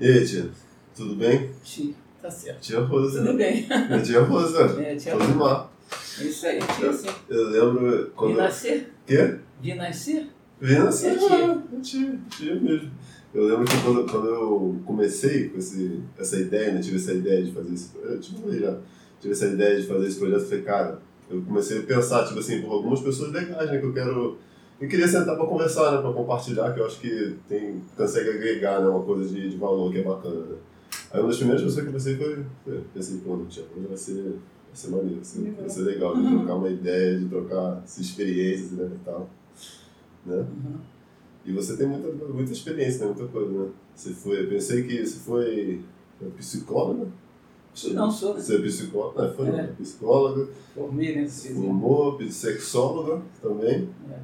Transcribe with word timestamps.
E 0.00 0.06
aí, 0.06 0.26
tia? 0.26 0.50
Tudo 0.96 1.14
bem? 1.16 1.50
Tia, 1.62 1.94
tá 2.20 2.30
certo. 2.30 2.60
Tia 2.60 2.80
Rosa. 2.80 3.22
Tudo 3.24 3.36
bem. 3.36 3.66
É 3.70 3.98
tia 4.00 4.20
Rosa. 4.22 4.64
É, 4.82 4.96
tia 4.96 5.14
Rosa. 5.14 5.32
Rosa. 5.32 5.68
É 6.20 6.24
isso 6.24 6.46
aí, 6.46 6.58
tia 6.78 6.92
sim. 6.92 7.08
Eu 7.28 7.48
lembro 7.50 8.04
Vi 8.04 8.10
quando. 8.14 8.36
nascer? 8.36 8.92
Quê? 9.06 9.36
Vi 9.62 9.74
nascer? 9.74 10.26
Vença, 10.60 11.08
É 11.08 11.16
tia. 11.16 11.62
é 11.76 11.80
tia, 11.80 12.18
tia 12.30 12.54
mesmo. 12.60 12.90
Eu 13.34 13.44
lembro 13.46 13.64
que 13.64 13.76
quando, 13.82 14.10
quando 14.10 14.28
eu 14.28 14.80
comecei 14.84 15.48
com 15.48 15.58
esse, 15.58 16.00
essa 16.18 16.38
ideia, 16.38 16.72
né, 16.72 16.80
tive 16.80 16.96
essa 16.96 17.12
ideia 17.12 17.42
de 17.42 17.50
fazer 17.52 17.74
esse 17.74 17.90
eu 17.96 18.22
falei 18.40 18.60
já, 18.60 18.78
tive 19.20 19.32
essa 19.32 19.46
ideia 19.46 19.80
de 19.80 19.86
fazer 19.88 20.06
esse 20.06 20.18
projeto, 20.18 20.40
eu 20.42 20.46
falei, 20.46 20.62
cara, 20.62 21.02
eu 21.36 21.42
comecei 21.42 21.78
a 21.78 21.82
pensar, 21.82 22.26
tipo 22.26 22.38
assim, 22.38 22.62
por 22.62 22.72
algumas 22.72 23.00
pessoas 23.00 23.32
legais, 23.32 23.70
né, 23.70 23.78
que 23.78 23.86
eu 23.86 23.92
quero, 23.92 24.38
eu 24.80 24.88
queria 24.88 25.08
sentar 25.08 25.36
pra 25.36 25.46
conversar, 25.46 25.92
né, 25.92 26.00
pra 26.00 26.12
compartilhar, 26.12 26.72
que 26.72 26.80
eu 26.80 26.86
acho 26.86 27.00
que 27.00 27.36
tem, 27.48 27.82
consegue 27.96 28.30
agregar, 28.30 28.80
né, 28.80 28.88
uma 28.88 29.02
coisa 29.02 29.28
de, 29.28 29.50
de 29.50 29.56
valor 29.56 29.92
que 29.92 29.98
é 29.98 30.02
bacana, 30.02 30.40
né. 30.40 30.56
Aí 31.12 31.20
uma 31.20 31.28
das 31.28 31.36
primeiras 31.36 31.62
pessoas 31.62 31.82
que 31.82 31.88
eu 31.88 31.92
pensei 31.92 32.16
foi, 32.16 32.44
foi 32.64 32.80
pensei, 32.92 33.18
pô, 33.18 33.36
não 33.36 33.46
tinha 33.46 33.66
vai 33.88 33.96
ser, 33.96 34.22
vai 34.22 34.74
ser 34.74 34.88
maneiro, 34.90 35.16
vai 35.16 35.24
ser, 35.24 35.50
vai 35.52 35.68
ser 35.68 35.80
legal, 35.82 36.16
de 36.16 36.28
trocar 36.28 36.54
uma 36.54 36.68
ideia, 36.68 37.18
de 37.18 37.26
trocar 37.26 37.82
experiências, 37.86 38.72
né, 38.72 38.90
e 38.94 39.04
tal, 39.04 39.30
né. 40.26 40.36
Uhum. 40.36 40.94
E 41.44 41.52
você 41.52 41.76
tem 41.76 41.86
muita, 41.86 42.10
muita 42.10 42.52
experiência, 42.52 43.00
né? 43.00 43.12
Muita 43.14 43.30
coisa, 43.30 43.52
né? 43.52 43.68
Você 43.94 44.10
foi, 44.10 44.44
eu 44.44 44.48
pensei 44.48 44.82
que 44.82 45.04
você 45.04 45.18
foi 45.18 45.82
psicóloga. 46.36 47.06
Não 47.92 48.10
sou, 48.10 48.34
né? 48.34 48.40
Você 48.40 48.56
é 48.56 48.58
psicóloga, 48.62 49.22
né? 49.28 49.32
Foi 49.36 49.48
É. 49.48 49.62
psicóloga, 49.78 50.48
Formei, 50.74 51.16
né? 51.16 51.28
formou, 51.28 52.18
sexóloga 52.30 53.22
também. 53.42 53.88
É. 54.10 54.18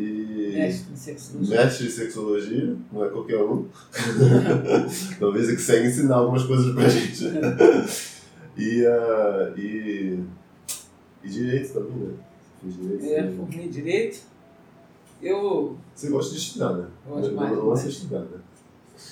E 0.00 0.52
Mestre 0.54 0.92
em 0.92 0.96
sexologia. 0.96 1.56
mestre 1.56 1.86
em 1.86 1.90
sexologia, 1.90 2.76
não 2.92 3.04
é 3.04 3.08
qualquer 3.08 3.42
um. 3.42 3.66
Talvez 5.18 5.48
é 5.48 5.54
que 5.56 5.60
segue 5.62 5.88
ensinar 5.88 6.16
algumas 6.16 6.44
coisas 6.44 6.72
pra 6.74 6.88
gente. 6.88 7.24
e, 8.56 8.86
ah, 8.86 9.52
e, 9.56 10.20
e 11.24 11.28
direito 11.28 11.72
também, 11.72 11.96
né? 11.96 12.14
Direito. 12.62 13.04
É, 13.04 13.22
também. 13.22 13.36
formei 13.36 13.68
direito. 13.68 14.20
Eu, 15.20 15.76
Você 15.94 16.08
gosta 16.10 16.32
de 16.32 16.38
estudar, 16.38 16.74
né? 16.74 16.86
Gosto 17.08 17.30
Eu 17.30 17.34
mais, 17.34 17.50
não 17.56 17.64
gosto 17.64 17.80
de 17.82 17.86
mais. 17.88 17.96
estudar, 17.96 18.20
né? 18.20 18.38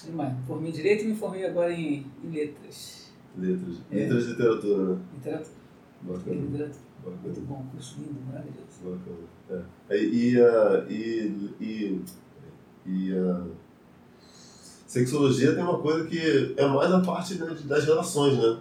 demais, 0.04 0.34
formei 0.46 0.72
direito 0.72 1.04
e 1.04 1.08
me 1.08 1.14
formei 1.16 1.44
agora 1.46 1.72
em, 1.72 2.06
em 2.24 2.30
letras. 2.30 3.05
Letras. 3.36 3.76
É. 3.90 3.94
Letras 3.96 4.24
de 4.24 4.30
literatura, 4.30 4.84
né? 4.94 4.98
Literatura. 5.14 5.50
Bacana. 6.02 6.36
Literatura. 6.36 6.86
Bacana. 7.04 7.20
Muito 7.24 7.40
bom, 7.42 7.66
curso 7.72 7.96
lindo, 8.00 8.20
maravilhoso. 8.26 8.82
Bacana. 8.82 9.64
É. 9.90 9.96
E, 10.04 10.40
a- 10.40 10.86
e, 10.88 11.50
e, 11.60 12.00
e 12.86 13.12
a 13.16 13.42
sexologia 14.86 15.54
tem 15.54 15.62
uma 15.62 15.78
coisa 15.78 16.06
que 16.06 16.54
é 16.56 16.66
mais 16.66 16.90
a 16.92 17.00
parte 17.00 17.34
né, 17.36 17.46
de- 17.54 17.64
das 17.64 17.84
relações, 17.84 18.36
né? 18.38 18.58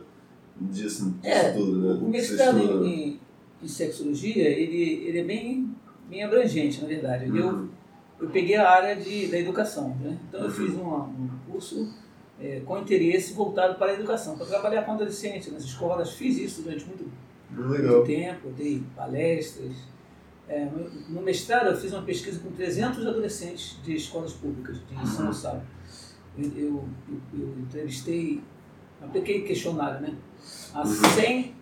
Disso, 0.59 1.11
disso 1.11 1.15
É, 1.23 1.51
tudo, 1.51 1.77
né? 1.81 1.93
O 2.01 2.09
mestrado 2.09 2.59
estuda- 2.59 2.85
em, 2.87 3.19
em, 3.61 3.67
sexologia, 3.67 4.47
ele, 4.47 5.07
ele 5.07 5.19
é 5.19 5.23
bem, 5.23 5.69
bem 6.09 6.23
abrangente, 6.23 6.81
na 6.81 6.87
verdade. 6.87 7.25
Eu, 7.27 7.47
Uhum. 7.49 7.69
eu 8.21 8.29
peguei 8.29 8.55
a 8.55 8.69
área 8.69 8.95
de, 8.95 9.27
da 9.27 9.37
educação, 9.39 9.89
né? 10.01 10.17
Então 10.29 10.39
eu 10.41 10.45
Uhum. 10.47 10.51
fiz 10.51 10.73
uma, 10.75 11.03
um 11.05 11.29
curso 11.51 11.93
é, 12.39 12.61
com 12.65 12.77
interesse 12.77 13.33
voltado 13.33 13.75
para 13.75 13.91
a 13.91 13.93
educação, 13.95 14.37
para 14.37 14.45
trabalhar 14.45 14.83
com 14.83 14.91
adolescentes 14.93 15.51
nas 15.51 15.63
escolas. 15.63 16.11
Fiz 16.13 16.37
isso 16.37 16.61
durante 16.63 16.85
muito, 16.85 17.09
Muito 17.49 18.03
tempo, 18.05 18.49
dei 18.49 18.83
palestras. 18.95 19.71
É, 20.47 20.65
no- 21.09 21.21
mestrado 21.21 21.67
eu 21.67 21.77
fiz 21.77 21.91
uma 21.93 22.01
pesquisa 22.03 22.39
com 22.39 22.51
300 22.51 23.05
adolescentes 23.07 23.77
de 23.83 23.95
escolas 23.95 24.33
públicas 24.33 24.77
de 24.87 25.07
São 25.09 25.21
Uhum. 25.21 25.25
Gonçalo. 25.27 25.61
Eu, 26.37 26.51
eu, 26.55 26.89
eu- 27.33 27.55
entrevistei, 27.59 28.43
apliquei 29.01 29.41
questionário, 29.43 30.01
né? 30.01 30.13
A 30.73 30.79
Uhum. 30.81 30.85
100 30.93 31.55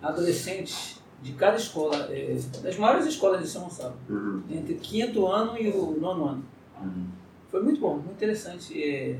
adolescentes 0.00 1.00
de 1.22 1.32
cada 1.32 1.56
escola, 1.56 1.96
é, 2.10 2.38
das 2.62 2.76
maiores 2.78 3.06
escolas 3.06 3.40
de 3.42 3.48
São 3.48 3.62
Gonçalo, 3.64 3.96
Uhum. 4.08 4.42
entre 4.50 4.74
o 4.74 4.78
quinto 4.78 5.26
ano 5.26 5.58
e 5.58 5.68
o 5.68 5.98
nono 6.00 6.24
ano. 6.28 6.44
Uhum. 6.80 7.06
Foi 7.50 7.62
muito 7.62 7.80
bom, 7.80 7.94
muito 7.94 8.12
interessante. 8.12 8.80
é. 8.82 9.18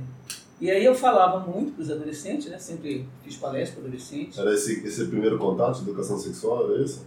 E 0.61 0.71
aí 0.71 0.85
eu 0.85 0.95
falava 0.95 1.41
muito 1.41 1.73
para 1.73 1.83
os 1.83 1.91
adolescentes, 1.91 2.49
né? 2.51 2.59
Sempre 2.59 3.07
fiz 3.23 3.37
palestra 3.37 3.77
para 3.77 3.85
adolescentes. 3.89 4.39
Era 4.39 4.55
esse, 4.55 4.87
esse 4.87 5.05
primeiro 5.07 5.39
contato 5.39 5.77
de 5.77 5.83
educação 5.83 6.19
sexual, 6.19 6.73
era 6.73 6.83
isso? 6.83 7.07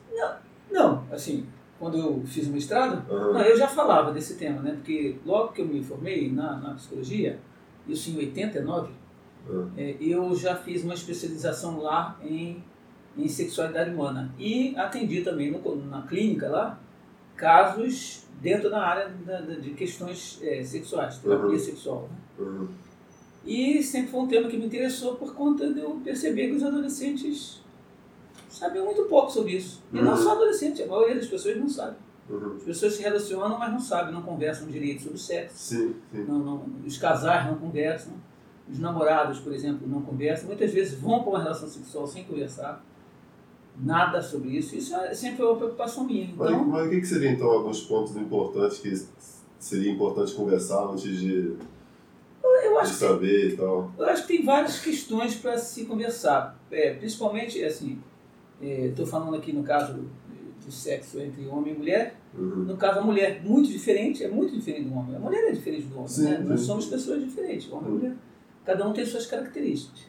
Não, 0.72 1.04
assim, 1.12 1.46
quando 1.80 1.98
eu 1.98 2.22
fiz 2.28 2.48
o 2.48 2.52
mestrado, 2.52 3.04
Aham. 3.12 3.34
não, 3.34 3.42
eu 3.42 3.58
já 3.58 3.68
falava 3.68 4.12
desse 4.12 4.36
tema, 4.36 4.62
né? 4.62 4.74
Porque 4.74 5.16
logo 5.26 5.52
que 5.52 5.62
eu 5.62 5.68
me 5.68 5.84
formei 5.84 6.32
na, 6.32 6.58
na 6.58 6.74
psicologia, 6.76 7.40
isso 7.88 8.12
em 8.12 8.18
89, 8.18 8.92
Ah. 9.50 9.66
é, 9.76 9.96
eu 10.00 10.36
já 10.36 10.56
fiz 10.56 10.84
uma 10.84 10.94
especialização 10.94 11.82
lá 11.82 12.20
em, 12.24 12.64
em 13.18 13.28
sexualidade 13.28 13.90
humana. 13.90 14.32
E 14.38 14.76
atendi 14.78 15.22
também 15.24 15.50
no- 15.50 15.76
na 15.88 16.04
clínica 16.04 16.48
lá 16.50 16.80
casos 17.36 18.26
dentro 18.42 18.70
da 18.70 18.82
área 18.82 19.10
da- 19.26 19.42
da- 19.42 19.56
de 19.56 19.72
questões 19.72 20.40
é, 20.44 20.64
sexuais, 20.64 21.18
terapia 21.18 21.48
Uhum. 21.50 21.58
sexual. 21.60 22.10
né? 22.38 22.68
E 23.46 23.82
sempre 23.82 24.12
foi 24.12 24.20
um 24.22 24.28
tema 24.28 24.48
que 24.50 24.58
me 24.58 24.66
interessou 24.66 25.16
por 25.16 25.34
conta 25.34 25.72
de 25.74 25.80
eu 25.80 25.92
perceber 26.04 26.48
que 26.50 26.56
os 26.56 26.64
adolescentes 26.64 27.62
sabiam 28.50 28.86
muito 28.86 29.04
pouco 29.04 29.32
sobre 29.32 29.54
isso. 29.54 29.82
E 29.94 30.02
não 30.02 30.12
Uhum. 30.12 30.18
só 30.18 30.32
adolescentes, 30.34 30.82
a 30.82 30.88
maioria 30.88 31.16
das 31.16 31.28
pessoas 31.28 31.58
não 31.58 31.70
sabe. 31.70 31.96
Uhum. 32.30 32.56
As 32.58 32.64
pessoas 32.64 32.94
se 32.94 33.02
relacionam, 33.02 33.58
mas 33.58 33.72
não 33.72 33.80
sabem, 33.80 34.14
não 34.14 34.22
conversam 34.22 34.68
direito 34.68 35.04
sobre 35.04 35.18
sexo. 35.18 35.56
Sim, 35.58 35.96
sim. 36.12 36.26
Não, 36.28 36.38
não, 36.40 36.66
os 36.86 36.98
casais 36.98 37.46
não 37.48 37.56
conversam. 37.56 38.14
Os 38.72 38.78
namorados, 38.78 39.40
por 39.40 39.52
exemplo, 39.54 39.88
não 39.88 40.02
conversam. 40.02 40.48
Muitas 40.48 40.72
vezes 40.72 41.00
vão 41.00 41.22
para 41.22 41.30
uma 41.30 41.42
relação 41.42 41.68
sexual 41.68 42.06
sem 42.06 42.24
conversar. 42.26 42.86
Nada 43.82 44.22
sobre 44.22 44.50
isso. 44.58 44.76
Isso 44.76 44.94
é 44.96 45.14
sempre 45.16 45.44
uma 45.44 45.56
preocupação 45.56 46.04
minha. 46.06 46.32
Mas, 46.36 46.52
Então, 46.52 46.66
mas 46.66 46.86
o 46.86 46.90
que, 46.90 47.00
que 47.00 47.08
seria 47.08 47.32
então 47.32 47.50
alguns 47.50 47.82
pontos 47.82 48.16
importantes 48.16 48.78
que 48.80 48.94
seria 49.58 49.92
importante 49.92 50.34
conversar 50.36 50.84
antes 50.86 51.18
de, 51.20 51.56
eu 52.70 52.76
de 52.76 52.80
acho 52.80 52.94
que 52.94 53.00
saber 53.00 53.50
e 53.54 53.58
tal? 53.58 53.92
Eu 53.98 54.06
acho 54.06 54.26
que 54.28 54.38
tem 54.38 54.46
várias 54.46 54.80
questões 54.80 55.36
para 55.36 55.58
se 55.58 55.86
conversar. 55.86 56.60
É, 56.72 56.94
principalmente, 56.94 57.64
assim, 57.64 58.00
estou 58.62 59.06
falando 59.06 59.36
aqui 59.36 59.52
no 59.54 59.64
caso 59.64 59.94
do 60.66 60.72
sexo 60.72 61.20
entre 61.20 61.48
homem 61.48 61.74
e 61.74 61.78
mulher. 61.78 62.16
Uhum. 62.38 62.64
No 62.66 62.78
caso, 62.78 63.00
a 63.00 63.02
mulher 63.02 63.42
muito 63.44 63.70
diferente, 63.70 64.24
é 64.24 64.28
muito 64.28 64.54
diferente 64.54 64.88
do 64.88 64.96
homem. 64.96 65.16
A 65.16 65.20
mulher 65.20 65.50
é 65.50 65.52
diferente 65.52 65.88
do 65.88 65.96
homem, 65.96 66.08
Sim, 66.08 66.24
né? 66.26 66.38
Nós 66.40 66.60
sim. 66.60 66.66
somos 66.68 66.86
pessoas 66.86 67.24
diferentes, 67.24 67.72
homem 67.72 67.88
e 67.88 67.92
Uhum. 67.92 67.98
mulher. 67.98 68.16
Cada 68.66 68.88
um 68.88 68.94
tem 68.94 69.06
suas 69.06 69.26
características. 69.26 70.02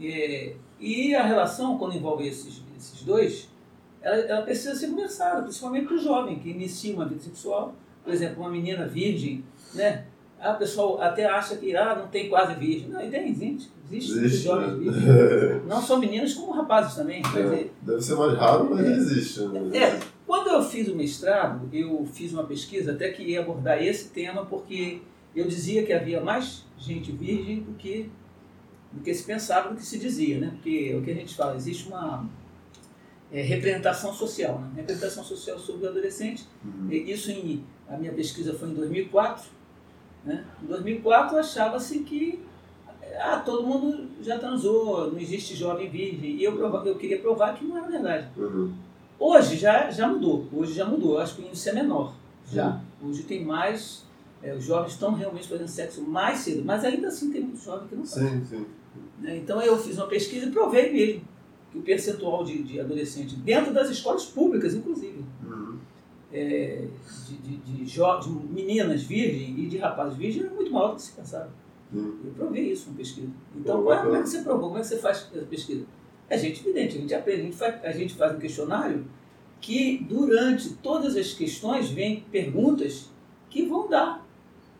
É, 0.00 0.54
e 0.78 1.14
a 1.14 1.22
relação, 1.24 1.78
quando 1.78 1.96
envolve 1.96 2.26
esses, 2.26 2.62
esses 2.76 3.02
dois, 3.02 3.48
ela, 4.02 4.16
ela 4.16 4.42
precisa 4.42 4.74
ser 4.74 4.88
conversada, 4.88 5.42
principalmente 5.42 5.86
para 5.86 5.94
o 5.94 5.98
jovem 5.98 6.38
que 6.38 6.50
inicia 6.50 6.94
uma 6.94 7.06
vida 7.06 7.20
sexual. 7.22 7.74
Por 8.02 8.12
exemplo, 8.12 8.42
uma 8.42 8.50
menina 8.50 8.86
virgem, 8.86 9.42
né? 9.72 10.04
Ah, 10.44 10.52
o 10.52 10.58
pessoal 10.58 11.00
até 11.00 11.24
acha 11.24 11.56
que 11.56 11.74
ah, 11.74 11.94
não 11.96 12.08
tem 12.08 12.28
quase 12.28 12.54
virgem. 12.54 12.88
Não, 12.88 13.00
e 13.04 13.08
tem, 13.10 13.28
existe. 13.30 13.70
Existe, 13.90 14.12
Existe, 14.18 14.44
jovens 14.44 14.72
né? 14.72 14.78
virgens. 14.78 15.64
Não 15.68 15.80
só 15.80 15.98
meninas, 15.98 16.32
como 16.34 16.52
rapazes 16.52 16.94
também. 16.94 17.22
Quer 17.22 17.42
dizer, 17.44 17.72
É, 17.82 17.86
deve 17.86 18.02
ser 18.02 18.14
mais 18.14 18.34
raro, 18.38 18.68
mas 18.70 18.86
É. 18.86 18.90
existe. 18.92 19.40
Né? 19.42 19.78
é, 19.78 20.00
quando 20.26 20.48
eu 20.48 20.62
fiz 20.62 20.88
o 20.88 20.96
mestrado, 20.96 21.68
eu 21.72 22.04
fiz 22.12 22.32
uma 22.32 22.44
pesquisa 22.44 22.92
até 22.92 23.10
que 23.10 23.22
ia 23.22 23.40
abordar 23.40 23.82
esse 23.82 24.08
tema, 24.08 24.44
porque 24.46 25.00
eu 25.36 25.46
dizia 25.46 25.84
que 25.84 25.92
havia 25.92 26.20
mais 26.20 26.64
gente 26.78 27.12
virgem 27.12 27.60
do 27.60 27.72
que, 27.74 28.10
do 28.90 29.00
que 29.02 29.12
se 29.14 29.24
pensava, 29.24 29.68
do 29.68 29.76
que 29.76 29.84
se 29.84 29.98
dizia, 29.98 30.38
né? 30.38 30.50
Porque 30.54 30.90
é 30.92 30.96
o 30.96 31.02
que 31.02 31.10
a 31.10 31.14
gente 31.14 31.34
fala, 31.34 31.54
existe 31.54 31.86
uma 31.88 32.26
é, 33.30 33.42
representação 33.42 34.12
social, 34.14 34.60
né? 34.60 34.70
Representação 34.76 35.22
social 35.22 35.58
sobre 35.58 35.86
o 35.86 35.90
adolescente. 35.90 36.44
Uhum. 36.64 36.90
Isso 36.90 37.30
em, 37.30 37.64
a 37.88 37.96
minha 37.96 38.12
pesquisa 38.12 38.54
foi 38.54 38.70
em 38.70 38.74
2004, 38.74 39.44
né? 40.24 40.44
Em 40.62 40.66
2004 40.66 41.36
achava-se 41.36 42.00
que 42.00 42.42
ah, 43.18 43.38
todo 43.38 43.66
mundo 43.66 44.08
já 44.22 44.38
transou, 44.38 45.10
não 45.10 45.18
existe 45.18 45.54
jovem 45.54 45.88
virgem. 45.88 46.36
E 46.36 46.44
eu, 46.44 46.58
eu 46.84 46.96
queria 46.96 47.20
provar 47.20 47.54
que 47.54 47.64
não 47.64 47.76
era 47.76 47.86
verdade. 47.86 48.28
Uhum. 48.36 48.72
Hoje 49.18 49.56
já, 49.56 49.90
já 49.90 50.08
mudou, 50.08 50.46
hoje 50.52 50.72
já 50.72 50.84
mudou, 50.84 51.14
eu 51.14 51.20
acho 51.20 51.36
que 51.36 51.42
o 51.42 51.46
índice 51.46 51.68
é 51.68 51.72
menor. 51.72 52.14
Já. 52.50 52.80
Hoje 53.02 53.22
tem 53.22 53.44
mais, 53.44 54.04
é, 54.42 54.52
os 54.54 54.64
jovens 54.64 54.92
estão 54.92 55.14
realmente 55.14 55.48
fazendo 55.48 55.68
sexo 55.68 56.02
mais 56.02 56.40
cedo, 56.40 56.64
mas 56.64 56.84
ainda 56.84 57.08
assim 57.08 57.30
tem 57.30 57.40
muitos 57.40 57.64
jovens 57.64 57.88
que 57.88 57.94
não 57.94 58.04
fazem. 58.04 58.44
Sim, 58.44 58.44
sim. 58.44 58.66
né? 59.20 59.36
Então 59.36 59.62
eu 59.62 59.78
fiz 59.78 59.96
uma 59.96 60.06
pesquisa 60.06 60.46
e 60.46 60.50
provei 60.50 60.92
mesmo 60.92 61.22
que 61.70 61.78
o 61.78 61.82
percentual 61.82 62.44
de, 62.44 62.62
de 62.62 62.80
adolescentes, 62.80 63.34
dentro 63.34 63.72
das 63.72 63.90
escolas 63.90 64.24
públicas, 64.24 64.74
inclusive. 64.74 65.24
É, 66.34 66.88
de, 67.28 67.36
de, 67.36 67.56
de, 67.58 67.84
de 67.84 68.30
meninas 68.50 69.04
virgens 69.04 69.56
e 69.56 69.66
de 69.66 69.78
rapazes 69.78 70.18
virgens 70.18 70.46
é 70.46 70.50
muito 70.50 70.72
maior 70.72 70.88
do 70.88 70.96
que 70.96 71.02
se 71.02 71.12
pensava. 71.12 71.50
Sim. 71.92 72.18
Eu 72.24 72.32
provei 72.32 72.72
isso 72.72 72.90
na 72.90 72.96
pesquisa. 72.96 73.28
Então, 73.54 73.84
Pô, 73.84 73.96
como 73.96 74.16
é, 74.16 74.18
é 74.18 74.22
que 74.22 74.28
você 74.28 74.42
provou? 74.42 74.68
Como 74.68 74.78
é 74.78 74.80
que 74.80 74.88
você 74.88 74.98
faz 74.98 75.28
essa 75.32 75.46
pesquisa? 75.46 75.86
É 76.28 76.36
gente 76.36 76.60
evidente, 76.60 76.96
a 76.96 77.00
gente 77.00 77.14
aprende, 77.14 77.40
a 77.40 77.44
gente 77.44 77.56
faz, 77.56 77.84
a 77.84 77.92
gente 77.92 78.14
faz 78.14 78.34
um 78.34 78.38
questionário 78.38 79.04
que 79.60 80.04
durante 80.08 80.70
todas 80.74 81.16
as 81.16 81.32
questões 81.32 81.88
vem 81.88 82.24
perguntas 82.32 83.10
que 83.48 83.64
vão 83.64 83.88
dar. 83.88 84.23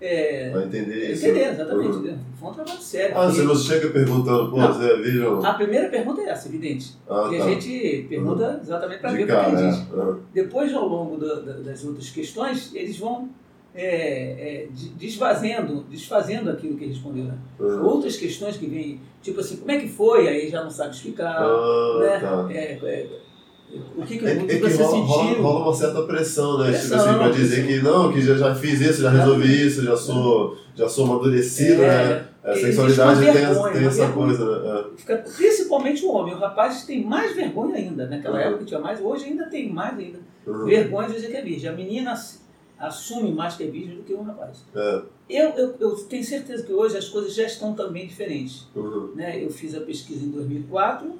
É, 0.00 0.50
Vai 0.50 0.64
entender 0.64 1.12
isso. 1.12 1.24
entender, 1.26 1.48
exatamente. 1.50 1.96
Uhum. 1.96 2.18
Foi 2.38 2.48
um 2.50 2.52
trabalho 2.52 2.78
sério. 2.80 3.16
Ah, 3.18 3.26
porque 3.26 3.42
você 3.42 3.64
chega 3.74 3.88
perguntando, 3.90 4.50
pô, 4.50 4.58
Não. 4.58 4.72
Zé, 4.72 4.96
vejam. 4.96 5.44
A 5.46 5.54
primeira 5.54 5.88
pergunta 5.88 6.20
é 6.20 6.28
essa, 6.28 6.48
evidente. 6.48 6.94
Ah, 7.08 7.26
que 7.30 7.38
tá. 7.38 7.44
a 7.44 7.48
gente 7.48 8.06
pergunta 8.08 8.60
exatamente 8.62 9.00
para 9.00 9.12
ver 9.12 9.22
o 9.24 9.26
que 9.26 9.32
ele 9.32 9.56
diz. 9.68 9.78
é. 9.78 9.86
Ah, 9.96 10.16
Depois, 10.34 10.74
ao 10.74 10.86
longo 10.88 11.16
da- 11.16 11.40
da- 11.40 11.60
das 11.60 11.84
outras 11.84 12.10
questões, 12.10 12.74
eles 12.74 12.98
vão 12.98 13.28
é, 13.76 13.86
é, 13.86 14.68
de- 14.70 14.90
desfazendo, 14.90 15.84
desfazendo 15.90 16.48
aquilo 16.50 16.76
que 16.76 16.86
respondeu. 16.86 17.24
Né? 17.24 17.34
ah. 17.60 17.64
Outras 17.82 18.16
questões 18.16 18.56
que 18.56 18.66
vêm, 18.66 19.00
tipo 19.20 19.40
assim, 19.40 19.56
como 19.56 19.70
é 19.72 19.78
que 19.78 19.88
foi? 19.88 20.28
Aí 20.28 20.48
já 20.48 20.62
não 20.62 20.70
sabe 20.70 20.94
explicar. 20.94 21.36
Ah, 21.42 21.98
né? 22.00 22.18
tá. 22.20 22.46
É, 22.52 22.78
é, 22.82 23.08
o 23.96 24.02
que, 24.06 24.18
que, 24.18 24.26
É, 24.26 24.34
o 24.34 24.46
que- 24.46 24.52
é 24.52 24.58
que 24.58 24.70
você 24.70 24.82
rola, 24.82 25.24
sentiu? 25.28 25.42
rola 25.42 25.64
uma 25.66 25.74
certa 25.74 26.02
pressão, 26.02 26.58
né? 26.58 26.66
tipo 26.72 26.78
Pressão, 26.88 26.98
assim, 26.98 27.08
pra 27.08 27.18
pressão. 27.28 27.40
dizer 27.42 27.66
que 27.66 27.82
não, 27.82 28.12
que 28.12 28.20
já, 28.20 28.34
já 28.36 28.54
fiz 28.54 28.80
isso, 28.80 29.02
já 29.02 29.10
resolvi 29.10 29.66
isso, 29.66 29.82
já 29.84 29.96
sou, 29.96 30.56
já 30.74 30.88
sou 30.88 31.04
amadurecido, 31.06 31.78
né? 31.82 32.26
A 32.44 32.50
existe 32.50 32.66
sexualidade 32.66 33.10
uma 33.24 33.32
tem, 33.32 33.42
essa- 33.42 33.52
vergonha, 33.54 33.72
tem 33.72 33.84
essa 33.86 34.06
vergonha. 34.06 34.26
coisa, 34.36 34.60
né? 34.60 34.84
Fica- 34.96 35.24
principalmente 35.36 36.04
o 36.04 36.10
homem. 36.12 36.34
O 36.34 36.38
rapaz 36.38 36.84
tem 36.84 37.02
mais 37.04 37.34
vergonha 37.34 37.76
ainda. 37.76 38.06
Naquela 38.06 38.36
Uhum. 38.36 38.42
época 38.48 38.64
tinha 38.66 38.80
mais, 38.80 39.00
hoje 39.00 39.24
ainda 39.24 39.46
tem 39.46 39.72
mais 39.72 39.98
ainda. 39.98 40.18
É. 40.46 40.50
Uhum. 40.50 40.64
Vergonha 40.66 41.08
de 41.08 41.14
dizer 41.14 41.28
que 41.30 41.36
é 41.38 41.42
virgem. 41.42 41.70
A 41.70 41.72
menina 41.72 42.12
ass- 42.12 42.42
assume 42.78 43.32
mais 43.32 43.56
que 43.56 43.62
é 43.64 43.66
virgem 43.68 43.96
do 43.96 44.02
que 44.02 44.12
o 44.12 44.22
rapaz. 44.22 44.62
É. 44.76 45.00
Eu, 45.30 45.48
eu, 45.56 45.74
eu 45.80 45.90
tenho 46.04 46.22
certeza 46.22 46.64
que 46.64 46.72
hoje 46.74 46.98
as 46.98 47.08
coisas 47.08 47.34
já 47.34 47.44
estão 47.44 47.72
também 47.72 48.06
diferentes. 48.06 48.66
Uhum. 48.76 49.12
né? 49.14 49.42
Eu 49.42 49.48
fiz 49.48 49.74
a 49.74 49.80
pesquisa 49.80 50.22
em 50.22 50.28
2004, 50.28 51.12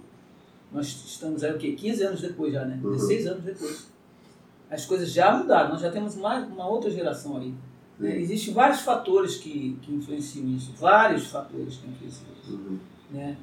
nós 0.75 0.87
estamos 1.07 1.43
aí 1.45 1.53
o 1.55 1.59
quê? 1.59 1.73
15 1.73 2.03
anos 2.03 2.21
depois 2.21 2.53
já, 2.53 2.65
né? 2.65 2.79
Uhum. 2.83 2.91
16 2.93 3.27
anos 3.29 3.45
depois. 3.45 3.87
As 4.71 4.85
coisas 4.85 5.11
já 5.13 5.37
mudaram, 5.37 5.71
nós 5.71 5.81
já 5.81 5.91
temos 5.91 6.17
mais, 6.17 6.47
uma 6.49 6.67
outra 6.69 6.91
geração 6.91 7.37
aí. 7.39 7.55
né? 7.99 8.19
Existem 8.19 8.53
vários 8.53 8.81
fatores 8.81 9.37
que, 9.37 9.79
que 9.81 9.95
influenciam 9.95 10.49
isso, 10.49 10.73
vários 10.77 11.27
fatores 11.29 11.77
que 11.77 11.89
influenciam 11.89 12.29
isso. 12.43 12.53
Uhum. 12.53 12.79
Né? 13.13 13.37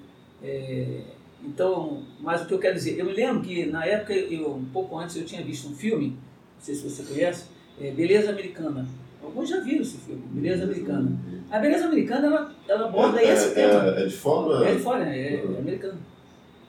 É, 0.44 1.02
então, 1.44 2.04
mas 2.20 2.42
o 2.42 2.46
que 2.46 2.54
eu 2.54 2.60
quero 2.60 2.76
dizer, 2.76 3.00
eu 3.00 3.06
me 3.06 3.14
lembro 3.14 3.42
que 3.42 3.66
na 3.68 3.86
época, 3.86 4.14
eu, 4.14 4.54
um 4.56 4.66
pouco 4.66 4.98
antes, 4.98 5.16
eu 5.16 5.24
tinha 5.26 5.42
visto 5.44 5.70
um 5.70 5.76
filme, 5.76 6.08
não 6.10 6.62
sei 6.62 6.76
se 6.76 6.88
você 6.90 7.04
conhece, 7.04 7.46
é 7.80 7.92
Beleza 7.92 8.30
Americana. 8.32 8.86
Alguns 9.24 9.48
já 9.50 9.60
viram 9.60 9.82
esse 9.84 9.98
filme, 9.98 10.22
Beleza 10.32 10.64
Americana. 10.66 11.18
A 11.50 11.60
Beleza 11.60 11.86
Americana, 11.86 12.28
ela, 12.28 12.56
ela 12.68 12.88
aborda 12.90 13.22
é, 13.22 13.34
esse 13.34 13.50
é, 13.50 13.54
tema. 13.54 13.96
É, 13.96 14.04
é 14.04 14.06
de 14.08 14.16
fora? 14.16 14.68
É 14.68 14.76
de 14.76 14.82
fora, 14.82 15.06
né? 15.06 15.36
É, 15.36 15.46
Uhum. 15.46 15.56
é 15.56 15.60
americano. 15.60 16.00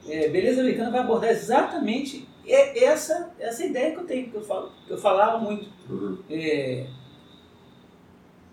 É, 0.09 0.29
beleza 0.29 0.61
americana 0.61 0.91
vai 0.91 1.01
abordar 1.01 1.31
exatamente 1.31 2.29
essa, 2.47 3.33
essa 3.39 3.65
ideia 3.65 3.93
que 3.93 4.01
eu 4.01 4.05
tenho, 4.05 4.31
que 4.31 4.35
eu, 4.35 4.43
falo, 4.43 4.71
que 4.87 4.93
eu 4.93 4.99
falava 4.99 5.39
muito. 5.39 5.69
Uhum. 5.89 6.19
É, 6.29 6.87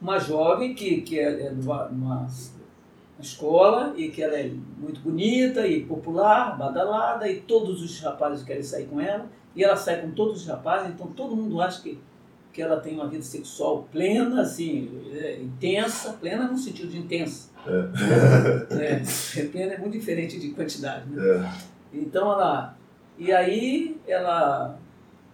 uma 0.01 0.19
jovem 0.19 0.73
que, 0.73 1.01
que 1.01 1.19
é, 1.19 1.47
é 1.47 1.51
numa, 1.51 1.89
numa 1.89 2.27
escola 3.19 3.93
e 3.97 4.09
que 4.09 4.21
ela 4.21 4.35
é 4.35 4.49
muito 4.77 5.01
bonita 5.01 5.67
e 5.67 5.83
popular, 5.83 6.57
badalada, 6.57 7.27
e 7.29 7.41
todos 7.41 7.81
os 7.81 7.99
rapazes 7.99 8.45
querem 8.45 8.63
sair 8.63 8.85
com 8.85 9.01
ela, 9.01 9.27
e 9.55 9.63
ela 9.63 9.75
sai 9.75 10.01
com 10.01 10.11
todos 10.11 10.41
os 10.41 10.47
rapazes, 10.47 10.89
então 10.89 11.07
todo 11.07 11.35
mundo 11.35 11.61
acha 11.61 11.81
que, 11.81 11.99
que 12.53 12.61
ela 12.61 12.79
tem 12.79 12.93
uma 12.93 13.07
vida 13.07 13.23
sexual 13.23 13.87
plena, 13.91 14.41
assim, 14.41 14.89
é, 15.11 15.41
intensa, 15.41 16.13
plena 16.13 16.47
no 16.47 16.57
sentido 16.57 16.89
de 16.89 16.97
intensa. 16.97 17.48
É, 17.67 19.43
plena 19.51 19.73
é 19.73 19.77
muito 19.77 19.93
diferente 19.97 20.39
de 20.39 20.49
quantidade, 20.49 21.09
né? 21.09 21.21
É. 21.23 21.51
Então 21.93 22.31
ela. 22.31 22.75
E 23.17 23.31
aí 23.31 23.97
ela. 24.07 24.77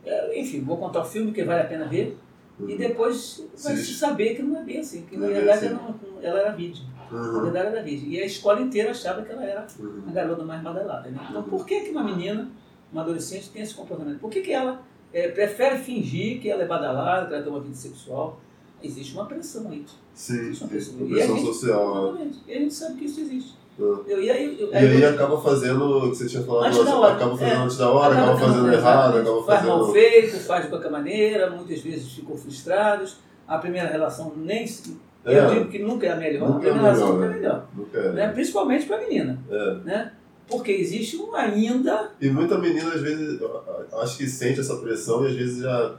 é, 0.05 0.39
Enfim, 0.39 0.61
vou 0.61 0.77
contar 0.77 1.01
o 1.01 1.05
filme 1.05 1.31
que 1.31 1.43
vale 1.43 1.61
a 1.61 1.65
pena 1.65 1.85
ver. 1.85 2.17
E 2.59 2.71
Uhum. 2.71 2.77
depois 2.77 3.45
vai 3.61 3.75
se 3.75 3.93
saber 3.95 4.33
que 4.35 4.41
não 4.41 4.61
é 4.61 4.63
bem 4.63 4.79
assim, 4.79 5.01
que 5.01 5.17
na 5.17 5.27
Não 5.27 5.29
é 5.29 5.41
verdade 5.41 5.65
assim. 5.65 5.75
ela, 5.75 5.95
ela 6.23 6.39
era 6.39 6.51
virgem. 6.53 6.85
Na 7.11 7.17
Uhum. 7.19 7.41
verdade 7.43 7.67
ela 7.67 7.75
era 7.77 7.83
virgem. 7.83 8.09
E 8.09 8.21
a 8.21 8.25
escola 8.25 8.61
inteira 8.61 8.91
achava 8.91 9.21
que 9.23 9.31
ela 9.31 9.43
era 9.43 9.67
Uhum. 9.77 10.03
a 10.07 10.11
garota 10.13 10.43
mais 10.45 10.61
badalada. 10.61 11.09
Né? 11.09 11.19
Então 11.29 11.43
por 11.43 11.65
que, 11.65 11.81
que 11.81 11.89
uma 11.89 12.03
menina, 12.03 12.49
uma 12.93 13.01
adolescente, 13.01 13.49
tem 13.49 13.61
esse 13.61 13.73
comportamento? 13.73 14.19
Por 14.19 14.29
que, 14.31 14.39
que 14.39 14.53
ela 14.53 14.81
é, 15.13 15.27
prefere 15.27 15.77
fingir 15.79 16.39
que 16.39 16.49
ela 16.49 16.63
é 16.63 16.65
badalada, 16.65 17.27
que 17.27 17.33
ela 17.33 17.43
tem 17.43 17.51
uma 17.51 17.59
vida 17.61 17.75
sexual? 17.75 18.39
Existe 18.85 19.13
uma 19.13 19.25
pressão 19.25 19.67
aí. 19.69 19.85
Sim, 20.13 20.39
Existe 20.39 20.63
uma 20.63 20.69
pressão. 20.69 20.93
uma 20.95 21.07
pressão 21.15 21.35
gente- 21.37 21.45
social, 21.47 21.93
né? 21.93 22.01
Exatamente. 22.09 22.37
E 22.47 22.53
a 22.53 22.59
gente 22.59 22.73
sabe 22.73 22.95
que 22.99 23.05
isso 23.05 23.19
existe. 23.21 23.53
Uhum. 23.77 24.03
Eu, 24.07 24.23
e 24.23 24.31
aí, 24.31 24.57
eu, 24.59 24.71
E 24.71 24.75
aí 24.75 25.01
eu- 25.01 25.09
acaba 25.09 25.37
fazendo 25.41 25.83
o 25.97 26.09
que 26.09 26.15
você 26.15 26.25
tinha 26.27 26.41
falado, 26.43 26.67
Antes 26.67 26.85
da 26.85 26.95
hora. 26.97 27.13
acaba 27.13 27.31
fazendo 27.37 27.51
É. 27.53 27.63
antes 27.63 27.77
da 27.77 27.89
hora, 27.89 28.13
acaba 28.15 28.37
fazendo 28.39 28.63
tendo- 28.63 28.73
errado, 28.73 29.17
acaba 29.17 29.43
faz 29.43 29.65
mal 29.65 29.79
fazendo. 29.79 29.93
feito, 29.93 30.37
faz 30.45 30.63
de 30.63 30.69
qualquer 30.69 30.91
maneira, 30.91 31.49
muitas 31.49 31.79
vezes 31.81 32.11
ficam 32.13 32.37
frustrados. 32.37 33.17
A 33.47 33.57
primeira 33.57 33.89
relação 33.89 34.31
nem 34.37 34.65
se. 34.65 34.97
Eu 35.25 35.31
É. 35.33 35.53
digo 35.55 35.69
que 35.69 35.79
nunca 35.79 36.05
é 36.05 36.11
a 36.11 36.15
melhor. 36.15 36.47
Nunca 36.47 36.57
a 36.57 36.59
primeira 36.61 36.87
é 36.87 36.89
a 36.91 36.93
relação 36.93 37.17
melhor, 37.17 37.25
nunca 37.25 37.35
é 37.35 37.37
a 37.37 37.41
melhor. 37.41 37.67
Não 37.75 37.85
quer. 37.85 38.13
Né? 38.13 38.27
Principalmente 38.31 38.85
para 38.85 38.95
a 38.97 38.99
menina. 39.01 39.39
É. 39.49 39.73
Né? 39.83 40.11
Porque 40.47 40.71
existe 40.71 41.17
um 41.17 41.35
ainda. 41.35 42.11
E 42.21 42.29
muita 42.29 42.57
menina, 42.57 42.93
às 42.93 43.01
vezes, 43.01 43.41
eu 43.41 43.99
acho 43.99 44.17
que 44.17 44.27
sente 44.27 44.59
essa 44.59 44.75
pressão 44.77 45.25
e 45.25 45.27
às 45.29 45.35
vezes 45.35 45.63
já 45.63 45.95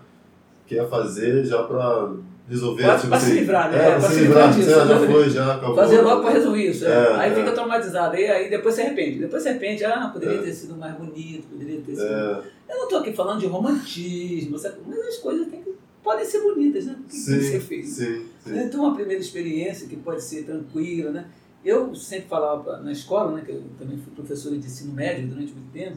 quer 0.66 0.88
fazer 0.88 1.44
já 1.44 1.62
pra 1.64 2.10
resolver. 2.48 2.82
Pra- 2.84 2.96
tipo 2.96 3.08
pra 3.08 3.18
se 3.20 3.26
assim, 3.26 3.34
livrar, 3.40 3.70
né? 3.70 3.76
É, 3.78 3.90
Pra 3.98 4.00
se 4.08 4.20
livrar, 4.20 4.54
disso, 4.54 4.70
já, 4.70 4.86
já 4.86 4.98
né? 5.00 5.06
foi, 5.06 5.30
já 5.30 5.54
acabou. 5.54 5.74
Fazer 5.76 6.00
logo 6.00 6.22
para 6.22 6.30
resolver 6.30 6.64
isso. 6.70 6.84
é. 6.86 6.88
É, 6.90 7.14
aí 7.16 7.32
é. 7.32 7.34
fica 7.34 7.52
traumatizado. 7.52 8.16
E 8.16 8.26
aí 8.26 8.50
depois 8.50 8.74
se 8.74 8.80
arrepende. 8.82 9.18
Depois 9.20 9.42
se 9.42 9.48
arrepende. 9.48 9.84
Ah, 9.84 10.10
poderia 10.12 10.38
É. 10.38 10.42
ter 10.42 10.52
sido 10.52 10.76
mais 10.76 10.94
bonito, 10.96 11.46
poderia 11.48 11.80
ter 11.80 11.94
sido. 11.96 12.04
É, 12.06 12.42
Eu 12.68 12.76
não 12.76 12.84
estou 12.84 12.98
aqui 13.00 13.12
falando 13.12 13.40
de 13.40 13.46
romantismo, 13.46 14.58
sabe? 14.58 14.76
mas 14.86 14.98
as 14.98 15.16
coisas 15.18 15.48
que, 15.48 15.62
podem 16.02 16.24
ser 16.24 16.40
bonitas, 16.40 16.86
né? 16.86 16.94
Tem 16.94 17.04
que 17.08 17.16
sim, 17.16 17.40
ser 17.40 17.60
feito. 17.60 17.86
sim, 17.88 18.26
sim. 18.44 18.58
Então, 18.58 18.80
uma 18.84 18.94
primeira 18.94 19.20
experiência 19.20 19.88
que 19.88 19.96
pode 19.96 20.22
ser 20.22 20.44
tranquila, 20.44 21.10
né? 21.10 21.26
Eu 21.64 21.92
sempre 21.96 22.28
falava 22.28 22.76
na 22.78 22.92
escola, 22.92 23.32
né, 23.32 23.42
que 23.44 23.50
eu 23.50 23.62
também 23.76 23.98
fui 23.98 24.12
professora 24.14 24.56
de 24.56 24.64
ensino 24.66 24.92
médio 24.92 25.26
durante 25.26 25.52
muito 25.52 25.72
tempo, 25.72 25.96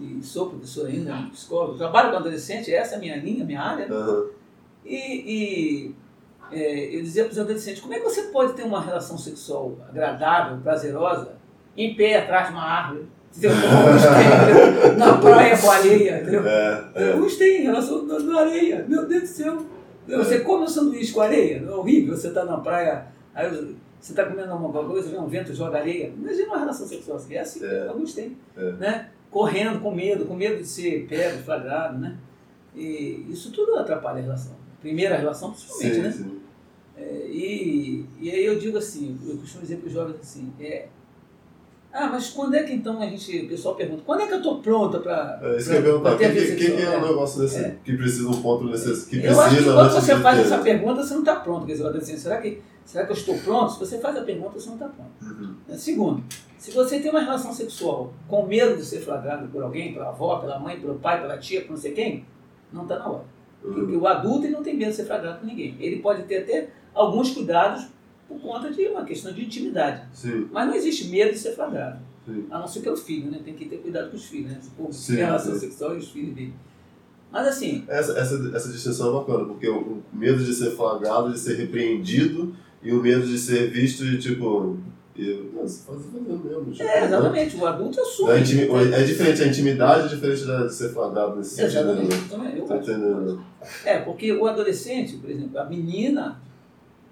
e 0.00 0.22
sou 0.22 0.48
professora 0.48 0.88
ainda, 0.88 1.12
né, 1.12 1.28
psicólogo, 1.30 1.76
trabalho 1.76 2.10
com 2.12 2.16
adolescente, 2.16 2.72
essa 2.72 2.94
é 2.94 2.96
a 2.96 3.00
minha 3.00 3.16
linha, 3.16 3.44
minha 3.44 3.60
área, 3.60 3.86
Aham. 3.92 4.24
E, 4.86 5.24
e, 5.26 5.94
é, 6.52 6.96
eu 6.96 7.02
dizia 7.02 7.24
para 7.24 7.32
os 7.32 7.38
adolescentes, 7.38 7.80
como 7.80 7.94
é 7.94 7.98
que 7.98 8.04
você 8.04 8.22
pode 8.24 8.54
ter 8.54 8.62
uma 8.62 8.80
relação 8.80 9.18
sexual 9.18 9.76
agradável, 9.88 10.58
prazerosa, 10.58 11.32
em 11.76 11.94
pé, 11.94 12.18
atrás 12.18 12.48
de 12.48 12.54
uma 12.54 12.62
árvore? 12.62 13.06
Entendeu? 13.36 13.50
Na 14.96 15.18
praia 15.18 15.58
com 15.58 15.70
areia, 15.70 16.22
entendeu? 16.22 16.46
É, 16.46 16.90
é. 16.94 17.16
Uns 17.16 17.36
têm 17.36 17.62
relação 17.62 18.04
na, 18.04 18.18
na 18.18 18.40
areia, 18.40 18.84
meu 18.88 19.06
Deus 19.06 19.22
do 19.22 19.28
céu. 19.28 19.66
Você 20.06 20.40
come 20.40 20.64
um 20.64 20.68
sanduíche 20.68 21.12
com 21.12 21.20
areia, 21.20 21.64
é 21.66 21.70
horrível. 21.70 22.16
Você 22.16 22.28
está 22.28 22.44
na 22.44 22.58
praia, 22.58 23.06
aí 23.34 23.50
você 23.98 24.12
está 24.12 24.24
comendo 24.24 24.52
alguma 24.52 24.84
coisa, 24.84 25.10
vem 25.10 25.18
um 25.18 25.26
vento 25.26 25.52
joga 25.52 25.78
areia. 25.78 26.12
Imagina 26.16 26.46
uma 26.46 26.58
relação 26.58 26.86
sexual 26.86 27.16
assim. 27.16 27.34
É 27.34 27.40
assim 27.40 27.64
É. 27.64 27.88
alguns 27.88 28.14
têm. 28.14 28.36
É. 28.56 28.72
Né? 28.72 29.08
Correndo 29.30 29.80
com 29.80 29.90
medo, 29.90 30.24
com 30.24 30.34
medo 30.34 30.58
de 30.58 30.66
ser 30.66 31.06
pego, 31.08 31.42
flagrado. 31.42 31.98
Né? 31.98 32.16
E 32.74 33.26
isso 33.28 33.50
tudo 33.50 33.76
atrapalha 33.76 34.20
a 34.20 34.22
relação. 34.22 34.55
Primeira 34.80 35.16
relação, 35.16 35.50
principalmente, 35.50 35.94
Sim, 35.94 36.02
né? 36.02 36.10
sim. 36.12 36.40
É, 36.96 37.26
e, 37.28 38.06
e 38.20 38.30
aí 38.30 38.44
eu 38.44 38.58
digo 38.58 38.78
assim, 38.78 39.18
eu 39.26 39.36
costumo 39.36 39.62
dizer 39.62 39.76
para 39.76 39.86
os 39.86 39.92
jovens 39.92 40.16
assim, 40.20 40.52
é, 40.58 40.88
ah, 41.92 42.08
mas 42.08 42.28
quando 42.28 42.54
é 42.54 42.62
que 42.62 42.74
então 42.74 43.00
a 43.00 43.06
gente, 43.06 43.46
o 43.46 43.48
pessoal 43.48 43.74
pergunta, 43.74 44.02
quando 44.04 44.20
é 44.20 44.26
que 44.26 44.34
eu 44.34 44.38
estou 44.38 44.60
pronta 44.60 45.00
para 45.00 45.40
É 45.42 45.56
isso 45.56 45.70
que 45.70 45.76
eu 45.76 46.02
ter 46.02 46.18
que, 46.18 46.24
a 46.24 46.28
vida 46.28 46.46
que, 46.46 46.56
que, 46.56 46.76
que 46.76 46.82
é 46.82 46.98
um 46.98 47.06
negócio 47.06 47.40
desse 47.40 47.58
É. 47.58 47.76
que 47.82 47.96
precisa 47.96 48.28
um 48.28 48.42
ponto 48.42 48.64
necess... 48.64 49.06
que 49.06 49.24
Eu 49.24 49.40
acho 49.40 49.56
que 49.56 49.64
quando 49.64 49.92
você 49.92 50.16
faz 50.16 50.38
essa 50.40 50.58
pergunta, 50.58 51.02
você 51.02 51.14
não 51.14 51.20
está 51.20 51.36
pronto. 51.36 51.64
Quer 51.64 51.72
dizer, 51.72 51.86
assim, 51.96 52.18
será, 52.18 52.38
que, 52.38 52.62
será 52.84 53.06
que 53.06 53.12
eu 53.12 53.16
estou 53.16 53.38
pronto? 53.38 53.72
Se 53.72 53.78
você 53.78 53.98
faz 53.98 54.14
a 54.14 54.20
pergunta, 54.20 54.60
você 54.60 54.66
não 54.66 54.74
está 54.74 54.88
pronto. 54.88 55.10
Uhum. 55.22 55.54
Segundo, 55.78 56.22
se 56.58 56.70
você 56.70 57.00
tem 57.00 57.10
uma 57.10 57.20
relação 57.20 57.52
sexual 57.54 58.12
com 58.28 58.46
medo 58.46 58.76
de 58.76 58.84
ser 58.84 59.00
flagrado 59.00 59.48
por 59.48 59.62
alguém, 59.62 59.94
pela 59.94 60.08
avó, 60.08 60.38
pela 60.38 60.58
mãe, 60.58 60.78
pelo 60.78 60.96
pai, 60.96 61.20
pela 61.22 61.38
tia, 61.38 61.62
por 61.62 61.70
não 61.70 61.76
sei 61.78 61.92
quem, 61.92 62.26
não 62.70 62.82
está 62.82 62.98
na 62.98 63.08
hora. 63.08 63.24
Porque 63.74 63.96
o 63.96 64.06
adulto 64.06 64.46
ele 64.46 64.52
não 64.54 64.62
tem 64.62 64.76
medo 64.76 64.90
de 64.90 64.96
ser 64.96 65.04
flagrado 65.04 65.40
por 65.40 65.46
ninguém. 65.46 65.76
Ele 65.80 65.96
pode 66.00 66.22
ter 66.24 66.38
até 66.42 66.70
alguns 66.94 67.30
cuidados 67.30 67.86
por 68.28 68.40
conta 68.40 68.70
de 68.70 68.86
uma 68.88 69.04
questão 69.04 69.32
de 69.32 69.44
intimidade. 69.44 70.02
Sim, 70.12 70.48
Mas 70.52 70.66
não 70.68 70.74
existe 70.74 71.08
medo 71.08 71.32
de 71.32 71.38
ser 71.38 71.52
flagrado. 71.54 71.98
sim. 72.24 72.46
A 72.50 72.58
não 72.58 72.66
ser 72.66 72.80
pelo 72.80 72.96
filho, 72.96 73.30
né? 73.30 73.40
Tem 73.44 73.54
que 73.54 73.66
ter 73.66 73.76
cuidado 73.78 74.10
com 74.10 74.16
os 74.16 74.24
filhos, 74.24 74.50
né? 74.52 74.60
O 74.66 74.70
povo 74.82 74.92
Sim, 74.92 75.16
relação 75.16 75.54
sim. 75.54 75.60
sexual 75.60 75.94
e 75.94 75.98
os 75.98 76.08
filhos 76.10 76.34
dele. 76.34 76.54
Mas 77.30 77.48
assim, 77.48 77.84
Essa, 77.88 78.12
essa, 78.18 78.50
essa 78.56 78.72
distinção 78.72 79.10
é 79.10 79.12
bacana, 79.20 79.44
porque 79.46 79.68
o, 79.68 79.78
o 79.78 80.02
medo 80.12 80.42
de 80.44 80.54
ser 80.54 80.70
flagrado, 80.70 81.32
de 81.32 81.38
ser 81.38 81.56
repreendido, 81.56 82.54
e 82.82 82.92
o 82.92 83.02
medo 83.02 83.26
de 83.26 83.36
ser 83.38 83.70
visto 83.70 84.04
de 84.04 84.18
tipo. 84.18 84.78
Eu, 85.18 85.44
não, 85.52 85.62
você 85.62 85.82
faz 85.84 86.02
fazendo 86.02 86.44
mesmo. 86.44 86.70
Tipo, 86.72 86.82
é, 86.82 87.00
né? 87.00 87.06
exatamente, 87.06 87.56
o 87.56 87.66
adulto 87.66 88.00
assume. 88.00 88.32
É, 88.32 88.40
intimi- 88.40 88.68
é 88.94 89.02
diferente, 89.02 89.42
a 89.42 89.46
intimidade 89.46 90.06
é 90.06 90.08
diferente 90.14 90.44
da- 90.44 90.68
ser 90.68 90.90
flagrado 90.90 91.36
nesse 91.36 91.54
sentido. 91.56 91.78
Exatamente. 91.78 92.14
Né? 92.14 92.26
Também, 92.28 92.58
eu 92.58 92.64
Tá 92.64 92.76
entendendo? 92.76 93.44
É, 93.84 93.98
porque 94.00 94.32
o 94.32 94.46
adolescente, 94.46 95.16
por 95.16 95.30
exemplo, 95.30 95.58
a 95.58 95.64
menina, 95.64 96.40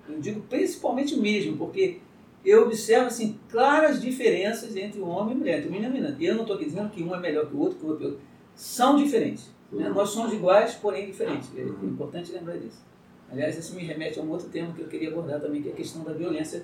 eu 0.09 0.21
digo 0.21 0.41
principalmente 0.49 1.17
mesmo, 1.19 1.57
porque 1.57 1.99
eu 2.45 2.65
observo 2.65 3.07
assim, 3.07 3.39
claras 3.51 4.03
diferenças 4.03 4.77
entre 4.77 5.01
o 5.01 5.07
homem 5.07 5.35
e 5.35 5.39
mulher, 5.39 5.59
entre 5.59 5.69
o 5.69 5.73
menino 5.73 5.91
e 5.97 6.01
menina. 6.01 6.17
Eu 6.21 6.35
não 6.35 6.43
estou 6.43 6.59
dizendo 6.59 6.91
que 6.91 7.03
um 7.03 7.15
é 7.15 7.19
melhor 7.19 7.47
que 7.47 7.55
o 7.57 7.59
outro, 7.61 7.79
que 7.79 7.85
o 7.87 7.89
outro 7.89 8.07
é 8.07 8.11
pior. 8.11 8.19
São 8.55 8.97
diferentes. 8.97 9.49
Né? 9.73 9.89
Nós 9.89 10.11
somos 10.11 10.33
iguais, 10.33 10.75
porém 10.75 11.07
diferentes. 11.07 11.49
É 11.57 11.63
uhum. 11.63 11.89
importante 11.89 12.31
lembrar 12.33 12.59
disso. 12.59 12.85
Aliás, 13.33 13.59
isso 13.59 13.75
me 13.75 13.83
remete 13.83 14.21
a 14.21 14.23
um 14.23 14.31
outro 14.31 14.49
tema 14.49 14.73
que 14.75 14.83
eu 14.83 14.87
queria 14.87 15.09
abordar 15.09 15.41
também, 15.41 15.63
que 15.63 15.71
é 15.71 15.73
a 15.73 15.75
questão 15.75 16.05
da 16.05 16.13
violência 16.13 16.63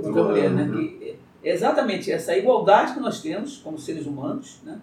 contra 0.00 0.20
a 0.20 0.24
mulher. 0.24 0.50
Né? 0.50 0.64
né? 0.64 0.76
Que 0.76 1.16
é 1.42 1.52
exatamente 1.52 2.10
essa 2.10 2.36
igualdade 2.36 2.94
que 2.94 3.00
nós 3.00 3.20
temos 3.20 3.58
como 3.58 3.78
seres 3.78 4.06
humanos, 4.06 4.60
né? 4.64 4.80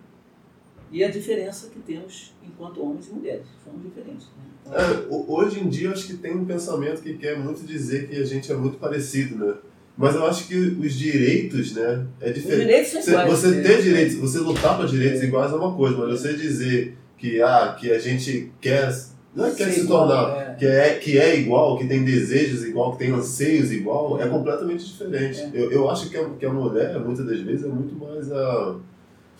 e 0.92 1.04
a 1.04 1.10
diferença 1.10 1.70
que 1.70 1.80
temos 1.80 2.34
enquanto 2.46 2.84
homens 2.84 3.08
e 3.08 3.14
mulheres. 3.14 3.46
Somos 3.64 3.82
diferentes. 3.82 4.28
Né? 4.28 4.44
Então, 4.66 4.78
é, 4.78 5.08
hoje 5.10 5.60
em 5.60 5.70
dia, 5.70 5.92
acho 5.92 6.06
que 6.08 6.18
tem 6.18 6.36
um 6.36 6.46
pensamento 6.46 7.02
que 7.02 7.18
quer 7.18 7.40
muito 7.40 7.66
dizer 7.66 8.10
que 8.10 8.18
a 8.18 8.26
gente 8.26 8.52
é 8.52 8.56
muito 8.56 8.78
parecido, 8.78 9.44
né? 9.44 9.54
Mas 9.98 10.16
eu 10.16 10.26
acho 10.26 10.48
que 10.48 10.56
os 10.56 10.94
direitos, 10.94 11.74
né, 11.74 12.06
é 12.20 12.32
diferente. 12.32 12.60
Os 12.60 12.66
direitos 12.66 12.92
são 12.92 13.02
iguais. 13.02 13.30
Você, 13.30 13.48
você 13.48 13.62
ter 13.62 13.82
direitos, 13.82 14.16
você 14.16 14.40
lutar 14.40 14.78
para 14.78 14.88
direitos 14.88 15.22
é. 15.22 15.26
iguais 15.26 15.52
é 15.52 15.56
uma 15.56 15.76
coisa, 15.76 15.98
mas 15.98 16.20
você 16.20 16.34
dizer 16.34 16.98
que, 17.18 17.42
ah, 17.42 17.76
que 17.80 17.92
a 17.92 18.00
gente 18.00 18.52
quer, 18.60 18.90
não 19.34 19.46
é 19.46 19.52
quer 19.52 19.72
se 19.72 19.88
tornar, 19.88 20.38
é. 20.38 20.56
Que, 20.56 20.66
é, 20.66 20.96
que 20.96 21.18
é 21.18 21.40
igual, 21.40 21.78
que 21.78 21.88
tem 21.88 22.04
desejos 22.04 22.66
igual, 22.66 22.92
que 22.92 23.00
tem 23.00 23.12
anseios 23.12 23.72
igual, 23.72 24.22
é 24.22 24.28
completamente 24.28 24.86
diferente. 24.86 25.40
É. 25.40 25.52
Eu, 25.54 25.72
eu 25.72 25.90
acho 25.90 26.10
que 26.10 26.18
a, 26.18 26.30
que 26.32 26.46
a 26.46 26.52
mulher, 26.52 27.00
muitas 27.00 27.26
das 27.26 27.40
vezes, 27.40 27.66
é 27.66 27.70
muito 27.70 27.96
mais 27.96 28.30
a, 28.32 28.76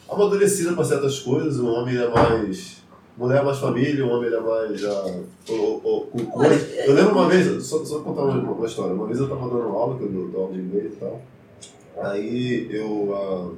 amadurecida 0.10 0.74
para 0.74 0.86
certas 0.86 1.20
coisas, 1.20 1.60
o 1.60 1.68
homem 1.68 1.98
é 1.98 2.08
mais. 2.08 2.80
Mulher 3.18 3.42
é 3.42 3.44
mais 3.44 3.58
família, 3.58 4.06
o 4.06 4.10
homem 4.10 4.34
é 4.34 4.40
mais. 4.40 4.82
Uh, 4.82 5.26
o, 5.50 5.54
o, 5.54 6.08
o, 6.14 6.44
eu 6.86 6.94
lembro 6.94 7.12
uma 7.12 7.28
vez, 7.28 7.62
só, 7.66 7.84
só 7.84 8.00
contar 8.00 8.24
uma, 8.24 8.52
uma 8.52 8.66
história, 8.66 8.94
uma 8.94 9.06
vez 9.06 9.20
eu 9.20 9.26
estava 9.26 9.50
dando 9.50 9.76
aula, 9.76 9.98
que 9.98 10.04
eu 10.04 10.10
dou 10.10 10.42
aula 10.42 10.54
de 10.54 10.60
inglês 10.62 10.94
e 10.94 10.96
tal, 10.96 11.22
aí 11.98 12.70
eu. 12.72 12.88
Uh, 12.88 13.58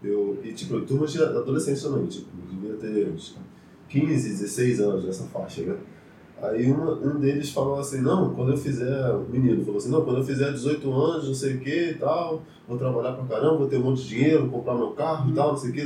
eu 0.00 0.38
e 0.44 0.52
tipo, 0.52 0.80
turma 0.82 1.08
de 1.08 1.20
adolescente 1.20 1.82
também, 1.82 2.06
tipo, 2.06 2.28
devia 2.48 2.76
ter 2.76 3.08
uns 3.08 3.34
15, 3.88 4.28
16 4.28 4.80
anos 4.80 5.04
nessa 5.04 5.24
faixa, 5.24 5.62
né? 5.62 5.76
Aí 6.40 6.70
uma, 6.70 6.92
um 6.92 7.18
deles 7.18 7.50
falou 7.50 7.80
assim, 7.80 8.00
não, 8.00 8.32
quando 8.34 8.52
eu 8.52 8.56
fizer, 8.56 9.10
o 9.12 9.26
menino 9.28 9.64
falou 9.64 9.78
assim, 9.78 9.90
não, 9.90 10.04
quando 10.04 10.18
eu 10.18 10.24
fizer 10.24 10.52
18 10.52 10.92
anos, 10.92 11.26
não 11.26 11.34
sei 11.34 11.54
o 11.54 11.60
que 11.60 11.90
e 11.90 11.94
tal, 11.94 12.42
vou 12.68 12.78
trabalhar 12.78 13.12
pra 13.12 13.24
caramba, 13.24 13.58
vou 13.58 13.68
ter 13.68 13.78
um 13.78 13.82
monte 13.82 14.02
de 14.02 14.08
dinheiro, 14.08 14.46
vou 14.46 14.60
comprar 14.60 14.74
meu 14.74 14.90
carro 14.90 15.30
e 15.30 15.34
tal, 15.34 15.48
não 15.48 15.56
sei 15.56 15.70
o 15.70 15.72
que, 15.72 15.84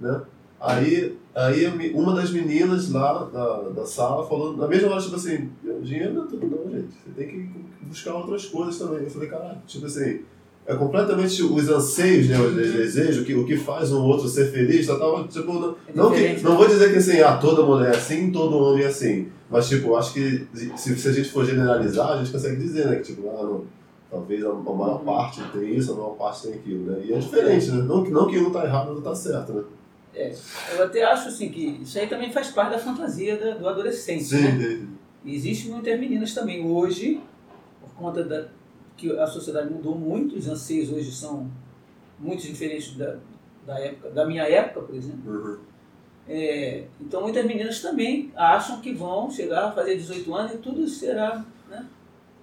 né? 0.00 0.22
Aí, 0.58 1.18
aí 1.34 1.92
uma 1.92 2.14
das 2.14 2.30
meninas 2.30 2.90
lá 2.90 3.24
da, 3.24 3.68
da 3.68 3.84
sala 3.84 4.26
falou, 4.26 4.56
na 4.56 4.66
mesma 4.66 4.92
hora, 4.92 5.02
tipo 5.02 5.16
assim, 5.16 5.50
dinheiro 5.82 6.14
não 6.14 6.24
é 6.24 6.28
tudo 6.28 6.46
não, 6.46 6.70
gente, 6.70 6.94
você 6.94 7.10
tem 7.14 7.28
que 7.28 7.50
buscar 7.82 8.14
outras 8.14 8.46
coisas 8.46 8.78
também. 8.78 9.04
Eu 9.04 9.10
falei, 9.10 9.28
caralho, 9.28 9.58
tipo 9.66 9.84
assim, 9.84 10.20
é 10.66 10.74
completamente 10.74 11.42
os 11.42 11.68
anseios, 11.68 12.28
né, 12.28 12.38
os 12.38 12.54
desejos, 12.54 13.22
o 13.22 13.24
que, 13.24 13.34
o 13.34 13.44
que 13.44 13.56
faz 13.56 13.92
um 13.92 14.02
outro 14.02 14.28
ser 14.28 14.50
feliz, 14.50 14.86
tá, 14.86 14.96
tá, 14.96 15.24
tipo, 15.28 15.52
não, 15.52 15.70
é 15.70 15.92
não, 15.94 16.10
que, 16.10 16.42
não 16.42 16.56
vou 16.56 16.66
dizer 16.66 16.90
que 16.90 16.98
assim, 16.98 17.20
ah, 17.20 17.36
toda 17.36 17.62
mulher 17.62 17.92
é 17.92 17.96
assim, 17.96 18.30
todo 18.30 18.56
homem 18.56 18.84
é 18.84 18.88
assim, 18.88 19.28
mas 19.50 19.68
tipo, 19.68 19.94
acho 19.94 20.14
que 20.14 20.46
se, 20.54 20.96
se 20.96 21.08
a 21.08 21.12
gente 21.12 21.28
for 21.28 21.44
generalizar, 21.44 22.12
a 22.12 22.16
gente 22.16 22.32
consegue 22.32 22.56
dizer, 22.56 22.86
né, 22.86 22.96
que 22.96 23.14
tipo, 23.14 23.28
ah, 23.28 23.42
não, 23.42 23.64
talvez 24.10 24.42
a, 24.42 24.48
a 24.48 24.54
maior 24.54 24.98
uhum. 25.00 25.04
parte 25.04 25.42
tem 25.52 25.76
isso, 25.76 25.92
a 25.92 25.96
maior 25.96 26.14
parte 26.16 26.44
tem 26.44 26.54
aquilo, 26.54 26.90
né, 26.90 27.02
e 27.04 27.12
é 27.12 27.18
diferente, 27.18 27.70
né, 27.70 27.82
não, 27.82 28.02
não 28.02 28.26
que 28.26 28.38
um 28.38 28.50
tá 28.50 28.64
errado, 28.64 28.88
outro 28.88 29.02
tá 29.02 29.14
certo, 29.14 29.52
né. 29.52 29.62
É, 30.14 30.32
eu 30.76 30.84
até 30.84 31.04
acho 31.04 31.28
assim 31.28 31.50
que 31.50 31.80
isso 31.82 31.98
aí 31.98 32.06
também 32.06 32.32
faz 32.32 32.48
parte 32.48 32.70
da 32.70 32.78
fantasia 32.78 33.36
da, 33.36 33.50
do 33.54 33.68
adolescente, 33.68 34.22
Sim, 34.22 34.42
né? 34.42 34.86
Existem 35.26 35.72
muitas 35.72 35.98
meninas 35.98 36.32
também 36.32 36.64
hoje, 36.64 37.20
por 37.80 37.94
conta 37.94 38.22
da 38.22 38.46
que 38.96 39.10
a 39.18 39.26
sociedade 39.26 39.72
mudou 39.72 39.96
muito, 39.96 40.36
os 40.36 40.48
anseios 40.48 40.90
hoje 40.92 41.10
são 41.12 41.50
muito 42.18 42.42
diferentes 42.42 42.96
da, 42.96 43.16
da, 43.66 43.78
época, 43.78 44.10
da 44.10 44.26
minha 44.26 44.44
época, 44.44 44.82
por 44.82 44.94
exemplo. 44.94 45.32
Uhum. 45.32 45.58
É, 46.26 46.84
então 47.00 47.20
muitas 47.20 47.44
meninas 47.44 47.80
também 47.80 48.32
acham 48.34 48.80
que 48.80 48.94
vão 48.94 49.30
chegar 49.30 49.66
a 49.66 49.72
fazer 49.72 49.96
18 49.96 50.34
anos 50.34 50.54
e 50.54 50.58
tudo 50.58 50.88
será, 50.88 51.44
né? 51.68 51.84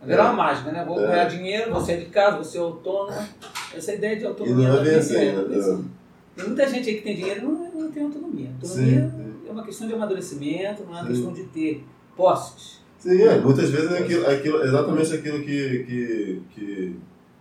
Haverá 0.01 0.23
é. 0.23 0.25
uma 0.27 0.33
mágica, 0.33 0.71
né? 0.71 0.85
Vou 0.85 0.99
é. 1.03 1.07
ganhar 1.07 1.25
dinheiro, 1.25 1.71
vou 1.71 1.81
sair 1.81 1.99
de 1.99 2.05
casa, 2.07 2.35
vou 2.35 2.43
ser 2.43 2.59
autônomo. 2.59 3.17
Essa 3.73 3.93
ideia 3.93 4.17
de 4.17 4.25
autonomia. 4.25 4.65
E 4.65 4.67
não 4.67 4.77
é 4.77 4.83
bem 4.83 4.95
assim, 4.95 5.31
né? 5.31 5.83
Tem 6.35 6.45
muita 6.45 6.67
gente 6.67 6.89
aí 6.89 6.95
que 6.95 7.01
tem 7.01 7.15
dinheiro 7.15 7.41
e 7.41 7.43
não, 7.43 7.81
não 7.81 7.91
tem 7.91 8.03
autonomia. 8.03 8.49
Autonomia 8.61 9.09
Sim. 9.09 9.47
é 9.47 9.51
uma 9.51 9.63
questão 9.63 9.87
de 9.87 9.93
amadurecimento, 9.93 10.83
não 10.83 10.91
é 10.91 11.01
uma 11.01 11.01
Sim. 11.03 11.07
questão 11.07 11.33
de 11.33 11.43
ter 11.45 11.85
posses. 12.15 12.80
Sim, 13.01 13.19
é, 13.19 13.39
muitas 13.39 13.71
vezes 13.71 13.91
é 13.91 13.97
aquilo, 13.97 14.25
é 14.25 14.35
aquilo, 14.35 14.63
exatamente 14.63 15.11
aquilo 15.11 15.39
que, 15.39 15.83
que, 15.83 16.41
que, 16.53 16.95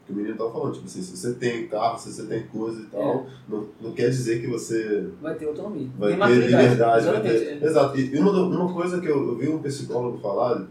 que 0.06 0.12
o 0.12 0.14
menino 0.14 0.32
estava 0.32 0.50
falando. 0.50 0.72
Tipo 0.72 0.86
assim, 0.86 1.02
se 1.02 1.14
você 1.14 1.34
tem 1.34 1.68
carro, 1.68 1.98
se 1.98 2.10
você 2.10 2.22
tem 2.22 2.44
coisa 2.44 2.80
e 2.80 2.86
tal, 2.86 3.02
é. 3.02 3.26
não, 3.46 3.68
não 3.78 3.92
quer 3.92 4.08
dizer 4.08 4.40
que 4.40 4.46
você. 4.46 5.10
Vai 5.20 5.34
ter 5.34 5.46
autonomia. 5.46 5.86
Vai 5.98 6.16
ter 6.16 6.46
liberdade. 6.46 7.04
Vai 7.04 7.20
ter, 7.20 7.62
exato. 7.62 8.00
E 8.00 8.18
uma, 8.18 8.32
uma 8.32 8.72
coisa 8.72 9.02
que 9.02 9.06
eu, 9.06 9.28
eu 9.28 9.36
vi 9.36 9.50
um 9.50 9.58
psicólogo 9.58 10.16
falar, 10.18 10.66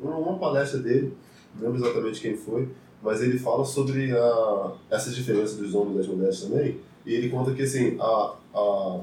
uma, 0.00 0.16
uma 0.16 0.38
palestra 0.40 0.80
dele, 0.80 1.12
não 1.54 1.70
lembro 1.70 1.86
exatamente 1.86 2.20
quem 2.20 2.36
foi, 2.36 2.68
mas 3.00 3.22
ele 3.22 3.38
fala 3.38 3.64
sobre 3.64 4.10
a, 4.10 4.72
essa 4.90 5.08
diferença 5.12 5.54
dos 5.54 5.72
homens 5.72 5.94
e 5.94 5.98
das 5.98 6.08
mulheres 6.08 6.40
também. 6.40 6.80
E 7.06 7.14
ele 7.14 7.28
conta 7.28 7.52
que 7.52 7.62
assim, 7.62 7.96
a, 8.00 8.34
a, 8.52 9.00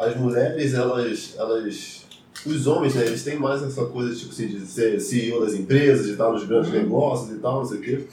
as 0.00 0.16
mulheres, 0.16 0.74
elas, 0.74 1.36
elas 1.38 2.05
os 2.44 2.66
homens, 2.66 2.94
né, 2.94 3.06
eles 3.06 3.22
têm 3.22 3.38
mais 3.38 3.62
essa 3.62 3.84
coisa, 3.86 4.14
tipo 4.14 4.32
assim, 4.32 4.48
de 4.48 4.60
ser 4.66 5.00
CEO 5.00 5.40
das 5.40 5.54
empresas, 5.54 6.06
de 6.06 6.12
estar 6.12 6.30
nos 6.30 6.44
grandes 6.44 6.70
uhum. 6.70 6.78
negócios 6.78 7.36
e 7.36 7.40
tal, 7.40 7.58
não 7.58 7.64
sei 7.64 7.78
o 7.78 7.80
quê. 7.80 8.06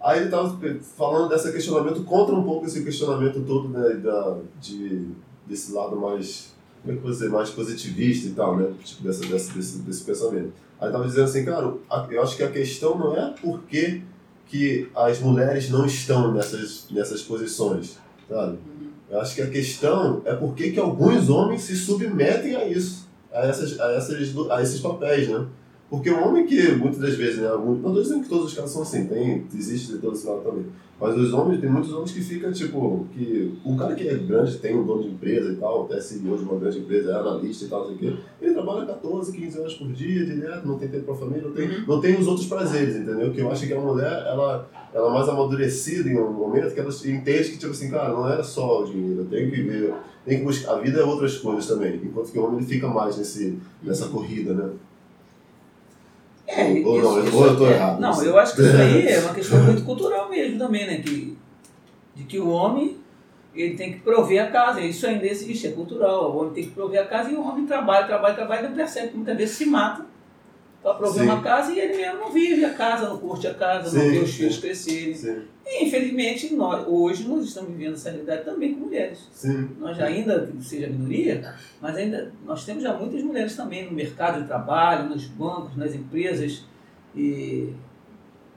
Aí 0.00 0.18
ele 0.18 0.26
estava 0.26 0.58
falando 0.96 1.28
desse 1.28 1.52
questionamento, 1.52 2.02
contra 2.04 2.34
um 2.34 2.42
pouco 2.42 2.66
esse 2.66 2.82
questionamento 2.82 3.40
todo, 3.42 3.68
né, 3.68 3.94
da, 3.96 4.38
de, 4.60 5.08
desse 5.46 5.72
lado 5.72 5.96
mais, 5.96 6.54
como 6.82 6.96
é 6.96 7.00
que 7.00 7.06
eu 7.06 7.10
dizer, 7.10 7.28
mais 7.28 7.50
positivista 7.50 8.28
e 8.28 8.32
tal, 8.32 8.56
né, 8.56 8.72
tipo 8.82 9.02
dessa, 9.02 9.26
desse, 9.26 9.52
desse, 9.52 9.78
desse 9.78 10.04
pensamento. 10.04 10.52
Aí 10.80 10.88
estava 10.88 11.06
dizendo 11.06 11.24
assim, 11.24 11.44
cara, 11.44 11.74
eu 12.10 12.22
acho 12.22 12.36
que 12.36 12.42
a 12.42 12.50
questão 12.50 12.98
não 12.98 13.14
é 13.14 13.34
por 13.40 13.60
que, 13.64 14.02
que 14.46 14.88
as 14.94 15.20
mulheres 15.20 15.68
não 15.68 15.84
estão 15.84 16.32
nessas, 16.32 16.86
nessas 16.90 17.22
posições, 17.22 17.98
sabe? 18.28 18.52
Uhum. 18.52 18.90
Eu 19.10 19.20
acho 19.20 19.34
que 19.34 19.42
a 19.42 19.50
questão 19.50 20.22
é 20.24 20.34
por 20.34 20.54
que, 20.54 20.70
que 20.70 20.80
alguns 20.80 21.28
homens 21.28 21.62
se 21.62 21.76
submetem 21.76 22.56
a 22.56 22.66
isso 22.66 23.09
a, 23.32 23.46
essas, 23.46 23.78
a, 23.80 23.92
essas, 23.92 24.50
a 24.50 24.62
esses 24.62 24.80
papéis, 24.80 25.28
né? 25.28 25.46
Porque 25.90 26.08
o 26.08 26.24
homem 26.24 26.46
que, 26.46 26.70
muitas 26.76 27.00
das 27.00 27.16
vezes, 27.16 27.38
né, 27.38 27.48
algum, 27.48 27.74
não 27.74 27.88
estou 27.88 28.02
dizendo 28.02 28.22
que 28.22 28.28
todos 28.28 28.46
os 28.46 28.54
casos 28.54 28.70
são 28.70 28.82
assim, 28.82 29.06
tem, 29.06 29.44
existe 29.52 29.94
de 29.94 29.98
todo 29.98 30.14
esse 30.14 30.24
lado 30.24 30.42
também, 30.42 30.66
mas 31.00 31.16
os 31.16 31.32
homens, 31.32 31.60
tem 31.60 31.68
muitos 31.68 31.92
homens 31.92 32.12
que 32.12 32.20
ficam, 32.20 32.52
tipo, 32.52 33.08
que 33.12 33.58
o 33.64 33.76
cara 33.76 33.96
que 33.96 34.06
é 34.06 34.14
grande, 34.14 34.58
tem 34.58 34.76
um 34.76 34.84
dono 34.84 35.02
de 35.02 35.08
empresa 35.08 35.50
e 35.50 35.56
tal, 35.56 35.86
até 35.86 35.98
CEO 35.98 36.36
de 36.36 36.44
uma 36.44 36.60
grande 36.60 36.78
empresa, 36.78 37.10
é 37.10 37.14
analista 37.14 37.64
e 37.64 37.68
tal, 37.68 37.80
não 37.80 37.86
sei 37.86 37.96
o 37.96 37.98
quê, 37.98 38.22
ele 38.40 38.52
trabalha 38.52 38.86
14, 38.86 39.32
15 39.32 39.58
horas 39.58 39.74
por 39.74 39.88
dia, 39.88 40.24
direto, 40.24 40.68
não 40.68 40.78
tem 40.78 40.88
tempo 40.88 41.06
para 41.06 41.14
a 41.14 41.16
família, 41.16 41.42
não 41.42 41.52
tem, 41.52 41.68
uhum. 41.68 41.84
não 41.88 42.00
tem 42.00 42.20
os 42.20 42.26
outros 42.28 42.46
prazeres, 42.46 42.94
entendeu? 42.94 43.32
Que 43.32 43.40
eu 43.40 43.50
acho 43.50 43.66
que 43.66 43.72
a 43.72 43.80
mulher, 43.80 44.26
ela, 44.28 44.70
ela 44.94 45.08
é 45.08 45.12
mais 45.12 45.28
amadurecida 45.28 46.08
em 46.08 46.20
um 46.20 46.32
momento 46.32 46.72
que 46.72 46.78
ela 46.78 46.90
entende 46.90 47.50
que, 47.50 47.58
tipo 47.58 47.72
assim, 47.72 47.90
cara, 47.90 48.10
não 48.10 48.30
é 48.30 48.40
só 48.44 48.82
o 48.82 48.84
dinheiro, 48.84 49.22
eu 49.22 49.26
tenho 49.26 49.50
que 49.50 49.60
ver 49.60 49.92
tem 50.24 50.38
que 50.38 50.44
buscar. 50.44 50.74
A 50.74 50.78
vida 50.78 51.00
é 51.00 51.04
outras 51.04 51.38
coisas 51.38 51.66
também, 51.66 51.96
enquanto 51.96 52.32
que 52.32 52.38
o 52.38 52.44
homem 52.44 52.58
ele 52.58 52.66
fica 52.66 52.88
mais 52.88 53.16
nesse, 53.16 53.58
nessa 53.82 54.08
corrida, 54.08 54.54
né? 54.54 54.70
É, 56.46 56.82
ou, 56.84 56.94
ou 56.94 57.02
não, 57.02 57.24
isso, 57.24 57.36
ou 57.36 57.46
eu 57.46 57.52
estou 57.52 57.68
é, 57.68 57.74
errado. 57.74 58.00
Não, 58.00 58.22
eu 58.22 58.38
acho 58.38 58.56
que 58.56 58.62
isso 58.62 58.76
aí 58.76 59.06
é 59.06 59.20
uma 59.20 59.34
questão 59.34 59.62
muito 59.62 59.84
cultural 59.84 60.28
mesmo 60.28 60.58
também, 60.58 60.86
né? 60.86 60.98
Que, 60.98 61.36
de 62.14 62.24
que 62.24 62.38
o 62.38 62.48
homem 62.48 62.98
ele 63.54 63.76
tem 63.76 63.92
que 63.92 64.00
prover 64.00 64.44
a 64.44 64.50
casa, 64.50 64.80
isso 64.80 65.06
ainda 65.06 65.26
existe, 65.26 65.66
é 65.66 65.72
cultural. 65.72 66.32
O 66.32 66.40
homem 66.40 66.52
tem 66.52 66.64
que 66.64 66.70
prover 66.70 67.00
a 67.00 67.06
casa 67.06 67.30
e 67.30 67.34
o 67.34 67.42
homem 67.42 67.66
trabalha, 67.66 68.06
trabalha, 68.06 68.34
trabalha 68.34 68.60
e 68.60 68.68
não 68.68 68.76
percebe 68.76 69.08
que 69.08 69.16
muitas 69.16 69.36
vezes 69.36 69.56
se 69.56 69.66
mata 69.66 70.06
para 70.82 70.94
prover 70.94 71.24
Sim. 71.24 71.30
uma 71.30 71.42
casa 71.42 71.72
e 71.72 71.78
ele 71.78 71.96
mesmo 71.96 72.20
não 72.20 72.32
vive 72.32 72.64
a 72.64 72.72
casa, 72.72 73.08
não 73.08 73.18
curte 73.18 73.46
a 73.46 73.54
casa, 73.54 73.90
Sim. 73.90 73.98
não 73.98 74.10
vê 74.12 74.18
os 74.18 74.34
filhos 74.34 74.58
crescerem. 74.58 75.14
Sim. 75.14 75.42
E 75.66 75.84
infelizmente 75.84 76.54
nós, 76.54 76.86
hoje 76.88 77.28
nós 77.28 77.44
estamos 77.44 77.70
vivendo 77.70 77.94
essa 77.94 78.10
realidade 78.10 78.44
também 78.44 78.74
com 78.74 78.80
mulheres. 78.80 79.28
Nós 79.78 79.96
já 79.96 80.06
ainda, 80.06 80.46
que 80.46 80.64
seja 80.64 80.86
minoria, 80.88 81.54
mas 81.80 81.96
ainda 81.96 82.32
nós 82.46 82.64
temos 82.64 82.82
já 82.82 82.94
muitas 82.94 83.22
mulheres 83.22 83.54
também 83.54 83.86
no 83.86 83.92
mercado 83.92 84.40
de 84.40 84.46
trabalho, 84.48 85.10
nos 85.10 85.26
bancos, 85.26 85.76
nas 85.76 85.94
empresas, 85.94 86.64
e, 87.14 87.72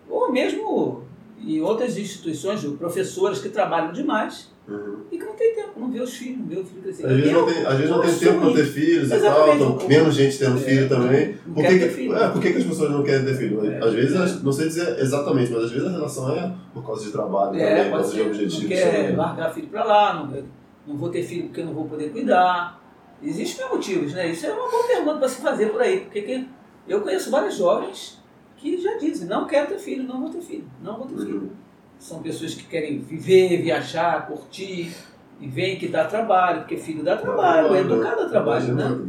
ou 0.10 0.32
mesmo 0.32 1.04
em 1.46 1.62
outras 1.62 1.98
instituições, 1.98 2.64
professores 2.78 3.40
que 3.40 3.50
trabalham 3.50 3.92
demais 3.92 4.53
Uhum. 4.66 5.04
E 5.12 5.18
que 5.18 5.26
não 5.26 5.34
tem 5.34 5.56
tempo, 5.56 5.78
não 5.78 5.92
vê 5.92 6.00
os 6.00 6.14
filhos, 6.16 6.40
não 6.40 6.48
vê 6.48 6.56
o 6.56 6.66
filho 6.66 6.82
crescer. 6.82 7.06
Às 7.06 7.16
vezes 7.18 7.32
não 7.34 7.46
tem, 7.46 7.66
às 7.66 7.76
vezes 7.76 7.90
não 7.90 8.02
tem 8.02 8.16
tempo 8.16 8.40
para 8.40 8.54
ter 8.54 8.66
filhos 8.66 9.12
e 9.12 9.20
tal, 9.20 9.56
então, 9.56 9.88
menos 9.90 10.16
gente 10.16 10.40
tendo 10.40 10.58
é, 10.58 10.62
filho 10.62 10.90
também. 10.90 11.34
Por 11.34 11.66
que, 11.66 11.80
que, 11.80 11.90
filho. 11.90 12.16
É, 12.16 12.30
por 12.30 12.42
que, 12.42 12.52
que 12.52 12.58
as 12.60 12.64
pessoas 12.64 12.92
não 12.92 13.04
querem 13.04 13.26
ter 13.26 13.36
filho? 13.36 13.70
É, 13.70 13.84
às 13.84 13.94
vezes, 13.94 14.16
é. 14.16 14.44
não 14.44 14.54
sei 14.54 14.68
dizer 14.68 15.00
exatamente, 15.00 15.52
mas 15.52 15.66
às 15.66 15.72
vezes 15.72 15.86
a 15.86 15.92
relação 15.92 16.34
é 16.34 16.54
por 16.74 16.86
causa 16.86 17.04
de 17.04 17.12
trabalho 17.12 17.60
é, 17.60 17.70
também, 17.70 17.84
por 17.92 17.98
causa 17.98 18.14
de 18.14 18.22
objetivos. 18.22 18.62
Não 18.62 18.70
quer 18.70 19.02
também. 19.02 19.16
largar 19.18 19.54
filho 19.54 19.68
para 19.68 19.84
lá, 19.84 20.14
não, 20.14 20.44
não 20.88 20.98
vou 20.98 21.10
ter 21.10 21.24
filho 21.24 21.44
porque 21.48 21.64
não 21.64 21.74
vou 21.74 21.86
poder 21.86 22.12
cuidar. 22.12 22.82
Existem 23.22 23.68
motivos, 23.68 24.14
né? 24.14 24.30
Isso 24.30 24.46
é 24.46 24.54
uma 24.54 24.70
boa 24.70 24.88
pergunta 24.88 25.18
para 25.18 25.28
se 25.28 25.42
fazer 25.42 25.68
por 25.68 25.82
aí, 25.82 26.02
porque 26.02 26.22
que 26.22 26.48
eu 26.88 27.02
conheço 27.02 27.30
vários 27.30 27.58
jovens 27.58 28.22
que 28.56 28.82
já 28.82 28.98
dizem, 28.98 29.28
não 29.28 29.46
quero 29.46 29.68
ter 29.68 29.80
filho, 29.80 30.04
não 30.04 30.22
vou 30.22 30.30
ter 30.30 30.42
filho, 30.42 30.66
não 30.82 30.98
vou 30.98 31.06
ter 31.06 31.18
filho. 31.18 31.42
Uhum. 31.42 31.63
São 32.04 32.22
pessoas 32.22 32.54
que 32.54 32.66
querem 32.66 33.00
viver, 33.00 33.62
viajar, 33.62 34.28
curtir, 34.28 34.94
e 35.40 35.48
veem 35.48 35.78
que 35.78 35.88
dá 35.88 36.04
trabalho, 36.04 36.60
porque 36.60 36.76
filho 36.76 37.02
dá 37.02 37.16
trabalho, 37.16 37.74
é 37.74 37.80
educar 37.80 38.14
dá 38.16 38.28
trabalho, 38.28 38.76
né? 38.76 39.00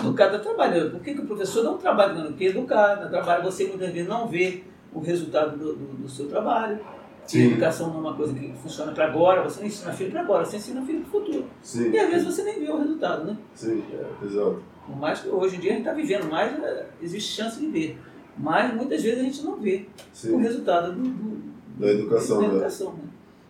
Educar 0.00 0.26
dá 0.26 0.38
trabalho. 0.40 0.90
Por 0.90 1.00
que, 1.00 1.14
que 1.14 1.20
o 1.20 1.26
professor 1.26 1.62
não 1.62 1.78
trabalha 1.78 2.12
dando 2.12 2.32
que 2.32 2.46
educar, 2.46 2.96
dá 2.96 3.08
trabalho, 3.08 3.44
você 3.44 3.68
muitas 3.68 3.92
vezes 3.92 4.08
não 4.08 4.26
vê 4.26 4.64
o 4.92 4.98
resultado 4.98 5.56
do, 5.56 5.76
do, 5.76 5.86
do 5.98 6.08
seu 6.08 6.26
trabalho. 6.26 6.80
Sim. 7.24 7.52
educação 7.52 7.90
não 7.90 7.98
é 7.98 8.00
uma 8.00 8.14
coisa 8.14 8.34
que 8.34 8.52
funciona 8.54 8.90
para 8.90 9.06
agora, 9.06 9.44
você 9.44 9.60
não 9.60 9.68
ensina 9.68 9.92
filho 9.92 10.10
para 10.10 10.22
agora, 10.22 10.44
você 10.44 10.56
ensina 10.56 10.82
filho 10.82 11.02
para 11.02 11.08
o 11.08 11.12
futuro. 11.12 11.44
Sim. 11.62 11.92
E 11.92 11.98
às 12.00 12.10
vezes 12.10 12.26
você 12.26 12.42
nem 12.42 12.58
vê 12.58 12.68
o 12.68 12.78
resultado, 12.78 13.24
né? 13.26 13.36
Sim, 13.54 13.84
é, 13.92 14.26
exato. 14.26 14.60
Por 14.84 14.96
mais 14.96 15.20
que 15.20 15.28
hoje 15.28 15.54
em 15.54 15.60
dia 15.60 15.70
a 15.70 15.74
gente 15.74 15.86
está 15.86 15.94
vivendo 15.94 16.28
mais, 16.28 16.52
é, 16.60 16.88
existe 17.00 17.36
chance 17.36 17.60
de 17.60 17.68
ver. 17.68 17.96
Mas 18.36 18.74
muitas 18.74 19.00
vezes 19.04 19.20
a 19.20 19.22
gente 19.22 19.44
não 19.44 19.60
vê 19.60 19.86
Sim. 20.12 20.32
o 20.32 20.38
resultado 20.38 20.92
do, 20.92 21.02
do, 21.02 21.49
da 21.80 21.92
educação. 21.92 22.40
Da 22.40 22.48
né? 22.48 22.54
educação 22.54 22.92
né? 22.92 22.98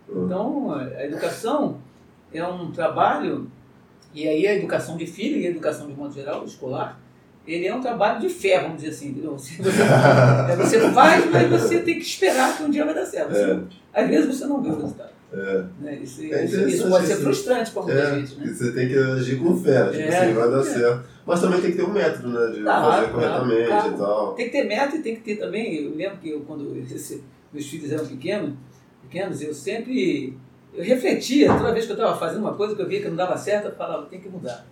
Uhum. 0.09 0.27
Então, 0.27 0.73
a 0.73 1.05
educação 1.05 1.79
é 2.33 2.45
um 2.45 2.71
trabalho, 2.71 3.51
e 4.15 4.27
aí 4.27 4.47
a 4.47 4.55
educação 4.55 4.97
de 4.97 5.07
filho 5.07 5.39
e 5.39 5.47
a 5.47 5.51
educação 5.51 5.87
de 5.87 5.95
modo 5.95 6.15
geral, 6.15 6.45
escolar, 6.45 7.01
ele 7.47 7.67
é 7.67 7.75
um 7.75 7.81
trabalho 7.81 8.21
de 8.21 8.29
fé, 8.29 8.61
vamos 8.61 8.77
dizer 8.77 8.91
assim. 8.91 9.13
Você, 9.23 9.63
é, 10.53 10.57
você 10.57 10.81
faz, 10.93 11.31
mas 11.31 11.49
você 11.49 11.81
tem 11.81 11.97
que 11.97 12.05
esperar 12.05 12.57
que 12.57 12.63
um 12.63 12.71
dia 12.71 12.85
vai 12.85 12.95
dar 12.95 13.07
certo. 13.07 13.35
É. 13.35 13.61
Às 13.93 14.09
vezes 14.09 14.39
você 14.39 14.47
não 14.47 14.63
vê 14.63 14.69
o 14.69 14.77
resultado. 14.77 15.11
É. 15.33 15.65
Né? 15.81 15.99
Isso, 16.03 16.23
é 16.23 16.45
isso, 16.45 16.89
pode 16.89 17.07
ser 17.07 17.17
frustrante 17.17 17.71
para 17.71 17.83
muita 17.83 17.99
é, 17.99 18.15
gente. 18.17 18.37
Né? 18.37 18.53
Você 18.53 18.73
tem 18.73 18.89
que 18.89 18.99
agir 18.99 19.39
com 19.39 19.57
fé, 19.57 19.85
tipo 19.91 20.03
é, 20.03 20.19
assim, 20.19 20.35
vai 20.35 20.51
dar 20.51 20.61
é. 20.61 20.65
certo. 20.65 21.09
Mas 21.25 21.41
também 21.41 21.61
tem 21.61 21.71
que 21.71 21.77
ter 21.77 21.85
um 21.85 21.93
método, 21.93 22.29
né? 22.29 22.53
De 22.53 22.63
claro, 22.63 22.93
fazer 22.93 23.13
corretamente 23.13 23.67
claro. 23.67 23.95
e 23.95 23.97
tal. 23.97 24.35
Tem 24.35 24.47
que 24.47 24.53
ter 24.53 24.65
método 24.65 24.97
e 24.97 25.03
tem 25.03 25.17
que 25.17 25.23
ter 25.23 25.37
também. 25.37 25.85
Eu 25.85 25.95
lembro 25.95 26.19
que 26.19 26.31
eu, 26.31 26.41
quando 26.41 26.77
esse, 26.77 27.23
meus 27.53 27.67
filhos 27.67 27.91
eram 27.91 28.07
pequenos, 28.07 28.55
pequenos, 29.03 29.43
eu 29.43 29.53
sempre 29.55 30.39
eu 30.73 30.85
refletia, 30.85 31.49
toda 31.49 31.73
vez 31.73 31.85
que 31.85 31.93
eu 31.93 31.97
estava 31.97 32.17
fazendo 32.19 32.41
uma 32.41 32.55
coisa 32.55 32.75
que 32.77 32.83
eu 32.83 32.89
via 32.89 33.01
que 33.01 33.09
não 33.09 33.17
dava 33.17 33.37
certo, 33.37 33.67
eu 33.67 33.75
falava, 33.75 34.07
tem 34.07 34.21
que 34.21 34.29
mudar. 34.29 34.67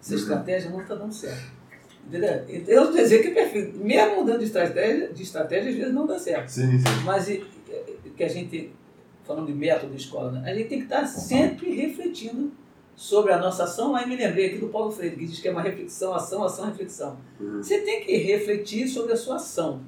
Essa 0.00 0.12
uhum. 0.12 0.18
estratégia 0.18 0.70
não 0.70 0.80
está 0.80 0.94
dando 0.94 1.12
certo. 1.12 1.62
Entendeu? 2.06 2.44
Eu 2.66 2.84
não 2.86 2.92
dizer 2.92 3.22
que 3.22 3.28
é 3.28 3.34
perfeito. 3.34 3.78
Mesmo 3.78 4.16
mudando 4.16 4.38
de 4.40 4.46
estratégia, 4.46 5.12
de 5.12 5.22
estratégia, 5.22 5.70
às 5.70 5.76
vezes 5.76 5.94
não 5.94 6.06
dá 6.06 6.18
certo. 6.18 6.48
Sim, 6.48 6.78
sim. 6.78 6.84
Mas 7.04 7.26
que 8.16 8.24
a 8.24 8.28
gente, 8.28 8.72
falando 9.24 9.46
de 9.46 9.54
método 9.54 9.94
de 9.94 10.02
escola, 10.02 10.32
né? 10.32 10.50
a 10.50 10.54
gente 10.54 10.68
tem 10.68 10.78
que 10.78 10.84
estar 10.84 11.06
sempre 11.06 11.74
refletindo 11.74 12.52
sobre 12.94 13.32
a 13.32 13.38
nossa 13.38 13.64
ação. 13.64 13.94
Aí 13.94 14.08
me 14.08 14.16
lembrei 14.16 14.46
aqui 14.46 14.58
do 14.58 14.68
Paulo 14.68 14.90
Freire, 14.90 15.16
que 15.16 15.26
diz 15.26 15.40
que 15.40 15.48
é 15.48 15.50
uma 15.52 15.62
reflexão, 15.62 16.14
ação, 16.14 16.44
ação, 16.44 16.66
reflexão. 16.66 17.16
Uhum. 17.40 17.62
Você 17.62 17.80
tem 17.80 18.04
que 18.04 18.16
refletir 18.16 18.88
sobre 18.88 19.12
a 19.12 19.16
sua 19.16 19.36
ação. 19.36 19.80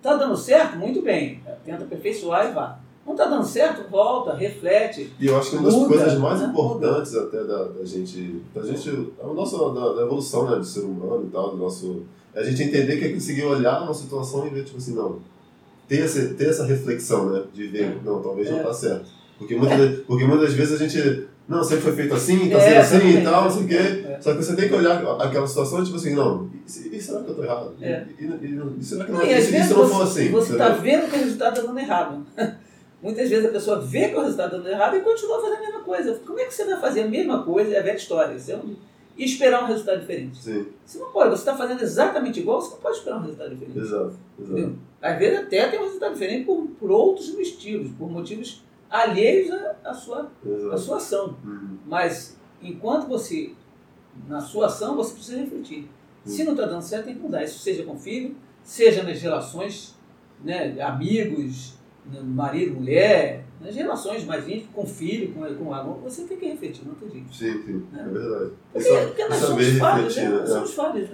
Está 0.00 0.16
dando 0.16 0.34
certo? 0.34 0.78
Muito 0.78 1.02
bem. 1.02 1.42
Tenta 1.62 1.84
aperfeiçoar 1.84 2.48
e 2.48 2.54
vá. 2.54 2.78
Não 3.04 3.12
está 3.12 3.26
dando 3.26 3.44
certo? 3.44 3.90
Volta, 3.90 4.34
reflete. 4.34 5.12
E 5.20 5.26
eu 5.26 5.36
acho 5.36 5.50
que 5.50 5.56
uma 5.56 5.64
das 5.66 5.74
muda, 5.74 5.88
coisas 5.88 6.18
mais 6.18 6.40
né? 6.40 6.46
importantes 6.46 7.14
até 7.14 7.44
da, 7.44 7.64
da, 7.64 7.84
gente, 7.84 8.42
da 8.54 8.62
gente, 8.62 9.12
a 9.22 9.26
nossa, 9.26 9.58
da, 9.74 9.92
da, 9.92 10.02
evolução 10.02 10.50
né, 10.50 10.56
do 10.56 10.64
ser 10.64 10.80
humano 10.80 11.26
e 11.26 11.30
tal, 11.30 11.50
do 11.50 11.58
nosso, 11.58 12.02
é 12.34 12.40
a 12.40 12.42
gente 12.42 12.62
entender 12.62 12.98
que 12.98 13.04
é 13.04 13.12
conseguir 13.12 13.44
olhar 13.44 13.82
uma 13.82 13.92
situação 13.92 14.46
e 14.46 14.50
ver, 14.50 14.64
tipo 14.64 14.78
assim, 14.78 14.94
não, 14.94 15.18
ter, 15.86 16.04
esse, 16.04 16.34
ter 16.34 16.48
essa 16.48 16.64
reflexão, 16.64 17.30
né, 17.30 17.42
de 17.52 17.66
ver, 17.66 18.00
não, 18.02 18.22
talvez 18.22 18.48
é. 18.48 18.52
não 18.52 18.58
está 18.58 18.72
certo. 18.72 19.10
Porque 19.36 19.56
muitas, 19.56 19.80
é. 19.80 19.96
porque 20.06 20.24
muitas 20.24 20.54
vezes 20.54 20.80
a 20.80 20.86
gente, 20.86 21.28
não, 21.50 21.64
sempre 21.64 21.82
foi 21.82 21.92
feito 21.94 22.14
assim, 22.14 22.44
está 22.44 22.58
é, 22.58 22.80
sendo 22.80 23.02
assim 23.02 23.18
e 23.18 23.24
tal, 23.24 23.42
não 23.42 23.50
sei 23.50 23.64
o 23.64 23.66
quê. 23.66 24.04
É. 24.06 24.20
Só 24.20 24.30
que 24.30 24.36
você 24.36 24.54
tem 24.54 24.68
que 24.68 24.74
olhar 24.74 25.02
aquela 25.20 25.44
situação 25.48 25.80
e 25.80 25.84
tipo 25.84 25.96
assim, 25.96 26.14
não, 26.14 26.48
e, 26.64 26.96
e 26.96 27.00
será 27.00 27.22
que 27.22 27.26
eu 27.26 27.30
estou 27.30 27.44
errado? 27.44 27.74
É. 27.82 28.06
E, 28.20 28.24
e, 28.24 28.78
e, 28.78 28.84
será 28.84 29.04
que 29.04 29.10
não, 29.10 29.20
e, 29.20 29.42
se 29.42 29.74
não 29.74 29.88
for 29.88 30.02
assim? 30.04 30.30
Você 30.30 30.52
está 30.52 30.68
vendo 30.68 31.10
que 31.10 31.16
o 31.16 31.18
resultado 31.18 31.56
está 31.56 31.66
dando 31.66 31.80
errado. 31.80 32.24
Muitas 33.02 33.28
vezes 33.28 33.46
a 33.46 33.50
pessoa 33.50 33.80
vê 33.80 34.10
que 34.10 34.14
o 34.14 34.20
resultado 34.20 34.46
está 34.46 34.58
dando 34.58 34.68
errado 34.68 34.96
e 34.96 35.00
continua 35.00 35.40
fazendo 35.40 35.56
a 35.56 35.60
mesma 35.60 35.80
coisa. 35.80 36.20
Como 36.24 36.38
é 36.38 36.44
que 36.44 36.54
você 36.54 36.64
vai 36.64 36.80
fazer 36.80 37.02
a 37.02 37.08
mesma 37.08 37.42
coisa, 37.42 37.74
é 37.74 37.80
a 37.80 37.82
velha 37.82 37.96
história, 37.96 38.38
você 38.38 38.54
não, 38.54 38.76
e 39.16 39.24
esperar 39.24 39.64
um 39.64 39.66
resultado 39.66 39.98
diferente? 39.98 40.40
Sim. 40.40 40.66
Você 40.86 40.98
não 41.00 41.10
pode, 41.10 41.30
você 41.30 41.42
está 41.42 41.56
fazendo 41.56 41.82
exatamente 41.82 42.38
igual, 42.38 42.60
você 42.60 42.70
não 42.70 42.80
pode 42.80 42.98
esperar 42.98 43.16
um 43.16 43.22
resultado 43.22 43.50
diferente. 43.50 43.76
Exato, 43.76 44.12
exato. 44.40 44.78
Às 45.02 45.18
vezes 45.18 45.38
até 45.40 45.66
tem 45.68 45.80
um 45.80 45.84
resultado 45.84 46.12
diferente 46.12 46.44
por, 46.44 46.68
por 46.78 46.90
outros 46.92 47.34
motivos, 47.34 47.90
por 47.98 48.08
motivos 48.08 48.62
alheios 48.90 49.50
à, 49.84 49.94
sua, 49.94 50.30
à 50.72 50.76
sua 50.76 50.96
ação. 50.96 51.36
Uhum. 51.44 51.78
Mas 51.86 52.36
enquanto 52.60 53.06
você, 53.06 53.52
na 54.26 54.40
sua 54.40 54.66
ação, 54.66 54.96
você 54.96 55.14
precisa 55.14 55.38
refletir. 55.38 55.88
Uhum. 56.26 56.32
Se 56.32 56.44
não 56.44 56.52
está 56.52 56.66
dando 56.66 56.82
certo, 56.82 57.06
tem 57.06 57.14
que 57.14 57.20
mudar. 57.20 57.44
Isso 57.44 57.60
seja 57.60 57.84
com 57.84 57.98
filho, 57.98 58.36
seja 58.62 59.02
nas 59.02 59.22
relações, 59.22 59.94
né, 60.42 60.80
amigos, 60.82 61.78
marido, 62.22 62.74
mulher, 62.74 63.44
nas 63.60 63.74
relações 63.74 64.24
mais 64.24 64.48
íntimas, 64.48 64.74
com 64.74 64.86
filho, 64.86 65.32
com, 65.32 65.54
com 65.54 65.72
aluno, 65.72 66.00
você 66.02 66.24
tem 66.24 66.36
que 66.36 66.46
refletir, 66.46 66.86
não 66.86 66.94
tem 66.94 67.10
jeito. 67.10 67.34
Sim, 67.34 67.62
sim, 67.62 67.86
né? 67.92 68.04
é 68.06 68.08
verdade. 68.08 68.52
Porque, 68.72 68.88
só, 68.88 69.06
porque 69.06 69.28
nós 69.28 69.38
somos 69.38 69.68
falhos, 69.78 70.16
né? 70.16 70.28
Nós 70.28 70.48
somos 70.48 70.74
falhos. 70.74 71.08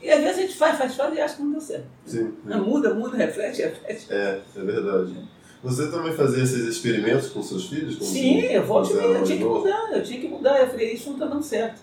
E 0.00 0.10
às 0.10 0.20
vezes 0.20 0.38
a 0.38 0.40
gente 0.42 0.56
faz, 0.56 0.78
faz, 0.78 0.94
faz 0.94 1.16
e 1.16 1.20
acha 1.20 1.36
que 1.36 1.42
não 1.42 1.50
deu 1.50 1.60
certo. 1.60 1.86
Sim, 2.04 2.32
sim. 2.46 2.54
Muda, 2.60 2.94
muda, 2.94 3.16
reflete, 3.16 3.62
reflete. 3.62 4.06
É, 4.12 4.40
é 4.54 4.60
verdade. 4.60 5.28
Você 5.62 5.90
também 5.90 6.12
fazia 6.12 6.42
esses 6.42 6.64
experimentos 6.66 7.28
com 7.30 7.42
seus 7.42 7.66
filhos? 7.66 7.96
Com 7.96 8.04
sim, 8.04 8.40
eu 8.42 8.64
volto 8.64 8.92
eu 8.92 9.24
tinha 9.24 9.38
que 9.38 9.44
mudar, 9.44 9.90
eu 9.92 10.02
tinha 10.02 10.20
que 10.20 10.28
mudar. 10.28 10.60
Eu 10.60 10.68
falei, 10.68 10.92
isso 10.92 11.06
não 11.06 11.14
está 11.14 11.26
dando 11.26 11.42
certo. 11.42 11.80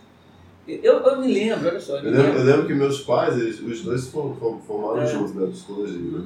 Eu, 0.68 1.00
eu 1.00 1.20
me 1.20 1.32
lembro, 1.32 1.68
olha 1.68 1.80
só. 1.80 1.98
Eu, 1.98 2.12
lembro, 2.12 2.40
eu 2.40 2.44
lembro 2.44 2.68
que 2.68 2.74
meus 2.74 3.02
pais, 3.02 3.38
eles, 3.38 3.60
os 3.60 3.82
dois 3.82 4.08
formaram 4.08 5.02
é. 5.02 5.08
juntos 5.08 5.36
na 5.36 5.46
psicologia, 5.48 6.20
né? 6.20 6.26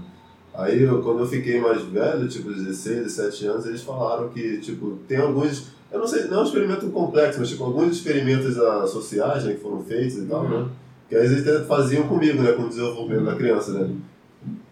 Aí, 0.54 0.82
eu, 0.82 1.02
quando 1.02 1.20
eu 1.20 1.28
fiquei 1.28 1.60
mais 1.60 1.82
velho, 1.84 2.28
tipo 2.28 2.52
16, 2.52 3.04
17 3.04 3.48
anos, 3.48 3.66
eles 3.66 3.82
falaram 3.82 4.30
que, 4.30 4.60
tipo, 4.60 4.98
tem 5.08 5.18
alguns, 5.18 5.68
eu 5.92 6.00
não 6.00 6.08
sei, 6.08 6.26
não 6.26 6.40
é 6.40 6.42
um 6.42 6.46
experimento 6.46 6.90
complexo, 6.90 7.40
mas, 7.40 7.50
tipo, 7.50 7.64
alguns 7.64 7.98
experimentos 7.98 8.56
sociais, 8.92 9.44
né, 9.44 9.54
que 9.54 9.60
foram 9.60 9.84
feitos 9.84 10.18
e 10.18 10.26
tal, 10.26 10.44
uhum. 10.44 10.66
né? 10.66 10.70
Que 11.10 11.16
às 11.16 11.30
vezes 11.30 11.68
faziam 11.68 12.08
comigo, 12.08 12.42
né, 12.42 12.52
com 12.54 12.64
o 12.64 12.70
desenvolvimento 12.70 13.26
da 13.26 13.36
criança, 13.36 13.72
né? 13.74 13.96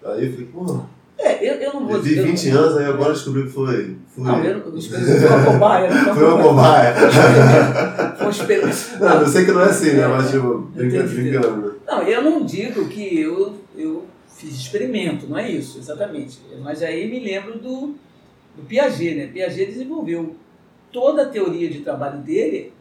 Aí 0.04 0.28
eu 0.28 0.32
falei, 0.32 0.48
pô... 0.48 0.97
É, 1.40 1.50
eu, 1.50 1.54
eu 1.56 1.74
não 1.74 1.88
vou 1.88 2.00
dizer... 2.00 2.24
Vi 2.24 2.32
20 2.32 2.50
anos, 2.50 2.78
aí 2.78 2.86
agora 2.86 3.14
descobri 3.14 3.44
que 3.44 3.50
foi... 3.50 3.98
foi... 4.08 4.24
Não, 4.24 4.44
eu 4.44 4.58
não, 4.58 4.82
foi 4.82 5.28
uma 5.28 5.46
cobaia. 5.46 5.90
Né? 5.90 6.14
Foi 6.14 6.24
uma 6.26 6.44
cobaia. 6.44 6.94
Foi 8.18 8.28
um 8.28 8.30
experimento. 8.32 8.78
Não, 9.00 9.22
eu 9.22 9.28
sei 9.28 9.46
que 9.46 9.52
não 9.52 9.62
é 9.62 9.66
assim, 9.66 9.92
né, 9.92 10.08
mas, 10.08 10.32
tipo, 10.32 10.58
brincando, 10.74 11.68
né? 11.68 11.74
Não, 11.86 12.02
eu 12.02 12.22
não 12.24 12.44
digo 12.44 12.88
que 12.88 13.20
eu, 13.20 13.56
eu 13.76 14.06
fiz 14.28 14.54
experimento, 14.56 15.28
não 15.28 15.38
é 15.38 15.50
isso, 15.50 15.78
exatamente. 15.80 16.40
Mas 16.62 16.82
aí 16.82 17.10
me 17.10 17.20
lembro 17.20 17.60
do, 17.60 17.96
do 18.56 18.64
Piaget, 18.68 19.16
né? 19.16 19.28
Piaget 19.28 19.72
desenvolveu 19.72 20.36
toda 20.92 21.24
a 21.24 21.26
teoria 21.26 21.70
de 21.70 21.80
trabalho 21.80 22.20
dele 22.20 22.74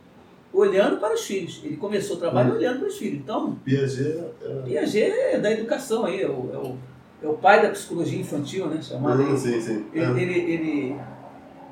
olhando 0.53 0.99
para 0.99 1.15
os 1.15 1.23
filhos. 1.23 1.61
Ele 1.65 1.77
começou 1.77 2.17
o 2.17 2.19
trabalho 2.19 2.53
hum. 2.53 2.57
olhando 2.57 2.81
para 2.81 2.89
os 2.89 2.97
filhos. 2.97 3.19
Então, 3.19 3.57
Piaget 3.65 4.25
é... 4.43 4.63
Piaget 4.65 5.13
é 5.13 5.39
da 5.39 5.53
educação 5.53 6.05
aí, 6.07 6.23
é 6.23 6.29
o, 6.29 6.51
é 6.53 6.59
o, 6.59 6.77
é 7.23 7.27
o 7.27 7.35
pai 7.35 7.63
da 7.63 7.71
psicologia 7.71 8.21
infantil, 8.21 8.67
né? 8.67 8.81
Chamado 8.83 9.23
hum, 9.23 9.37
sim, 9.37 9.61
sim. 9.61 9.87
Ele, 9.93 10.05
é. 10.05 10.23
ele, 10.23 10.39
ele, 10.39 10.97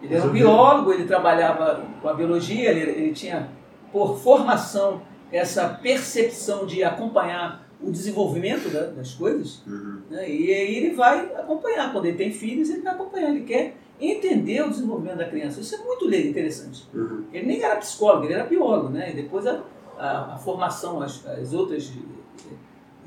ele, 0.03 0.15
era 0.15 0.27
um 0.27 0.31
biólogo, 0.31 0.93
ele 0.93 1.05
trabalhava 1.05 1.85
com 2.01 2.09
a 2.09 2.15
biologia, 2.15 2.71
ele, 2.71 2.91
ele 2.91 3.13
tinha, 3.13 3.49
por 3.93 4.19
formação, 4.19 5.03
essa 5.31 5.69
percepção 5.69 6.67
de 6.67 6.83
acompanhar 6.83 7.65
o 7.83 7.91
desenvolvimento 7.91 8.71
da, 8.71 8.87
das 8.87 9.13
coisas, 9.15 9.63
uhum. 9.67 10.01
né? 10.11 10.29
e 10.29 10.51
aí 10.51 10.77
ele 10.77 10.95
vai 10.95 11.21
acompanhar. 11.35 11.93
Quando 11.93 12.07
ele 12.07 12.17
tem 12.17 12.31
filhos, 12.31 12.71
ele 12.71 12.81
vai 12.81 12.95
acompanhar, 12.95 13.31
ele 13.31 13.45
quer 13.45 13.77
entender 14.01 14.63
o 14.63 14.71
desenvolvimento 14.71 15.19
da 15.19 15.29
criança. 15.29 15.61
Isso 15.61 15.75
é 15.75 15.79
muito 15.79 16.13
interessante. 16.13 16.85
Uhum. 16.95 17.25
Ele 17.33 17.47
nem 17.47 17.63
era 17.63 17.77
psicólogo, 17.77 18.25
ele 18.25 18.35
era 18.35 18.45
biólogo, 18.45 18.89
né? 18.89 19.11
E 19.11 19.15
depois 19.15 19.47
a, 19.47 19.63
a, 19.99 20.35
a 20.35 20.39
formação, 20.39 21.03
as, 21.03 21.27
as 21.27 21.53
outras 21.53 21.93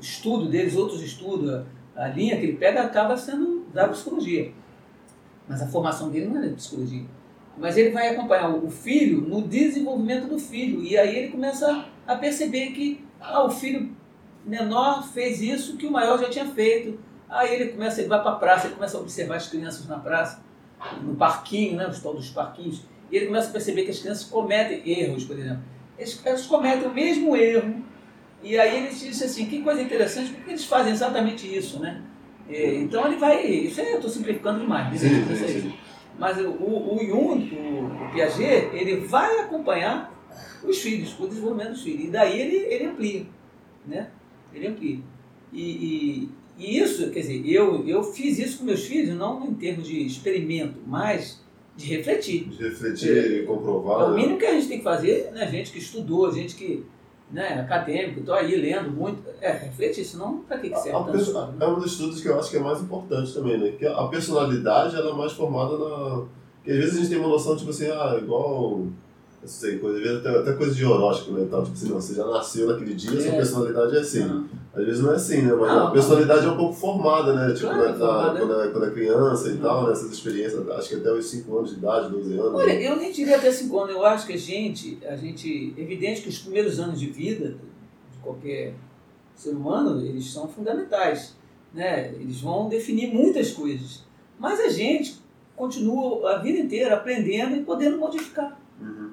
estudo 0.00 0.48
deles, 0.48 0.76
outros 0.76 1.02
estudos, 1.02 1.64
a, 1.98 2.08
linha 2.08 2.36
que 2.36 2.44
ele 2.44 2.56
pega 2.56 2.82
acaba 2.82 3.16
sendo 3.16 3.66
da 3.72 3.88
psicologia. 3.88 4.52
Mas 5.46 5.62
a 5.62 5.66
formação 5.66 6.10
dele 6.10 6.26
não 6.26 6.42
é 6.42 6.48
de 6.48 6.54
psicologia. 6.54 7.04
Mas 7.56 7.76
ele 7.76 7.90
vai 7.90 8.08
acompanhar 8.08 8.50
o 8.50 8.70
filho 8.70 9.20
no 9.22 9.42
desenvolvimento 9.42 10.28
do 10.28 10.38
filho. 10.38 10.82
E 10.82 10.96
aí 10.96 11.16
ele 11.16 11.28
começa 11.28 11.86
a 12.06 12.16
perceber 12.16 12.70
que 12.70 13.04
ah, 13.20 13.44
o 13.44 13.50
filho 13.50 13.90
menor 14.44 15.06
fez 15.08 15.40
isso 15.40 15.76
que 15.76 15.86
o 15.86 15.90
maior 15.90 16.18
já 16.18 16.30
tinha 16.30 16.46
feito. 16.46 16.98
Aí 17.28 17.54
ele 17.54 17.72
começa, 17.72 18.00
ele 18.00 18.08
vai 18.08 18.22
para 18.22 18.32
a 18.32 18.36
praça, 18.36 18.66
ele 18.66 18.74
começa 18.74 18.96
a 18.96 19.00
observar 19.00 19.36
as 19.36 19.48
crianças 19.48 19.86
na 19.86 19.98
praça, 19.98 20.40
no 21.02 21.14
parquinho, 21.14 21.76
né, 21.76 21.86
os 21.86 22.00
tal 22.00 22.16
parquinhos, 22.34 22.82
e 23.10 23.16
ele 23.16 23.26
começa 23.26 23.48
a 23.48 23.52
perceber 23.52 23.82
que 23.82 23.90
as 23.90 23.98
crianças 23.98 24.24
cometem 24.24 24.82
erros, 24.88 25.24
por 25.24 25.38
exemplo. 25.38 25.62
Eles, 25.98 26.20
eles 26.24 26.46
cometem 26.46 26.88
o 26.88 26.94
mesmo 26.94 27.36
erro, 27.36 27.84
e 28.42 28.58
aí 28.58 28.76
ele 28.76 28.88
disse 28.88 29.24
assim, 29.24 29.46
que 29.46 29.62
coisa 29.62 29.82
interessante, 29.82 30.30
porque 30.32 30.50
eles 30.50 30.64
fazem 30.64 30.92
exatamente 30.92 31.46
isso, 31.56 31.80
né? 31.80 32.02
E, 32.48 32.76
então 32.76 33.06
ele 33.06 33.16
vai, 33.16 33.44
isso 33.46 33.80
aí 33.80 33.90
eu 33.90 33.96
estou 33.96 34.10
simplificando 34.10 34.60
demais, 34.60 35.00
sim, 35.00 35.08
sim, 35.36 35.60
sim. 35.60 35.74
mas 36.18 36.38
o, 36.38 36.50
o 36.50 36.98
Jung, 37.00 37.54
o, 37.54 38.04
o 38.04 38.12
Piaget, 38.12 38.70
ele 38.72 38.96
vai 39.06 39.40
acompanhar 39.40 40.14
os 40.64 40.78
filhos, 40.78 41.18
o 41.18 41.26
desenvolvimento 41.26 41.70
dos 41.70 41.82
filhos, 41.82 42.04
e 42.04 42.08
daí 42.08 42.40
ele, 42.40 42.56
ele 42.56 42.86
amplia, 42.86 43.26
né? 43.86 44.10
Ele 44.54 44.66
amplia. 44.68 44.98
E, 45.52 45.62
e, 45.62 46.28
e, 46.58 46.78
isso, 46.78 47.10
quer 47.10 47.20
dizer, 47.20 47.46
eu, 47.46 47.86
eu 47.86 48.02
fiz 48.02 48.38
isso 48.38 48.58
com 48.58 48.64
meus 48.64 48.84
filhos, 48.84 49.16
não 49.16 49.46
em 49.46 49.54
termos 49.54 49.86
de 49.86 50.04
experimento, 50.06 50.78
mas 50.86 51.42
de 51.76 51.86
refletir. 51.86 52.48
De 52.48 52.62
refletir 52.64 53.42
e 53.42 53.46
comprovar. 53.46 54.00
É 54.00 54.10
o 54.10 54.14
mínimo 54.14 54.38
que 54.38 54.46
a 54.46 54.52
gente 54.52 54.68
tem 54.68 54.78
que 54.78 54.84
fazer, 54.84 55.30
né? 55.32 55.46
Gente 55.48 55.70
que 55.70 55.78
estudou, 55.78 56.32
gente 56.32 56.56
que, 56.56 56.84
né, 57.30 57.60
acadêmico, 57.60 58.22
tô 58.22 58.32
aí 58.32 58.56
lendo 58.56 58.90
muito, 58.90 59.22
é 59.40 59.52
refletir, 59.52 60.04
senão 60.04 60.38
pra 60.48 60.58
que, 60.58 60.70
que 60.70 60.76
serve 60.78 60.96
A 60.98 61.02
perso- 61.02 61.18
estudo, 61.30 61.46
né? 61.52 61.56
É 61.60 61.66
um 61.68 61.74
dos 61.74 61.92
estudos 61.92 62.20
que 62.22 62.28
eu 62.28 62.38
acho 62.38 62.50
que 62.50 62.56
é 62.56 62.60
mais 62.60 62.80
importante 62.80 63.32
também, 63.34 63.58
né? 63.58 63.72
Que 63.78 63.86
a 63.86 64.04
personalidade 64.06 64.96
ela 64.96 65.10
é 65.10 65.14
mais 65.14 65.32
formada 65.32 65.76
na. 65.76 66.24
Que 66.64 66.70
às 66.70 66.76
vezes 66.78 66.94
a 66.96 66.98
gente 67.00 67.08
tem 67.10 67.18
uma 67.18 67.28
noção, 67.28 67.56
tipo 67.56 67.70
assim, 67.70 67.86
ah, 67.90 68.18
igual. 68.20 68.86
Eu 69.40 69.46
sei, 69.48 69.78
coisa, 69.78 69.98
às 69.98 70.02
vezes 70.02 70.18
até, 70.26 70.36
até 70.38 70.52
coisa 70.54 70.74
de 70.74 70.84
horóscopo, 70.84 71.32
né? 71.38 71.44
e 71.44 71.46
Tal, 71.46 71.62
tipo 71.62 71.74
assim, 71.74 71.88
não, 71.88 72.00
você 72.00 72.14
já 72.14 72.26
nasceu 72.26 72.66
naquele 72.68 72.94
dia, 72.94 73.20
sua 73.20 73.32
É. 73.32 73.36
personalidade 73.36 73.96
é 73.96 74.00
assim. 74.00 74.22
Aham. 74.22 74.48
Às 74.74 74.84
vezes 74.84 75.00
não 75.02 75.12
é 75.12 75.14
assim, 75.16 75.42
né? 75.42 75.52
Mas 75.54 75.68
Não, 75.72 75.86
a 75.86 75.90
personalidade 75.92 76.46
é 76.46 76.48
um 76.50 76.56
pouco 76.56 76.74
formada, 76.74 77.32
né? 77.32 77.52
Tipo, 77.54 77.68
Claro, 77.68 77.84
na- 77.90 77.94
formada. 77.98 78.38
quando, 78.40 78.60
é, 78.62 78.68
quando 78.68 78.86
é 78.86 78.90
criança 78.90 79.48
e 79.48 79.52
Uhum. 79.52 79.60
tal, 79.60 79.88
nessas 79.88 80.10
experiências, 80.12 80.68
acho 80.70 80.88
que 80.88 80.94
até 80.96 81.12
os 81.12 81.24
5 81.26 81.56
anos 81.58 81.70
de 81.70 81.76
idade, 81.76 82.10
12 82.10 82.32
anos. 82.38 82.54
Olha, 82.54 82.66
né? 82.74 82.86
eu 82.88 82.96
nem 82.96 83.12
diria 83.12 83.36
até 83.36 83.50
cinco 83.52 83.78
anos, 83.78 83.94
eu 83.94 84.04
acho 84.04 84.26
que 84.26 84.32
a 84.32 84.38
gente, 84.38 84.98
a 85.06 85.16
gente, 85.16 85.74
é 85.76 85.80
evidente 85.82 86.22
que 86.22 86.28
os 86.28 86.38
primeiros 86.40 86.78
anos 86.80 86.98
de 87.00 87.06
vida 87.06 87.50
de 88.12 88.18
qualquer 88.22 88.74
ser 89.34 89.50
humano, 89.50 90.00
eles 90.04 90.30
são 90.32 90.48
fundamentais, 90.48 91.36
né? 91.72 92.12
Eles 92.18 92.40
vão 92.40 92.68
definir 92.68 93.12
muitas 93.12 93.52
coisas. 93.52 94.02
Mas 94.38 94.58
a 94.60 94.68
gente 94.68 95.16
continua 95.56 96.32
a 96.34 96.38
vida 96.38 96.58
inteira 96.58 96.94
aprendendo 96.94 97.56
e 97.56 97.62
podendo 97.64 97.98
modificar. 97.98 98.57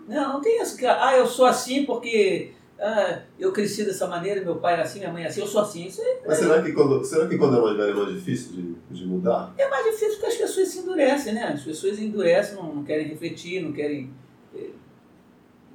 Não, 0.07 0.33
não 0.33 0.41
tem 0.41 0.61
que, 0.77 0.85
ah, 0.85 1.15
eu 1.17 1.25
sou 1.27 1.45
assim 1.45 1.83
porque 1.85 2.51
ah, 2.79 3.19
eu 3.39 3.51
cresci 3.51 3.83
dessa 3.85 4.07
maneira, 4.07 4.43
meu 4.43 4.57
pai 4.57 4.73
era 4.73 4.83
assim, 4.83 4.99
minha 4.99 5.11
mãe 5.11 5.23
é 5.23 5.27
assim, 5.27 5.41
eu 5.41 5.47
sou 5.47 5.61
assim. 5.61 5.85
Isso 5.87 6.01
é, 6.01 6.19
Mas 6.27 6.37
será 6.37 6.61
que, 6.61 6.71
quando, 6.73 7.03
será 7.03 7.27
que 7.27 7.37
quando 7.37 7.57
é 7.57 7.61
mais 7.61 7.77
velho 7.77 7.91
é 7.91 7.93
mais 8.03 8.13
difícil 8.13 8.51
de, 8.53 8.75
de 8.99 9.05
mudar? 9.07 9.53
é 9.57 9.67
mais 9.69 9.85
difícil 9.85 10.13
porque 10.19 10.25
as 10.27 10.35
pessoas 10.35 10.67
se 10.67 10.79
endurecem, 10.79 11.33
né? 11.33 11.43
As 11.53 11.61
pessoas 11.63 11.99
endurecem, 11.99 12.55
não, 12.55 12.75
não 12.75 12.83
querem 12.83 13.07
refletir, 13.07 13.63
não 13.63 13.71
querem. 13.71 14.11
eh, 14.55 14.69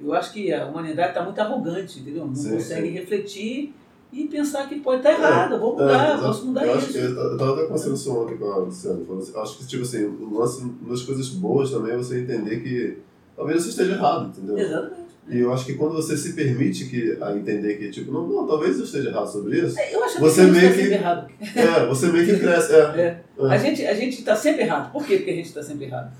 Eu 0.01 0.13
acho 0.13 0.31
que 0.31 0.53
a 0.53 0.65
humanidade 0.67 1.09
está 1.09 1.23
muito 1.23 1.39
arrogante, 1.39 1.99
entendeu? 1.99 2.25
Não 2.25 2.35
Sim, 2.35 2.51
consegue 2.53 2.87
sim. 2.87 2.93
refletir 2.93 3.73
e 4.13 4.27
pensar 4.27 4.67
que 4.67 4.79
pode 4.79 4.97
estar 4.97 5.11
errado, 5.13 5.53
eu 5.55 5.59
vou 5.59 5.71
mudar, 5.73 6.09
É, 6.09 6.13
exato. 6.13 6.23
posso 6.27 6.45
mudar 6.45 6.65
eu 6.67 6.77
isso. 6.77 6.97
Eu 6.97 7.31
estava 7.33 7.53
até 7.53 7.63
conversando 7.63 7.95
isso 7.95 8.13
ontem 8.17 8.37
com 8.37 8.45
a 8.45 8.57
Luciana. 8.57 8.99
assim, 9.17 9.33
Acho 9.39 9.57
que, 9.57 9.67
tipo 9.67 9.83
assim, 9.83 10.05
uma 10.05 10.45
das 10.89 11.01
coisas 11.03 11.29
boas 11.29 11.71
também 11.71 11.93
é 11.93 11.97
você 11.97 12.19
entender 12.19 12.59
que 12.61 12.97
talvez 13.35 13.63
você 13.63 13.69
esteja 13.69 13.93
errado, 13.93 14.29
entendeu? 14.29 14.57
Exatamente. 14.57 15.01
E 15.29 15.39
eu 15.39 15.53
acho 15.53 15.65
que 15.65 15.75
quando 15.75 15.93
você 15.93 16.17
se 16.17 16.33
permite 16.33 16.85
que, 16.89 17.17
a 17.21 17.35
entender 17.37 17.75
que, 17.77 17.89
tipo, 17.91 18.11
não, 18.11 18.27
não, 18.27 18.47
talvez 18.47 18.77
eu 18.77 18.83
esteja 18.85 19.09
errado 19.09 19.27
sobre 19.31 19.59
isso, 19.59 19.79
É, 19.79 19.93
Eu 19.95 20.03
acho 20.03 20.15
que 20.15 20.21
Você 20.21 20.43
meio 20.43 20.65
está 20.69 20.75
que- 20.81 20.93
errado. 20.93 21.31
é, 21.55 21.85
você 21.85 22.07
meio 22.07 22.25
que 22.25 22.39
cresce. 22.39 22.73
É, 22.75 22.79
É. 22.99 23.21
A 23.47 23.57
gente 23.57 23.85
a 23.85 23.93
gente 23.93 24.19
está 24.19 24.35
sempre 24.35 24.63
errado. 24.63 24.91
Por 24.91 25.05
quê 25.05 25.19
que 25.19 25.29
a 25.29 25.33
gente 25.33 25.45
está 25.47 25.61
sempre 25.63 25.85
errado? 25.85 26.11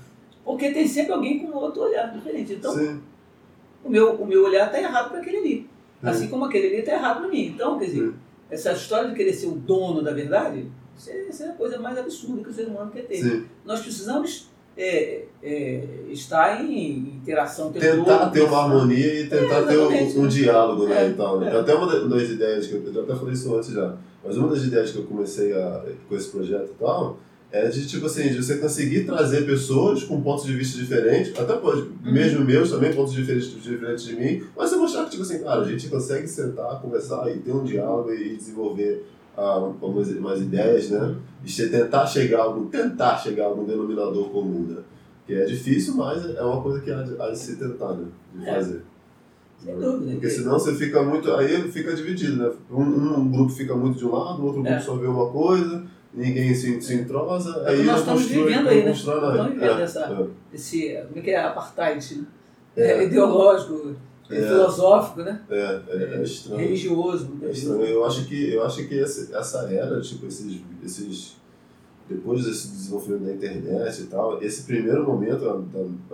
Porque 0.44 0.70
tem 0.70 0.86
sempre 0.88 1.12
alguém 1.12 1.40
com 1.40 1.56
outro 1.56 1.82
olhar 1.82 2.12
diferente. 2.12 2.54
Então, 2.54 2.72
sim. 2.74 3.00
o 3.84 3.90
meu, 3.90 4.14
o 4.14 4.26
meu 4.26 4.44
olhar 4.44 4.66
está 4.66 4.80
errado 4.80 5.10
para 5.10 5.18
aquele 5.20 5.36
ali. 5.38 5.56
Sim. 6.00 6.08
Assim 6.08 6.28
como 6.28 6.44
aquele 6.46 6.68
ali 6.68 6.76
está 6.78 6.92
errado 6.94 7.20
para 7.20 7.28
mim. 7.28 7.46
Então, 7.54 7.78
quer 7.78 7.86
dizer, 7.86 8.12
essa 8.50 8.72
história 8.72 9.10
de 9.10 9.14
querer 9.16 9.32
ser 9.32 9.46
o 9.46 9.52
dono 9.56 10.02
da 10.02 10.12
verdade, 10.12 10.66
isso 10.96 11.10
é, 11.10 11.28
isso 11.28 11.42
é 11.42 11.48
a 11.48 11.52
coisa 11.52 11.78
mais 11.78 11.98
absurda 11.98 12.42
que 12.42 12.48
o 12.50 12.52
ser 12.52 12.66
humano 12.66 12.90
quer 12.90 13.02
ter. 13.06 13.16
Sim. 13.22 13.44
Nós 13.64 13.80
precisamos 13.80 14.48
é, 14.76 15.24
é, 15.42 15.84
estar 16.10 16.64
em 16.64 16.98
interação 17.20 17.70
Tentar 17.72 18.30
ter 18.30 18.42
uma 18.42 18.58
harmonia 18.64 19.20
e 19.20 19.26
tentar 19.26 19.58
É, 19.60 19.66
ter 19.66 19.78
um, 19.78 20.22
um 20.22 20.26
diálogo, 20.26 20.86
né, 20.86 21.04
É, 21.04 21.08
e 21.10 21.40
né? 21.40 21.50
é. 21.54 21.60
Até 21.60 21.74
uma 21.74 21.86
da- 21.86 22.04
das 22.16 22.28
ideias, 22.30 22.66
que 22.66 22.74
eu, 22.74 22.82
eu 22.94 23.02
até 23.02 23.14
falei 23.14 23.34
isso 23.34 23.54
antes 23.54 23.70
já, 23.70 23.94
mas 24.24 24.36
uma 24.36 24.48
das 24.48 24.62
ideias 24.64 24.90
que 24.90 24.98
eu 24.98 25.04
comecei 25.04 25.52
a, 25.52 25.84
com 26.08 26.16
esse 26.16 26.28
projeto 26.28 26.70
e 26.70 26.78
tal, 26.78 27.18
é 27.50 27.68
de, 27.68 27.86
tipo 27.86 28.06
assim, 28.06 28.30
de 28.30 28.42
você 28.42 28.56
conseguir 28.56 29.04
trazer 29.04 29.44
pessoas 29.44 30.02
com 30.04 30.22
pontos 30.22 30.44
de 30.46 30.54
vista 30.54 30.78
diferentes, 30.78 31.38
até 31.38 31.54
pode, 31.54 31.82
Uhum. 31.82 31.96
mesmo 32.04 32.42
meus 32.44 32.70
também, 32.70 32.94
pontos 32.94 33.12
diferentes, 33.12 33.62
diferentes 33.62 34.04
de 34.04 34.16
mim, 34.16 34.42
mas 34.56 34.70
você 34.70 34.76
mostrar 34.76 35.04
que, 35.04 35.10
tipo 35.10 35.22
assim, 35.22 35.38
cara, 35.40 35.60
a 35.60 35.64
gente 35.68 35.86
consegue 35.88 36.26
sentar, 36.26 36.80
conversar 36.80 37.30
e 37.30 37.40
ter 37.40 37.52
um 37.52 37.62
diálogo 37.62 38.10
e 38.10 38.36
desenvolver 38.36 39.04
ah, 39.36 39.58
umas, 39.80 40.10
ideias, 40.40 40.90
né? 40.90 41.14
E 41.44 41.50
tentar 41.68 42.06
chegar 42.06 42.40
a 42.40 42.42
algum, 42.44 42.66
tentar 42.66 43.16
chegar 43.18 43.44
a 43.44 43.46
algum 43.48 43.64
denominador 43.64 44.28
comum, 44.30 44.66
né? 44.68 44.82
Que 45.26 45.34
é 45.34 45.44
difícil, 45.44 45.94
mas 45.96 46.24
é 46.34 46.42
uma 46.42 46.60
coisa 46.62 46.80
que 46.80 46.90
há 46.90 47.02
de, 47.02 47.20
há 47.20 47.30
de 47.30 47.38
se 47.38 47.56
tentar, 47.56 47.92
né? 47.94 48.06
De 48.34 48.48
É. 48.48 48.54
fazer. 48.54 48.82
Sem 49.58 49.78
dúvida. 49.78 50.12
Porque 50.12 50.28
senão 50.28 50.52
você 50.58 50.74
fica 50.74 51.02
muito. 51.02 51.30
Aí 51.32 51.70
fica 51.70 51.94
dividido, 51.94 52.36
né? 52.36 52.50
Um, 52.70 52.82
um 53.20 53.30
grupo 53.30 53.52
fica 53.52 53.74
muito 53.76 53.98
de 53.98 54.04
um 54.06 54.10
lado, 54.12 54.42
o 54.42 54.46
outro 54.46 54.60
grupo 54.62 54.76
É. 54.76 54.80
só 54.80 54.96
vê 54.96 55.06
uma 55.06 55.30
coisa, 55.30 55.84
ninguém 56.12 56.52
se, 56.54 56.80
se 56.80 56.94
entrosa, 56.94 57.62
É 57.64 57.70
aí 57.70 57.84
nós 57.84 58.00
estamos 58.00 58.22
constrói, 58.22 58.44
vivendo 58.48 58.62
não 58.64 58.70
aí, 58.70 58.84
né? 58.84 58.90
estamos 58.92 59.50
vivendo 59.52 59.62
É, 59.78 59.82
essa- 59.82 60.00
é. 60.52 60.54
Esse, 60.54 60.96
como 61.08 61.18
é 61.18 61.22
que 61.22 61.30
é? 61.30 61.44
Apartheid, 61.44 62.14
né? 62.16 62.24
É. 62.76 62.90
É, 62.92 63.04
ideológico, 63.04 63.94
É. 64.36 64.48
filosófico, 64.48 65.20
né? 65.22 65.42
É, 65.50 65.80
é, 65.88 66.14
é 66.18 66.22
estranho. 66.22 66.60
Religioso. 66.60 67.24
É 67.26 67.28
muitas 67.28 67.58
estranho. 67.58 67.84
Eu 67.84 68.04
acho 68.04 68.24
que, 68.26 68.52
eu 68.52 68.62
acho 68.64 68.86
que 68.88 68.94
esse- 68.94 69.34
essa 69.34 69.70
era, 69.72 70.00
tipo, 70.00 70.26
esses, 70.26 70.60
esses. 70.84 71.36
Depois 72.08 72.44
desse 72.44 72.68
desenvolvimento 72.68 73.22
da 73.22 73.32
internet 73.32 74.02
e 74.02 74.06
tal, 74.06 74.42
esse 74.42 74.64
primeiro 74.64 75.06
momento 75.06 75.40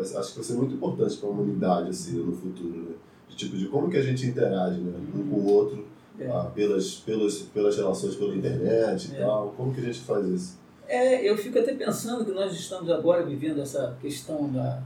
ser- 0.04 0.18
acho 0.18 0.30
que 0.30 0.34
vai 0.36 0.44
ser 0.44 0.52
muito 0.54 0.74
importante 0.74 1.16
para 1.16 1.28
a 1.28 1.32
humanidade, 1.32 1.90
assim, 1.90 2.18
no 2.18 2.32
futuro, 2.32 2.76
né? 2.82 2.94
De, 3.28 3.36
tipo, 3.36 3.56
de 3.56 3.66
como 3.66 3.88
que 3.90 3.96
a 3.96 4.02
gente 4.02 4.26
interage, 4.26 4.78
né? 4.80 4.92
Um 5.14 5.28
com 5.28 5.36
o 5.40 5.46
outro, 5.52 5.84
É. 6.20 6.28
ah, 6.28 6.50
pelas, 6.54 6.94
pelas, 6.96 7.38
pelas 7.38 7.76
relações 7.76 8.14
pela 8.16 8.34
internet 8.34 9.10
e 9.12 9.16
É. 9.16 9.20
tal. 9.20 9.54
Como 9.56 9.72
que 9.72 9.80
a 9.80 9.84
gente 9.84 10.00
faz 10.00 10.26
isso? 10.28 10.58
É, 10.86 11.28
eu 11.28 11.36
fico 11.36 11.58
até 11.58 11.74
pensando 11.74 12.24
que 12.24 12.30
nós 12.32 12.52
estamos 12.54 12.88
agora 12.90 13.24
vivendo 13.24 13.60
essa 13.60 13.96
questão 14.00 14.48
da 14.50 14.82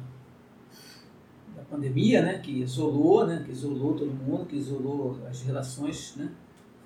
pandemia, 1.73 2.21
né, 2.21 2.39
que 2.39 2.61
isolou, 2.61 3.27
né, 3.27 3.43
que 3.45 3.51
isolou 3.51 3.95
todo 3.95 4.13
mundo, 4.13 4.45
que 4.45 4.57
isolou 4.57 5.19
as 5.29 5.41
relações, 5.41 6.15
né, 6.17 6.31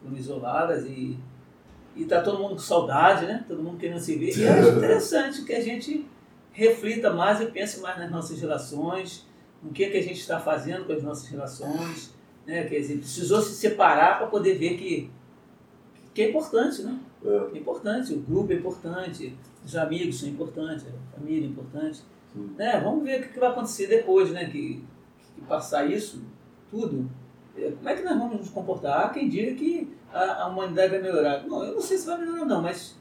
foram 0.00 0.16
isoladas 0.16 0.86
e 0.86 1.18
e 1.98 2.04
tá 2.04 2.20
todo 2.20 2.38
mundo 2.38 2.50
com 2.50 2.58
saudade, 2.58 3.24
né, 3.24 3.42
todo 3.48 3.62
mundo 3.62 3.78
querendo 3.78 3.98
se 3.98 4.16
ver. 4.16 4.36
E 4.36 4.46
acho 4.46 4.68
interessante 4.76 5.42
que 5.44 5.54
a 5.54 5.62
gente 5.62 6.06
reflita 6.52 7.10
mais 7.10 7.40
e 7.40 7.46
pense 7.46 7.80
mais 7.80 7.98
nas 7.98 8.10
nossas 8.10 8.38
relações, 8.38 9.26
no 9.62 9.70
que 9.70 9.88
que 9.88 9.96
a 9.96 10.02
gente 10.02 10.20
está 10.20 10.38
fazendo 10.38 10.84
com 10.84 10.92
as 10.92 11.02
nossas 11.02 11.26
relações, 11.26 12.14
né, 12.46 12.64
quer 12.64 12.80
dizer, 12.80 12.98
precisou 12.98 13.40
se 13.40 13.54
separar 13.54 14.18
para 14.18 14.26
poder 14.26 14.58
ver 14.58 14.76
que 14.76 15.10
que 16.14 16.22
é 16.22 16.30
importante, 16.30 16.82
né? 16.82 16.98
É, 17.24 17.56
É 17.56 17.58
importante, 17.58 18.14
o 18.14 18.20
grupo 18.20 18.50
é 18.50 18.56
importante, 18.56 19.36
os 19.62 19.76
amigos 19.76 20.18
são 20.18 20.28
importantes, 20.28 20.86
a 20.86 21.18
família 21.18 21.46
é 21.46 21.50
importante. 21.50 22.00
Né? 22.56 22.80
Vamos 22.82 23.04
ver 23.04 23.20
o 23.20 23.28
que 23.28 23.38
vai 23.40 23.50
acontecer 23.50 23.86
depois, 23.86 24.30
né? 24.30 24.44
Que, 24.46 24.82
que 25.34 25.40
passar 25.48 25.90
isso, 25.90 26.22
tudo. 26.70 27.08
É, 27.56 27.70
Como 27.70 27.88
é 27.88 27.94
que 27.94 28.02
nós 28.02 28.18
vamos 28.18 28.38
nos 28.38 28.50
comportar? 28.50 29.06
Há 29.06 29.08
quem 29.10 29.28
diga 29.28 29.54
que 29.54 29.92
a, 30.12 30.42
a 30.42 30.46
humanidade 30.48 30.90
vai 30.90 31.00
melhorar. 31.02 31.46
Não, 31.46 31.64
eu 31.64 31.74
não 31.74 31.80
sei 31.80 31.96
se 31.98 32.06
vai 32.06 32.18
melhorar 32.18 32.44
não, 32.44 32.60
mas 32.62 32.96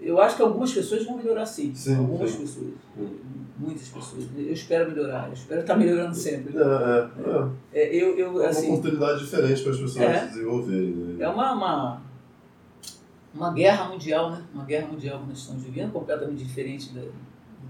eu 0.00 0.20
acho 0.20 0.36
que 0.36 0.42
algumas 0.42 0.72
pessoas 0.72 1.04
vão 1.04 1.16
melhorar 1.16 1.44
sim. 1.46 1.74
Sim, 1.74 1.96
algumas 1.96 2.30
sim. 2.30 2.38
pessoas. 2.40 2.66
Muitas 3.58 3.88
pessoas. 3.88 4.24
Eu 4.36 4.52
espero 4.52 4.88
melhorar, 4.90 5.26
eu 5.26 5.32
espero 5.32 5.60
estar 5.62 5.76
melhorando 5.76 6.14
sempre. 6.14 6.56
é, 6.56 6.60
é, 7.72 7.82
É, 7.82 7.96
eu, 7.96 8.16
eu, 8.16 8.40
é. 8.40 8.46
É 8.46 8.48
assim, 8.50 8.68
uma 8.68 8.78
oportunidade 8.78 9.18
diferente 9.24 9.62
para 9.62 9.72
as 9.72 9.78
pessoas 9.80 9.96
É. 10.04 10.18
se 10.20 10.26
desenvolverem, 10.34 10.90
né? 10.92 11.24
É 11.24 11.28
uma, 11.28 11.52
uma, 11.52 12.02
uma 13.34 13.52
guerra 13.52 13.88
mundial, 13.88 14.30
né? 14.30 14.44
Uma 14.54 14.64
guerra 14.64 14.86
mundial 14.86 15.18
que 15.20 15.28
nós 15.30 15.38
estamos 15.38 15.64
vivendo, 15.64 15.92
completamente 15.92 16.44
diferente 16.44 16.92
da- 16.94 17.02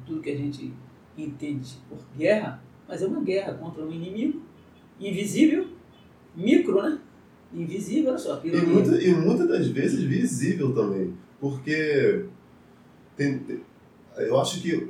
tudo 0.07 0.21
que 0.21 0.31
a 0.31 0.37
gente 0.37 0.73
entende 1.17 1.75
por 1.89 1.99
guerra, 2.17 2.63
mas 2.89 3.03
é 3.03 3.07
uma 3.07 3.21
guerra 3.23 3.55
contra 3.55 3.85
um 3.85 3.91
inimigo 3.93 4.41
invisível, 5.01 5.67
micro, 6.37 6.83
né? 6.83 6.99
Invisível, 7.53 8.11
olha 8.11 8.19
só. 8.19 8.41
E, 8.45 8.51
muita, 8.51 9.03
e 9.03 9.13
muitas 9.15 9.49
das 9.49 9.67
vezes 9.69 10.03
visível 10.03 10.73
também. 10.75 11.15
Porque 11.41 12.25
tem, 13.17 13.39
tem- 13.41 13.61
eu 14.19 14.39
acho 14.41 14.61
que 14.61 14.89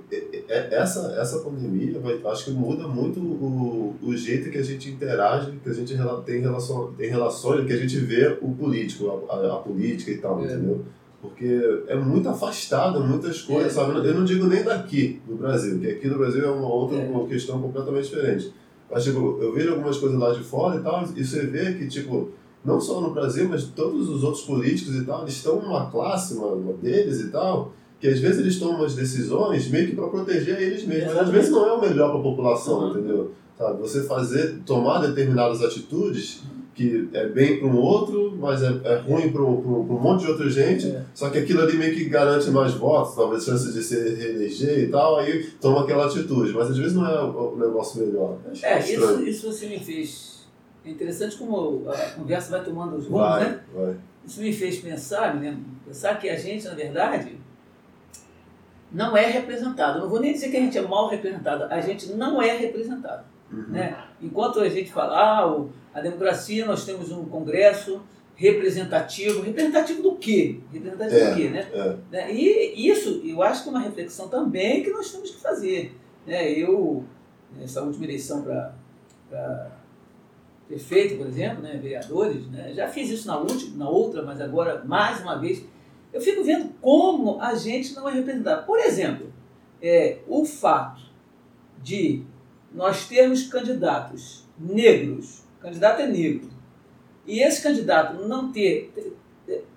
essa, 0.49 1.13
essa 1.21 1.41
pandemia 1.41 1.99
vai, 2.01 2.19
acho 2.33 2.47
que 2.47 2.51
muda 2.53 2.89
muito 2.89 3.21
o, 3.21 3.95
o 4.03 4.17
jeito 4.17 4.51
que 4.51 4.57
a 4.57 4.63
gente 4.63 4.89
interage, 4.89 5.53
que 5.63 5.69
a 5.69 5.73
gente 5.75 5.95
tem, 6.25 6.41
relação, 6.41 6.93
tem 6.97 7.11
relações, 7.11 7.67
que 7.67 7.73
a 7.75 7.77
gente 7.77 7.99
vê 7.99 8.39
o 8.41 8.51
político, 8.55 9.27
a, 9.29 9.35
a- 9.35 9.55
a 9.57 9.59
política 9.59 10.11
e 10.11 10.17
tal, 10.19 10.41
É. 10.41 10.45
entendeu? 10.47 10.85
Porque 11.21 11.61
é 11.89 11.97
muito 11.97 12.29
afastado 12.29 13.01
muitas 13.01 13.43
coisas, 13.43 13.73
É. 13.73 13.75
sabe? 13.75 14.07
Eu 14.07 14.15
não 14.15 14.25
digo 14.25 14.47
nem 14.47 14.63
daqui, 14.63 15.21
do 15.27 15.35
Brasil, 15.35 15.79
que 15.81 15.87
aqui 15.89 16.07
no 16.07 16.17
Brasil 16.19 16.45
é 16.45 16.51
uma 16.51 16.69
outra 16.73 16.97
É. 16.99 17.09
uma 17.09 17.27
questão 17.27 17.61
completamente 17.61 18.05
diferente. 18.09 18.53
Mas, 18.91 19.05
tipo, 19.05 19.39
eu 19.41 19.53
vejo 19.53 19.73
algumas 19.73 19.97
coisas 19.99 20.19
lá 20.19 20.33
de 20.33 20.43
fora 20.45 20.77
e 20.79 20.83
tal, 20.83 21.05
e 21.17 21.25
você 21.25 21.45
vê 21.47 21.75
que, 21.75 21.89
tipo, 21.89 22.31
não 22.65 22.81
só 22.81 23.01
no 23.01 23.13
Brasil, 23.13 23.49
mas 23.49 23.65
todos 23.65 24.09
os 24.09 24.23
outros 24.23 24.45
políticos 24.45 24.95
e 24.95 25.05
tal, 25.05 25.23
eles 25.23 25.35
estão 25.35 25.61
numa 25.61 25.91
classe, 25.91 26.35
uma, 26.35 26.47
uma 26.53 26.73
deles 26.75 27.21
e 27.21 27.29
tal, 27.31 27.73
que 28.01 28.07
às 28.07 28.21
vezes 28.21 28.39
eles 28.39 28.59
tomam 28.61 28.77
umas 28.79 28.95
decisões 28.95 29.69
meio 29.69 29.89
que 29.89 29.97
para 29.97 30.07
proteger 30.07 30.61
eles 30.63 30.87
mesmos. 30.87 31.15
Mas 31.15 31.23
às 31.25 31.29
vezes 31.31 31.51
não 31.51 31.67
é 31.67 31.73
o 31.73 31.81
melhor 31.81 32.11
para 32.11 32.21
a 32.21 32.23
população, 32.23 32.79
Uhum. 32.81 32.91
entendeu? 32.91 33.33
Sabe? 33.59 33.81
Você 33.81 34.05
fazer, 34.05 34.61
tomar 34.65 35.01
determinadas 35.05 35.63
atitudes 35.63 36.43
que 36.79 37.09
é 37.13 37.27
bem 37.27 37.59
para 37.59 37.67
um 37.67 37.77
outro, 37.77 38.39
mas 38.39 38.63
é, 38.63 38.69
é 38.85 38.99
ruim 38.99 39.33
para 39.33 39.43
um, 39.43 39.83
monte 40.01 40.25
de 40.25 40.31
outra 40.31 40.49
gente. 40.49 40.87
É. 40.87 41.03
Só 41.13 41.29
que 41.29 41.39
aquilo 41.39 41.63
ali 41.63 41.77
meio 41.77 41.93
que 41.93 42.05
garante 42.05 42.49
mais 42.51 42.73
votos, 42.75 43.17
talvez 43.17 43.45
chances 43.45 43.75
de 43.75 43.83
se 43.83 43.97
reeleger 44.15 44.85
e 44.85 44.87
tal, 44.87 45.19
aí 45.19 45.43
toma 45.61 45.83
aquela 45.83 46.07
atitude. 46.07 46.53
Mas 46.53 46.71
às 46.71 46.79
vezes 46.79 46.95
não 46.95 47.05
é 47.05 47.21
o, 47.21 47.57
negócio 47.57 48.01
melhor. 48.07 48.39
É, 48.63 48.79
isso, 48.79 49.23
isso 49.25 49.53
você 49.53 49.67
me 49.67 49.81
fez. 49.81 50.47
É 50.85 50.91
interessante 50.91 51.37
como 51.37 51.91
a 51.91 51.97
conversa 52.13 52.53
vai 52.53 52.65
tomando 52.65 52.97
os 52.97 53.07
rumos, 53.09 53.41
né? 53.41 53.61
Vai. 53.75 53.97
Isso 54.25 54.41
me 54.41 54.53
fez 54.53 54.79
pensar, 54.79 55.35
me 55.35 55.47
lembro, 55.47 55.65
pensar 55.85 56.17
que 56.21 56.29
a 56.29 56.37
gente, 56.37 56.65
na 56.65 56.75
verdade, 56.75 57.37
não 58.93 59.17
é 59.17 59.27
representado. 59.27 59.99
não 59.99 60.09
vou 60.09 60.21
nem 60.21 60.33
dizer 60.33 60.49
que 60.51 60.57
a 60.57 60.61
gente 60.61 60.79
é 60.79 60.83
mal 60.83 61.09
representado, 61.09 61.65
a 61.65 61.81
gente 61.81 62.13
não 62.13 62.41
é 62.41 62.57
representado. 62.57 63.25
Uhum. 63.51 63.67
Né? 63.69 64.08
Enquanto 64.21 64.61
a 64.61 64.69
gente 64.69 64.91
fala, 64.93 65.17
ah, 65.17 65.65
a 65.95 66.01
democracia, 66.01 66.67
nós 66.67 66.85
temos 66.85 67.11
um 67.11 67.25
congresso 67.25 68.03
representativo. 68.35 69.43
Representativo 69.43 70.03
do 70.03 70.17
quê? 70.17 70.61
Representativo 70.73 71.21
é, 71.21 71.31
do 71.31 71.37
quê, 71.37 71.49
né? 71.49 71.69
É. 71.73 71.97
né? 72.11 72.33
E 72.33 72.89
isso, 72.89 73.21
eu 73.25 73.43
acho 73.43 73.63
que 73.63 73.69
é 73.69 73.73
uma 73.73 73.81
reflexão 73.81 74.29
também 74.29 74.83
que 74.83 74.91
nós 74.91 75.11
temos 75.11 75.31
que 75.31 75.41
fazer. 75.41 75.97
Né? 76.27 76.53
Eu, 76.53 77.05
nessa 77.57 77.83
última 77.83 78.05
eleição 78.05 78.43
para 78.43 79.71
prefeito, 80.69 81.17
por 81.17 81.27
exemplo, 81.27 81.63
né, 81.63 81.79
vereadores, 81.83 82.47
né, 82.49 82.73
já 82.75 82.87
fiz 82.89 83.09
isso 83.09 83.27
na 83.27 83.39
última, 83.39 83.85
na 83.85 83.89
outra, 83.89 84.23
mas 84.23 84.39
agora, 84.39 84.85
mais 84.85 85.21
uma 85.23 85.37
vez, 85.37 85.65
eu 86.13 86.21
fico 86.21 86.45
vendo 86.45 86.75
como 86.81 87.41
a 87.41 87.55
gente 87.55 87.95
não 87.95 88.09
é 88.09 88.13
representado. 88.13 88.67
Por 88.67 88.79
exemplo, 88.79 89.33
é, 89.83 90.19
o 90.29 90.45
fato 90.45 91.01
de 91.83 92.23
nós 92.73 93.07
termos 93.07 93.45
candidatos 93.45 94.45
negros, 94.59 95.43
candidato 95.61 96.03
é 96.03 96.07
negro, 96.07 96.49
e 97.27 97.41
esse 97.41 97.63
candidato 97.63 98.27
não 98.27 98.51
ter. 98.51 98.93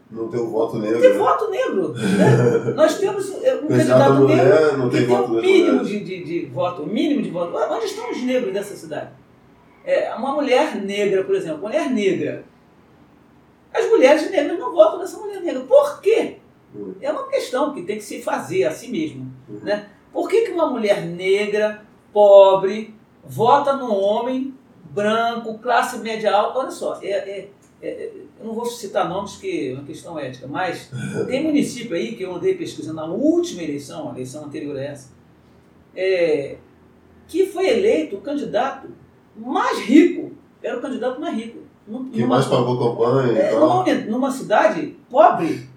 Não 0.10 0.28
ter 0.30 0.40
o 0.40 0.50
voto 0.50 0.78
negro. 0.78 0.96
Não 0.96 1.02
ter 1.02 1.14
né? 1.14 1.18
voto 1.18 1.50
negro. 1.50 1.94
Né? 1.96 2.74
nós 2.76 2.98
temos 2.98 3.30
um 3.30 3.68
candidato 3.68 4.14
mulher, 4.16 4.78
negro 4.78 4.90
que 4.90 5.06
tem 5.06 5.16
o 5.16 5.28
mínimo 5.30 5.84
de, 5.86 6.00
de, 6.02 6.24
de 6.24 6.46
voto, 6.48 6.84
o 6.84 6.88
mínimo 6.88 7.22
de 7.22 7.30
voto. 7.30 7.56
Onde 7.56 7.86
estão 7.86 8.12
os 8.12 8.22
negros 8.22 8.54
dessa 8.54 8.76
cidade? 8.76 9.12
É, 9.86 10.14
uma 10.14 10.34
mulher 10.34 10.76
negra, 10.76 11.24
por 11.24 11.36
exemplo, 11.36 11.62
mulher 11.62 11.90
negra. 11.90 12.44
As 13.74 13.88
mulheres 13.90 14.30
negras 14.30 14.60
não 14.60 14.74
votam 14.74 15.00
nessa 15.00 15.18
mulher 15.18 15.42
negra. 15.42 15.62
Por 15.62 16.02
quê? 16.02 16.38
Uhum. 16.76 16.96
É 17.02 17.12
uma 17.12 17.28
questão 17.28 17.74
que 17.74 17.84
tem 17.84 17.98
que 17.98 18.04
se 18.04 18.22
fazer 18.22 18.66
a 18.66 18.72
si 18.72 18.90
mesmo. 18.90 19.32
Uhum. 19.50 19.60
Né? 19.64 19.90
Por 20.12 20.30
que, 20.30 20.42
que 20.42 20.52
uma 20.52 20.70
mulher 20.70 21.06
negra 21.06 21.86
pobre, 22.14 22.94
vota 23.24 23.74
no 23.74 23.94
homem 23.94 24.54
branco, 24.92 25.58
classe 25.60 25.98
média 26.00 26.34
alta. 26.36 26.60
Olha 26.60 26.72
só, 26.72 27.00
é, 27.02 27.10
é, 27.10 27.50
é, 27.82 28.12
eu 28.40 28.46
não 28.46 28.54
vou 28.54 28.66
citar 28.66 29.10
nomes 29.10 29.38
que 29.38 29.70
é 29.70 29.74
uma 29.74 29.84
questão 29.84 30.20
ética, 30.20 30.48
mas 30.48 30.90
tem 31.28 31.44
município 31.44 31.96
aí 31.96 32.16
que 32.16 32.24
eu 32.24 32.36
andei 32.36 32.56
pesquisando 32.56 32.96
na 32.96 33.06
última 33.06 33.64
eleição, 33.64 34.10
a 34.10 34.14
eleição 34.14 34.46
anterior 34.46 34.78
a 34.78 34.84
essa, 34.84 35.10
é, 35.96 36.58
que 37.28 37.46
foi 37.46 37.70
eleito 37.70 38.18
o 38.18 38.22
candidato 38.22 38.90
mais 39.36 39.80
rico, 39.80 40.32
era 40.62 40.78
o 40.78 40.82
candidato 40.82 41.20
mais 41.20 41.36
rico. 41.36 41.60
Que 41.86 42.22
numa, 42.22 42.36
mais 42.36 42.46
pagou 42.46 42.78
campanha 42.78 43.38
é, 43.38 43.52
numa, 43.54 43.84
numa 44.08 44.32
cidade 44.32 44.96
pobre, 45.10 45.68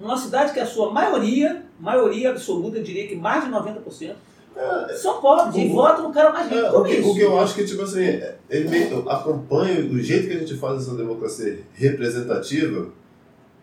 numa 0.00 0.16
cidade 0.16 0.52
que 0.52 0.60
a 0.60 0.66
sua 0.66 0.90
maioria, 0.90 1.66
maioria 1.78 2.30
absoluta, 2.30 2.78
eu 2.78 2.82
diria 2.82 3.06
que 3.08 3.16
mais 3.16 3.44
de 3.44 3.50
90%, 3.50 4.14
é, 4.60 4.94
São 4.94 5.20
pobres 5.20 5.56
e 5.56 5.68
votam 5.68 6.08
no 6.08 6.12
cara 6.12 6.30
mais 6.30 6.50
rico. 6.50 6.66
É, 6.66 6.70
o, 6.70 6.84
que, 6.84 7.00
o 7.00 7.14
que 7.14 7.20
eu 7.20 7.40
acho 7.40 7.54
que, 7.54 7.64
tipo 7.64 7.82
assim, 7.82 8.20
ele 8.48 8.68
meio, 8.68 9.08
acompanha 9.08 9.82
do 9.82 10.00
jeito 10.02 10.28
que 10.28 10.34
a 10.34 10.38
gente 10.38 10.54
faz 10.56 10.82
essa 10.82 10.94
democracia 10.94 11.60
representativa, 11.72 12.88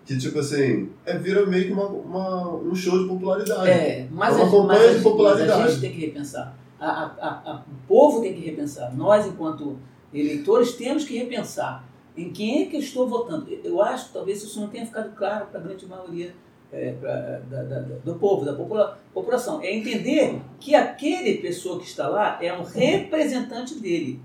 que, 0.03 0.17
tipo 0.17 0.39
assim, 0.39 0.89
é, 1.05 1.17
vira 1.17 1.45
meio 1.45 1.65
que 1.65 1.73
uma, 1.73 1.85
uma, 1.85 2.55
um 2.55 2.73
show 2.73 2.97
de 2.97 3.07
popularidade. 3.07 3.69
É, 3.69 4.07
mas, 4.09 4.37
é 4.37 4.43
uma 4.43 4.63
a, 4.63 4.67
mas, 4.67 4.97
de 4.97 5.03
popularidade. 5.03 5.49
mas 5.49 5.59
a 5.59 5.69
gente 5.69 5.81
tem 5.81 5.91
que 5.91 6.05
repensar. 6.05 6.57
A, 6.79 6.87
a, 6.87 7.51
a, 7.51 7.63
o 7.67 7.87
povo 7.87 8.21
tem 8.21 8.33
que 8.33 8.41
repensar. 8.41 8.95
Nós, 8.95 9.27
enquanto 9.27 9.77
eleitores, 10.13 10.73
temos 10.73 11.03
que 11.03 11.17
repensar 11.17 11.87
em 12.15 12.31
quem 12.31 12.63
é 12.63 12.65
que 12.65 12.77
eu 12.77 12.79
estou 12.79 13.07
votando. 13.07 13.47
Eu 13.63 13.81
acho 13.81 14.07
que 14.07 14.13
talvez 14.13 14.41
isso 14.41 14.59
não 14.59 14.67
tenha 14.67 14.85
ficado 14.85 15.15
claro 15.15 15.45
para 15.47 15.59
a 15.59 15.63
grande 15.63 15.85
maioria 15.85 16.33
é, 16.71 16.91
pra, 16.93 17.39
da, 17.49 17.63
da, 17.63 17.79
do 17.79 18.15
povo, 18.15 18.45
da 18.45 18.53
popula, 18.53 18.99
população. 19.13 19.61
É 19.61 19.73
entender 19.73 20.41
que 20.59 20.75
aquele 20.75 21.35
pessoa 21.35 21.79
que 21.79 21.85
está 21.85 22.07
lá 22.07 22.37
é 22.41 22.53
um 22.53 22.63
representante 22.63 23.75
dele. 23.75 24.19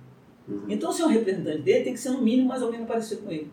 Uhum. 0.48 0.64
Então, 0.68 0.92
se 0.92 1.02
é 1.02 1.06
um 1.06 1.10
representante 1.10 1.62
dele, 1.62 1.84
tem 1.84 1.92
que 1.92 2.00
ser 2.00 2.10
no 2.10 2.22
mínimo 2.22 2.48
mais 2.48 2.62
ou 2.62 2.70
menos 2.70 2.86
parecido 2.86 3.22
com 3.22 3.30
ele. 3.30 3.50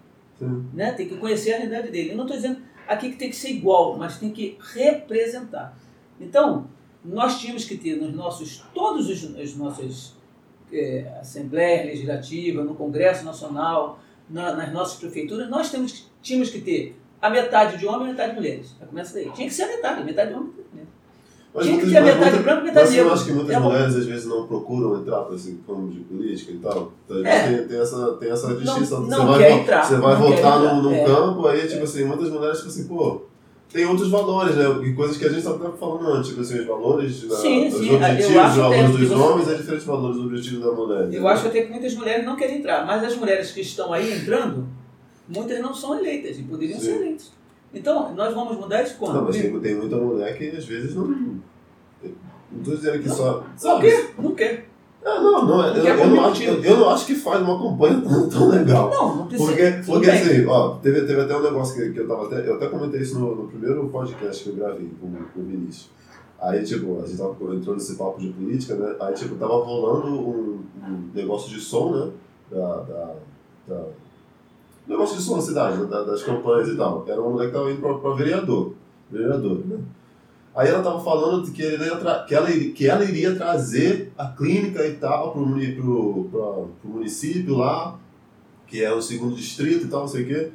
Né? 0.73 0.91
Tem 0.93 1.07
que 1.07 1.17
conhecer 1.17 1.53
a 1.53 1.57
realidade 1.57 1.91
dele. 1.91 2.11
Eu 2.11 2.17
não 2.17 2.23
estou 2.23 2.37
dizendo 2.37 2.61
aqui 2.87 3.11
que 3.11 3.17
tem 3.17 3.29
que 3.29 3.35
ser 3.35 3.49
igual, 3.49 3.97
mas 3.97 4.17
tem 4.17 4.31
que 4.31 4.57
representar. 4.73 5.77
Então, 6.19 6.67
nós 7.03 7.39
tínhamos 7.39 7.65
que 7.65 7.77
ter 7.77 7.95
nos 7.95 8.13
nossos, 8.13 8.63
todos 8.73 9.09
os, 9.09 9.23
os 9.23 9.55
nossos 9.55 10.15
é, 10.71 11.17
Assembleias 11.19 11.85
Legislativas, 11.85 12.65
no 12.65 12.75
Congresso 12.75 13.23
Nacional, 13.23 13.99
na, 14.29 14.55
nas 14.55 14.71
nossas 14.71 14.99
prefeituras, 14.99 15.49
nós 15.49 15.71
temos, 15.71 16.09
tínhamos 16.21 16.49
que 16.49 16.61
ter 16.61 16.98
a 17.21 17.29
metade 17.29 17.77
de 17.77 17.85
homens 17.85 18.09
e 18.09 18.11
metade 18.11 18.29
de 18.29 18.35
mulheres. 18.35 18.75
Já 18.79 18.85
começa 18.85 19.13
daí. 19.13 19.29
Tinha 19.31 19.47
que 19.47 19.53
ser 19.53 19.63
a 19.63 19.67
metade, 19.67 20.03
metade 20.03 20.29
de 20.29 20.35
homens 20.35 20.53
e 20.53 20.57
metade. 20.57 20.89
Mas 21.53 21.65
Tinha 21.65 21.79
que 21.79 21.89
ser 21.89 21.97
a 21.97 22.01
metade 22.01 22.37
de 22.37 22.43
branco 22.43 22.61
e 22.61 22.65
metade 22.65 22.89
de 22.89 22.95
negro. 22.95 23.09
Mas 23.09 23.19
eu 23.19 23.21
acho 23.21 23.25
que 23.25 23.31
muitas 23.31 23.55
é 23.55 23.59
mulheres 23.59 23.95
às 23.95 24.05
vezes 24.05 24.25
não 24.25 24.47
procuram 24.47 25.01
entrar 25.01 25.21
para 25.21 25.35
esse 25.35 25.59
campo 25.65 25.87
de 25.89 25.99
política 26.01 26.51
e 26.51 26.57
tal. 26.57 26.91
Então, 27.05 27.25
é. 27.25 27.47
tem, 27.47 27.67
tem, 27.67 27.79
essa, 27.79 28.11
tem 28.13 28.31
essa 28.31 28.53
distinção. 28.53 29.01
Não, 29.01 29.25
não 29.25 29.27
você, 29.27 29.39
vai, 29.39 29.51
entrar, 29.53 29.83
você 29.83 29.95
vai 29.97 30.15
votar 30.15 30.59
num, 30.59 30.81
num 30.83 30.93
é. 30.93 31.05
campo, 31.05 31.47
aí, 31.47 31.67
tipo 31.67 31.83
assim, 31.83 32.05
muitas 32.05 32.29
mulheres, 32.29 32.57
tipo 32.57 32.69
assim, 32.69 32.87
pô, 32.87 33.21
tem 33.71 33.85
outros 33.85 34.09
valores, 34.09 34.55
né? 34.55 34.65
E 34.83 34.93
coisas 34.93 35.17
que 35.17 35.25
a 35.25 35.29
gente 35.29 35.39
estava 35.39 35.71
falando 35.73 36.07
antes, 36.11 36.29
tipo 36.29 36.41
assim, 36.41 36.59
os 36.59 36.65
valores, 36.65 37.15
sim, 37.15 37.27
da, 37.27 37.35
sim. 37.35 37.69
os 37.69 37.91
objetivos, 37.91 38.49
os 38.49 38.55
valores 38.55 38.97
dos 38.97 39.11
homens 39.11 39.47
é 39.47 39.53
diferente 39.53 39.77
dos 39.77 39.85
valores 39.85 40.15
dos 40.17 40.25
objetivos 40.25 40.65
da 40.65 40.71
mulher. 40.71 41.13
Eu 41.13 41.27
acho 41.27 41.47
até 41.47 41.61
que 41.61 41.71
muitas 41.71 41.93
mulheres 41.95 42.25
não 42.25 42.35
querem 42.35 42.57
entrar, 42.57 42.85
mas 42.85 43.03
as 43.03 43.15
mulheres 43.15 43.51
que 43.51 43.61
estão 43.61 43.93
aí 43.93 44.11
entrando, 44.11 44.67
muitas 45.29 45.59
não 45.61 45.73
são 45.73 45.97
eleitas 45.97 46.37
e 46.37 46.43
poderiam 46.43 46.79
sim. 46.79 46.85
ser 46.85 46.95
eleitas. 46.95 47.31
Então, 47.73 48.13
nós 48.15 48.33
vamos 48.33 48.57
mudar 48.57 48.81
isso 48.83 48.95
quando? 48.97 49.15
Não, 49.15 49.25
mas 49.25 49.37
tem, 49.37 49.59
tem 49.59 49.75
muita 49.75 49.95
mulher 49.95 50.35
que 50.37 50.49
às 50.49 50.65
vezes 50.65 50.95
não. 50.95 51.07
Não 51.07 51.41
estou 52.59 52.75
dizendo 52.75 52.99
que 52.99 53.07
não, 53.07 53.15
só. 53.15 53.43
Não 53.63 53.79
quer, 53.79 54.13
não 54.17 54.35
quer. 54.35 54.69
Ah, 55.05 55.21
não, 55.21 55.45
não, 55.45 55.67
eu, 55.67 55.85
eu, 55.85 56.07
não 56.07 56.25
acho, 56.25 56.43
eu, 56.43 56.61
eu, 56.61 56.77
não 56.77 56.89
acho 56.89 57.05
que 57.05 57.15
faz 57.15 57.41
uma 57.41 57.57
campanha 57.57 58.01
tão, 58.03 58.27
tão 58.27 58.49
legal. 58.49 58.89
Não, 58.89 59.15
não 59.17 59.27
precisa. 59.27 59.51
Porque, 59.51 59.71
porque 59.85 60.09
assim, 60.09 60.45
ó, 60.45 60.75
teve, 60.75 61.01
teve 61.05 61.21
até 61.21 61.37
um 61.37 61.43
negócio 61.43 61.75
que, 61.75 61.93
que 61.93 61.99
eu 61.99 62.07
tava 62.07 62.25
até. 62.25 62.47
Eu 62.47 62.55
até 62.55 62.67
comentei 62.67 63.01
isso 63.01 63.17
no, 63.17 63.35
no 63.35 63.47
primeiro 63.47 63.87
podcast 63.87 64.43
que 64.43 64.49
eu 64.49 64.55
gravei 64.55 64.89
com, 64.99 65.11
com 65.11 65.39
o 65.39 65.43
Vinícius. 65.43 65.89
Aí, 66.41 66.63
tipo, 66.63 67.01
a 67.01 67.05
gente 67.05 67.17
tava 67.17 67.33
entrando 67.55 67.75
nesse 67.75 67.95
papo 67.95 68.19
de 68.19 68.29
política, 68.29 68.75
né? 68.75 68.95
Aí, 68.99 69.13
tipo, 69.13 69.35
tava 69.35 69.53
rolando 69.53 70.07
um, 70.07 70.59
um 70.81 71.09
negócio 71.13 71.49
de 71.49 71.59
som, 71.59 71.91
né? 71.91 72.11
Da, 72.51 72.77
da, 72.81 73.15
da 73.67 73.85
negócio 74.89 75.17
de 75.17 75.23
som 75.23 75.35
na 75.35 75.41
cidade, 75.41 75.77
né? 75.77 75.85
das 75.85 76.23
campanhas 76.23 76.69
e 76.69 76.75
tal. 76.75 77.05
Era 77.07 77.21
uma 77.21 77.31
mulher 77.31 77.47
que 77.47 77.53
tava 77.53 77.71
indo 77.71 77.81
pra 77.99 78.13
vereador. 78.13 78.73
Vereador, 79.11 79.59
né? 79.65 79.77
Aí 80.55 80.67
ela 80.67 80.79
estava 80.79 80.99
falando 80.99 81.49
que, 81.51 81.61
ele 81.61 81.85
que, 82.27 82.35
ela, 82.35 82.53
que 82.75 82.87
ela 82.87 83.03
iria 83.03 83.35
trazer 83.35 84.11
a 84.17 84.27
clínica 84.27 84.85
e 84.85 84.95
tal 84.95 85.31
para 85.31 85.41
o 85.41 86.75
município 86.83 87.55
lá, 87.55 87.97
que 88.67 88.83
é 88.83 88.91
o 88.91 89.01
segundo 89.01 89.35
distrito 89.35 89.85
e 89.85 89.89
tal, 89.89 90.01
não 90.01 90.07
sei 90.07 90.23
o 90.23 90.27
quê. 90.27 90.51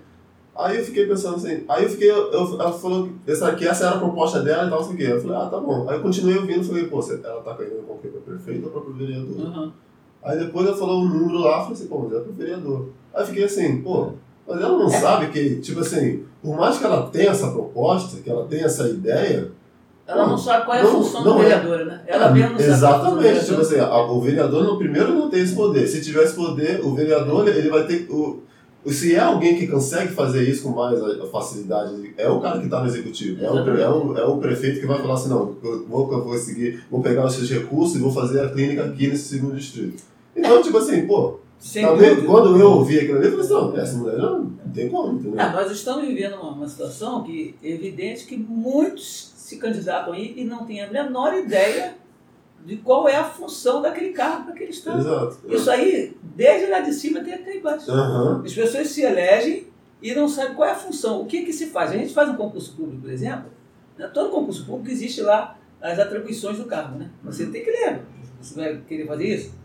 Aí 0.56 0.78
eu 0.78 0.84
fiquei 0.84 1.06
pensando 1.06 1.36
assim, 1.36 1.64
aí 1.68 1.84
eu 1.84 1.90
fiquei, 1.90 2.10
eu, 2.10 2.32
ela 2.32 2.72
falou 2.72 3.08
essa, 3.26 3.54
que 3.54 3.66
essa 3.66 3.86
era 3.86 3.96
a 3.96 3.98
proposta 3.98 4.40
dela 4.40 4.66
e 4.66 4.70
tal, 4.70 4.80
não 4.80 4.86
sei 4.86 4.94
o 4.94 4.98
quê. 4.98 5.12
Eu 5.12 5.20
falei, 5.20 5.36
ah, 5.36 5.46
tá 5.46 5.58
bom. 5.58 5.88
Aí 5.88 5.96
eu 5.96 6.02
continuei 6.02 6.36
ouvindo 6.36 6.60
e 6.60 6.64
falei, 6.64 6.86
pô, 6.86 7.00
ela 7.00 7.42
tá 7.42 7.54
caindo 7.54 7.82
com 7.86 7.94
o? 7.94 7.98
Para 7.98 8.20
prefeito 8.20 8.66
ou 8.66 8.82
para 8.82 8.90
o 8.90 8.94
vereador? 8.94 9.36
Uhum. 9.36 9.72
Aí 10.22 10.38
depois 10.38 10.66
ela 10.66 10.76
falou 10.76 11.02
um 11.02 11.08
número 11.08 11.38
lá, 11.38 11.58
eu 11.58 11.60
falei 11.60 11.72
assim, 11.72 11.86
pô, 11.86 11.98
mas 12.00 12.12
é 12.12 12.20
para 12.20 12.30
o 12.30 12.34
vereador. 12.34 12.88
Aí 13.12 13.22
eu 13.22 13.26
fiquei 13.26 13.44
assim, 13.44 13.82
pô, 13.82 14.12
mas 14.46 14.60
ela 14.60 14.78
não 14.78 14.88
sabe 14.88 15.28
que, 15.28 15.56
tipo 15.56 15.80
assim, 15.80 16.24
por 16.42 16.56
mais 16.56 16.78
que 16.78 16.84
ela 16.84 17.08
tenha 17.08 17.30
essa 17.30 17.50
proposta, 17.50 18.20
que 18.20 18.28
ela 18.28 18.44
tenha 18.46 18.66
essa 18.66 18.88
ideia, 18.88 19.50
ela 20.06 20.26
não 20.26 20.36
sabe 20.36 20.66
qual 20.66 20.76
é 20.76 20.80
a 20.80 20.84
não, 20.84 20.92
função 20.92 21.24
não 21.24 21.36
do 21.36 21.40
é. 21.40 21.44
vereador, 21.44 21.80
é. 21.80 21.84
né? 21.84 22.00
Ela 22.06 22.30
mesmo 22.30 22.52
não 22.52 22.60
Exatamente. 22.60 23.34
Sabe 23.36 23.46
tipo 23.46 23.60
assim, 23.60 23.80
o 23.80 24.20
vereador 24.20 24.64
no 24.64 24.76
primeiro 24.76 25.14
não 25.14 25.30
tem 25.30 25.42
esse 25.42 25.54
poder. 25.54 25.86
Se 25.86 26.02
tiver 26.02 26.24
esse 26.24 26.34
poder, 26.34 26.84
o 26.84 26.94
vereador 26.94 27.48
ele 27.48 27.70
vai 27.70 27.86
ter. 27.86 28.06
O, 28.10 28.42
se 28.86 29.14
é 29.14 29.20
alguém 29.20 29.56
que 29.56 29.66
consegue 29.66 30.12
fazer 30.12 30.46
isso 30.46 30.64
com 30.64 30.68
mais 30.68 31.00
facilidade, 31.32 32.12
é 32.18 32.28
o 32.28 32.38
cara 32.38 32.58
que 32.58 32.66
está 32.66 32.80
no 32.80 32.86
executivo. 32.86 33.42
É 33.42 33.50
o, 33.50 33.78
é, 33.78 33.88
o, 33.88 34.18
é 34.18 34.26
o 34.26 34.36
prefeito 34.36 34.78
que 34.78 34.86
vai 34.86 35.00
falar 35.00 35.14
assim, 35.14 35.30
não, 35.30 35.56
eu 35.62 35.86
vou, 35.88 36.12
eu 36.12 36.22
vou 36.22 36.36
seguir, 36.36 36.84
vou 36.90 37.00
pegar 37.00 37.26
esses 37.26 37.48
recursos 37.48 37.96
e 37.96 37.98
vou 37.98 38.12
fazer 38.12 38.42
a 38.42 38.50
clínica 38.50 38.84
aqui 38.84 39.06
nesse 39.06 39.24
segundo 39.24 39.56
distrito. 39.56 40.02
Então, 40.36 40.60
tipo 40.60 40.76
assim, 40.76 41.06
pô, 41.06 41.38
Talvez, 41.80 42.24
quando 42.26 42.58
eu 42.58 42.70
ouvi 42.72 42.98
aquilo 42.98 43.18
ali, 43.18 43.26
eu 43.26 43.32
falei 43.32 43.46
assim, 43.46 43.54
não, 43.54 43.76
essa 43.78 43.96
mulher 43.96 44.18
não, 44.18 44.50
tem 44.74 44.88
como, 44.88 45.18
entendeu? 45.18 45.40
Ah, 45.40 45.50
nós 45.50 45.70
estamos 45.70 46.06
vivendo 46.06 46.34
uma, 46.34 46.52
uma 46.52 46.68
situação 46.68 47.22
que 47.22 47.54
é 47.62 47.70
evidente 47.70 48.26
que 48.26 48.36
muitos 48.36 49.32
se 49.36 49.56
candidatam 49.56 50.12
aí 50.12 50.34
e 50.36 50.44
não 50.44 50.66
têm 50.66 50.82
a 50.82 50.90
menor 50.90 51.34
ideia 51.34 51.96
de 52.64 52.76
qual 52.78 53.08
é 53.08 53.16
a 53.16 53.24
função 53.24 53.82
daquele 53.82 54.12
cargo 54.12 54.44
para 54.44 54.54
aquele 54.54 54.70
Estado. 54.70 55.00
Exato. 55.00 55.38
Isso 55.48 55.70
aí, 55.70 56.16
desde 56.22 56.70
lá 56.70 56.80
de 56.80 56.92
cima 56.92 57.20
até 57.20 57.36
cá 57.36 57.54
embaixo. 57.54 57.90
Aham. 57.90 58.42
As 58.44 58.52
pessoas 58.52 58.88
se 58.88 59.02
elegem 59.02 59.66
e 60.02 60.14
não 60.14 60.28
sabem 60.28 60.54
qual 60.54 60.68
é 60.68 60.72
a 60.72 60.76
função. 60.76 61.20
O 61.20 61.26
que, 61.26 61.44
que 61.44 61.52
se 61.52 61.66
faz? 61.66 61.90
A 61.90 61.96
gente 61.96 62.14
faz 62.14 62.28
um 62.30 62.36
concurso 62.36 62.74
público, 62.74 63.02
por 63.02 63.10
exemplo. 63.10 63.50
Né? 63.98 64.06
Todo 64.08 64.30
concurso 64.30 64.64
público 64.64 64.90
existe 64.90 65.20
lá 65.20 65.58
as 65.80 65.98
atribuições 65.98 66.56
do 66.56 66.64
cargo. 66.64 66.98
Né? 66.98 67.10
Você 67.22 67.46
tem 67.46 67.62
que 67.62 67.70
ler. 67.70 68.00
Você 68.40 68.54
vai 68.54 68.80
querer 68.88 69.06
fazer 69.06 69.34
isso? 69.34 69.63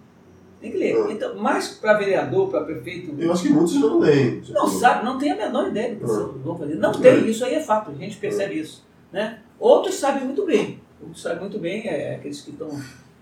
Tem 0.61 0.71
que 0.71 0.77
ler. 0.77 0.95
Ah. 0.97 1.11
Então, 1.11 1.35
mais 1.35 1.69
para 1.69 1.93
vereador, 1.97 2.49
para 2.49 2.63
prefeito, 2.65 3.15
Eu 3.17 3.31
acho 3.31 3.43
que 3.43 3.49
muitos 3.49 3.75
não 3.75 3.99
leem. 3.99 4.41
Tipo, 4.41 4.53
não 4.53 4.67
sabe, 4.67 5.05
não 5.05 5.17
tem 5.17 5.31
a 5.31 5.35
menor 5.37 5.69
ideia 5.69 5.95
do 5.95 5.99
que 6.05 6.11
Ah. 6.11 6.29
vão 6.43 6.57
fazer. 6.57 6.75
Não 6.75 6.91
É. 6.91 6.97
tem, 6.97 7.29
isso 7.29 7.45
aí 7.45 7.55
é 7.55 7.61
fato, 7.61 7.91
a 7.91 7.93
gente 7.93 8.17
percebe 8.17 8.59
isso. 8.59 8.85
Né? 9.11 9.39
Outros 9.59 9.95
sabem 9.95 10.23
muito 10.25 10.45
bem. 10.45 10.79
Outros 11.01 11.21
sabem 11.21 11.39
muito 11.39 11.59
bem, 11.59 11.87
é, 11.87 12.15
aqueles 12.15 12.41
que 12.41 12.51
estão 12.51 12.69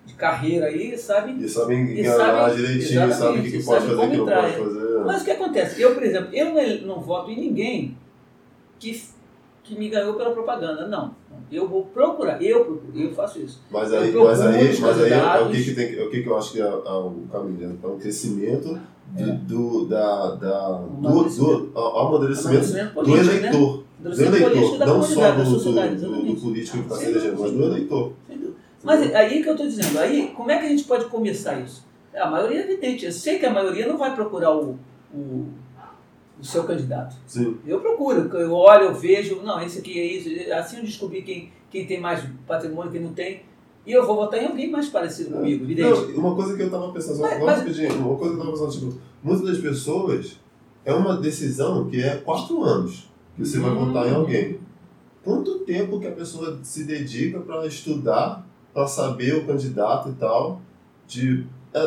de 0.05 0.13
carreira 0.15 0.65
aí, 0.67 0.97
sabem. 0.97 1.37
E 1.37 1.47
sabem 1.47 1.85
E 1.85 1.99
enganar 2.01 2.49
sabem- 2.49 2.55
direitinho, 2.55 3.13
sabem 3.13 3.39
o 3.39 3.43
que, 3.43 3.51
que 3.51 3.63
pode 3.63 3.85
fazer 3.85 3.95
o 4.01 4.09
que 4.09 4.17
não 4.17 4.25
pode 4.25 4.53
fazer. 4.53 4.97
Mas 5.05 5.21
o 5.21 5.25
que 5.25 5.31
acontece? 5.31 5.81
Eu, 5.81 5.93
por 5.93 6.03
exemplo, 6.03 6.29
eu 6.33 6.45
não, 6.53 6.95
não 6.95 7.01
voto 7.01 7.29
em 7.29 7.39
ninguém 7.39 7.97
que, 8.79 8.99
que 9.63 9.77
me 9.77 9.89
ganhou 9.89 10.15
pela 10.15 10.31
propaganda. 10.31 10.87
Não. 10.87 11.13
Eu 11.51 11.67
vou 11.67 11.85
procurar, 11.85 12.41
eu 12.43 12.65
procuro, 12.65 12.99
eu 12.99 13.13
faço 13.13 13.39
isso. 13.39 13.61
Mas 13.71 13.93
aí, 13.93 14.11
mas 14.13 14.41
aí, 14.41 14.79
mas 14.81 15.01
aí 15.01 15.13
é, 15.13 15.41
o 15.41 15.49
que, 15.49 15.63
que, 15.63 15.73
tem, 15.75 15.95
é 15.97 16.03
o 16.03 16.09
que, 16.09 16.21
que 16.21 16.27
eu 16.27 16.37
acho 16.37 16.51
que 16.51 16.61
é, 16.61 16.65
é 16.65 16.67
o 16.69 17.13
caminho, 17.31 17.69
né? 17.69 17.75
É 17.81 17.87
um 17.87 17.97
crescimento 17.97 18.77
de- 19.13 19.23
É. 19.23 19.33
do, 19.33 19.85
da, 19.85 20.35
da, 20.35 20.69
do, 20.71 21.07
amadurecimento. 21.07 21.57
do, 21.67 21.79
ao 21.79 22.07
amadurecimento 22.07 22.67
do 22.67 22.75
né? 22.75 22.91
eleitor. 23.19 23.83
Do 23.99 24.23
eleitor, 24.23 24.79
não 24.85 25.01
só 25.01 25.31
do, 25.31 25.43
do, 25.43 25.59
do, 25.59 26.25
do 26.25 26.41
político 26.41 26.77
que 26.77 26.83
está 26.83 26.95
se 26.97 27.05
elegendo, 27.05 27.41
mas 27.41 27.51
do 27.51 27.63
eleitor. 27.63 28.13
Mas 28.83 29.15
aí 29.15 29.41
que 29.41 29.49
eu 29.49 29.53
estou 29.53 29.67
dizendo, 29.67 29.97
aí 29.99 30.31
como 30.35 30.51
é 30.51 30.59
que 30.59 30.65
a 30.65 30.69
gente 30.69 30.83
pode 30.83 31.05
começar 31.05 31.59
isso? 31.59 31.85
A 32.15 32.29
maioria 32.29 32.61
é 32.61 32.63
evidente. 32.63 33.05
Eu 33.05 33.11
sei 33.11 33.39
que 33.39 33.45
a 33.45 33.53
maioria 33.53 33.87
não 33.87 33.97
vai 33.97 34.13
procurar 34.13 34.55
o, 34.55 34.77
o, 35.13 35.45
o 36.39 36.43
seu 36.45 36.63
candidato. 36.63 37.15
Sim. 37.25 37.57
Eu 37.65 37.79
procuro, 37.79 38.29
eu 38.37 38.53
olho, 38.53 38.85
eu 38.85 38.93
vejo, 38.95 39.41
não, 39.41 39.59
esse 39.61 39.79
aqui 39.79 39.99
é 39.99 40.05
isso. 40.05 40.53
Assim 40.53 40.77
eu 40.77 40.83
descobri 40.83 41.21
quem, 41.21 41.51
quem 41.69 41.85
tem 41.87 41.99
mais 41.99 42.23
patrimônio, 42.45 42.91
quem 42.91 43.01
não 43.01 43.13
tem. 43.13 43.41
E 43.85 43.91
eu 43.93 44.05
vou 44.05 44.15
votar 44.17 44.41
em 44.43 44.47
alguém 44.47 44.69
mais 44.69 44.89
parecido 44.89 45.31
comigo, 45.31 45.63
evidente. 45.63 45.89
Não, 46.11 46.19
uma 46.19 46.35
coisa 46.35 46.55
que 46.57 46.63
eu 46.63 46.69
tava 46.69 46.91
pensando, 46.91 47.19
Mas- 47.21 47.39
mas- 47.45 47.63
Hum. 53.73 53.85
votar 53.85 54.07
em 54.07 54.13
alguém. 54.13 54.59
Quanto 55.23 55.59
tempo 55.59 55.99
que 55.99 56.07
a 56.07 56.11
pessoa 56.11 56.59
se 56.63 56.83
dedica 56.83 57.39
para 57.39 57.65
estudar, 57.65 58.45
para 58.73 58.87
saber 58.87 59.35
o 59.35 59.45
candidato 59.45 60.09
e 60.09 60.13
tal? 60.13 60.61
De, 61.07 61.41
é, 61.41 61.45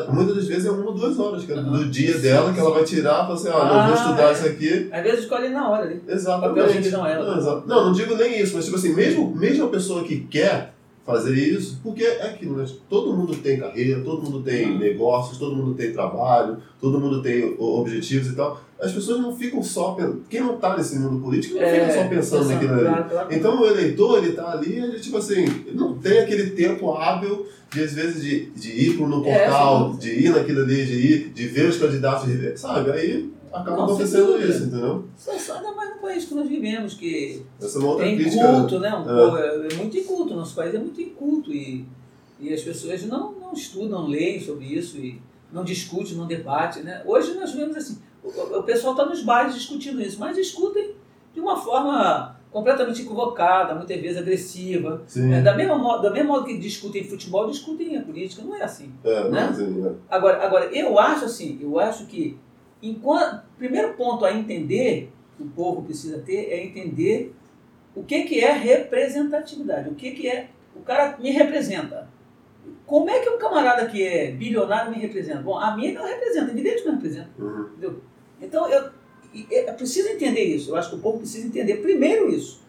muitas 0.09 0.37
das 0.37 0.47
vezes 0.47 0.67
é 0.67 0.71
uma 0.71 0.87
ou 0.87 0.93
duas 0.95 1.19
horas 1.19 1.45
que 1.45 1.53
é 1.53 1.57
do 1.57 1.85
dia 1.87 2.19
dela 2.19 2.53
que 2.53 2.61
ela 2.61 2.71
vai 2.73 2.85
tirar 2.85 3.15
e 3.25 3.27
falar 3.27 3.35
assim, 3.35 3.49
ah, 3.49 3.53
não, 3.53 3.61
eu 3.61 3.85
vou 3.87 3.93
Ah, 3.93 3.95
estudar 3.95 4.29
é. 4.29 4.33
isso 4.33 4.47
aqui. 4.47 4.89
Às 4.93 5.03
vezes 5.03 5.21
escolhe 5.21 5.49
na 5.49 5.69
hora 5.71 5.85
ali. 5.85 6.03
Exatamente. 6.09 6.91
Não 6.91 7.07
é 7.07 7.13
ela. 7.15 7.27
Não, 7.31 7.39
exa- 7.39 7.63
não, 7.67 7.85
não 7.87 7.93
digo 7.93 8.15
nem 8.17 8.41
isso, 8.41 8.55
mas 8.55 8.65
tipo 8.65 8.77
assim, 8.77 8.95
mesmo, 8.95 9.35
mesmo 9.35 9.65
a 9.67 9.69
pessoa 9.69 10.03
que 10.05 10.21
quer 10.21 10.75
fazer 11.05 11.35
isso, 11.35 11.81
porque 11.83 12.05
é 12.05 12.27
aquilo, 12.27 12.57
né? 12.57 12.65
Todo 12.89 13.13
mundo 13.17 13.35
tem 13.37 13.59
carreira, 13.59 14.01
todo 14.03 14.23
mundo 14.23 14.43
tem 14.43 14.71
Uhum. 14.73 14.79
negócios, 14.79 15.39
todo 15.39 15.57
mundo 15.57 15.75
tem 15.75 15.93
trabalho, 15.93 16.59
todo 16.81 17.01
mundo 17.01 17.21
tem 17.23 17.57
objetivos 17.59 18.29
e 18.29 18.37
tal. 18.37 18.61
As 18.83 18.93
pessoas 18.93 19.21
não 19.21 19.37
ficam 19.37 19.63
só 19.63 19.93
pensando. 19.93 20.23
Quem 20.29 20.41
não 20.41 20.57
tá 20.57 20.77
nesse 20.77 20.99
mundo 20.99 21.23
político 21.23 21.55
não 21.59 21.69
fica 21.69 21.93
só 21.93 22.09
pensando 22.09 22.49
naquilo 22.49 22.73
ali. 22.75 22.87
É. 23.35 23.37
Então 23.37 23.61
o 23.61 23.67
eleitor, 23.67 24.19
ele 24.25 24.33
tá 24.33 24.53
ali, 24.53 24.77
ele 24.77 24.99
tipo 24.99 25.17
assim, 25.19 25.45
não 25.75 25.99
tem 25.99 26.19
aquele 26.21 26.51
tempo 26.51 26.91
hábil 26.93 27.47
de 27.73 27.83
às 27.83 27.93
vezes 27.93 28.23
de, 28.23 28.47
de 28.51 28.71
ir 28.73 28.97
pro 28.97 29.07
no 29.07 29.25
É, 29.27 29.45
portal, 29.45 29.93
sim. 29.93 29.99
de 29.99 30.11
ir 30.27 30.31
naquilo 30.31 30.63
ali, 30.63 30.85
de 30.87 30.93
ir, 30.95 31.29
de 31.29 31.47
ver 31.47 31.69
os 31.69 31.77
candidatos, 31.79 32.29
sabe? 32.59 32.91
Aí 32.91 33.31
acaba 33.53 33.77
Não, 33.77 33.85
acontecendo 33.85 34.39
isso, 34.43 34.65
entendeu? 34.65 35.05
Só- 35.17 35.39
só 35.39 35.57
Ainda 35.57 35.73
mais 35.73 35.91
no 35.91 36.01
país 36.01 36.25
que 36.25 36.35
nós 36.35 36.49
vivemos, 36.49 36.95
que 36.95 37.43
Essa 37.61 37.79
é 37.79 37.81
uma 37.81 37.91
outra 37.91 38.07
é 38.09 38.15
crítica. 38.17 38.43
inculto, 38.51 38.79
né? 38.81 38.95
Um 38.95 39.03
É. 39.03 39.25
povo 39.25 39.37
é, 39.37 39.67
é 39.73 39.75
muito 39.77 39.97
inculto, 39.99 40.35
nosso 40.35 40.55
país 40.55 40.75
é 40.75 40.79
muito 40.79 41.01
inculto 41.01 41.53
e, 41.53 41.85
e 42.41 42.53
as 42.53 42.63
pessoas 42.63 43.03
não, 43.05 43.33
não 43.33 43.53
estudam, 43.53 44.01
não 44.03 44.09
leem 44.09 44.41
sobre 44.41 44.65
isso 44.67 44.97
e 44.99 45.21
não 45.53 45.65
discutem, 45.65 46.15
não 46.17 46.27
debatem, 46.27 46.83
né? 46.83 47.03
Hoje 47.05 47.35
nós 47.35 47.53
vemos 47.53 47.77
assim, 47.77 47.99
o, 48.23 48.59
o 48.59 48.63
pessoal 48.63 48.95
está 48.95 49.07
nos 49.07 49.23
bares 49.23 49.55
discutindo 49.55 50.01
isso, 50.01 50.19
mas 50.19 50.37
discutem 50.37 50.95
de 51.33 51.41
uma 51.41 51.57
forma 51.57 52.41
completamente 52.51 53.03
equivocada, 53.03 53.75
muitas 53.75 54.01
vezes 54.01 54.19
agressiva. 54.19 55.05
É, 55.17 55.41
da, 55.41 55.55
mesma, 55.55 56.03
da 56.03 56.11
mesma 56.11 56.35
modo 56.35 56.47
que 56.47 56.59
discutem 56.59 57.05
futebol, 57.05 57.49
discutem 57.49 57.97
a 57.97 58.03
política, 58.03 58.43
não 58.43 58.55
é 58.55 58.63
assim. 58.63 58.93
É, 59.05 59.29
né? 59.29 59.47
mas, 59.47 59.61
é. 59.61 59.93
Agora, 60.09 60.45
agora, 60.45 60.65
eu 60.67 60.99
acho 60.99 61.27
assim, 61.27 61.59
eu 61.63 61.79
acho 61.79 62.07
que 62.07 62.37
enquanto 62.83 63.43
primeiro 63.57 63.95
ponto 63.95 64.25
a 64.25 64.33
entender 64.33 65.13
que 65.37 65.43
o 65.43 65.47
povo 65.47 65.83
precisa 65.83 66.19
ter 66.19 66.51
é 66.51 66.65
entender 66.65 67.35
o 67.95 68.03
que, 68.03 68.25
que 68.25 68.41
é 68.41 68.53
representatividade, 68.53 69.89
o 69.89 69.95
que, 69.95 70.11
que 70.13 70.29
é 70.29 70.51
o 70.75 70.81
cara 70.81 71.17
me 71.19 71.31
representa. 71.31 72.09
Como 72.87 73.09
é 73.09 73.21
que 73.21 73.29
um 73.29 73.39
camarada 73.39 73.87
que 73.87 74.03
é 74.03 74.33
bilionário 74.33 74.91
me 74.91 74.99
representa? 74.99 75.41
Bom, 75.41 75.57
a 75.57 75.77
mim 75.77 75.93
não 75.93 76.05
representa, 76.05 76.51
evidente 76.51 76.83
que 76.83 76.89
não 76.89 76.95
representa. 76.95 77.31
Uhum. 77.39 77.63
Entendeu? 77.63 78.01
Então, 78.41 78.69
eu, 78.69 78.91
eu 79.51 79.75
preciso 79.75 80.09
entender 80.09 80.43
isso. 80.45 80.71
Eu 80.71 80.77
acho 80.77 80.91
que 80.91 80.97
o 80.97 81.01
povo 81.01 81.19
precisa 81.19 81.47
entender 81.47 81.77
primeiro 81.77 82.29
isso. 82.31 82.61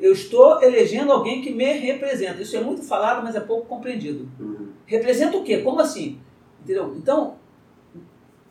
Eu 0.00 0.12
estou 0.12 0.62
elegendo 0.62 1.12
alguém 1.12 1.40
que 1.40 1.52
me 1.52 1.64
representa. 1.72 2.42
Isso 2.42 2.56
é 2.56 2.60
muito 2.60 2.82
falado, 2.82 3.22
mas 3.24 3.34
é 3.36 3.40
pouco 3.40 3.66
compreendido. 3.66 4.28
Uhum. 4.38 4.68
Representa 4.84 5.36
o 5.36 5.44
quê? 5.44 5.58
Como 5.58 5.80
assim? 5.80 6.18
Entendeu? 6.62 6.94
Então, 6.96 7.36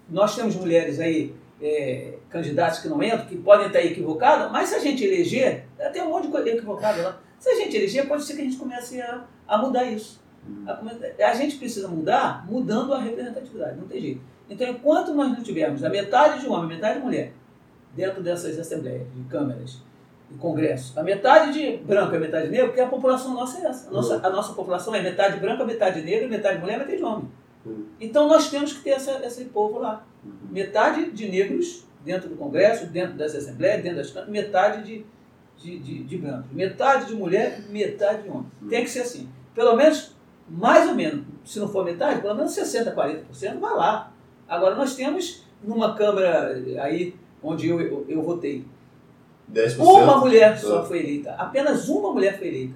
nós 0.10 0.36
temos 0.36 0.56
mulheres 0.56 0.99
aí, 0.99 1.34
é, 1.62 2.13
candidatos 2.30 2.80
que 2.80 2.88
não 2.88 3.01
entram, 3.01 3.25
que 3.25 3.38
podem 3.38 3.67
estar 3.67 3.82
equivocadas, 3.82 4.51
mas 4.51 4.69
se 4.69 4.75
a 4.75 4.80
gente 4.80 5.04
eleger, 5.04 5.65
tem 5.93 6.01
um 6.04 6.10
monte 6.10 6.25
de 6.25 6.32
coisa 6.32 6.49
equivocada 6.49 7.01
lá. 7.01 7.21
Se 7.39 7.49
a 7.49 7.56
gente 7.56 7.75
eleger, 7.75 8.08
pode 8.08 8.23
ser 8.23 8.36
que 8.36 8.41
a 8.41 8.45
gente 8.45 8.58
comece 8.58 9.01
a, 9.01 9.25
a 9.47 9.58
mudar 9.58 9.84
isso. 9.86 10.21
A, 10.67 10.73
come- 10.75 10.91
a 11.19 11.34
gente 11.34 11.58
precisa 11.58 11.88
mudar 11.88 12.45
mudando 12.49 12.93
a 12.93 12.99
representatividade, 13.01 13.78
não 13.80 13.88
tem 13.88 13.99
jeito. 14.01 14.21
Então, 14.49 14.67
enquanto 14.67 15.13
nós 15.13 15.29
não 15.29 15.43
tivermos 15.43 15.84
a 15.84 15.89
metade 15.89 16.41
de 16.41 16.47
homem, 16.47 16.67
metade 16.67 16.99
de 16.99 17.05
mulher, 17.05 17.34
dentro 17.95 18.21
dessas 18.21 18.58
assembleias, 18.60 19.08
de 19.15 19.23
câmeras, 19.23 19.81
de 20.29 20.38
congresso, 20.38 20.99
a 20.99 21.03
metade 21.03 21.53
de 21.53 21.77
branco 21.77 22.13
e 22.13 22.17
a 22.17 22.19
metade 22.19 22.45
de 22.45 22.51
negro, 22.51 22.67
porque 22.67 22.81
a 22.81 22.88
população 22.88 23.34
nossa 23.34 23.60
é 23.60 23.69
essa. 23.69 23.89
A 23.89 23.91
nossa, 23.91 24.27
a 24.27 24.29
nossa 24.29 24.53
população 24.53 24.93
é 24.93 25.01
metade 25.01 25.39
branca, 25.39 25.65
metade 25.65 26.01
negra, 26.01 26.27
metade 26.27 26.60
mulher, 26.60 26.77
metade 26.77 26.97
de 26.97 27.03
homem. 27.03 27.27
Uhum. 27.65 27.86
Então, 27.99 28.27
nós 28.27 28.49
temos 28.49 28.73
que 28.73 28.84
ter 28.84 28.91
essa, 28.91 29.25
esse 29.25 29.45
povo 29.45 29.79
lá. 29.79 30.05
Uhum. 30.23 30.31
Metade 30.51 31.12
de 31.12 31.27
negros 31.29 31.86
dentro 32.03 32.29
do 32.29 32.36
congresso, 32.36 32.86
dentro 32.86 33.17
das 33.17 33.34
assembleias, 33.34 33.81
dentro 33.81 33.97
das 33.97 34.12
câmeras, 34.12 34.31
metade 34.31 34.84
de, 34.84 35.05
de, 35.58 35.79
de, 35.79 36.03
de 36.03 36.17
brancos. 36.17 36.51
Metade 36.51 37.08
de 37.08 37.15
mulher, 37.15 37.62
metade 37.69 38.23
de 38.23 38.29
homem. 38.29 38.45
Tem 38.69 38.84
que 38.84 38.89
ser 38.89 39.01
assim. 39.01 39.27
Pelo 39.55 39.75
menos, 39.75 40.15
mais 40.47 40.88
ou 40.88 40.95
menos, 40.95 41.25
se 41.43 41.60
não 41.60 41.67
for 41.67 41.84
metade, 41.84 42.21
pelo 42.21 42.36
menos 42.36 42.51
60%, 42.55 42.93
40% 42.93 43.60
vai 43.60 43.75
lá. 43.75 44.12
Agora, 44.47 44.75
nós 44.75 44.95
temos 44.95 45.43
numa 45.63 45.95
Câmara 45.95 46.53
aí, 46.81 47.15
onde 47.41 47.67
eu, 47.69 47.79
eu, 47.81 48.05
eu 48.08 48.21
votei, 48.21 48.65
10%. 49.51 49.79
uma 49.79 50.17
mulher 50.17 50.58
só 50.58 50.81
É. 50.81 50.86
foi 50.86 50.99
eleita. 50.99 51.31
Apenas 51.34 51.88
uma 51.89 52.12
mulher 52.12 52.38
foi 52.38 52.47
eleita. 52.47 52.75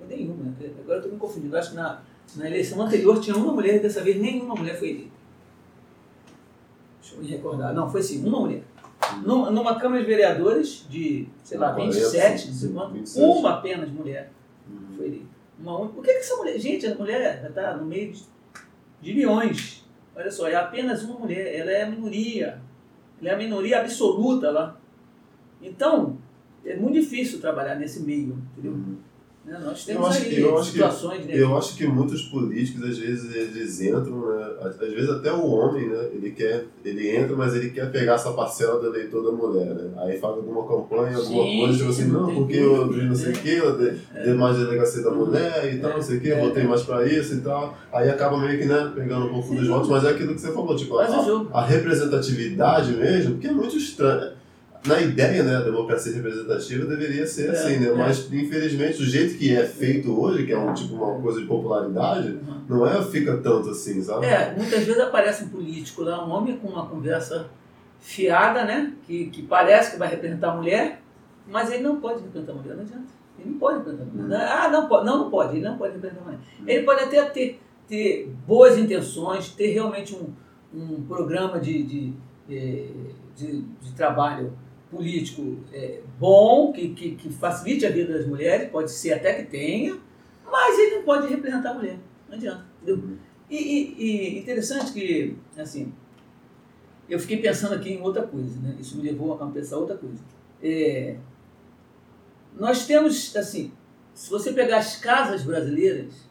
Ou 0.00 0.06
nenhuma. 0.06 0.44
né? 0.44 0.70
Agora 0.80 0.94
eu 0.94 0.98
estou 0.98 1.12
me 1.12 1.18
confundindo. 1.18 1.56
Acho 1.56 1.70
que 1.70 1.76
na, 1.76 2.00
na 2.36 2.46
eleição 2.46 2.80
anterior 2.82 3.18
tinha 3.20 3.36
uma 3.36 3.52
mulher 3.52 3.76
e 3.76 3.80
dessa 3.80 4.02
vez 4.02 4.16
nenhuma 4.20 4.54
mulher 4.54 4.78
foi 4.78 4.90
eleita. 4.90 5.10
Deixa 7.00 7.14
eu 7.16 7.20
me 7.20 7.26
recordar. 7.28 7.74
Não, 7.74 7.90
foi 7.90 8.02
sim, 8.02 8.24
uma 8.26 8.40
mulher. 8.40 8.62
Numa, 9.24 9.50
numa 9.50 9.78
Câmara 9.78 10.00
de 10.02 10.06
Vereadores 10.06 10.86
de, 10.90 11.26
sei 11.44 11.56
lá, 11.56 11.72
40, 11.72 11.94
27, 11.94 12.48
não 12.48 12.54
sei 12.54 12.68
quanto, 12.72 12.92
27. 12.94 13.24
uma 13.26 13.50
apenas 13.54 13.88
mulher 13.90 14.30
Uhum. 14.68 14.96
foi 14.96 15.06
eleita. 15.06 15.26
Uma. 15.60 15.88
Por 15.88 16.04
que, 16.04 16.12
que 16.12 16.18
essa 16.18 16.36
mulher. 16.36 16.58
Gente, 16.58 16.86
a 16.86 16.94
mulher 16.94 17.44
está 17.48 17.76
no 17.76 17.86
meio 17.86 18.12
de, 18.12 18.22
de 19.00 19.14
milhões. 19.14 19.84
Olha 20.18 20.32
só, 20.32 20.48
é 20.48 20.56
apenas 20.56 21.04
uma 21.04 21.20
mulher. 21.20 21.54
Ela 21.54 21.70
é 21.70 21.82
a 21.84 21.90
minoria. 21.90 22.60
Ela 23.20 23.30
é 23.30 23.34
a 23.34 23.38
minoria 23.38 23.80
absoluta 23.80 24.50
lá. 24.50 24.76
Então, 25.62 26.18
é 26.64 26.74
muito 26.74 26.94
difícil 26.94 27.40
trabalhar 27.40 27.76
nesse 27.76 28.02
meio, 28.02 28.36
entendeu? 28.52 28.72
Uhum. 28.72 28.96
Né, 29.48 29.58
Nós 29.64 29.88
Eu 29.88 29.94
temos 29.94 30.08
acho 30.10 30.18
aí 30.24 30.28
que- 30.28 30.40
eu 30.40 30.58
acho 30.58 30.64
que- 30.72 30.72
situações 30.78 31.26
de 31.26 31.38
Eu 31.38 31.56
acho 31.56 31.74
que 31.76 31.86
muitos 31.86 32.22
políticos, 32.24 32.82
às 32.86 32.98
vezes, 32.98 33.34
eles 33.34 33.80
entram, 33.80 34.26
né? 34.28 34.46
Às 34.60 34.76
vezes 34.92 35.08
até 35.08 35.32
o 35.32 35.46
homem, 35.46 35.88
né? 35.88 36.08
Ele 36.12 36.32
quer, 36.32 36.66
ele 36.84 37.16
entra, 37.16 37.34
mas 37.34 37.54
ele 37.54 37.70
quer 37.70 37.90
pegar 37.90 38.14
essa 38.14 38.32
parcela 38.32 38.78
do 38.78 38.88
eleitor 38.88 39.22
da 39.24 39.32
mulher, 39.32 39.74
né? 39.74 39.90
Aí 39.96 40.18
faz 40.18 40.34
alguma 40.34 40.66
campanha, 40.68 41.16
alguma 41.16 41.44
Sim, 41.44 41.58
coisa, 41.60 41.78
tipo 41.78 41.88
assim, 41.90 42.04
não 42.08 42.34
porque 42.34 42.56
eu 42.56 42.88
vi 42.92 43.04
não 43.04 43.14
sei 43.14 43.30
o 43.32 43.36
que, 43.36 43.54
eu 43.54 43.78
dei, 43.78 43.98
dei 44.22 44.34
mais 44.34 44.58
delegacia 44.58 45.02
da 45.02 45.10
mulher 45.12 45.74
e 45.74 45.78
tal, 45.78 45.92
não 45.94 46.02
sei 46.02 46.18
o 46.18 46.20
que, 46.20 46.30
É. 46.30 46.40
votei 46.44 46.64
mais 46.64 46.82
pra 46.82 47.06
isso 47.06 47.34
e 47.36 47.40
tal. 47.40 47.74
Aí 47.90 48.10
acaba 48.10 48.36
meio 48.36 48.58
que, 48.58 48.66
né, 48.66 48.92
pegando 48.94 49.26
um 49.26 49.30
pouco 49.32 49.54
dos 49.54 49.66
votos, 49.66 49.88
mas 49.88 50.04
é 50.04 50.10
aquilo 50.10 50.34
que 50.34 50.40
você 50.42 50.52
falou, 50.52 50.76
tipo, 50.76 50.98
a, 50.98 51.06
a 51.54 51.64
representatividade 51.64 52.92
mesmo, 52.92 53.32
porque 53.32 53.46
é 53.46 53.52
muito 53.52 53.76
estranho. 53.78 54.36
Na 54.86 55.00
ideia, 55.00 55.42
né, 55.42 55.56
a 55.56 55.60
democracia 55.60 56.12
representativa 56.14 56.84
deveria 56.86 57.26
ser 57.26 57.48
É, 57.48 57.50
assim, 57.50 57.78
né? 57.78 57.88
é. 57.88 57.94
Mas 57.94 58.32
infelizmente 58.32 59.02
o 59.02 59.04
jeito 59.04 59.36
que 59.36 59.54
é 59.54 59.64
feito 59.66 60.18
hoje, 60.18 60.46
que 60.46 60.52
é 60.52 60.58
um 60.58 60.72
tipo 60.72 60.94
uma 60.94 61.20
coisa 61.20 61.40
de 61.40 61.46
popularidade, 61.46 62.28
Uhum. 62.28 62.60
não 62.68 62.86
é 62.86 63.02
fica 63.04 63.36
tanto 63.38 63.70
assim, 63.70 64.00
sabe? 64.02 64.26
É, 64.26 64.54
muitas 64.56 64.84
vezes 64.84 65.00
aparece 65.00 65.44
um 65.44 65.48
político 65.48 66.02
lá, 66.02 66.24
um 66.26 66.30
homem 66.30 66.56
com 66.58 66.68
uma 66.68 66.86
conversa 66.86 67.48
fiada, 68.00 68.64
né? 68.64 68.92
Que, 69.06 69.26
que 69.30 69.42
parece 69.42 69.92
que 69.92 69.98
vai 69.98 70.08
representar 70.08 70.52
a 70.52 70.56
mulher, 70.56 71.02
mas 71.50 71.70
ele 71.72 71.82
não 71.82 72.00
pode 72.00 72.22
representar 72.22 72.52
a 72.52 72.54
mulher, 72.56 72.74
não 72.76 72.82
adianta. 72.82 73.18
Ele 73.38 73.50
não 73.50 73.58
pode 73.58 73.78
representar 73.78 74.02
a 74.04 74.22
mulher. 74.22 74.40
Ah, 74.48 74.68
não 74.68 74.88
pode, 74.88 75.06
não, 75.06 75.18
não 75.18 75.30
pode, 75.30 75.56
ele 75.56 75.64
não 75.68 75.76
pode 75.76 75.94
representar 75.94 76.22
a 76.22 76.24
mulher. 76.24 76.40
Ele 76.66 76.84
pode 76.84 77.02
até 77.04 77.24
ter, 77.24 77.60
ter 77.88 78.32
boas 78.46 78.78
intenções, 78.78 79.50
ter 79.50 79.68
realmente 79.72 80.14
um, 80.14 80.32
um 80.72 81.02
programa 81.02 81.58
de, 81.58 81.82
de, 81.82 82.12
eh, 82.50 82.88
de, 83.36 83.62
de 83.80 83.92
trabalho 83.96 84.52
político 84.90 85.58
eh, 85.72 86.00
bom, 86.18 86.72
que, 86.72 86.88
que, 86.94 87.14
que 87.16 87.30
facilite 87.30 87.84
a 87.86 87.90
vida 87.90 88.16
das 88.16 88.26
mulheres, 88.26 88.70
pode 88.70 88.90
ser 88.90 89.12
até 89.12 89.34
que 89.34 89.50
tenha, 89.50 89.98
mas 90.50 90.78
ele 90.78 90.96
não 90.96 91.02
pode 91.02 91.26
representar 91.28 91.70
a 91.70 91.74
mulher. 91.74 91.98
Não 92.28 92.36
adianta. 92.36 92.64
Uhum. 92.86 93.16
E, 93.50 93.56
e- 93.56 93.94
e 93.98 94.38
interessante 94.38 94.92
que, 94.92 95.36
assim, 95.56 95.92
eu 97.08 97.18
fiquei 97.18 97.38
pensando 97.38 97.74
aqui 97.74 97.90
em 97.90 98.00
outra 98.02 98.26
coisa, 98.26 98.58
né? 98.60 98.76
Isso 98.78 98.96
me 98.96 99.02
levou 99.02 99.32
a 99.34 99.46
pensar 99.50 99.78
outra 99.78 99.96
coisa. 99.96 100.22
É, 100.62 101.16
nós 102.54 102.86
temos, 102.86 103.34
assim, 103.36 103.72
se 104.14 104.28
você 104.30 104.52
pegar 104.52 104.78
as 104.78 104.96
casas 104.96 105.42
brasileiras, 105.42 106.28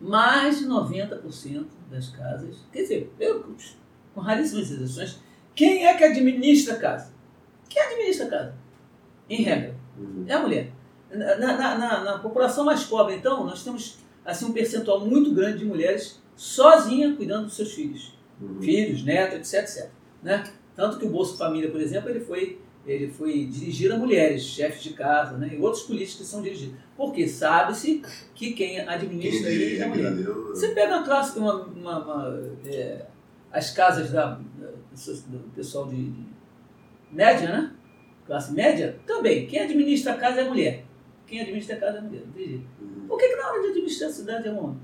mais 0.00 0.58
de 0.58 0.66
90% 0.66 1.66
das 1.90 2.08
casas, 2.10 2.58
quer 2.72 2.82
dizer, 2.82 3.12
eu, 3.18 3.54
com 4.14 4.20
raríssimas 4.20 4.70
exceções, 4.70 5.18
quem 5.54 5.86
é 5.86 5.94
que 5.96 6.04
administra 6.04 6.74
a 6.74 6.78
casa? 6.78 7.15
Quem 7.68 7.82
administra 7.82 8.26
a 8.26 8.30
casa? 8.30 8.54
Em 9.28 9.42
regra. 9.42 9.74
Uhum. 9.98 10.24
É 10.26 10.32
a 10.34 10.40
mulher. 10.40 10.72
Na, 11.10 11.36
na- 11.36 11.78
na- 11.78 12.04
na 12.04 12.18
população 12.18 12.64
mais 12.64 12.84
pobre, 12.84 13.14
então, 13.14 13.44
nós 13.44 13.62
temos 13.64 13.98
assim, 14.24 14.46
um 14.46 14.52
percentual 14.52 15.00
muito 15.06 15.32
grande 15.32 15.58
de 15.58 15.64
mulheres 15.64 16.20
sozinhas 16.34 17.16
cuidando 17.16 17.44
dos 17.46 17.54
seus 17.56 17.72
filhos. 17.72 18.12
Uhum. 18.40 18.60
Filhos, 18.60 19.02
netos, 19.04 19.52
etc, 19.54 19.62
etc. 19.68 19.90
Né? 20.22 20.44
Tanto 20.74 20.98
que 20.98 21.06
o 21.06 21.10
Bolsa 21.10 21.36
Família, 21.38 21.70
por 21.70 21.80
exemplo, 21.80 22.10
ele 22.10 22.20
foi, 22.20 22.60
ele 22.84 23.08
foi 23.08 23.46
dirigido 23.46 23.94
a 23.94 23.98
mulheres, 23.98 24.42
chefes 24.42 24.82
de 24.82 24.90
casa, 24.90 25.36
né? 25.38 25.50
e 25.54 25.58
outros 25.58 25.84
políticos 25.84 26.16
que 26.20 26.24
são 26.26 26.42
dirigidos. 26.42 26.74
Porque 26.96 27.26
sabe-se 27.28 28.02
que 28.34 28.52
quem 28.52 28.74
Quem 28.76 28.80
administra 28.80 29.48
aí 29.48 29.54
é 29.54 29.58
diria 29.58 29.86
a 29.86 29.90
que 29.90 29.96
mulher. 29.96 30.14
deu? 30.14 30.48
Você 30.48 30.68
pega 30.68 30.96
uma 30.96 31.04
classe, 31.04 31.38
uma, 31.38 31.54
uma- 31.64 31.98
uma, 32.04 32.42
é, 32.66 33.06
as 33.52 33.70
casas 33.70 34.10
da, 34.10 34.26
da- 34.58 34.72
do 35.28 35.38
pessoal 35.54 35.86
de, 35.88 36.10
de 36.10 36.35
média, 37.10 37.48
né? 37.48 37.72
Classe 38.26 38.52
média, 38.52 38.98
também. 39.06 39.46
Quem 39.46 39.60
administra 39.60 40.12
a 40.12 40.16
casa 40.16 40.40
é 40.40 40.44
a 40.44 40.48
mulher. 40.48 40.84
Quem 41.26 41.40
administra 41.40 41.76
a 41.76 41.80
casa 41.80 41.98
é 41.98 42.00
a 42.00 42.02
mulher. 42.04 42.22
Jeito. 42.36 42.66
Uhum. 42.80 43.06
Por 43.08 43.18
que, 43.18 43.28
que 43.28 43.36
na 43.36 43.48
hora 43.48 43.62
de 43.62 43.68
administrar 43.68 44.10
a 44.10 44.12
cidade 44.12 44.48
é 44.48 44.52
um 44.52 44.64
homem? 44.64 44.78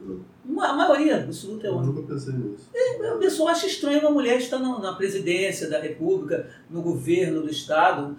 Uhum. 0.00 0.60
A 0.60 0.72
maioria 0.72 1.16
absoluta 1.16 1.66
é 1.66 1.70
Eu 1.70 1.74
homem. 1.74 1.86
nunca 1.86 2.02
pensei 2.02 2.34
nisso. 2.34 2.70
A 3.12 3.16
pessoa 3.16 3.50
acha 3.50 3.66
estranho 3.66 4.00
uma 4.00 4.10
mulher 4.10 4.38
estar 4.38 4.58
na, 4.58 4.78
na 4.78 4.92
presidência 4.94 5.68
da 5.68 5.80
república, 5.80 6.48
no 6.70 6.82
governo 6.82 7.42
do 7.42 7.50
estado. 7.50 8.16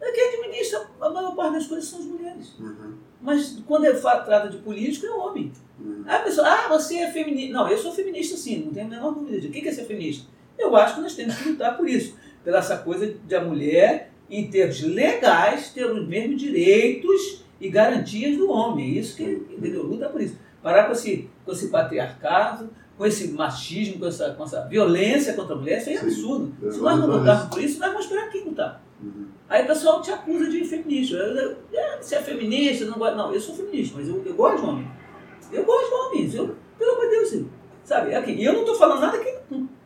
É 0.00 0.12
quem 0.12 0.28
administra 0.28 0.88
a 1.00 1.10
maior 1.10 1.34
parte 1.34 1.54
das 1.54 1.66
coisas 1.66 1.88
são 1.88 2.00
as 2.00 2.06
mulheres. 2.06 2.58
Uhum. 2.58 2.94
Mas 3.20 3.60
quando 3.66 3.84
é 3.84 3.92
trata 3.92 4.48
de 4.48 4.58
político, 4.58 5.06
é 5.06 5.10
homem. 5.10 5.52
Uhum. 5.78 6.04
Aí 6.06 6.16
a 6.16 6.22
pessoa, 6.22 6.46
ah, 6.46 6.68
você 6.68 6.98
é 6.98 7.12
feminista. 7.12 7.52
Não, 7.52 7.68
eu 7.68 7.78
sou 7.78 7.92
feminista 7.92 8.36
sim, 8.36 8.64
não 8.64 8.72
tenho 8.72 8.86
a 8.86 8.90
menor 8.90 9.14
dúvida. 9.14 9.46
O 9.46 9.50
que 9.50 9.68
é 9.68 9.72
ser 9.72 9.84
feminista? 9.84 10.26
Eu 10.58 10.74
acho 10.76 10.96
que 10.96 11.00
nós 11.00 11.14
temos 11.14 11.36
que 11.36 11.48
lutar 11.50 11.76
por 11.76 11.88
isso. 11.88 12.16
Pela 12.44 12.58
essa 12.58 12.76
coisa 12.78 13.06
de 13.06 13.34
a 13.34 13.40
mulher, 13.42 14.10
em 14.30 14.48
termos 14.50 14.82
legais, 14.82 15.70
ter 15.72 15.84
os 15.90 16.06
mesmos 16.06 16.40
direitos 16.40 17.44
e 17.60 17.68
garantias 17.68 18.36
do 18.36 18.50
homem. 18.50 18.96
É 18.96 19.00
isso 19.00 19.16
que, 19.16 19.22
entendeu? 19.22 19.82
Luta 19.82 20.08
por 20.08 20.20
isso. 20.20 20.36
Parar 20.62 20.84
com 20.86 20.92
esse, 20.92 21.28
com 21.44 21.52
esse 21.52 21.68
patriarcado, 21.68 22.70
com 22.96 23.06
esse 23.06 23.28
machismo, 23.28 24.00
com 24.00 24.06
essa, 24.06 24.30
com 24.34 24.42
essa 24.42 24.62
violência 24.66 25.34
contra 25.34 25.54
a 25.54 25.58
mulher, 25.58 25.78
isso 25.78 25.88
aí 25.88 25.94
é 25.94 25.98
Sim. 26.00 26.06
absurdo. 26.06 26.52
Eu 26.60 26.72
Se 26.72 26.80
nós 26.80 26.98
não 26.98 27.06
lutarmos 27.06 27.48
por 27.54 27.62
isso, 27.62 27.78
nós 27.78 27.88
vamos 27.90 28.04
esperar 28.06 28.28
quem 28.30 28.44
lutar. 28.44 28.82
Uhum. 29.00 29.26
Aí 29.48 29.62
o 29.62 29.66
pessoal 29.68 30.02
te 30.02 30.10
acusa 30.10 30.50
de 30.50 30.64
feminista. 30.64 31.16
É, 31.72 31.96
Você 32.02 32.16
é 32.16 32.22
feminista, 32.22 32.84
não 32.86 32.98
gosta. 32.98 33.14
Não, 33.16 33.32
eu 33.32 33.40
sou 33.40 33.54
feminista, 33.54 33.96
mas 33.98 34.08
eu, 34.08 34.22
eu 34.26 34.34
gosto 34.34 34.60
de 34.62 34.68
homem. 34.68 34.88
Eu 35.52 35.64
gosto 35.64 35.88
de 35.88 35.94
homens. 35.94 36.34
Eu, 36.34 36.56
pelo 36.76 36.90
amor 36.92 37.04
de 37.04 37.10
Deus, 37.10 37.32
eu- 37.34 37.46
sabe? 37.84 38.14
Aqui, 38.14 38.32
e 38.32 38.44
eu 38.44 38.52
não 38.52 38.60
estou 38.60 38.74
falando 38.74 39.00
nada 39.00 39.18
que- 39.18 39.38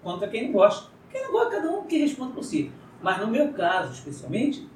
contra 0.02 0.28
quem 0.28 0.46
não 0.46 0.52
gosta. 0.52 0.90
Quem 1.10 1.22
não 1.22 1.32
gosta, 1.32 1.50
cada 1.50 1.70
um 1.70 1.84
que 1.84 1.98
responde 1.98 2.32
por 2.32 2.44
si. 2.44 2.70
Mas 3.02 3.20
no 3.20 3.28
meu 3.28 3.52
caso, 3.52 3.92
especialmente, 3.92 4.66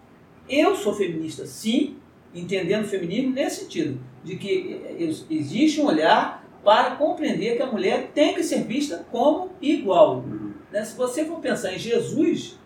eu 0.49 0.75
sou 0.75 0.95
feminista, 0.95 1.47
sim, 1.47 1.97
entendendo 2.35 2.85
o 2.85 2.89
feminismo 2.89 3.33
nesse 3.33 3.63
sentido, 3.63 4.01
de 4.23 4.37
que 4.37 5.25
existe 5.31 5.81
um 5.81 5.87
olhar 5.87 6.45
para 6.65 6.97
compreender 6.97 7.57
que 7.57 7.63
a 7.63 7.67
mulher 7.67 8.11
tem 8.13 8.35
que 8.35 8.43
ser 8.43 8.65
vista 8.65 9.07
como 9.11 9.51
igual. 9.63 10.17
Uhum. 10.17 10.53
né? 10.71 10.85
Se 10.85 10.97
você 10.97 11.25
for 11.25 11.39
pensar 11.39 11.73
em 11.73 11.79
Jesus, 11.79 12.59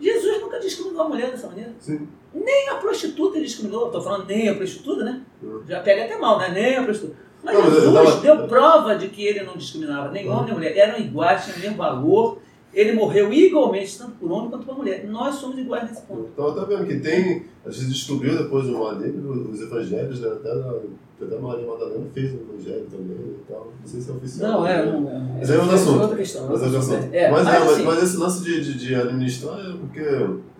Jesus 0.00 0.40
nunca 0.40 0.58
discriminou 0.58 1.02
a 1.02 1.08
mulher 1.08 1.30
dessa 1.30 1.48
maneira. 1.48 1.74
Sim. 1.78 2.08
Nem 2.34 2.70
a 2.70 2.76
prostituta 2.76 3.36
ele 3.36 3.44
discriminou. 3.44 3.86
Estou 3.86 4.00
falando 4.00 4.26
nem 4.26 4.48
a 4.48 4.54
prostituta, 4.54 5.04
né? 5.04 5.22
Uhum. 5.42 5.62
Já 5.68 5.80
pega 5.80 6.04
até 6.04 6.16
mal, 6.16 6.38
né? 6.38 6.48
Nem 6.48 6.76
a 6.76 6.82
prostituta. 6.82 7.16
Mas 7.42 7.54
Não, 7.54 7.70
Jesus 7.70 7.92
tava- 7.92 8.20
deu 8.20 8.48
prova 8.48 8.94
de 8.96 9.08
que 9.08 9.24
ele 9.24 9.42
não 9.42 9.56
discriminava 9.56 10.10
nem 10.10 10.28
homem 10.28 10.46
nem 10.46 10.54
mulher. 10.54 10.76
Eram 10.76 10.98
iguais, 10.98 11.44
tinham 11.44 11.56
o 11.56 11.60
mesmo 11.60 11.76
valor. 11.76 12.38
Ele 12.72 12.92
morreu 12.92 13.30
igualmente, 13.32 13.98
tanto 13.98 14.12
por 14.12 14.32
homem 14.32 14.48
quanto 14.48 14.64
por 14.64 14.78
mulher. 14.78 15.06
Nós 15.06 15.34
somos 15.34 15.58
iguais 15.58 15.90
nesse 15.90 16.02
ponto. 16.02 16.30
Então, 16.32 16.54
tá 16.54 16.64
vendo 16.64 16.86
que 16.86 17.00
tem. 17.00 17.44
A 17.66 17.70
gente 17.70 17.88
descobriu 17.88 18.36
depois 18.36 18.66
do 18.66 18.78
mar 18.78 18.94
dele 18.94 19.18
os 19.18 19.60
evangelhos, 19.60 20.20
né? 20.20 20.28
Até, 20.28 20.54
da, 20.54 20.74
até 21.20 21.38
Maria 21.38 21.66
Madalena 21.66 22.06
fez 22.14 22.32
o 22.32 22.36
evangelho 22.36 22.86
também 22.90 23.16
e 23.16 23.44
tal. 23.46 23.72
Não 23.78 23.86
sei 23.86 24.00
se 24.00 24.10
é 24.10 24.12
oficial. 24.14 24.52
Não, 24.52 24.66
é, 24.66 24.86
né? 24.86 24.92
não, 24.92 25.10
é. 25.10 25.38
Mas 25.38 25.50
aí 25.50 25.58
é 25.58 25.60
assunto. 25.60 26.00
outra 26.00 26.16
questão. 26.16 26.48
Mas, 26.48 26.62
é 26.62 26.64
questão. 26.64 26.80
assunto. 26.80 27.14
É, 27.14 27.30
mas, 27.30 27.40
é, 27.40 27.44
mas, 27.44 27.72
assim, 27.72 27.82
mas 27.82 28.02
esse 28.02 28.16
lance 28.16 28.42
de, 28.42 28.64
de, 28.64 28.78
de 28.78 28.94
administrar 28.94 29.60
é 29.60 29.76
porque. 29.76 30.51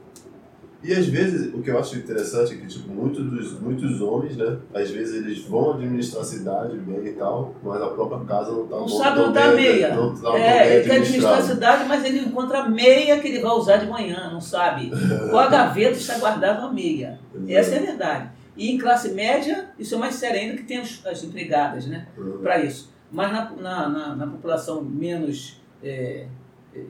E 0.85 0.93
às 0.93 1.07
vezes, 1.07 1.55
o 1.55 1.63
que 1.63 1.71
eu 1.71 1.79
acho 1.79 1.97
interessante 1.97 2.55
é 2.55 2.57
que, 2.57 2.67
tipo, 2.67 2.91
muitos, 2.93 3.25
dos, 3.31 3.61
muitos 3.61 4.01
homens, 4.01 4.37
né? 4.37 4.59
Às 4.75 4.91
vezes 4.91 5.15
eles 5.15 5.45
vão 5.45 5.75
administrar 5.75 6.23
a 6.23 6.25
cidade 6.25 6.77
bem 6.79 7.07
e 7.07 7.13
tal, 7.13 7.55
mas 7.63 7.81
a 7.81 7.89
própria 7.89 8.19
casa 8.25 8.51
não 8.51 8.67
tá 8.67 8.77
Não 8.77 8.89
sabe 8.89 9.21
onde 9.21 9.33
bem- 9.33 9.43
tá 9.43 9.49
a 9.49 9.55
meia. 9.55 9.95
Não 9.95 10.13
bem 10.33 10.43
É, 10.43 10.75
ele 10.77 10.85
quer 10.89 10.97
administrar 10.97 11.39
a 11.39 11.43
cidade, 11.43 11.85
mas 11.89 12.05
ele 12.05 12.19
encontra 12.19 12.59
a 12.65 12.69
meia 12.69 13.21
que 13.21 13.29
ele 13.29 13.41
vai 13.41 13.53
usar 13.53 13.77
de 13.77 13.87
manhã, 13.87 14.29
não 14.33 14.41
sabe. 14.41 14.91
Qual 15.31 15.39
a 15.39 15.49
gaveta 15.49 15.97
está 15.97 16.19
guardada 16.19 16.63
a 16.63 16.73
meia. 16.73 17.21
Essa 17.47 17.77
é 17.77 17.79
a 17.79 17.83
verdade. 17.83 18.31
E 18.57 18.71
em 18.71 18.77
classe 18.79 19.13
média, 19.13 19.71
isso 19.79 19.95
é 19.95 19.99
mais 19.99 20.17
sério 20.17 20.41
ainda 20.41 20.57
que 20.57 20.65
tem 20.65 20.79
as 20.79 21.23
empregadas, 21.25 21.87
né? 21.87 22.09
Uhum. 22.19 22.39
Para 22.43 22.59
isso. 22.65 22.93
Mas 23.11 23.31
na, 23.33 23.51
na, 23.53 23.89
na, 23.89 24.17
na 24.17 24.27
população 24.27 24.83
menos. 24.83 25.61
é, 25.83 26.27
é, 26.75 26.81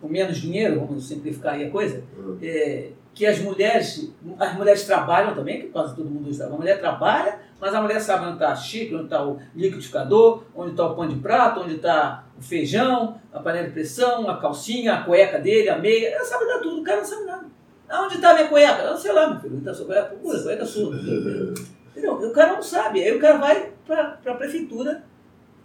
com 0.00 0.08
menos 0.08 0.36
dinheiro, 0.36 0.80
vamos 0.80 1.08
simplificar 1.08 1.54
aí 1.54 1.64
a 1.66 1.70
coisa, 1.70 2.02
Uhum. 2.18 2.36
é, 2.42 2.90
que 3.14 3.24
as 3.24 3.38
mulheres, 3.38 4.12
as 4.38 4.54
mulheres 4.54 4.84
trabalham 4.84 5.34
também, 5.34 5.60
que 5.60 5.68
quase 5.68 5.94
todo 5.94 6.10
mundo 6.10 6.34
sabe. 6.34 6.52
A 6.52 6.56
mulher 6.56 6.80
trabalha, 6.80 7.38
mas 7.60 7.72
a 7.72 7.80
mulher 7.80 8.00
sabe 8.00 8.24
onde 8.24 8.34
está 8.34 8.50
a 8.50 8.56
xícara, 8.56 8.96
onde 8.96 9.04
está 9.04 9.24
o 9.24 9.38
liquidificador, 9.54 10.42
onde 10.54 10.72
está 10.72 10.86
o 10.86 10.96
pão 10.96 11.06
de 11.06 11.14
prato, 11.16 11.60
onde 11.60 11.76
está 11.76 12.24
o 12.36 12.42
feijão, 12.42 13.20
a 13.32 13.38
panela 13.38 13.68
de 13.68 13.72
pressão, 13.72 14.28
a 14.28 14.38
calcinha, 14.38 14.94
a 14.94 15.04
cueca 15.04 15.38
dele, 15.38 15.68
a 15.68 15.78
meia. 15.78 16.08
Ela 16.08 16.24
sabe 16.24 16.44
dar 16.46 16.58
tudo, 16.58 16.80
o 16.80 16.84
cara 16.84 16.98
não 16.98 17.04
sabe 17.04 17.24
nada. 17.24 17.46
Aonde 17.88 18.16
está 18.16 18.30
a 18.30 18.34
minha 18.34 18.48
cueca? 18.48 18.82
Eu 18.82 18.96
sei 18.96 19.12
lá, 19.12 19.30
meu 19.30 19.40
filho, 19.40 19.52
onde 19.52 19.60
está 19.60 19.70
a 19.70 19.74
sua 19.74 19.86
cueca? 19.86 20.04
Procura, 20.06 20.42
cueca 20.42 20.62
é 20.62 20.66
sua. 20.66 20.96
Entendeu? 20.96 22.14
O 22.14 22.32
cara 22.32 22.52
não 22.54 22.62
sabe. 22.62 23.04
Aí 23.04 23.16
o 23.16 23.20
cara 23.20 23.38
vai 23.38 23.70
para 23.86 24.18
a 24.26 24.34
prefeitura 24.34 25.04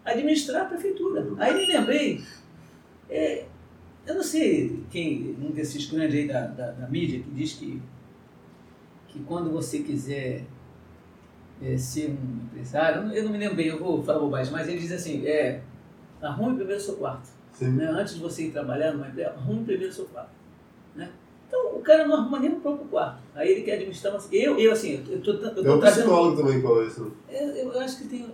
administrar 0.06 0.64
a 0.64 0.66
prefeitura. 0.66 1.26
Aí 1.40 1.54
me 1.54 1.66
lembrei, 1.66 2.22
é, 3.10 3.46
eu 4.10 4.16
não 4.16 4.24
sei 4.24 4.84
quem, 4.90 5.36
um 5.42 5.52
desses 5.52 5.86
grandes 5.90 6.16
aí 6.16 6.28
da, 6.28 6.48
da, 6.48 6.72
da 6.72 6.88
mídia 6.88 7.20
que 7.22 7.30
diz 7.32 7.54
que, 7.54 7.82
que 9.08 9.20
quando 9.22 9.52
você 9.52 9.80
quiser 9.80 10.44
é, 11.62 11.78
ser 11.78 12.10
um 12.10 12.44
empresário, 12.46 13.02
eu 13.02 13.06
não, 13.06 13.14
eu 13.14 13.24
não 13.26 13.32
me 13.32 13.38
lembro 13.38 13.56
bem, 13.56 13.68
eu 13.68 13.80
vou 13.80 14.02
falar 14.04 14.20
bobagem, 14.20 14.52
mas 14.52 14.68
ele 14.68 14.80
diz 14.80 14.92
assim, 14.92 15.26
é, 15.28 15.62
arrume 16.22 16.56
primeiro 16.56 16.82
o 16.82 16.84
seu 16.84 16.96
quarto. 16.96 17.30
Né? 17.62 17.86
Antes 17.90 18.16
de 18.16 18.22
você 18.22 18.48
ir 18.48 18.52
trabalhar 18.52 18.94
numa 18.94 19.08
empresa, 19.10 19.32
arrume 19.32 19.64
primeiro 19.66 19.92
o 19.92 19.96
seu 19.96 20.06
quarto. 20.06 20.32
Né? 20.96 21.12
Então 21.48 21.76
o 21.76 21.82
cara 21.82 22.08
não 22.08 22.16
arruma 22.16 22.40
nem 22.40 22.52
o 22.54 22.60
próprio 22.62 22.88
quarto. 22.88 23.22
Aí 23.36 23.50
ele 23.52 23.62
quer 23.64 23.74
administrar. 23.74 24.14
Mas 24.14 24.30
eu, 24.32 24.58
eu 24.58 24.72
assim, 24.72 25.04
eu 25.10 25.22
tô, 25.22 25.32
eu 25.32 25.56
tô 25.56 25.62
Tem 25.62 25.72
um 25.72 25.80
trazendo. 25.80 26.04
psicólogo 26.06 26.38
também 26.38 26.62
falou 26.62 26.86
isso. 26.88 27.12
Eu, 27.28 27.48
eu 27.50 27.80
acho 27.80 27.98
que 27.98 28.08
tem. 28.08 28.34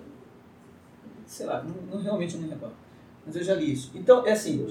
Sei 1.25 1.45
lá, 1.47 1.63
não, 1.63 1.73
não- 1.95 2.03
realmente 2.03 2.35
não 2.37 2.43
me 2.43 2.49
recordo. 2.49 2.75
Mas 3.25 3.35
eu 3.35 3.43
já 3.43 3.55
li 3.55 3.73
isso. 3.73 3.91
Então, 3.95 4.25
é 4.25 4.33
assim, 4.33 4.65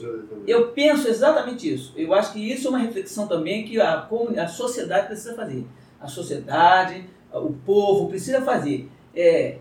Eu 0.46 0.46
eu 0.46 0.68
penso 0.68 1.08
exatamente 1.08 1.72
isso. 1.72 1.92
Eu 1.96 2.14
acho 2.14 2.32
que 2.32 2.52
isso 2.52 2.68
é 2.68 2.70
uma 2.70 2.78
reflexão 2.78 3.26
também 3.26 3.64
que 3.64 3.80
a, 3.80 4.08
a 4.38 4.48
sociedade 4.48 5.08
precisa 5.08 5.34
fazer. 5.34 5.66
A 6.00 6.06
sociedade, 6.06 7.04
o 7.32 7.52
povo 7.52 8.08
precisa 8.08 8.40
fazer. 8.42 8.88
É, 9.14 9.58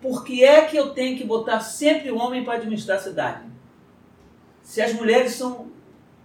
por 0.00 0.24
que 0.24 0.44
é 0.44 0.62
que 0.62 0.76
eu 0.76 0.90
tenho 0.90 1.16
que 1.16 1.24
botar 1.24 1.60
sempre 1.60 2.10
o 2.10 2.18
homem 2.18 2.44
para 2.44 2.54
administrar 2.54 2.98
a 2.98 3.00
cidade? 3.00 3.44
Se 4.62 4.82
as 4.82 4.92
mulheres 4.92 5.32
são 5.32 5.72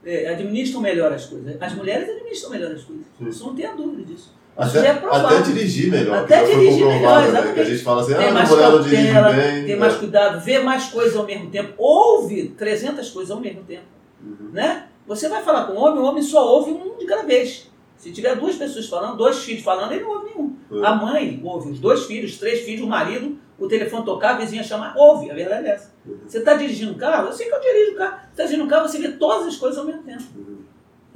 é, 0.04 0.30
administram 0.30 0.82
melhor 0.82 1.12
as 1.12 1.26
coisas. 1.26 1.62
As 1.62 1.74
mulheres 1.74 2.10
administram 2.10 2.50
melhor 2.50 2.72
as 2.72 2.84
coisas. 2.84 3.06
Isso 3.22 3.46
não 3.46 3.56
tenha 3.56 3.76
dúvida 3.76 4.04
disso. 4.04 4.34
Até, 4.60 4.90
até 4.90 5.42
dirigir 5.42 5.90
melhor. 5.90 6.18
Até 6.18 6.44
dirigir 6.44 6.86
melhor, 6.86 7.24
exatamente. 7.24 7.56
Né? 7.56 7.62
A 7.62 7.66
gente 7.66 7.84
fala 7.84 8.02
assim, 8.02 8.14
tem 8.14 8.28
ah, 8.28 8.32
mais 8.34 8.50
não 8.50 8.82
dirige 8.82 9.14
cautela, 9.14 9.34
bem. 9.34 9.66
Tem 9.66 9.76
né? 9.76 9.76
mais 9.78 9.96
cuidado, 9.96 10.40
vê 10.42 10.60
mais 10.60 10.86
coisas 10.88 11.16
ao 11.16 11.26
mesmo 11.26 11.50
tempo. 11.50 11.74
Ouve 11.78 12.50
300 12.50 13.10
coisas 13.10 13.32
ao 13.32 13.40
mesmo 13.40 13.64
tempo. 13.64 13.86
Uhum. 14.22 14.50
Né? 14.52 14.88
Você 15.08 15.30
vai 15.30 15.42
falar 15.44 15.66
com 15.66 15.74
o 15.74 15.78
homem, 15.78 16.02
o 16.02 16.04
homem 16.04 16.22
só 16.22 16.46
ouve 16.46 16.72
um 16.72 16.98
de 16.98 17.06
cada 17.06 17.24
vez. 17.24 17.72
Se 17.96 18.12
tiver 18.12 18.36
duas 18.36 18.56
pessoas 18.56 18.88
falando, 18.88 19.18
dois 19.18 19.40
filhos 19.40 19.64
falando, 19.64 19.94
ele 19.94 20.04
não 20.04 20.12
ouve 20.12 20.26
nenhum. 20.26 20.56
Uhum. 20.70 20.86
A 20.86 20.96
mãe 20.96 21.40
ouve 21.42 21.72
os 21.72 21.80
dois 21.80 22.06
filhos, 22.06 22.38
três 22.38 22.62
filhos, 22.62 22.82
o 22.82 22.88
marido, 22.88 23.38
o 23.58 23.68
telefone 23.68 24.04
tocar, 24.04 24.36
a 24.36 24.38
vizinha 24.38 24.64
chamar, 24.64 24.94
ouve. 24.98 25.32
A 25.32 25.34
verdade 25.34 25.68
é 25.68 25.72
essa. 25.72 25.94
Uhum. 26.06 26.18
Você 26.28 26.40
está 26.40 26.56
dirigindo 26.56 26.92
um 26.92 26.98
carro, 26.98 27.28
eu 27.28 27.34
sei 27.34 27.48
que 27.48 27.56
eu 27.56 27.62
dirijo 27.62 27.92
o 27.94 27.96
carro. 27.96 28.20
Você 28.20 28.30
está 28.32 28.44
dirigindo 28.44 28.66
um 28.66 28.68
carro, 28.68 28.88
você 28.90 28.98
vê 29.00 29.08
todas 29.14 29.48
as 29.48 29.56
coisas 29.56 29.78
ao 29.78 29.86
mesmo 29.86 30.04
tempo. 30.04 30.24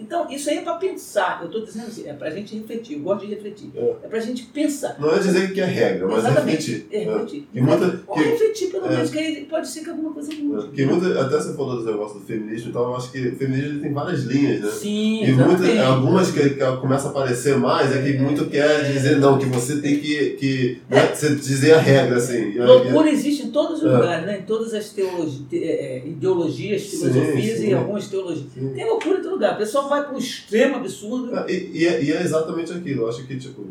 Então, 0.04 0.30
isso 0.30 0.49
aí 0.49 0.58
é 0.58 0.62
para 0.62 0.76
pensar. 0.76 1.39
Eu 1.41 1.47
estou 1.47 1.64
dizendo 1.64 1.88
assim, 1.88 2.08
é 2.08 2.14
para 2.14 2.28
a 2.28 2.32
gente 2.32 2.56
refletir. 2.56 2.97
Eu 2.97 2.99
gosto 3.04 3.26
de 3.26 3.34
refletir. 3.34 3.72
É. 3.74 3.95
É 4.04 4.08
para 4.08 4.18
a 4.18 4.22
gente 4.22 4.43
pensar. 4.47 4.97
Não 4.99 5.16
é 5.16 5.20
dizer 5.20 5.54
que 5.54 5.62
é 5.62 5.66
regra, 5.66 6.08
mas 6.08 6.20
Exatamente. 6.20 6.72
refletir. 6.72 6.88
É 6.91 6.99
refletir. 7.06 7.47
E 7.54 7.62
muita, 7.62 7.99
Ou 8.06 8.16
que, 8.16 8.24
refletir, 8.24 8.68
pelo 8.72 8.86
é. 8.88 8.89
menos, 8.89 9.10
que 9.10 9.20
aí 9.20 9.45
pode 9.49 9.68
ser 9.68 9.82
que 9.82 9.89
alguma 9.89 10.12
coisa 10.12 10.34
mude. 10.34 10.68
que 10.70 10.86
muita, 10.86 11.22
até 11.22 11.38
você 11.38 11.54
falou 11.54 11.78
dos 11.78 11.86
negócios 11.86 12.20
do 12.22 12.28
feminismo 12.28 12.70
e 12.70 12.74
tal, 12.74 12.84
eu 12.89 12.95
acho 12.97 13.12
que 13.12 13.28
o 13.30 13.36
feminismo 13.38 13.80
tem 13.82 13.93
várias 13.93 14.24
linhas, 14.24 14.62
né? 14.62 14.72
Sim, 14.72 15.24
E 15.24 15.32
muita, 15.32 15.86
algumas 15.86 16.32
que, 16.32 16.49
que 16.49 16.66
começam 16.82 17.08
a 17.08 17.12
aparecer 17.12 17.58
mais 17.58 17.95
é 17.95 18.01
que 18.01 18.18
muito 18.18 18.45
quer 18.47 18.91
dizer, 18.91 19.18
não, 19.20 19.38
que 19.38 19.45
você 19.45 19.78
tem 19.78 19.99
que, 19.99 20.32
que 20.32 20.80
né, 20.89 21.08
dizer 21.39 21.74
a 21.74 21.80
regra, 21.80 22.18
assim. 22.18 22.58
Loucura 22.58 23.10
existe 23.10 23.43
em 23.43 23.43
todos 23.54 23.78
os 23.82 23.86
É. 23.89 23.95
lugares, 23.95 24.26
né? 24.26 24.39
em 24.39 24.43
todas 24.43 24.74
as 24.74 24.89
teologi 24.89 25.43
te- 25.49 25.64
é, 25.64 25.97
é, 25.99 26.08
ideologias, 26.08 26.82
Sim, 26.82 26.97
filosofias 26.97 27.60
sim. 27.60 27.70
e 27.70 27.74
algumas 27.74 28.08
teologias. 28.10 28.47
Sim. 28.54 28.74
Tem 28.74 28.86
loucura 28.86 29.20
em 29.20 29.22
todo 29.22 29.32
lugar. 29.34 29.54
A 29.54 29.58
pessoa 29.58 29.88
vai 29.88 30.04
para 30.04 30.14
um 30.14 30.18
extremo 30.18 30.76
absurdo. 30.76 31.34
É, 31.38 31.49
E, 31.51 31.72
e 31.82 31.88
é, 31.88 32.04
e 32.04 32.12
é 32.12 32.22
exatamente 32.22 32.74
aquilo. 32.74 33.04
Eu 33.04 33.10
acho 33.10 33.26
que, 33.26 33.38
tipo, 33.39 33.68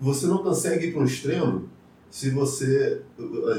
você 0.00 0.26
não 0.28 0.38
consegue 0.38 0.86
ir 0.86 0.92
para 0.92 1.02
um 1.02 1.06
extremo 1.06 1.68
se 2.10 2.30
você. 2.30 3.00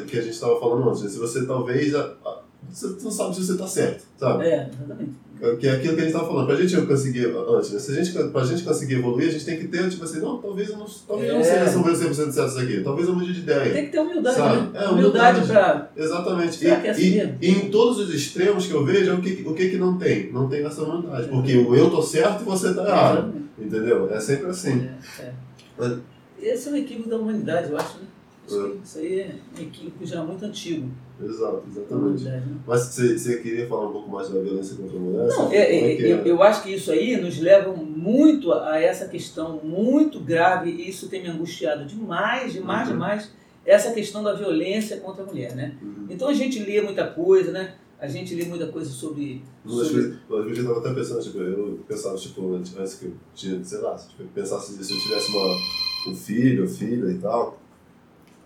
que 0.07 0.17
a 0.17 0.21
gente 0.21 0.33
estava 0.33 0.59
falando 0.59 0.87
antes, 0.89 1.01
né? 1.01 1.09
se 1.09 1.17
você 1.17 1.45
talvez. 1.45 1.93
a- 1.95 2.15
a- 2.25 2.42
você 2.73 3.03
não 3.03 3.11
sabe 3.11 3.35
se 3.35 3.45
você 3.45 3.51
está 3.53 3.67
certo, 3.67 4.03
sabe? 4.19 4.45
É, 4.45 4.69
exatamente. 4.73 5.23
Que 5.59 5.67
é 5.67 5.71
aquilo 5.71 5.95
que 5.95 5.99
a 5.99 6.03
gente 6.05 6.13
estava 6.13 6.25
falando. 6.27 6.47
Pra 6.47 6.55
gente 6.55 6.81
conseguir, 6.85 7.25
antes, 7.25 7.71
né? 7.73 7.79
Se 7.79 7.91
a 7.91 7.95
gente, 8.01 8.29
pra 8.29 8.45
gente 8.45 8.63
conseguir 8.63 8.93
evoluir, 8.95 9.27
a 9.27 9.31
gente 9.31 9.43
tem 9.43 9.57
que 9.59 9.67
ter, 9.67 9.89
tipo 9.89 10.05
assim, 10.05 10.21
não, 10.21 10.37
talvez 10.37 10.69
eu 10.69 10.77
não, 10.77 10.85
talvez 11.05 11.29
eu 11.29 11.35
não 11.35 11.41
É. 11.41 11.43
seja 11.43 11.71
sobre 11.73 11.91
100% 11.91 12.31
certo 12.31 12.49
isso 12.49 12.59
aqui. 12.59 12.81
Talvez 12.81 13.07
eu 13.09 13.13
mude 13.15 13.33
de 13.33 13.39
ideia. 13.41 13.73
Tem 13.73 13.85
que 13.87 13.91
ter 13.91 13.99
humildade, 13.99 14.37
Sabe? 14.37 14.55
né? 14.71 14.85
É, 14.85 14.87
humildade 14.87 15.39
humildade. 15.41 15.47
para. 15.47 15.91
Exatamente. 15.97 16.65
É 16.65 16.95
e, 16.97 17.17
e, 17.17 17.37
e 17.41 17.51
em 17.51 17.69
todos 17.69 17.99
os 17.99 18.13
extremos 18.15 18.65
que 18.67 18.73
eu 18.73 18.85
vejo, 18.85 19.11
é 19.11 19.13
o 19.15 19.21
que, 19.21 19.43
o 19.45 19.53
que 19.53 19.69
que 19.71 19.77
não 19.77 19.97
tem? 19.97 20.31
Não 20.31 20.47
tem 20.47 20.63
essa 20.65 20.81
humildade. 20.81 21.27
Porque 21.27 21.57
o 21.57 21.75
eu 21.75 21.89
tô 21.89 22.01
certo 22.01 22.41
e 22.41 22.45
você 22.45 22.73
tá 22.73 22.87
errado. 22.87 23.33
Entendeu? 23.59 24.09
É 24.13 24.19
sempre 24.21 24.47
assim. 24.47 24.87
É, 25.19 25.31
é. 25.79 25.97
Esse 26.41 26.69
é 26.69 26.71
um 26.71 26.75
equívoco 26.77 27.09
da 27.09 27.17
humanidade, 27.17 27.69
eu 27.69 27.77
acho. 27.77 27.97
Né? 27.97 28.05
Isso, 28.53 28.61
É. 28.61 28.65
aí- 28.65 28.79
isso 28.83 28.97
aí 28.99 29.19
é 29.19 29.35
um 29.57 29.61
equívoco 29.61 30.05
já 30.05 30.23
muito 30.23 30.45
antigo. 30.45 30.89
Exato, 31.23 31.63
exatamente. 31.69 32.23
né? 32.23 32.43
Mas 32.67 32.81
você, 32.81 33.17
você 33.17 33.37
queria 33.37 33.67
falar 33.67 33.89
um 33.89 33.91
pouco 33.93 34.09
mais 34.11 34.29
da 34.29 34.39
violência 34.41 34.75
contra 34.75 34.97
a 34.97 34.99
mulher? 34.99 35.27
Não, 35.27 35.51
é, 35.51 35.57
é, 35.57 36.01
é 36.01 36.11
eu, 36.13 36.17
eu 36.25 36.43
acho 36.43 36.63
que 36.63 36.73
isso 36.73 36.91
aí 36.91 37.15
nos 37.17 37.39
leva 37.39 37.73
muito 37.73 38.51
a 38.51 38.79
essa 38.79 39.07
questão 39.07 39.59
muito 39.63 40.19
grave, 40.19 40.71
e 40.71 40.89
isso 40.89 41.07
tem 41.09 41.21
me 41.21 41.29
angustiado 41.29 41.85
demais, 41.85 42.51
demais, 42.53 42.87
Uhum. 42.87 42.93
demais, 42.93 43.31
essa 43.65 43.91
questão 43.93 44.21
da 44.23 44.33
violência 44.33 44.97
contra 44.97 45.23
a 45.23 45.25
mulher, 45.25 45.55
né? 45.55 45.77
Uhum. 45.81 46.07
Então 46.09 46.27
a 46.27 46.33
gente 46.33 46.59
lê 46.59 46.81
muita 46.81 47.07
coisa, 47.07 47.51
né? 47.51 47.75
A 47.99 48.07
gente 48.07 48.35
lê 48.35 48.43
muita 48.43 48.67
coisa 48.67 48.89
sobre... 48.89 49.41
Uma 49.65 49.85
sobre 49.85 50.17
eu 50.59 50.65
tava 50.67 50.79
até 50.79 50.93
pensando, 50.93 51.21
tipo, 51.23 51.37
eu 51.37 51.79
pensava, 51.87 52.17
tipo, 52.17 52.53
antes, 52.53 52.95
que 52.95 53.05
eu 53.05 53.13
tinha, 53.33 53.63
sei 53.63 53.77
lá, 53.79 53.97
se 53.97 54.09
eu 54.19 54.25
pensasse 54.35 54.73
se 54.83 54.93
eu 54.93 54.99
tivesse 54.99 55.31
uma, 55.31 56.11
um 56.11 56.15
filho, 56.15 56.67
filha 56.67 57.09
e 57.09 57.17
tal, 57.19 57.57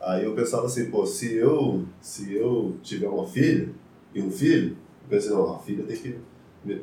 aí 0.01 0.23
eu 0.23 0.33
pensava 0.33 0.65
assim, 0.65 0.89
pô, 0.89 1.05
se 1.05 1.35
eu, 1.35 1.83
se 2.01 2.33
eu 2.35 2.75
tiver 2.83 3.07
uma 3.07 3.25
filha 3.27 3.69
e 4.13 4.21
um 4.21 4.31
filho, 4.31 4.77
eu 5.03 5.09
pensei, 5.09 5.31
não, 5.31 5.55
a 5.55 5.59
filha 5.59 5.83
tem 5.83 5.95
que, 5.97 6.15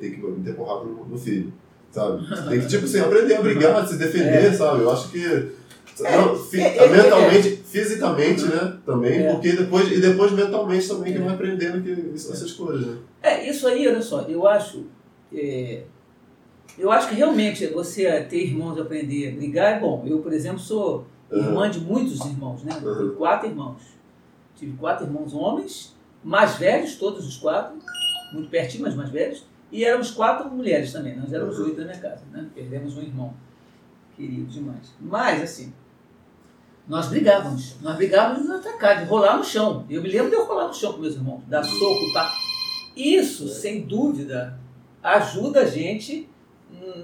tem 0.01 0.11
que 0.13 0.21
meter 0.27 0.55
porrada 0.55 0.85
no, 0.85 1.05
no 1.07 1.19
filho, 1.19 1.53
sabe? 1.91 2.27
Tem 2.49 2.61
que, 2.61 2.67
tipo 2.69 2.85
assim, 2.85 3.01
aprender 3.01 3.35
a 3.37 3.43
brigar, 3.43 3.87
se 3.87 3.97
defender, 3.97 4.45
É. 4.47 4.53
sabe? 4.53 4.83
Eu 4.83 4.91
acho 4.91 5.11
que... 5.11 5.53
não, 6.01 6.37
fi- 6.37 6.61
é, 6.61 6.77
é, 6.79 6.89
mentalmente, 6.89 7.51
fisicamente, 7.65 8.45
né? 8.47 8.79
Também, 8.85 9.21
É. 9.27 9.33
porque 9.33 9.53
depois, 9.53 9.91
e 9.93 10.01
depois 10.01 10.33
mentalmente 10.33 10.89
também 10.89 11.13
que 11.13 11.19
vai 11.19 11.35
aprendendo 11.35 11.83
que, 11.83 12.13
essas 12.15 12.53
coisas, 12.53 12.87
né? 12.87 12.97
É, 13.23 13.49
isso 13.49 13.67
aí, 13.67 13.87
olha 13.89 14.03
só, 14.03 14.23
eu 14.23 14.47
acho... 14.47 14.85
é, 15.35 15.83
eu 16.77 16.91
acho 16.91 17.09
que 17.09 17.15
realmente 17.15 17.67
você 17.69 18.11
ter 18.23 18.39
irmãos 18.45 18.77
e 18.77 18.81
aprender 18.81 19.29
a 19.29 19.37
brigar 19.37 19.77
é 19.77 19.81
bom. 19.81 20.05
Eu, 20.07 20.19
por 20.19 20.33
exemplo, 20.33 20.59
sou 20.59 21.07
irmã 21.39 21.71
de 21.71 21.81
muitos 21.81 22.21
irmãos, 22.25 22.63
né? 22.63 22.73
Eu 22.83 22.97
tenho 22.97 23.15
quatro 23.15 23.49
irmãos. 23.49 23.83
Tive 24.57 24.77
quatro 24.77 25.07
irmãos 25.07 25.35
homens, 25.35 25.95
mais 26.23 26.57
velhos, 26.57 26.97
todos 26.97 27.27
os 27.27 27.37
quatro, 27.37 27.77
muito 28.33 28.49
pertinho, 28.49 28.85
mas 28.85 28.95
mais 28.95 29.11
velhos. 29.11 29.45
E 29.71 29.85
éramos 29.85 30.11
quatro 30.11 30.49
mulheres 30.51 30.93
também, 30.93 31.17
nós 31.17 31.33
éramos 31.33 31.59
oito 31.59 31.79
na 31.79 31.87
minha 31.87 31.99
casa, 31.99 32.23
né? 32.31 32.49
Perdemos 32.55 32.97
um 32.97 33.03
irmão, 33.03 33.35
querido 34.17 34.47
demais. 34.47 34.95
Mas, 35.01 35.43
assim, 35.43 35.73
nós 36.87 37.09
brigávamos. 37.09 37.81
Nós 37.81 37.97
brigávamos 37.97 38.43
de 38.43 38.49
nos 38.49 38.61
atacar, 38.61 39.01
de 39.03 39.11
rolar 39.11 39.37
no 39.37 39.45
chão. 39.45 39.85
Eu 39.89 40.03
me 40.03 40.09
lembro 40.09 40.31
de 40.31 40.37
eu 40.37 40.45
rolar 40.45 40.69
no 40.69 40.75
chão 40.75 40.93
com 40.93 41.01
meus 41.01 41.15
irmãos, 41.15 41.43
dar 41.49 41.65
soco, 41.65 42.13
tá? 42.13 42.31
Isso, 42.95 43.49
sem 43.49 43.87
dúvida, 43.87 44.59
ajuda 45.03 45.63
a 45.63 45.67
gente 45.67 46.29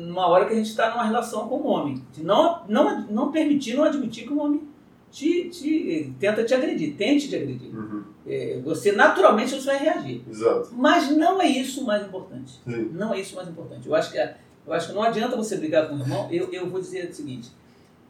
numa 0.01 0.27
hora 0.27 0.47
que 0.47 0.53
a 0.53 0.57
gente 0.57 0.69
está 0.71 0.91
numa 0.91 1.05
relação 1.05 1.49
com 1.49 1.57
o 1.57 1.67
homem. 1.67 2.03
De 2.13 2.23
não, 2.23 2.63
não, 2.69 3.03
não 3.03 3.33
permitir, 3.33 3.75
não 3.77 3.85
admitir 3.85 4.25
que 4.27 4.33
o 4.33 4.39
homem 4.41 4.63
te, 5.11 5.49
te, 5.51 6.13
tenta 6.21 6.45
te 6.45 6.55
agredir, 6.55 6.95
tente 6.97 7.29
te 7.29 7.37
agredir. 7.37 7.75
Uhum. 7.75 8.03
É, 8.27 8.61
você, 8.65 8.93
naturalmente, 8.93 9.51
você 9.55 9.67
vai 9.67 9.79
reagir. 9.79 10.23
Exato. 10.29 10.69
Mas 10.73 11.11
não 11.17 11.41
é 11.41 11.47
isso 11.49 11.83
o 11.83 11.87
mais 11.87 12.05
importante. 12.07 12.61
Sim. 12.65 12.91
Não 12.93 13.13
é 13.15 13.21
isso 13.21 13.33
o 13.33 13.37
mais 13.37 13.49
importante. 13.49 13.89
Eu 13.89 13.95
acho 13.95 14.13
que, 14.13 14.19
a- 14.19 14.37
eu 14.67 14.73
acho 14.73 14.89
que 14.89 14.95
não 14.95 15.03
adianta 15.03 15.37
você 15.37 15.57
brigar 15.57 15.89
com 15.89 15.97
o 15.97 15.99
irmão. 16.01 16.29
Eu, 16.31 16.53
eu 16.53 16.69
vou 16.69 16.81
dizer 16.81 17.09
o 17.11 17.15
seguinte: 17.15 17.51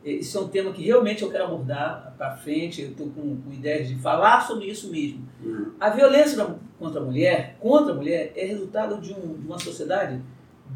eh, 0.04 0.12
isso 0.12 0.36
é 0.36 0.40
um 0.42 0.48
tema 0.48 0.72
que 0.72 0.82
realmente 0.82 1.22
eu 1.22 1.30
quero 1.30 1.44
abordar 1.44 2.14
para 2.18 2.36
frente. 2.36 2.82
Eu 2.82 2.88
estou 2.90 3.06
com, 3.08 3.36
com 3.40 3.52
ideias 3.52 3.88
de 3.88 3.94
falar 3.96 4.46
sobre 4.46 4.66
isso 4.66 4.90
mesmo. 4.90 5.26
Uhum. 5.42 5.72
A 5.80 5.88
violência 5.90 6.56
contra 6.78 7.00
a 7.00 7.04
mulher, 7.04 7.56
contra 7.60 7.92
a 7.92 7.96
mulher, 7.96 8.32
é 8.36 8.44
resultado 8.44 9.00
de, 9.00 9.12
um- 9.14 9.34
de 9.40 9.46
uma 9.46 9.58
sociedade 9.58 10.20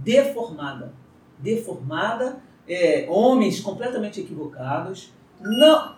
deformada. 0.02 0.92
Deformada, 1.38 2.42
é, 2.68 3.06
homens 3.08 3.60
completamente 3.60 4.20
equivocados. 4.20 5.12
Não, 5.40 5.94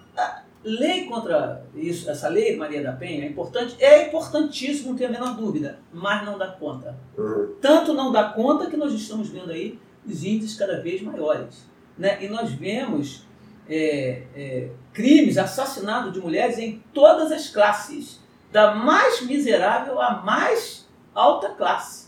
lei 0.65 1.05
contra 1.05 1.65
isso, 1.75 2.11
essa 2.11 2.29
lei 2.29 2.57
Maria 2.57 2.83
da 2.83 2.93
Penha 2.93 3.25
é 3.25 3.29
importante, 3.29 3.77
é 3.79 4.09
importantíssimo, 4.09 4.91
não 4.91 4.97
tenho 4.97 5.11
a 5.11 5.13
menor 5.13 5.37
dúvida, 5.37 5.79
mas 5.93 6.25
não 6.27 6.37
dá 6.37 6.49
conta. 6.49 6.99
Uhum. 7.17 7.55
Tanto 7.61 7.93
não 7.95 8.11
dá 8.11 8.31
conta 8.31 8.69
que 8.69 8.77
nós 8.77 8.93
estamos 8.93 9.29
vendo 9.29 9.53
aí 9.53 9.79
os 10.05 10.25
índices 10.25 10.57
cada 10.57 10.81
vez 10.81 11.01
maiores. 11.03 11.65
Né? 11.97 12.23
E 12.25 12.29
nós 12.29 12.51
vemos 12.51 13.25
é, 13.69 14.23
é, 14.35 14.71
crimes, 14.93 15.39
assassinato 15.39 16.11
de 16.11 16.21
mulheres 16.21 16.59
em 16.59 16.83
todas 16.93 17.31
as 17.31 17.49
classes, 17.49 18.21
da 18.51 18.75
mais 18.75 19.23
miserável 19.23 20.01
à 20.01 20.23
mais 20.23 20.89
alta 21.15 21.51
classe. 21.51 22.06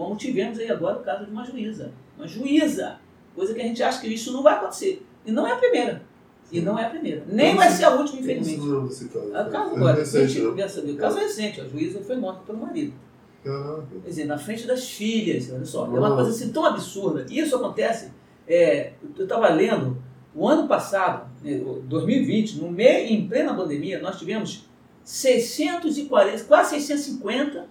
Como 0.00 0.16
tivemos 0.16 0.58
aí 0.58 0.70
agora 0.70 0.98
o 0.98 1.02
caso 1.02 1.26
de 1.26 1.30
uma 1.30 1.44
juíza. 1.44 1.92
Uma 2.16 2.26
juíza. 2.26 2.98
Coisa 3.34 3.52
que 3.52 3.60
a 3.60 3.64
gente 3.64 3.82
acha 3.82 4.00
que 4.00 4.08
isso 4.08 4.32
não 4.32 4.42
vai 4.42 4.54
acontecer. 4.54 5.06
E 5.26 5.30
não 5.30 5.46
é 5.46 5.52
a 5.52 5.56
primeira. 5.56 6.02
E 6.50 6.60
não 6.62 6.78
é 6.78 6.86
a 6.86 6.90
primeira. 6.90 7.22
Nem 7.28 7.54
vai 7.54 7.70
ser 7.70 7.84
a 7.84 7.90
última, 7.94 8.20
infelizmente. 8.20 8.60
Não, 8.60 8.88
caso. 8.88 9.04
É 9.34 9.42
o 9.42 9.50
caso 9.50 9.70
É 9.72 9.76
agora. 9.76 9.98
recente, 9.98 10.28
gente, 10.32 10.44
né? 10.46 10.92
O 10.92 10.96
caso 10.96 11.18
é 11.18 11.22
recente. 11.22 11.60
A 11.60 11.64
juíza 11.64 12.00
foi 12.00 12.16
morta 12.16 12.40
pelo 12.46 12.58
marido. 12.58 12.94
Caraca. 13.44 13.84
Quer 14.02 14.08
dizer, 14.08 14.24
na 14.24 14.38
frente 14.38 14.66
das 14.66 14.88
filhas, 14.90 15.50
olha 15.52 15.64
só. 15.66 15.84
É 15.84 15.98
uma 15.98 16.14
coisa 16.14 16.30
assim 16.30 16.50
tão 16.50 16.64
absurda. 16.64 17.26
E 17.28 17.38
isso 17.38 17.54
acontece. 17.56 18.10
é, 18.48 18.94
eu 19.18 19.24
estava 19.24 19.48
lendo, 19.50 19.96
o 20.34 20.48
ano 20.48 20.66
passado, 20.66 21.30
né, 21.44 21.60
o 21.64 21.82
2020, 21.86 22.56
no 22.56 22.70
meio, 22.70 23.06
em 23.12 23.28
plena 23.28 23.54
pandemia, 23.54 24.00
nós 24.00 24.18
tivemos 24.18 24.66
640, 25.04 26.44
quase 26.44 26.70
650 26.70 27.66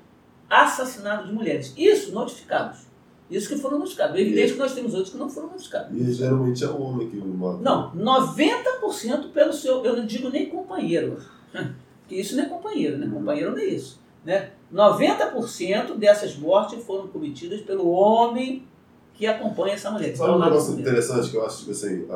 assassinatos 0.49 1.27
de 1.27 1.33
mulheres. 1.33 1.73
Isso 1.77 2.11
notificados. 2.11 2.89
Isso 3.29 3.47
que 3.47 3.57
foram 3.57 3.77
notificados. 3.77 4.15
É 4.15 4.21
evidente 4.21 4.53
que 4.53 4.59
nós 4.59 4.73
temos 4.73 4.93
outros 4.93 5.11
que 5.11 5.17
não 5.17 5.29
foram 5.29 5.49
notificados. 5.49 5.95
E 5.95 6.11
geralmente 6.11 6.63
é 6.63 6.67
o 6.67 6.81
homem 6.81 7.07
que 7.09 7.17
mata. 7.17 7.59
Não, 7.61 7.91
90% 7.95 9.31
pelo 9.31 9.53
seu, 9.53 9.85
eu 9.85 9.95
não 9.95 10.05
digo 10.05 10.29
nem 10.29 10.47
companheiro, 10.47 11.17
que 12.07 12.15
isso 12.15 12.35
não 12.35 12.43
é 12.43 12.47
companheiro, 12.47 12.97
né? 12.97 13.07
Companheiro 13.07 13.51
não 13.51 13.59
é 13.59 13.65
isso. 13.65 13.99
Né? 14.25 14.49
90% 14.73 15.95
dessas 15.97 16.35
mortes 16.37 16.83
foram 16.83 17.07
cometidas 17.07 17.61
pelo 17.61 17.89
homem 17.89 18.67
que 19.13 19.27
acompanha 19.27 19.75
essa 19.75 19.91
mulher. 19.91 20.15
Sabe 20.15 20.31
um 20.31 20.39
negócio 20.39 20.79
interessante 20.79 21.29
que 21.29 21.37
eu 21.37 21.45
acho, 21.45 21.59
tipo 21.59 21.71
assim, 21.71 22.07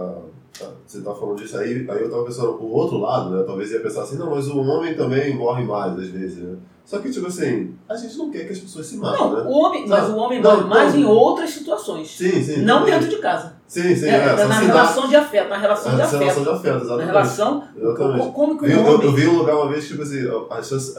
você 0.86 1.02
tá 1.02 1.14
falando 1.14 1.38
disso 1.38 1.58
aí, 1.58 1.86
aí 1.90 2.02
eu 2.02 2.10
tava 2.10 2.24
pensando 2.26 2.52
o 2.54 2.72
outro 2.72 2.98
lado, 2.98 3.30
né? 3.30 3.44
Talvez 3.44 3.72
ia 3.72 3.82
pensar 3.82 4.04
assim, 4.04 4.18
não, 4.18 4.32
mas 4.32 4.48
o 4.48 4.60
homem 4.60 4.96
também 4.96 5.36
morre 5.36 5.64
mais 5.64 5.98
às 5.98 6.08
vezes, 6.08 6.38
né? 6.38 6.58
Só 6.86 7.00
que, 7.00 7.12
tipo 7.12 7.28
assim, 7.28 7.73
a 7.94 7.98
gente 7.98 8.18
não 8.18 8.30
quer 8.32 8.46
que 8.46 8.54
as 8.54 8.60
pessoas 8.60 8.86
se 8.86 8.98
matem, 8.98 9.20
Não, 9.20 9.34
né? 9.36 9.42
o 9.48 9.52
homem, 9.52 9.88
mas 9.88 10.10
o 10.10 10.16
homem 10.18 10.42
Não, 10.42 10.56
morre 10.58 10.64
mais 10.70 10.94
não. 10.94 11.02
em 11.02 11.06
outras 11.06 11.50
situações. 11.52 12.10
Sim, 12.16 12.44
sim. 12.44 12.62
Não 12.62 12.80
também. 12.80 12.94
dentro 12.94 13.10
de 13.10 13.18
casa. 13.22 13.54
Sim, 13.68 13.96
sim, 13.96 14.06
É, 14.06 14.16
é, 14.16 14.26
na 14.28 14.46
dá- 14.48 14.60
relação 14.60 15.08
de 15.08 15.16
afeto, 15.16 15.50
na 15.50 15.58
relação 15.58 15.96
de 15.96 16.02
é, 16.02 16.04
afeto. 16.04 16.20
relação 16.20 16.44
de 16.44 16.50
afeto, 16.50 16.74
Na 16.76 16.82
exatamente. 16.82 17.06
relação. 17.08 17.64
Exatamente. 17.78 18.26
co- 18.26 18.32
Como 18.32 18.58
que 18.60 18.66
Eu, 18.66 18.70
o 18.70 18.72
eu, 18.88 18.94
homem. 18.96 19.06
eu 19.08 19.12
vi 19.14 19.28
um 19.28 19.38
lugar 19.38 19.56
uma 19.56 19.68
vez, 19.70 19.88
tipo 19.88 20.02
assim, 20.04 20.20
a 20.50 20.62
chance, 20.62 20.94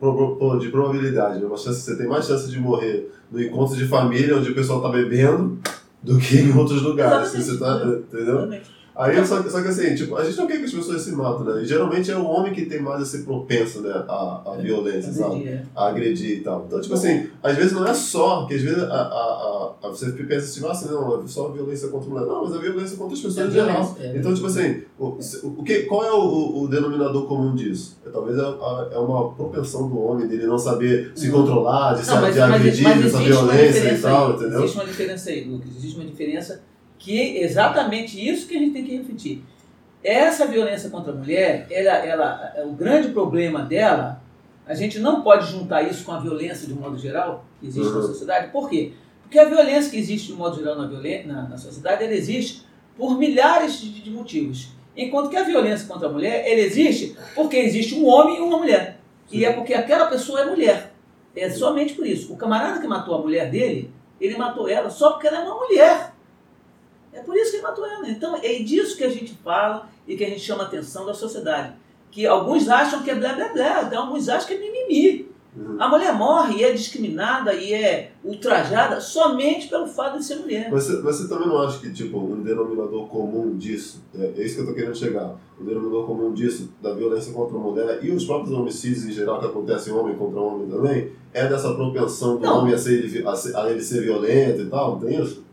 pro- 0.00 0.58
de 0.58 0.68
probabilidade, 0.68 1.40
né? 1.40 1.46
uma 1.46 1.56
chance, 1.56 1.80
você 1.80 1.96
tem 1.96 2.06
mais 2.06 2.26
chance 2.26 2.48
de 2.50 2.58
morrer 2.60 3.10
no 3.30 3.42
encontro 3.42 3.76
de 3.76 3.86
família, 3.86 4.36
onde 4.36 4.50
o 4.50 4.54
pessoal 4.54 4.80
tá 4.80 4.88
bebendo, 4.88 5.58
do 6.02 6.16
que 6.18 6.38
em 6.38 6.56
outros 6.56 6.82
lugares. 6.82 7.34
Exatamente. 7.34 7.50
Você 7.50 7.58
tá, 7.58 8.14
entendeu? 8.16 8.34
Exatamente. 8.36 8.70
Aí, 8.98 9.24
só, 9.24 9.40
só 9.44 9.62
que 9.62 9.68
assim, 9.68 9.94
tipo, 9.94 10.16
a 10.16 10.24
gente 10.24 10.36
não 10.36 10.46
quer 10.48 10.58
que 10.58 10.64
as 10.64 10.72
pessoas 10.72 11.00
se 11.02 11.12
matem, 11.12 11.46
né? 11.46 11.62
E 11.62 11.64
geralmente 11.64 12.10
é 12.10 12.16
o 12.16 12.24
homem 12.24 12.52
que 12.52 12.66
tem 12.66 12.82
mais 12.82 13.00
esse 13.02 13.22
propenso, 13.22 13.80
né, 13.80 13.92
à, 14.08 14.42
à 14.44 14.56
violência, 14.60 15.12
sabe? 15.12 15.46
É. 15.46 15.62
a 15.76 15.86
agredir 15.88 16.38
e 16.38 16.40
tal. 16.40 16.64
Então, 16.66 16.80
tipo 16.80 16.94
assim, 16.94 17.28
às 17.42 17.56
vezes 17.56 17.72
não 17.72 17.86
é 17.86 17.94
só, 17.94 18.44
que 18.46 18.54
às 18.54 18.60
vezes 18.62 18.82
a, 18.82 18.86
a, 18.86 19.00
a, 19.02 19.72
a- 19.84 19.88
você 19.88 20.10
pensa 20.10 20.46
assim, 20.46 20.60
nossa, 20.60 20.90
não, 20.90 21.22
é 21.22 21.26
só 21.28 21.46
a 21.48 21.52
violência 21.52 21.86
contra 21.88 22.08
a 22.08 22.12
mulher. 22.12 22.26
Não, 22.26 22.44
mas 22.44 22.54
a 22.54 22.58
violência 22.58 22.96
contra 22.96 23.14
as 23.14 23.20
pessoas 23.20 23.46
É 23.46 23.48
em 23.48 23.52
geral. 23.52 23.96
é. 24.00 24.16
Então, 24.16 24.34
tipo 24.34 24.46
assim, 24.48 24.82
o, 24.98 25.06
o 25.44 25.62
que, 25.62 25.82
qual 25.84 26.04
é 26.04 26.10
o, 26.12 26.62
o, 26.62 26.68
denominador 26.68 27.26
comum 27.28 27.54
disso? 27.54 27.96
É, 28.04 28.10
talvez 28.10 28.36
é, 28.36 28.42
a- 28.42 28.88
é 28.92 28.98
uma 28.98 29.30
propensão 29.32 29.88
do 29.88 29.96
homem 30.00 30.26
dele 30.26 30.46
não 30.46 30.58
saber 30.58 31.12
se 31.14 31.28
Não. 31.28 31.38
controlar, 31.40 31.92
de, 31.94 31.98
Não, 31.98 32.16
se, 32.16 32.20
mas, 32.20 32.34
de 32.34 32.40
mas, 32.40 32.52
agredir, 32.54 32.82
mas 32.84 33.02
dessa 33.04 33.16
existe 33.18 33.32
uma 33.32 33.42
violência 33.52 33.94
e 33.94 33.98
tal, 34.00 34.26
aí. 34.30 34.34
entendeu? 34.34 34.58
Existe 34.64 34.76
uma 34.76 34.86
diferença 34.86 35.30
aí, 35.30 35.44
Lucas. 35.44 35.68
Existe 35.76 35.96
uma 36.00 36.04
diferença 36.06 36.60
que 36.98 37.18
é 37.20 37.42
exatamente 37.42 38.18
isso 38.28 38.46
que 38.48 38.56
a 38.56 38.58
gente 38.58 38.72
tem 38.72 38.84
que 38.84 38.96
refletir. 38.96 39.44
Essa 40.02 40.46
violência 40.46 40.90
contra 40.90 41.12
a 41.12 41.14
mulher, 41.14 41.66
ela, 41.70 41.92
ela, 42.04 42.52
é 42.56 42.64
o 42.64 42.72
grande 42.72 43.08
problema 43.08 43.62
dela, 43.62 44.22
a 44.66 44.74
gente 44.74 44.98
não 44.98 45.22
pode 45.22 45.50
juntar 45.50 45.82
isso 45.82 46.04
com 46.04 46.12
a 46.12 46.18
violência 46.20 46.66
de 46.66 46.72
um 46.72 46.76
modo 46.76 46.98
geral 46.98 47.44
que 47.60 47.66
existe 47.66 47.90
na 47.90 47.96
Uhum. 47.96 48.06
sociedade. 48.06 48.52
Por 48.52 48.68
quê? 48.68 48.92
Porque 49.22 49.38
a 49.38 49.44
violência 49.44 49.90
que 49.90 49.98
existe 49.98 50.28
de 50.28 50.32
um 50.34 50.36
modo 50.36 50.56
geral 50.56 50.76
na, 50.76 50.86
na, 50.86 51.48
na 51.48 51.56
sociedade, 51.56 52.04
ela 52.04 52.14
existe 52.14 52.62
por 52.96 53.16
milhares 53.18 53.80
de, 53.80 54.00
de 54.00 54.10
motivos. 54.10 54.68
Enquanto 54.96 55.30
que 55.30 55.36
a 55.36 55.42
violência 55.44 55.86
contra 55.86 56.08
a 56.08 56.12
mulher, 56.12 56.42
ela 56.50 56.60
existe 56.60 57.16
porque 57.34 57.56
existe 57.56 57.94
um 57.94 58.06
homem 58.06 58.38
e 58.38 58.40
uma 58.40 58.58
mulher. 58.58 58.98
E 59.30 59.44
é 59.44 59.52
porque 59.52 59.74
aquela 59.74 60.06
pessoa 60.06 60.40
é 60.40 60.44
mulher. 60.46 60.92
É 61.36 61.48
somente 61.50 61.94
por 61.94 62.06
isso. 62.06 62.32
O 62.32 62.36
camarada 62.36 62.80
que 62.80 62.86
matou 62.86 63.14
a 63.14 63.18
mulher 63.20 63.50
dele, 63.50 63.92
ele 64.20 64.36
matou 64.36 64.68
ela 64.68 64.90
só 64.90 65.12
porque 65.12 65.26
ela 65.28 65.38
é 65.38 65.40
uma 65.42 65.54
mulher. 65.54 66.12
É 67.18 67.22
por 67.22 67.36
isso 67.36 67.52
que 67.56 67.62
matou 67.62 67.84
ela. 67.86 68.08
Então 68.08 68.36
é 68.36 68.54
disso 68.60 68.96
que 68.96 69.04
a 69.04 69.10
gente 69.10 69.34
fala 69.42 69.88
e 70.06 70.16
que 70.16 70.24
a 70.24 70.28
gente 70.28 70.40
chama 70.40 70.62
a 70.62 70.66
atenção 70.66 71.04
da 71.04 71.12
sociedade. 71.14 71.72
Que 72.10 72.26
alguns 72.26 72.68
acham 72.68 73.02
que 73.02 73.10
é 73.10 73.14
blá 73.14 73.32
blá 73.34 73.48
blá, 73.52 73.82
então 73.84 74.06
alguns 74.06 74.28
acham 74.28 74.46
que 74.48 74.54
é 74.54 74.58
mimimi. 74.58 75.28
Uhum. 75.56 75.76
A 75.82 75.88
mulher 75.88 76.14
morre 76.14 76.58
e 76.58 76.64
é 76.64 76.72
discriminada 76.72 77.52
e 77.54 77.72
é 77.74 78.12
ultrajada 78.22 79.00
somente 79.00 79.66
pelo 79.66 79.86
fato 79.88 80.18
de 80.18 80.24
ser 80.24 80.36
mulher. 80.36 80.70
Mas 80.70 80.84
você, 80.84 81.00
você 81.02 81.28
também 81.28 81.48
não 81.48 81.58
acha 81.60 81.80
que, 81.80 81.92
tipo, 81.92 82.18
um 82.18 82.42
denominador 82.42 83.08
comum 83.08 83.56
disso, 83.56 84.04
né, 84.14 84.30
é 84.36 84.42
isso 84.42 84.54
que 84.54 84.60
eu 84.60 84.66
tô 84.66 84.74
querendo 84.74 84.94
chegar, 84.96 85.34
o 85.58 85.64
denominador 85.64 86.06
comum 86.06 86.32
disso, 86.32 86.72
da 86.80 86.92
violência 86.94 87.32
contra 87.32 87.56
a 87.56 87.60
mulher 87.60 87.98
e 88.04 88.10
os 88.12 88.24
próprios 88.24 88.52
homicídios 88.56 89.06
em 89.06 89.10
geral 89.12 89.40
que 89.40 89.46
acontecem 89.46 89.92
homem 89.92 90.14
contra 90.16 90.38
homem 90.40 90.68
também, 90.68 91.12
é 91.34 91.46
dessa 91.48 91.74
propensão 91.74 92.36
do 92.36 92.42
Não. 92.42 92.58
homem 92.60 92.74
a, 92.74 92.78
ser, 92.78 93.26
a, 93.26 93.34
ser- 93.34 93.56
a 93.56 93.68
ele 93.70 93.82
ser 93.82 94.02
violento 94.02 94.62
e 94.62 94.66
tal, 94.66 94.92
não 94.92 95.00
tem 95.00 95.20
isso? 95.20 95.44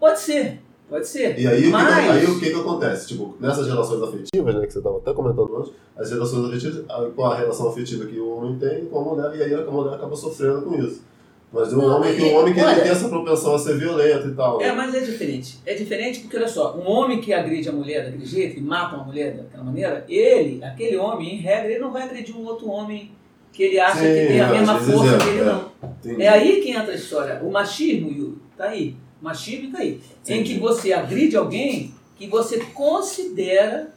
Pode 0.00 0.20
ser, 0.20 0.60
pode 0.88 1.06
ser. 1.06 1.38
E 1.38 1.46
aí, 1.46 1.60
o 1.60 1.62
que 1.64 1.68
Mas- 1.70 1.94
que, 2.04 2.10
aí 2.10 2.24
o 2.26 2.40
que 2.40 2.50
que 2.50 2.56
acontece? 2.60 3.08
Tipo, 3.08 3.36
nessas 3.40 3.66
relações 3.66 4.02
afetivas, 4.02 4.54
né, 4.54 4.66
que 4.66 4.72
você 4.72 4.78
estava 4.78 4.98
até 4.98 5.12
comentando 5.12 5.56
antes, 5.58 5.72
as 5.96 6.10
relações 6.10 6.46
afetivas, 6.46 6.84
com 7.14 7.24
a 7.24 7.36
relação 7.36 7.68
afetiva 7.68 8.06
que 8.06 8.18
o 8.18 8.28
homem 8.36 8.58
tem 8.58 8.84
com 8.86 8.98
a 8.98 9.02
mulher, 9.02 9.36
e 9.36 9.42
aí 9.42 9.54
a 9.54 9.70
mulher 9.70 9.94
acaba 9.94 10.14
sofrendo 10.16 10.62
com 10.62 10.74
isso. 10.76 11.02
Mas 11.50 11.72
o 11.72 11.78
Não, 11.78 11.96
homem 11.96 12.14
que, 12.14 12.22
o 12.22 12.34
homem 12.36 12.52
que 12.52 12.60
ele 12.60 12.68
olha- 12.68 12.82
tem 12.82 12.90
essa 12.92 13.08
propensão 13.08 13.54
a 13.54 13.58
ser 13.58 13.78
violento 13.78 14.28
e 14.28 14.34
tal. 14.34 14.60
É, 14.60 14.70
mas 14.70 14.94
é 14.94 15.00
diferente. 15.00 15.58
É 15.64 15.72
diferente 15.74 16.20
porque, 16.20 16.36
olha 16.36 16.46
só, 16.46 16.76
um 16.76 16.86
homem 16.86 17.22
que 17.22 17.32
agride 17.32 17.70
a 17.70 17.72
mulher 17.72 18.04
daquele 18.04 18.26
jeito 18.26 18.58
e 18.58 18.62
mata 18.62 18.96
uma 18.96 19.04
mulher 19.06 19.34
daquela 19.34 19.64
maneira, 19.64 20.04
ele, 20.10 20.62
aquele 20.62 20.98
homem, 20.98 21.36
em 21.36 21.38
regra, 21.38 21.70
ele 21.70 21.80
não 21.80 21.90
vai 21.90 22.02
agredir 22.02 22.36
um 22.36 22.44
outro 22.44 22.68
homem 22.68 23.12
que 23.50 23.62
ele 23.62 23.80
acha 23.80 23.96
Sim, 23.96 24.04
que 24.04 24.26
tem 24.26 24.40
a 24.42 24.46
às 24.46 24.52
mesma 24.58 24.78
força 24.78 25.14
é, 25.14 25.18
que 25.18 25.28
ele 25.28 25.40
é. 25.40 25.44
não. 25.44 25.64
Entendi. 25.82 26.22
É 26.22 26.28
aí 26.28 26.60
que 26.60 26.70
entra 26.70 26.92
a 26.92 26.94
história. 26.96 27.40
O 27.42 27.50
machismo, 27.50 28.10
Yuri, 28.12 28.36
tá 28.54 28.64
aí. 28.64 28.94
Machismo 29.20 29.72
tá 29.72 29.78
aí. 29.78 30.00
Em 30.26 30.34
Entendi. 30.34 30.54
que 30.54 30.60
você 30.60 30.92
agride 30.92 31.36
alguém 31.36 31.94
que 32.16 32.26
você 32.26 32.58
considera 32.74 33.92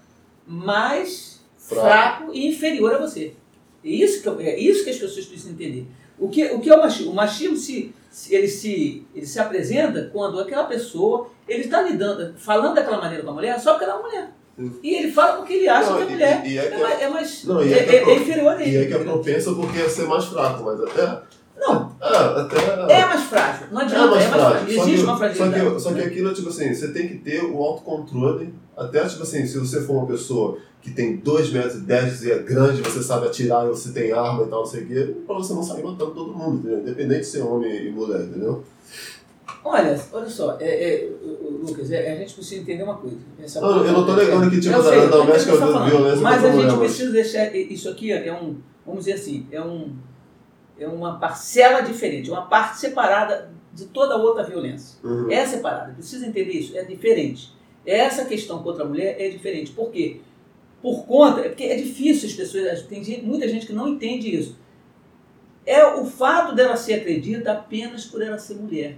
mais 0.47 1.41
Fraco. 1.57 1.81
fraco, 1.87 2.31
e 2.33 2.47
inferior 2.47 2.95
a 2.95 2.97
você. 2.99 3.33
É 3.83 3.89
isso 3.89 4.21
que, 4.21 4.27
eu- 4.27 4.39
é 4.39 4.57
isso 4.59 4.83
que 4.83 4.89
as 4.89 4.97
pessoas 4.97 5.25
precisam 5.25 5.53
entender. 5.53 5.85
O 6.19 6.29
que, 6.29 6.43
o 6.51 6.59
que 6.59 6.69
é 6.69 6.75
o 6.75 6.79
machismo? 6.79 7.11
O 7.11 7.15
machismo 7.15 7.55
se, 7.57 7.93
se- 8.11 8.35
ele, 8.35 8.47
se, 8.47 9.05
ele 9.15 9.25
se 9.25 9.39
apresenta 9.39 10.09
quando 10.13 10.39
aquela 10.39 10.65
pessoa 10.65 11.29
ele 11.47 11.61
está 11.63 11.81
lidando, 11.81 12.35
falando 12.37 12.75
daquela 12.75 12.99
maneira 12.99 13.23
com 13.23 13.31
a 13.31 13.33
mulher 13.33 13.59
só 13.59 13.71
porque 13.73 13.85
ela 13.85 13.93
é 13.93 13.97
uma 13.97 14.07
mulher. 14.07 14.29
Sim. 14.57 14.79
E 14.83 14.93
ele 14.95 15.11
fala 15.11 15.37
porque 15.37 15.53
ele 15.53 15.67
acha 15.67 15.89
Não, 15.89 15.97
que 15.97 16.03
a 16.03 16.05
mulher 16.09 16.45
e- 16.45 16.49
e 16.49 16.57
é 16.59 16.65
é, 16.65 16.69
que 16.71 16.77
mais, 16.81 17.01
é 17.01 17.09
mais- 17.09 17.43
Não, 17.45 17.61
é, 17.61 17.67
é 17.67 17.71
é- 17.71 17.95
é 17.95 18.09
é 18.09 18.15
inferior 18.17 18.53
a 18.55 18.61
ele. 18.61 18.71
E 18.71 18.77
é 18.77 18.85
que 18.85 18.93
é 18.93 18.97
propensa 18.99 19.53
porque 19.55 19.79
é 19.79 19.89
ser 19.89 20.05
mais 20.07 20.25
fraco, 20.25 20.63
mas 20.63 20.79
até. 20.81 21.21
Não, 21.61 21.95
É, 22.01 22.41
até. 22.41 22.93
é 23.01 23.05
mais 23.05 23.21
frágil. 23.25 23.67
Não 23.71 23.81
É 23.81 23.85
adianta, 23.85 24.07
mais 24.07 24.25
é 24.25 24.29
mais 24.29 24.41
frágil. 24.41 24.57
frágil. 24.59 24.75
Só 24.75 24.81
Existe 24.81 24.97
que- 24.97 25.03
uma 25.03 25.13
Só 25.13 25.17
fragilidade. 25.19 25.73
que, 25.75 25.79
só 25.79 25.93
que 25.93 26.01
aquilo, 26.01 26.33
tipo 26.33 26.49
assim, 26.49 26.73
você 26.73 26.87
tem 26.91 27.07
que 27.07 27.15
ter 27.19 27.43
o 27.45 27.57
autocontrole. 27.63 28.53
Até, 28.75 29.07
tipo 29.07 29.21
assim, 29.23 29.45
se 29.45 29.59
você 29.59 29.81
for 29.81 29.93
uma 29.97 30.07
pessoa 30.07 30.57
que 30.81 30.89
tem 30.91 31.17
2 31.17 31.51
metros 31.51 31.75
e 31.75 31.81
10 31.81 32.23
e 32.23 32.31
é 32.31 32.39
grande, 32.39 32.81
você 32.81 33.03
sabe 33.03 33.27
atirar 33.27 33.65
e 33.67 33.69
você 33.69 33.91
tem 33.91 34.11
arma 34.11 34.43
e 34.43 34.47
tal, 34.47 34.61
não 34.61 34.65
sei 34.65 34.83
o 34.83 34.87
quê, 34.87 35.15
pra 35.27 35.35
você 35.35 35.53
não 35.53 35.61
sair 35.61 35.83
matando 35.83 36.11
todo 36.11 36.33
mundo, 36.33 36.57
entendeu? 36.59 36.79
Independente 36.79 37.19
de 37.21 37.25
ser 37.27 37.41
homem 37.41 37.87
e 37.87 37.91
mulher, 37.91 38.21
entendeu? 38.21 38.63
Olha, 39.63 39.99
olha 40.11 40.27
só, 40.29 40.57
é, 40.59 40.65
é, 41.03 41.09
Lucas, 41.61 41.91
é, 41.91 42.13
a 42.13 42.15
gente 42.17 42.33
precisa 42.33 42.61
entender 42.61 42.81
uma 42.81 42.95
coisa. 42.95 43.17
Essa 43.43 43.61
Não, 43.61 43.85
eu 43.85 43.91
não 43.93 44.03
tô 44.07 44.15
negando 44.15 44.49
que, 44.49 44.59
tipo, 44.59 44.81
da- 44.81 45.07
tô 45.09 45.17
doméstica 45.19 45.55
falando, 45.57 45.87
violência 45.89 46.21
Mas 46.21 46.43
a 46.43 46.51
gente 46.51 46.77
precisa 46.77 47.11
deixar. 47.11 47.55
Isso 47.55 47.87
aqui 47.89 48.11
é 48.11 48.33
um, 48.33 48.55
vamos 48.83 49.05
dizer 49.05 49.13
assim, 49.13 49.45
é, 49.51 49.61
um, 49.61 49.93
é 50.79 50.87
uma 50.87 51.19
parcela 51.19 51.81
diferente, 51.81 52.29
uma 52.31 52.43
parte 52.43 52.79
separada 52.79 53.51
de 53.73 53.85
toda 53.85 54.17
outra 54.17 54.43
violência. 54.43 54.99
Uhum. 55.03 55.31
É 55.31 55.45
separada, 55.45 55.93
precisa 55.93 56.25
entender 56.25 56.51
isso, 56.53 56.77
é 56.77 56.83
diferente. 56.83 57.53
Essa 57.85 58.25
questão 58.25 58.61
contra 58.61 58.83
a 58.83 58.87
mulher 58.87 59.15
é 59.19 59.29
diferente. 59.29 59.71
Por 59.71 59.89
quê? 59.91 60.21
Por 60.81 61.05
conta, 61.05 61.41
é 61.41 61.49
porque 61.49 61.63
é 61.63 61.75
difícil 61.75 62.27
as 62.29 62.35
pessoas, 62.35 62.81
tem 62.83 63.03
gente- 63.03 63.23
muita 63.23 63.47
gente 63.47 63.65
que 63.65 63.73
não 63.73 63.87
entende 63.87 64.35
isso. 64.35 64.57
É 65.65 65.85
o 65.85 66.05
fato 66.05 66.55
dela 66.55 66.75
ser 66.75 66.95
acredita 66.95 67.51
apenas 67.51 68.05
por 68.05 68.21
ela 68.21 68.37
ser 68.37 68.55
mulher. 68.55 68.97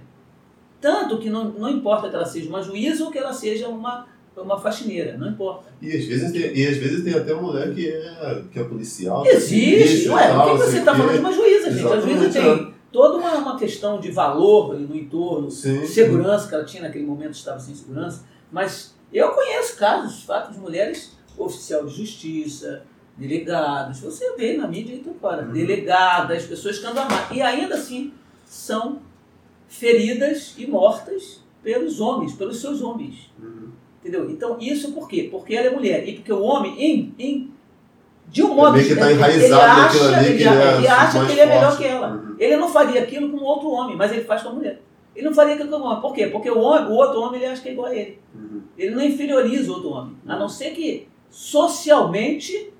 Tanto 0.80 1.18
que 1.18 1.30
não, 1.30 1.44
não 1.50 1.68
importa 1.68 2.08
que 2.08 2.16
ela 2.16 2.24
seja 2.26 2.48
uma 2.48 2.62
juíza 2.62 3.04
ou 3.04 3.10
que 3.10 3.18
ela 3.18 3.32
seja 3.32 3.68
uma, 3.68 4.06
uma 4.36 4.58
faxineira, 4.58 5.16
não 5.16 5.28
importa. 5.28 5.68
E 5.80 5.88
às, 5.88 6.04
vezes 6.04 6.32
tem, 6.32 6.56
e 6.56 6.66
às 6.66 6.76
vezes 6.76 7.04
tem 7.04 7.14
até 7.14 7.32
mulher 7.34 7.72
que 7.74 7.88
é, 7.88 8.42
que 8.52 8.58
é 8.58 8.64
policial. 8.64 9.22
que 9.22 9.28
é 9.28 9.34
Existe, 9.34 10.08
ué, 10.08 10.32
por 10.34 10.52
que 10.52 10.58
você 10.58 10.78
está 10.78 10.94
falando 10.94 11.12
de 11.12 11.18
uma 11.20 11.32
juíza, 11.32 11.70
gente? 11.70 11.86
A 11.92 12.00
juíza 12.00 12.28
tem 12.30 12.74
toda 12.90 13.18
uma, 13.18 13.34
uma 13.38 13.58
questão 13.58 13.98
de 14.00 14.10
valor 14.10 14.74
no 14.78 14.94
entorno, 14.96 15.50
Sim. 15.50 15.86
segurança 15.86 16.48
que 16.48 16.54
ela 16.54 16.64
tinha 16.64 16.82
naquele 16.82 17.04
momento, 17.04 17.34
estava 17.34 17.58
sem 17.60 17.74
segurança. 17.74 18.24
Mas 18.52 18.94
eu 19.12 19.30
conheço 19.30 19.76
casos, 19.76 20.22
fatos 20.24 20.54
de 20.54 20.60
mulheres, 20.60 21.12
oficial 21.36 21.84
de 21.86 21.94
justiça, 21.94 22.82
delegados, 23.16 24.00
você 24.00 24.34
vê 24.36 24.56
na 24.56 24.66
mídia 24.66 24.94
e 24.94 24.98
tudo 24.98 25.18
fora, 25.20 25.44
Uhum. 25.44 25.52
delegadas, 25.52 26.44
pessoas 26.44 26.78
que 26.78 26.86
andam 26.86 27.04
armadas. 27.04 27.36
E 27.36 27.40
ainda 27.40 27.74
assim 27.76 28.12
são 28.44 29.00
feridas 29.68 30.54
e 30.58 30.66
mortas 30.66 31.42
pelos 31.62 32.00
homens, 32.00 32.32
pelos 32.34 32.60
seus 32.60 32.82
homens. 32.82 33.30
Uhum. 33.40 33.53
Entendeu? 34.04 34.28
Então, 34.30 34.58
isso 34.60 34.92
por 34.92 35.08
quê? 35.08 35.28
Porque 35.30 35.54
ela 35.54 35.68
é 35.68 35.70
mulher. 35.70 36.06
E 36.06 36.16
porque 36.16 36.30
o 36.32 36.42
homem, 36.42 36.74
em, 36.78 37.14
em, 37.18 37.50
de 38.28 38.42
um 38.42 38.52
É 38.52 38.54
modo 38.54 38.72
meio 38.74 38.86
que 38.86 38.94
tá 38.96 39.06
ele 39.10 39.14
enraizado 39.18 39.62
acha, 39.62 39.80
naquilo 39.82 40.04
ali, 40.04 40.26
ele, 40.26 40.36
que 40.36 40.42
ele 40.42 40.48
é 40.62 40.76
ele 40.76 40.88
acha 40.88 41.18
mais 41.18 41.26
que 41.26 41.32
ele 41.32 41.40
é 41.40 41.46
melhor 41.46 41.70
forte. 41.70 41.78
que 41.78 41.88
ela. 41.88 42.08
Uhum. 42.12 42.36
Ele 42.38 42.56
não 42.56 42.68
faria 42.68 43.02
aquilo 43.02 43.30
com 43.30 43.38
outro 43.42 43.70
homem, 43.70 43.96
mas 43.96 44.12
ele 44.12 44.24
faz 44.24 44.42
com 44.42 44.50
a 44.50 44.52
mulher. 44.52 44.82
Ele 45.16 45.24
não 45.26 45.34
faria 45.34 45.54
aquilo 45.54 45.70
com 45.70 45.76
o 45.76 45.82
homem. 45.84 46.00
Por 46.02 46.12
quê? 46.14 46.26
Porque 46.26 46.50
o, 46.50 46.58
homem, 46.60 46.90
o 46.90 46.94
outro 46.96 47.20
homem 47.22 47.40
ele 47.40 47.50
acha 47.50 47.62
que 47.62 47.68
é 47.70 47.72
igual 47.72 47.86
a 47.88 47.94
ele. 47.96 48.18
Uhum. 48.34 48.60
Ele 48.76 48.94
não 48.94 49.02
inferioriza 49.02 49.70
o 49.70 49.74
outro 49.76 49.90
homem. 49.90 50.16
A 50.26 50.36
não 50.36 50.48
ser 50.48 50.70
que 50.72 51.08
socialmente 51.30 52.72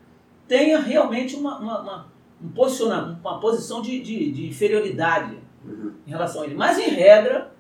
tenha 0.47 0.79
realmente 0.79 1.37
uma, 1.37 1.59
uma, 1.59 1.81
uma- 1.81 2.15
um 2.43 2.49
posicionamento, 2.49 3.19
uma 3.21 3.41
posição 3.41 3.81
de, 3.81 4.01
de, 4.01 4.31
de 4.31 4.47
inferioridade 4.49 5.39
Uhum. 5.65 5.93
em 6.07 6.11
relação 6.11 6.43
a 6.43 6.45
ele. 6.45 6.55
Mas, 6.55 6.79
em 6.79 6.91
regra, 6.91 7.54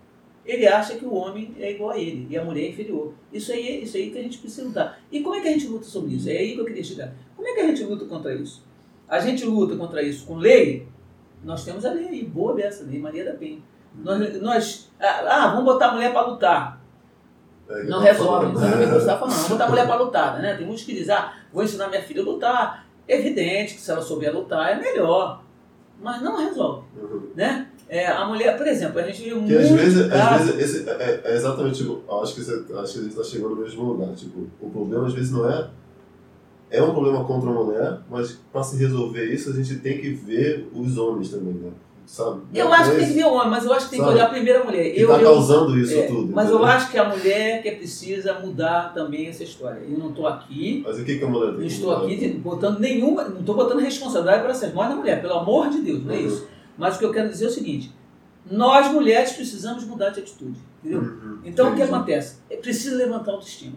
ele 0.44 0.66
acha 0.66 0.96
que 0.96 1.04
o 1.04 1.14
homem 1.14 1.54
é 1.58 1.72
igual 1.72 1.90
a 1.90 1.98
ele 1.98 2.26
e 2.30 2.36
a 2.36 2.44
mulher 2.44 2.64
é 2.64 2.68
inferior. 2.70 3.12
Isso 3.32 3.52
aí, 3.52 3.66
é- 3.68 3.78
isso 3.80 3.96
aí 3.96 4.10
que 4.10 4.18
a 4.18 4.22
gente 4.22 4.38
precisa 4.38 4.66
lutar. 4.66 5.00
E 5.10 5.20
como 5.20 5.34
é 5.36 5.40
que 5.40 5.48
a 5.48 5.52
gente 5.52 5.66
luta 5.66 5.84
sobre 5.84 6.14
isso? 6.14 6.28
É 6.28 6.32
aí 6.36 6.54
que 6.54 6.60
eu 6.60 6.64
queria 6.64 6.84
chegar. 6.84 7.12
Como 7.36 7.46
é 7.48 7.54
que 7.54 7.60
a 7.60 7.66
gente 7.66 7.82
luta 7.84 8.04
contra 8.04 8.34
isso? 8.34 8.62
A 9.08 9.18
gente 9.20 9.44
luta 9.44 9.76
contra 9.76 10.02
isso 10.02 10.26
com 10.26 10.36
lei? 10.36 10.86
Nós 11.42 11.64
temos 11.64 11.84
a 11.84 11.92
lei 11.92 12.08
aí, 12.08 12.24
boa 12.24 12.54
dessa, 12.54 12.84
lei 12.84 12.98
Maria 12.98 13.24
da 13.24 13.34
Penha. 13.34 13.58
Nós, 13.96 14.40
nós 14.42 14.90
ah, 14.98 15.24
ah, 15.28 15.48
vamos 15.48 15.64
botar 15.64 15.88
a 15.88 15.92
mulher 15.94 16.12
para 16.12 16.26
lutar. 16.26 16.80
É, 17.68 17.84
Não 17.84 18.00
resolve, 18.00 18.46
não 18.52 18.56
sabe 18.60 18.74
o 18.74 18.78
que 18.78 18.86
você 18.86 18.96
está 18.98 19.16
falando. 19.18 19.34
Vamos 19.34 19.48
botar 19.48 19.64
a 19.64 19.68
mulher 19.70 19.86
para 19.86 20.02
lutar, 20.02 20.42
né? 20.42 20.54
Tem 20.56 20.66
muitos 20.66 20.84
que 20.84 20.92
dizem, 20.94 21.14
ah, 21.14 21.32
vou 21.52 21.62
ensinar 21.62 21.88
minha 21.88 22.02
filha 22.02 22.22
a 22.22 22.24
lutar. 22.24 22.86
Evidente 23.06 23.74
que 23.74 23.80
se 23.80 23.90
ela 23.90 24.00
souber 24.02 24.34
lutar 24.34 24.70
é 24.72 24.80
melhor. 24.80 25.42
mas 26.00 26.20
não 26.22 26.36
resolve. 26.36 26.82
Uhum. 26.96 27.30
Né? 27.34 27.68
É, 27.88 28.06
a 28.06 28.24
mulher, 28.26 28.56
por 28.56 28.66
exemplo, 28.66 28.98
a 28.98 29.02
gente 29.02 29.22
Que 29.22 29.34
muito 29.34 29.56
às 29.56 29.68
vezes, 29.70 30.08
caso- 30.08 30.34
às 30.50 30.50
vezes 30.56 30.76
esse, 30.80 30.88
é, 30.90 31.20
é 31.24 31.34
exatamente, 31.36 31.78
tipo, 31.78 32.02
acho 32.22 32.34
que, 32.34 32.40
você, 32.42 32.52
acho 32.52 32.92
que 32.94 32.98
a 32.98 33.02
gente 33.02 33.10
está 33.10 33.22
chegando 33.24 33.54
no 33.54 33.62
mesmo 33.62 33.82
lugar. 33.84 34.14
Tipo, 34.14 34.46
o 34.60 34.70
problema 34.70 35.06
às 35.06 35.12
vezes 35.12 35.30
não 35.30 35.48
é. 35.48 35.68
É 36.70 36.82
um 36.82 36.92
problema 36.92 37.24
contra 37.24 37.50
a 37.50 37.52
mulher, 37.52 37.98
mas 38.10 38.40
para 38.52 38.62
se 38.64 38.76
resolver 38.76 39.24
isso 39.32 39.50
a 39.50 39.52
gente 39.52 39.76
tem 39.76 39.98
que 40.00 40.10
ver 40.10 40.68
os 40.74 40.98
homens 40.98 41.28
também, 41.30 41.52
né? 41.54 41.70
Sabe? 42.06 42.40
Eu 42.52 42.70
acho 42.72 42.90
que 42.90 42.96
tem 42.98 43.06
que 43.06 43.12
ver 43.14 43.24
o 43.24 43.32
homem, 43.32 43.50
mas 43.50 43.64
eu 43.64 43.72
acho 43.72 43.84
que 43.86 43.92
tem 43.92 44.00
que 44.00 44.04
Sabe? 44.04 44.18
olhar 44.18 44.28
primeiro 44.30 44.60
a 44.60 44.64
mulher. 44.64 44.90
Que 44.92 45.00
Eu, 45.00 45.08
tá 45.08 45.18
eu- 45.18 45.24
causando 45.32 45.78
isso 45.78 45.94
é, 45.94 46.02
tudo. 46.06 46.32
Mas 46.34 46.48
eu 46.50 46.56
entendeu? 46.56 46.72
acho 46.74 46.90
que 46.90 46.98
a 46.98 47.08
mulher 47.08 47.62
que 47.62 47.70
precisa 47.70 48.34
mudar 48.40 48.92
também 48.92 49.26
essa 49.28 49.42
história. 49.44 49.80
Eu 49.88 49.96
não 49.98 50.10
estou 50.10 50.26
aqui, 50.26 50.82
Mas 50.86 50.98
o 50.98 51.04
que, 51.04 51.16
que 51.18 51.24
a 51.24 51.28
mulher 51.28 51.46
tem 51.52 51.54
não 51.54 51.60
que 51.60 51.66
estou 51.66 51.96
aqui 51.96 52.28
botando 52.44 52.78
nenhuma, 52.80 53.24
não 53.24 53.40
estou 53.40 53.54
botando 53.54 53.78
responsabilidade 53.78 54.42
para 54.42 54.50
essas 54.50 54.74
mortes 54.74 54.94
da 54.96 55.00
mulher, 55.00 55.20
pelo 55.22 55.34
amor 55.34 55.68
de 55.70 55.80
Deus, 55.80 56.04
não 56.04 56.12
é 56.12 56.16
Uhum. 56.18 56.26
isso. 56.26 56.48
Mas 56.76 56.96
o 56.96 56.98
que 56.98 57.04
eu 57.04 57.12
quero 57.12 57.28
dizer 57.28 57.46
é 57.46 57.48
o 57.48 57.52
seguinte: 57.52 57.92
nós 58.50 58.90
mulheres 58.92 59.32
precisamos 59.32 59.84
mudar 59.84 60.10
de 60.10 60.20
atitude, 60.20 60.58
entendeu? 60.82 61.00
Uhum. 61.00 61.40
Então 61.44 61.72
o 61.72 61.76
que 61.76 61.82
acontece? 61.82 62.36
É 62.50 62.56
preciso 62.56 62.96
levantar 62.96 63.30
a 63.32 63.34
autoestima. 63.34 63.76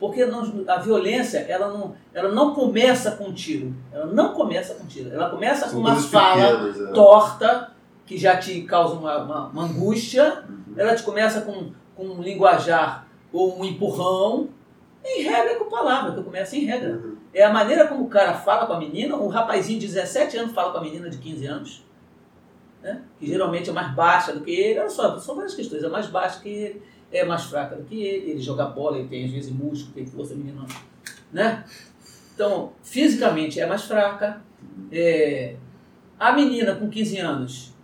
Porque 0.00 0.22
a 0.22 0.76
violência, 0.76 1.38
ela 1.48 1.68
não, 1.68 1.96
ela 2.14 2.30
não 2.30 2.54
começa 2.54 3.10
com 3.12 3.24
um 3.24 3.32
tiro. 3.34 3.74
Ela 3.92 4.06
não 4.06 4.32
começa 4.32 4.74
com 4.74 4.84
um 4.84 4.86
tiro. 4.86 5.10
Ela 5.12 5.28
começa 5.28 5.68
com 5.68 5.78
uma 5.78 5.96
fala 5.96 6.56
pequenas, 6.68 6.80
é. 6.88 6.92
torta, 6.92 7.72
que 8.06 8.16
já 8.16 8.36
te 8.36 8.62
causa 8.62 8.94
uma, 8.94 9.18
uma- 9.24 9.46
uma 9.48 9.64
angústia. 9.64 10.44
Uhum. 10.48 10.74
Ela 10.76 10.94
te 10.94 11.02
começa 11.02 11.40
com, 11.40 11.72
com 11.96 12.04
um 12.04 12.22
linguajar 12.22 13.08
ou 13.32 13.58
um 13.58 13.64
empurrão. 13.64 14.48
Em 15.04 15.22
regra 15.22 15.52
é 15.52 15.54
com 15.56 15.64
palavra, 15.68 16.12
que 16.12 16.22
começa 16.22 16.54
em 16.56 16.60
regra. 16.64 16.90
Uhum. 16.92 17.16
É 17.34 17.42
a 17.44 17.52
maneira 17.52 17.88
como 17.88 18.04
o 18.04 18.08
cara 18.08 18.34
fala 18.34 18.66
com 18.66 18.74
a 18.74 18.78
menina, 18.78 19.16
um 19.16 19.26
rapazinho 19.26 19.80
de 19.80 19.86
17 19.88 20.36
anos 20.36 20.52
fala 20.52 20.70
com 20.70 20.78
a 20.78 20.80
menina 20.80 21.10
de 21.10 21.18
15 21.18 21.46
anos, 21.46 21.84
né? 22.82 23.02
que 23.18 23.26
geralmente 23.26 23.70
é 23.70 23.72
mais 23.72 23.94
baixa 23.94 24.32
do 24.32 24.40
que 24.40 24.50
ele, 24.50 24.78
olha 24.78 24.90
só, 24.90 25.18
são 25.18 25.34
várias 25.34 25.54
questões, 25.54 25.82
é 25.82 25.88
mais 25.88 26.06
baixa 26.06 26.40
que 26.40 26.48
ele, 26.48 26.82
é 27.10 27.24
mais 27.24 27.44
fraca 27.44 27.76
do 27.76 27.84
que 27.84 28.02
ele, 28.02 28.30
ele 28.32 28.40
joga 28.40 28.66
bola, 28.66 28.98
ele 28.98 29.08
tem 29.08 29.24
às 29.24 29.30
vezes 29.30 29.50
músculo, 29.50 29.94
tem 29.94 30.06
força, 30.06 30.34
não, 30.34 30.66
né? 31.32 31.64
Então, 32.34 32.72
fisicamente 32.82 33.58
é 33.58 33.66
mais 33.66 33.82
fraca, 33.84 34.42
é, 34.92 35.56
a 36.18 36.32
menina 36.32 36.74
com 36.74 36.88
15 36.88 37.18
anos, 37.18 37.74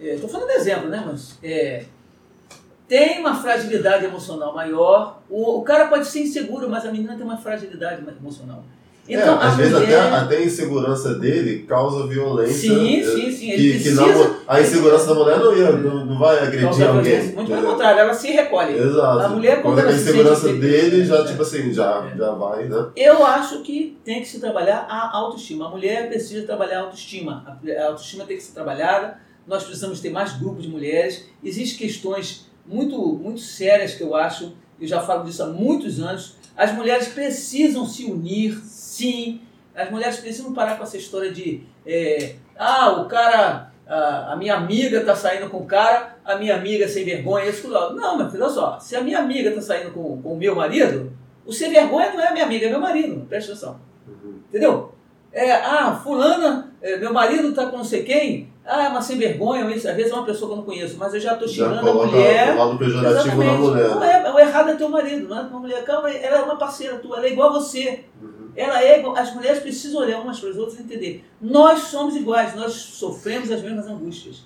estou 0.00 0.28
falando 0.28 0.48
de 0.48 0.54
exemplo, 0.54 0.88
né, 0.88 1.02
mas 1.04 1.38
é, 1.42 1.84
tem 2.86 3.20
uma 3.20 3.34
fragilidade 3.34 4.04
emocional 4.06 4.54
maior, 4.54 5.22
o, 5.28 5.58
o 5.58 5.62
cara 5.62 5.88
pode 5.88 6.06
ser 6.06 6.22
inseguro, 6.22 6.70
mas 6.70 6.86
a 6.86 6.90
menina 6.90 7.14
tem 7.16 7.24
uma 7.24 7.36
fragilidade 7.36 8.02
emocional. 8.02 8.64
Então, 9.08 9.40
é, 9.40 9.46
às 9.46 9.56
vezes 9.56 9.72
mulher... 9.72 10.00
até, 10.00 10.16
até 10.16 10.36
a 10.36 10.44
insegurança 10.44 11.14
dele 11.14 11.64
causa 11.66 12.06
violência. 12.06 12.54
Sim, 12.74 13.00
é, 13.00 13.04
sim, 13.04 13.30
sim. 13.32 13.50
Ele 13.50 13.62
Que, 13.72 13.78
que 13.78 13.94
precisa... 13.94 14.28
na, 14.28 14.36
a 14.46 14.60
insegurança 14.60 15.06
da 15.06 15.14
mulher 15.14 15.38
não, 15.38 15.56
ia, 15.56 15.72
não, 15.72 16.04
não 16.04 16.18
vai 16.18 16.38
agredir 16.40 16.86
alguém. 16.88 17.22
Muito 17.32 17.50
pelo 17.50 17.66
contrário, 17.66 18.00
ela 18.00 18.12
se 18.14 18.28
recolhe. 18.30 18.76
Exato. 18.78 19.20
A 19.20 19.28
mulher, 19.30 19.62
quando 19.62 19.74
Quando 19.76 19.78
ela 19.86 19.90
a 19.90 19.94
se 19.94 20.02
insegurança 20.02 20.48
sente- 20.48 20.60
dele, 20.60 21.04
já, 21.06 21.16
É. 21.20 21.24
tipo 21.24 21.40
assim, 21.42 21.72
já, 21.72 22.10
É. 22.12 22.18
já 22.18 22.30
vai, 22.32 22.64
né? 22.68 22.86
Eu 22.94 23.24
acho 23.24 23.62
que 23.62 23.96
tem 24.04 24.20
que 24.20 24.28
se 24.28 24.38
trabalhar 24.40 24.86
a 24.88 25.16
autoestima. 25.16 25.66
A 25.68 25.70
mulher 25.70 26.08
precisa 26.08 26.44
trabalhar 26.46 26.80
a 26.80 26.82
autoestima. 26.82 27.44
A 27.46 27.82
a 27.82 27.86
autoestima 27.88 28.24
tem 28.24 28.36
que 28.36 28.42
ser 28.42 28.52
trabalhada. 28.52 29.18
Nós 29.46 29.62
precisamos 29.64 30.00
ter 30.00 30.10
mais 30.10 30.34
grupos 30.34 30.64
de 30.64 30.68
mulheres. 30.68 31.24
Existem 31.42 31.78
questões 31.88 32.46
muito, 32.66 32.98
muito 33.00 33.40
sérias 33.40 33.94
que 33.94 34.02
eu 34.02 34.14
acho, 34.14 34.52
eu 34.78 34.86
já 34.86 35.00
falo 35.00 35.24
disso 35.24 35.42
há 35.42 35.46
muitos 35.46 35.98
anos. 35.98 36.36
As 36.54 36.74
mulheres 36.74 37.08
precisam 37.08 37.86
se 37.86 38.04
unir, 38.04 38.60
sim. 38.98 39.40
As 39.74 39.90
mulheres 39.90 40.16
precisam 40.18 40.52
parar 40.52 40.76
com 40.76 40.82
essa 40.82 40.96
história 40.96 41.30
de 41.30 41.62
é, 41.86 42.34
ah, 42.58 43.00
o 43.00 43.04
cara, 43.06 43.70
a, 43.86 44.32
a 44.32 44.36
minha 44.36 44.56
amiga 44.56 44.98
está 44.98 45.14
saindo 45.14 45.48
com 45.48 45.58
o 45.58 45.66
cara, 45.66 46.16
a 46.24 46.36
minha 46.36 46.56
amiga 46.56 46.84
é 46.84 46.88
sem 46.88 47.04
vergonha, 47.04 47.46
isso 47.46 47.62
tudo. 47.62 47.94
Não, 47.94 48.18
meu 48.18 48.28
filho, 48.28 48.42
olha 48.42 48.52
só, 48.52 48.80
se 48.80 48.96
a 48.96 49.00
minha 49.00 49.20
amiga 49.20 49.50
está 49.50 49.62
saindo 49.62 49.92
com, 49.92 50.20
com 50.20 50.32
o 50.32 50.36
meu 50.36 50.56
marido, 50.56 51.12
o 51.46 51.52
sem 51.52 51.70
vergonha 51.70 52.12
não 52.12 52.20
é 52.20 52.32
minha 52.32 52.44
amiga, 52.44 52.66
é 52.66 52.70
meu 52.70 52.80
marido, 52.80 53.24
presta 53.28 53.52
atenção. 53.52 53.80
Uhum. 54.06 54.40
Entendeu? 54.48 54.92
É, 55.32 55.52
ah, 55.52 55.94
fulana, 56.02 56.72
é, 56.82 56.96
meu 56.96 57.12
marido 57.12 57.54
tá 57.54 57.66
com 57.66 57.76
não 57.76 57.84
sei 57.84 58.02
quem, 58.02 58.50
ah, 58.66 58.84
é 58.84 58.88
uma 58.88 59.00
sem 59.00 59.16
vergonha, 59.16 59.64
às 59.64 59.82
vezes 59.82 60.10
é 60.10 60.14
uma 60.14 60.26
pessoa 60.26 60.48
que 60.48 60.52
eu 60.52 60.56
não 60.58 60.64
conheço, 60.64 60.96
mas 60.98 61.14
eu 61.14 61.20
já 61.20 61.34
estou 61.34 61.46
xingando 61.46 61.88
a 61.88 61.94
mulher. 61.94 62.54
o 62.54 62.58
lado 62.58 62.78
pejorativo 62.78 63.44
na 63.44 63.52
mulher. 63.52 63.88
Não 63.88 64.04
é, 64.04 64.32
o 64.32 64.38
errado 64.38 64.70
é 64.70 64.74
teu 64.74 64.88
marido, 64.88 65.28
não 65.28 65.38
é 65.38 65.44
tua 65.44 65.60
mulher. 65.60 65.84
Calma, 65.84 66.10
ela 66.10 66.38
é 66.38 66.42
uma 66.42 66.56
parceira 66.56 66.98
tua, 66.98 67.16
ela 67.16 67.26
é 67.26 67.32
igual 67.32 67.50
a 67.50 67.52
você. 67.52 68.04
Uhum. 68.20 68.37
Ela 68.58 68.82
é 68.82 68.98
igual, 68.98 69.16
as 69.16 69.32
mulheres 69.32 69.60
precisam 69.60 70.00
olhar 70.00 70.20
umas 70.20 70.40
para 70.40 70.50
as 70.50 70.56
outras 70.56 70.80
e 70.80 70.82
entender. 70.82 71.24
Nós 71.40 71.82
somos 71.82 72.16
iguais, 72.16 72.56
nós 72.56 72.72
sofremos 72.72 73.52
as 73.52 73.62
mesmas 73.62 73.86
angústias. 73.86 74.42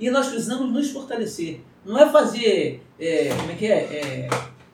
E 0.00 0.10
nós 0.10 0.26
precisamos 0.26 0.68
nos 0.72 0.90
fortalecer. 0.90 1.60
Não 1.86 1.96
é 1.96 2.10
fazer, 2.10 2.82
é, 2.98 3.28
como 3.28 3.52
é 3.52 3.54
que 3.54 3.66
é? 3.66 3.78
é 3.78 4.28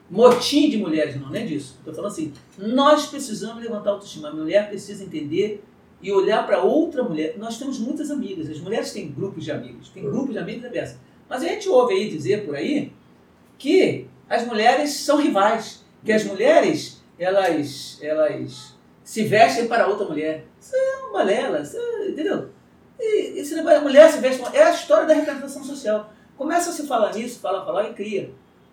motim 0.09 0.71
de 0.71 0.77
mulheres, 0.77 1.21
não, 1.21 1.29
não 1.29 1.35
é 1.35 1.43
disso. 1.43 1.75
Estou 1.77 1.93
falando 1.93 2.11
assim, 2.11 2.33
nós 2.57 3.05
precisamos 3.05 3.61
levantar 3.61 3.91
a 3.91 3.93
autoestima. 3.93 4.29
A 4.29 4.33
mulher 4.33 4.67
precisa 4.67 5.03
entender 5.03 5.63
e 6.01 6.11
olhar 6.11 6.47
para 6.47 6.63
outra 6.63 7.03
mulher. 7.03 7.35
Nós 7.37 7.59
temos 7.59 7.77
muitas 7.77 8.09
amigas, 8.09 8.49
as 8.49 8.59
mulheres 8.59 8.91
têm 8.91 9.11
grupos 9.11 9.43
de 9.43 9.51
amigos, 9.51 9.89
tem 9.89 10.01
grupos 10.01 10.33
de 10.33 10.39
amigos 10.39 10.67
beça. 10.71 10.99
Mas 11.29 11.43
a 11.43 11.47
gente 11.47 11.69
ouve 11.69 11.93
aí 11.93 12.09
dizer 12.09 12.43
por 12.43 12.55
aí 12.55 12.91
que 13.59 14.07
as 14.27 14.47
mulheres 14.47 14.93
são 14.93 15.17
rivais, 15.17 15.85
que 16.03 16.11
as 16.11 16.23
mulheres, 16.23 17.03
elas, 17.19 17.99
elas 18.01 18.78
se 19.09 19.23
vestem 19.23 19.67
para 19.67 19.87
outra 19.87 20.05
mulher. 20.05 20.45
Isso 20.61 20.75
é 20.75 20.97
uma 20.97 21.13
balela, 21.13 21.57
é- 21.57 22.09
entendeu? 22.09 22.49
E, 22.99 23.41
negócio, 23.55 23.79
a 23.79 23.81
mulher 23.81 24.11
se 24.11 24.19
veste, 24.19 24.43
é 24.55 24.61
a 24.61 24.69
história 24.69 25.07
da 25.07 25.15
representação 25.15 25.63
social. 25.63 26.13
Começa 26.37 26.69
a 26.69 26.73
se 26.73 26.85
falar 26.85 27.11
nisso, 27.15 27.39
fala, 27.39 27.65
falar 27.65 27.89
e 27.89 27.93
cria. 27.93 28.29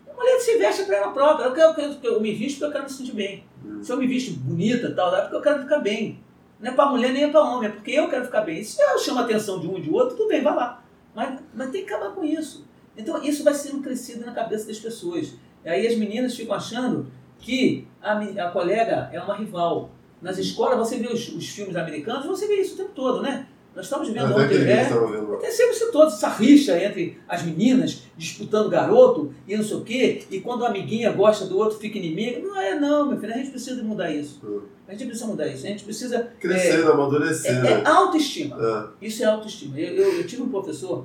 A 0.07 0.15
mulher 0.15 0.39
se 0.39 0.59
veste 0.59 0.85
para 0.85 0.97
ela 0.99 1.11
própria. 1.11 1.47
Eu, 1.47 1.55
quero, 1.55 1.81
eu, 1.81 1.91
eu, 1.91 2.13
eu 2.17 2.21
me 2.21 2.35
visto 2.35 2.59
porque 2.59 2.67
eu 2.67 2.73
quero 2.73 2.85
me 2.85 2.91
sentir 2.91 3.13
bem. 3.13 3.45
Uhum. 3.65 3.83
Se 3.83 3.91
eu 3.91 3.97
me 3.97 4.07
visto 4.07 4.39
bonita 4.39 4.89
e 4.89 4.95
tal, 4.95 5.17
é 5.17 5.23
porque 5.23 5.37
eu 5.37 5.41
quero 5.41 5.63
ficar 5.63 5.79
bem. 5.79 6.23
Não 6.61 6.71
é 6.71 6.75
para 6.75 6.91
mulher 6.91 7.13
nem 7.15 7.25
é 7.25 7.31
para 7.31 7.41
homem, 7.41 7.71
é 7.71 7.73
porque 7.73 7.93
eu 7.93 8.11
quero 8.11 8.27
ficar 8.27 8.43
bem. 8.43 8.63
Se 8.63 8.79
eu 8.83 8.99
chamo 8.99 9.21
a 9.21 9.23
atenção 9.23 9.59
de 9.59 9.67
um 9.67 9.79
e 9.79 9.81
de 9.81 9.91
outro, 9.91 10.19
tudo 10.19 10.29
bem, 10.29 10.43
vai 10.43 10.55
lá. 10.55 10.85
Mas, 11.15 11.41
mas 11.55 11.71
tem 11.71 11.87
que 11.87 11.95
acabar 11.95 12.15
com 12.15 12.23
isso. 12.23 12.67
Então 12.95 13.23
isso 13.23 13.43
vai 13.43 13.55
sendo 13.55 13.81
crescido 13.81 14.27
na 14.27 14.33
cabeça 14.33 14.67
das 14.67 14.79
pessoas. 14.79 15.33
E 15.65 15.69
aí 15.71 15.87
as 15.87 15.97
meninas 15.97 16.37
ficam 16.37 16.55
achando 16.55 17.11
que 17.39 17.89
a, 18.03 18.19
a 18.19 18.51
colega 18.51 19.09
é 19.15 19.19
uma 19.19 19.35
rival. 19.35 19.96
Nas 20.23 20.39
escolas, 20.39 20.79
você 20.79 20.97
vê 20.97 21.09
os, 21.09 21.29
os 21.29 21.49
filmes 21.49 21.77
americanos, 21.77 22.27
você 22.27 22.47
vê 22.47 22.55
isso 22.55 22.75
o 22.75 22.77
tempo 22.79 22.93
todo, 22.95 23.23
né? 23.23 23.47
Nós 23.75 23.85
estamos 23.85 24.09
vendo 24.09 24.33
Até 24.33 24.45
ontem, 24.45 24.55
é, 24.71 24.85
vendo. 24.85 25.37
tem 25.37 25.51
sempre 25.53 25.77
isso 25.77 25.93
todo, 25.93 26.07
essa 26.07 26.31
rixa 26.31 26.83
entre 26.83 27.19
as 27.29 27.43
meninas 27.43 28.05
disputando 28.17 28.71
garoto 28.71 29.35
e 29.47 29.55
não 29.55 29.63
sei 29.63 29.77
o 29.77 29.83
quê, 29.83 30.23
e 30.31 30.41
quando 30.41 30.65
a 30.65 30.69
amiguinha 30.71 31.13
gosta 31.13 31.45
do 31.45 31.59
outro 31.59 31.79
fica 31.79 31.99
inimigo. 31.99 32.49
Não 32.49 32.59
é 32.59 32.81
não, 32.81 33.11
meu 33.11 33.19
filho, 33.21 33.35
a 33.35 33.37
gente 33.37 33.51
precisa 33.51 33.83
mudar 33.83 34.11
isso. 34.11 34.41
Uhum. 34.43 34.63
A 34.89 34.93
gente 34.93 35.05
precisa 35.05 35.27
mudar 35.27 35.47
isso, 35.49 35.67
a 35.67 35.69
gente 35.69 35.85
precisa. 35.85 36.33
Crescendo, 36.41 36.89
É, 36.89 36.93
amadurecendo. 36.93 37.67
é 37.67 37.87
autoestima. 37.87 38.57
É. 39.03 39.07
Isso 39.07 39.23
é 39.23 39.27
autoestima. 39.27 39.79
Eu, 39.79 39.95
eu, 39.95 40.13
eu 40.21 40.27
tive 40.27 40.41
um 40.41 40.49
professor, 40.49 41.05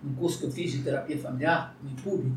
num 0.00 0.14
curso 0.14 0.38
que 0.38 0.44
eu 0.46 0.52
fiz 0.52 0.70
de 0.70 0.78
terapia 0.84 1.18
familiar, 1.18 1.76
no 1.82 1.90
IPUB, 1.90 2.32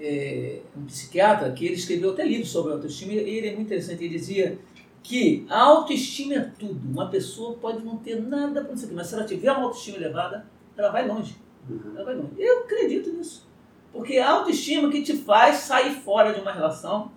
é, 0.00 0.58
um 0.76 0.84
psiquiatra, 0.86 1.52
que 1.52 1.64
ele 1.64 1.74
escreveu 1.74 2.10
até 2.10 2.24
livros 2.26 2.50
sobre 2.50 2.72
autoestima, 2.72 3.12
e 3.12 3.18
ele 3.18 3.46
é 3.46 3.50
muito 3.54 3.66
interessante. 3.66 4.02
Ele 4.02 4.18
dizia 4.18 4.58
que 5.02 5.46
a 5.48 5.60
autoestima 5.60 6.34
é 6.34 6.40
tudo. 6.40 6.88
Uma 6.88 7.08
pessoa 7.08 7.56
pode 7.58 7.84
não 7.84 7.96
ter 7.96 8.20
nada 8.20 8.62
para 8.62 8.74
isso 8.74 8.84
aqui, 8.84 8.94
mas 8.94 9.06
se 9.06 9.14
ela 9.14 9.24
tiver 9.24 9.50
uma 9.52 9.64
autoestima 9.64 9.96
elevada, 9.96 10.46
ela 10.76 10.90
vai 10.90 11.06
longe. 11.06 11.36
Uhum. 11.68 11.92
Ela 11.94 12.04
vai 12.04 12.14
longe. 12.14 12.32
Eu 12.38 12.60
acredito 12.60 13.10
nisso. 13.10 13.46
Porque 13.92 14.18
a 14.18 14.30
autoestima 14.30 14.90
que 14.90 15.02
te 15.02 15.16
faz 15.16 15.56
sair 15.56 15.92
fora 15.92 16.32
de 16.32 16.40
uma 16.40 16.52
relação 16.52 17.10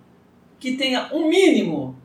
que 0.58 0.76
tenha 0.76 1.10
um 1.12 1.28
mínimo 1.28 1.96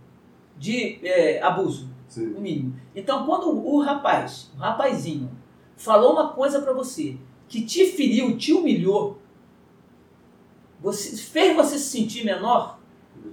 de 0.58 1.00
é, 1.04 1.42
abuso 1.42 1.90
Sim. 2.08 2.34
o 2.34 2.42
mínimo. 2.42 2.76
Então, 2.96 3.26
quando 3.26 3.50
o 3.50 3.80
rapaz, 3.82 4.52
o 4.56 4.58
rapazinho, 4.58 5.30
falou 5.76 6.14
uma 6.14 6.30
coisa 6.30 6.62
pra 6.62 6.74
você 6.74 7.18
que 7.48 7.62
te 7.62 7.86
feriu, 7.86 8.38
te 8.38 8.54
humilhou, 8.54 9.22
você, 10.80 11.16
fez 11.18 11.56
você 11.56 11.78
se 11.78 11.90
sentir 11.90 12.26
menor, 12.26 12.80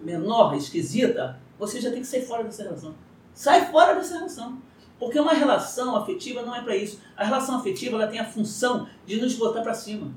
menor, 0.03 0.55
esquisita, 0.55 1.40
você 1.59 1.81
já 1.81 1.91
tem 1.91 2.01
que 2.01 2.07
sair 2.07 2.23
fora 2.23 2.45
dessa 2.45 2.63
relação. 2.63 2.95
Sai 3.33 3.71
fora 3.71 3.95
dessa 3.95 4.15
relação. 4.15 4.59
Porque 4.99 5.19
uma 5.19 5.33
relação 5.33 5.97
afetiva 5.97 6.43
não 6.43 6.55
é 6.55 6.63
para 6.63 6.77
isso. 6.77 7.01
A 7.17 7.25
relação 7.25 7.57
afetiva 7.57 7.97
ela 7.97 8.07
tem 8.07 8.21
a 8.21 8.25
função 8.25 8.87
de 9.05 9.21
nos 9.21 9.35
botar 9.35 9.61
para 9.63 9.75
cima, 9.75 10.13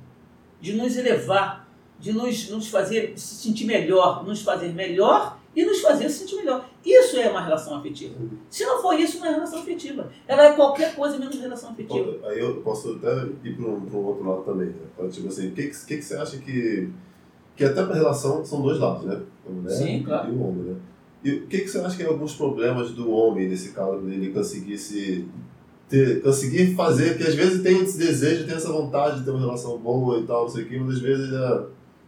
de 0.61 0.73
nos 0.73 0.95
elevar, 0.95 1.67
de 1.99 2.13
nos, 2.13 2.49
nos 2.49 2.67
fazer 2.67 3.17
se 3.17 3.35
sentir 3.35 3.65
melhor, 3.65 4.23
nos 4.23 4.41
fazer 4.43 4.71
melhor 4.73 5.37
e 5.55 5.65
nos 5.65 5.81
fazer 5.81 6.09
se 6.09 6.19
sentir 6.19 6.35
melhor. 6.35 6.69
Isso 6.85 7.17
é 7.17 7.29
uma 7.29 7.41
relação 7.41 7.75
afetiva. 7.75 8.15
Se 8.49 8.63
não 8.65 8.81
for 8.81 8.97
isso, 8.99 9.19
não 9.19 9.25
é 9.25 9.31
relação 9.31 9.59
afetiva. 9.59 10.11
Ela 10.27 10.43
é 10.43 10.53
qualquer 10.53 10.95
coisa 10.95 11.17
menos 11.17 11.39
relação 11.39 11.71
afetiva. 11.71 12.19
Aí 12.27 12.39
eu 12.39 12.61
posso 12.61 12.93
até 12.93 13.25
ir 13.43 13.55
para 13.55 13.65
um, 13.65 13.77
um 13.91 14.05
outro 14.05 14.29
lado 14.29 14.43
também. 14.43 14.67
Né? 14.67 15.09
Tipo 15.09 15.27
assim, 15.27 15.47
o 15.47 15.51
que, 15.53 15.67
que, 15.67 15.85
que 15.85 15.97
que 15.97 16.01
você 16.03 16.15
acha 16.15 16.37
que. 16.37 16.89
Que 17.55 17.65
até 17.65 17.83
para 17.83 17.95
relação 17.95 18.45
são 18.45 18.61
dois 18.61 18.77
lados, 18.77 19.03
né? 19.03 19.19
A 19.47 19.49
mulher 19.49 19.75
Sim, 19.75 20.03
claro. 20.03 20.31
e 20.31 20.35
o 20.35 20.47
homem, 20.47 20.63
né? 20.65 20.75
E 21.27 21.35
o 21.39 21.47
que, 21.47 21.59
que 21.59 21.67
você 21.67 21.79
acha 21.79 21.97
que 21.97 22.03
é 22.03 22.05
alguns 22.05 22.33
problemas 22.35 22.91
do 22.91 23.11
homem, 23.11 23.49
nesse 23.49 23.71
caso, 23.71 23.99
dele 23.99 24.31
conseguir 24.31 24.77
se 24.77 25.27
ter, 25.89 26.21
conseguir 26.21 26.73
fazer, 26.73 27.15
porque 27.15 27.27
às 27.27 27.35
vezes 27.35 27.61
tem 27.61 27.83
esse 27.83 27.97
desejo, 27.97 28.45
tem 28.45 28.55
essa 28.55 28.71
vontade 28.71 29.19
de 29.19 29.25
ter 29.25 29.31
uma 29.31 29.41
relação 29.41 29.77
boa 29.77 30.19
e 30.19 30.23
tal, 30.23 30.43
não 30.43 30.49
sei 30.49 30.63
o 30.63 30.67
que, 30.67 30.79
mas 30.79 30.95
às 30.95 31.01
vezes 31.01 31.33
é, 31.33 31.49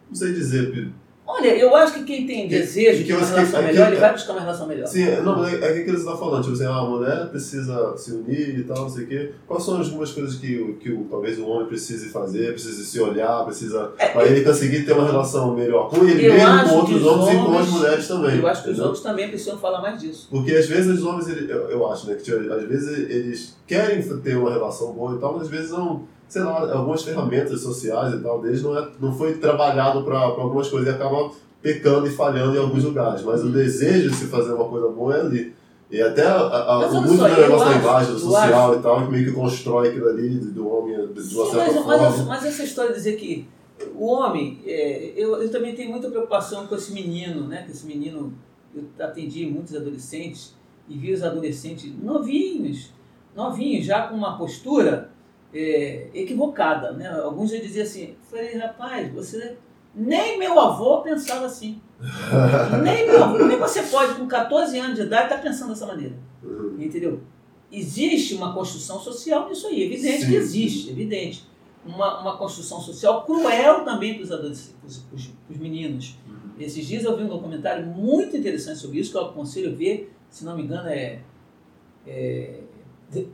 não 0.08 0.16
sei 0.16 0.32
dizer, 0.32 0.90
Olha, 1.32 1.56
eu 1.56 1.76
acho 1.76 1.94
que 1.94 2.04
quem 2.04 2.26
tem 2.26 2.48
desejo 2.48 3.04
de 3.04 3.14
uma 3.14 3.24
relação 3.24 3.62
melhor, 3.62 3.88
ele 3.88 4.00
vai 4.00 4.12
buscar 4.12 4.34
uma 4.34 4.42
relação 4.42 4.68
melhor. 4.68 4.88
Sim, 4.88 5.06
não, 5.24 5.46
é, 5.46 5.54
é 5.54 5.84
que 5.84 5.90
eles 5.90 6.00
estão 6.00 6.18
falando, 6.18 6.42
tipo 6.42 6.56
assim, 6.56 6.66
ah, 6.66 6.80
a 6.80 6.86
mulher 6.86 7.28
precisa 7.28 7.96
se 7.96 8.14
unir 8.14 8.60
e 8.60 8.64
tal, 8.64 8.78
não 8.78 8.90
sei 8.90 9.04
o 9.04 9.08
quê. 9.08 9.32
Quais 9.46 9.64
são 9.64 9.78
algumas 9.78 10.12
coisas 10.12 10.36
que, 10.36 10.78
que 10.82 11.06
talvez 11.08 11.38
o 11.38 11.48
homem 11.48 11.68
precise 11.68 12.10
fazer, 12.10 12.54
precisa 12.54 12.84
se 12.84 13.00
olhar, 13.00 13.46
precisa. 13.46 13.92
É, 14.00 14.08
para 14.08 14.26
ele 14.26 14.44
conseguir 14.44 14.86
ter 14.88 14.94
uma 14.94 15.06
relação 15.06 15.54
melhor 15.54 15.88
com 15.88 15.98
ele 15.98 16.30
mesmo, 16.30 16.64
com 16.68 16.76
outros 16.78 17.06
homens, 17.06 17.30
e 17.30 17.46
com 17.46 17.58
as 17.60 17.70
mulheres 17.70 18.08
também. 18.08 18.40
Eu 18.40 18.48
acho 18.48 18.64
que 18.64 18.70
os 18.72 18.80
homens 18.80 19.00
também 19.02 19.30
precisam 19.30 19.60
falar 19.60 19.82
mais 19.84 20.02
disso. 20.02 20.28
Porque 20.32 20.52
às 20.56 20.66
vezes 20.66 20.98
os 20.98 21.06
homens, 21.06 21.28
eu, 21.28 21.70
eu 21.70 21.92
acho, 21.92 22.08
né, 22.08 22.16
que 22.16 22.24
tipo, 22.24 22.52
às 22.52 22.64
vezes 22.64 23.08
eles 23.08 23.56
querem 23.68 24.02
ter 24.02 24.36
uma 24.36 24.52
relação 24.52 24.92
boa 24.94 25.16
e 25.16 25.20
tal, 25.20 25.34
mas 25.34 25.44
às 25.44 25.50
vezes 25.50 25.70
não 25.70 26.08
sei 26.30 26.44
lá, 26.44 26.72
algumas 26.72 27.04
ferramentas 27.04 27.60
sociais 27.62 28.14
e 28.14 28.20
tal 28.20 28.40
deles 28.40 28.62
não, 28.62 28.78
é, 28.78 28.88
não 29.00 29.12
foi 29.12 29.34
trabalhado 29.34 30.04
para 30.04 30.20
algumas 30.20 30.70
coisas 30.70 30.88
e 30.88 30.96
acaba 30.96 31.32
pecando 31.62 32.08
e 32.08 32.12
falhando 32.12 32.56
em 32.56 32.60
alguns 32.60 32.84
lugares, 32.84 33.24
mas 33.24 33.42
o 33.42 33.48
uhum. 33.48 33.52
desejo 33.52 34.12
de 34.12 34.16
se 34.16 34.28
fazer 34.28 34.54
uma 34.54 34.66
coisa 34.66 34.88
boa 34.88 35.18
é 35.18 35.22
ali. 35.22 35.60
E 35.92 36.00
até 36.00 36.22
a, 36.22 36.38
a, 36.38 36.88
o 36.88 37.02
muito 37.02 37.18
do 37.18 37.24
negócio 37.24 37.68
da 37.68 37.76
imagem 37.76 38.20
social 38.20 38.70
acho. 38.70 38.80
e 38.80 38.84
tal, 38.84 39.06
que 39.06 39.12
meio 39.12 39.26
que 39.26 39.32
constrói 39.32 39.90
aquilo 39.90 40.08
ali 40.08 40.30
do 40.30 40.70
homem 40.70 40.96
de 40.96 41.36
uma 41.36 41.46
Sim, 41.46 41.52
certa 41.52 41.74
mas, 41.74 41.84
forma. 41.84 42.10
Mas, 42.10 42.26
mas, 42.26 42.46
essa 42.46 42.64
história 42.64 42.92
de 42.92 42.98
dizer 42.98 43.16
que 43.16 43.48
o 43.96 44.06
homem, 44.06 44.62
é, 44.68 45.14
eu, 45.16 45.42
eu 45.42 45.50
também 45.50 45.74
tenho 45.74 45.90
muita 45.90 46.10
preocupação 46.10 46.68
com 46.68 46.76
esse 46.76 46.94
menino, 46.94 47.48
né? 47.48 47.64
Que 47.64 47.72
esse 47.72 47.88
menino, 47.88 48.32
eu 48.76 48.84
atendi 49.00 49.48
muitos 49.48 49.76
adolescentes 49.76 50.54
e 50.88 50.96
vi 50.96 51.12
os 51.12 51.24
adolescentes 51.24 51.92
novinhos, 52.00 52.92
novinhos, 53.36 53.84
já 53.84 54.08
com 54.08 54.16
uma 54.16 54.38
postura 54.38 55.09
é, 55.54 56.10
equivocada, 56.14 56.92
né? 56.94 57.10
Alguns 57.10 57.52
já 57.52 57.58
diziam 57.58 57.84
assim, 57.84 58.16
falei, 58.30 58.58
rapaz, 58.58 59.12
você 59.12 59.58
nem 59.94 60.38
meu 60.38 60.60
avô 60.60 61.02
pensava 61.02 61.46
assim. 61.46 61.82
nem 62.84 63.08
meu 63.08 63.24
avô. 63.24 63.46
Nem 63.46 63.58
você 63.58 63.84
pode, 63.84 64.16
com 64.16 64.28
14 64.28 64.78
anos 64.78 64.96
de 64.96 65.02
idade, 65.02 65.24
estar 65.24 65.38
tá 65.38 65.42
pensando 65.42 65.70
dessa 65.70 65.86
maneira. 65.86 66.16
Uhum. 66.44 66.78
Entendeu? 66.80 67.22
Existe 67.72 68.36
uma 68.36 68.54
construção 68.54 69.00
social 69.00 69.48
nisso 69.50 69.68
aí. 69.68 69.84
Evidente 69.84 70.22
Sim. 70.22 70.28
que 70.30 70.36
existe, 70.36 70.90
evidente. 70.92 71.48
Uma, 71.86 72.22
uma 72.22 72.38
construção 72.38 72.80
social 72.82 73.26
cruel 73.26 73.84
também 73.84 74.16
para 74.16 74.24
os 74.24 74.32
adolescentes, 74.32 74.76
para 75.10 75.16
os 75.50 75.58
meninos. 75.58 76.18
Uhum. 76.28 76.52
Esses 76.60 76.86
dias 76.86 77.04
eu 77.04 77.16
vi 77.18 77.24
um 77.24 77.28
documentário 77.28 77.86
muito 77.86 78.36
interessante 78.36 78.80
sobre 78.80 79.00
isso, 79.00 79.12
que 79.12 79.18
eu 79.18 79.26
aconselho 79.26 79.72
a 79.72 79.76
ver, 79.76 80.14
se 80.30 80.46
não 80.46 80.56
me 80.56 80.64
engano, 80.64 80.88
é, 80.90 81.22
é 82.06 82.60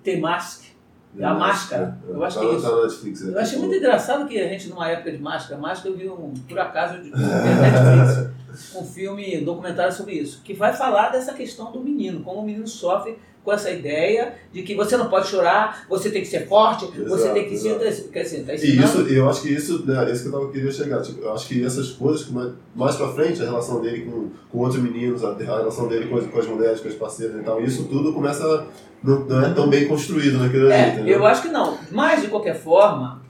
The 0.03 0.17
Mask, 0.17 0.74
a 1.23 1.33
máscara. 1.33 1.97
Eu 2.07 2.23
acho 2.23 2.39
que 2.39 2.45
é 2.45 2.55
isso. 2.55 2.81
Netflix, 2.81 3.21
eu 3.21 3.39
achei 3.39 3.59
muito 3.59 3.75
engraçado 3.75 4.27
que 4.27 4.39
a 4.39 4.47
gente, 4.47 4.69
numa 4.69 4.89
época 4.89 5.11
de 5.11 5.17
máscara, 5.17 5.59
máscara, 5.59 5.93
eu 5.93 5.97
vi 5.97 6.09
um, 6.09 6.33
por 6.47 6.59
acaso, 6.59 7.01
de 7.01 7.11
Netflix, 7.15 8.29
um 8.75 8.83
filme, 8.83 9.37
um 9.37 9.43
documentário 9.43 9.93
sobre 9.93 10.13
isso, 10.13 10.41
que 10.43 10.53
vai 10.53 10.73
falar 10.73 11.09
dessa 11.09 11.33
questão 11.33 11.71
do 11.71 11.79
menino, 11.79 12.21
como 12.21 12.41
o 12.41 12.45
menino 12.45 12.67
sofre 12.67 13.17
com 13.45 13.53
essa 13.53 13.69
ideia 13.69 14.33
de 14.51 14.63
que 14.63 14.73
você 14.73 14.97
não 14.97 15.07
pode 15.07 15.27
chorar, 15.27 15.85
você 15.87 16.09
tem 16.09 16.21
que 16.21 16.27
ser 16.27 16.47
forte, 16.47 16.85
exato, 16.85 17.07
você 17.07 17.29
tem 17.29 17.47
que 17.47 17.55
ser. 17.55 17.77
Quer 18.11 18.23
dizer, 18.23 18.43
tá 18.43 18.53
e 18.55 18.79
isso, 18.79 19.01
eu 19.01 19.29
acho 19.29 19.43
que 19.43 19.49
isso, 19.53 19.85
né, 19.85 20.11
isso 20.11 20.23
que 20.23 20.29
eu 20.29 20.31
tava, 20.31 20.51
queria 20.51 20.71
chegar. 20.71 21.01
Tipo, 21.03 21.21
eu 21.21 21.31
acho 21.31 21.47
que 21.47 21.63
essas 21.63 21.91
coisas, 21.91 22.27
mais 22.75 22.95
pra 22.95 23.09
frente, 23.09 23.41
a 23.43 23.45
relação 23.45 23.79
dele 23.79 24.05
com, 24.05 24.31
com 24.51 24.57
outros 24.57 24.81
meninos, 24.81 25.23
a, 25.23 25.35
relação 25.35 25.87
dele 25.87 26.07
com, 26.07 26.19
com 26.27 26.39
as 26.39 26.47
mulheres, 26.47 26.81
com 26.81 26.87
as 26.87 26.95
parceiras 26.95 27.39
e 27.39 27.43
tal, 27.43 27.61
isso 27.61 27.83
tudo 27.85 28.11
começa. 28.11 28.65
Não, 29.03 29.19
não 29.25 29.45
é 29.45 29.53
tão 29.53 29.69
bem 29.69 29.87
construído 29.87 30.39
naquele 30.39 30.71
é, 30.71 30.91
ali. 30.93 31.11
Eu 31.11 31.23
acho 31.23 31.43
que 31.43 31.49
não. 31.49 31.77
Mas, 31.91 32.23
de 32.23 32.27
qualquer 32.27 32.59
forma, 32.59 33.21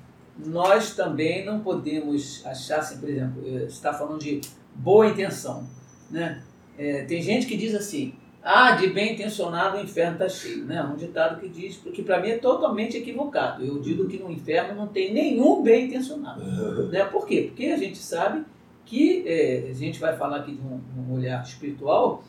nós 0.46 0.96
também 0.96 1.46
não 1.46 1.60
podemos 1.60 2.42
achar, 2.46 2.80
assim, 2.80 2.98
por 2.98 3.10
exemplo, 3.10 3.44
eh, 3.46 3.60
você 3.60 3.66
está 3.66 3.94
falando 3.94 4.20
de 4.20 4.40
boa 4.76 5.08
intenção. 5.08 5.68
Né? 6.12 6.42
É, 6.78 7.04
tem 7.06 7.22
gente 7.22 7.48
que 7.48 7.58
diz 7.58 7.74
assim 7.74 8.14
ah, 8.48 8.76
de 8.76 8.86
bem 8.90 9.14
intencionado 9.14 9.78
o 9.78 9.82
inferno 9.82 10.14
está 10.14 10.30
cheio. 10.30 10.66
Né? 10.66 10.80
Um 10.84 10.96
ditado 10.96 11.42
que 11.42 11.50
diz, 11.50 11.78
que 11.78 12.04
para 12.04 12.22
mim 12.22 12.30
é 12.30 12.38
totalmente 12.38 12.96
equivocado. 12.96 13.66
Eu 13.66 13.80
digo 13.80 14.08
que 14.08 14.20
no 14.20 14.30
inferno 14.30 14.76
não 14.76 14.86
tem 14.86 15.12
nenhum 15.12 15.64
bem 15.64 15.88
intencionado. 15.88 16.44
né? 16.90 17.06
Por 17.06 17.26
quê? 17.26 17.46
Porque 17.48 17.66
a 17.66 17.78
gente 17.78 17.98
sabe 17.98 18.46
que, 18.86 19.24
é, 19.26 19.68
a 19.72 19.74
gente 19.74 20.00
vai 20.00 20.16
falar 20.16 20.38
aqui 20.38 20.52
de 20.52 20.62
um, 20.62 20.80
um 20.96 21.16
olhar 21.16 21.42
espiritual, 21.42 22.24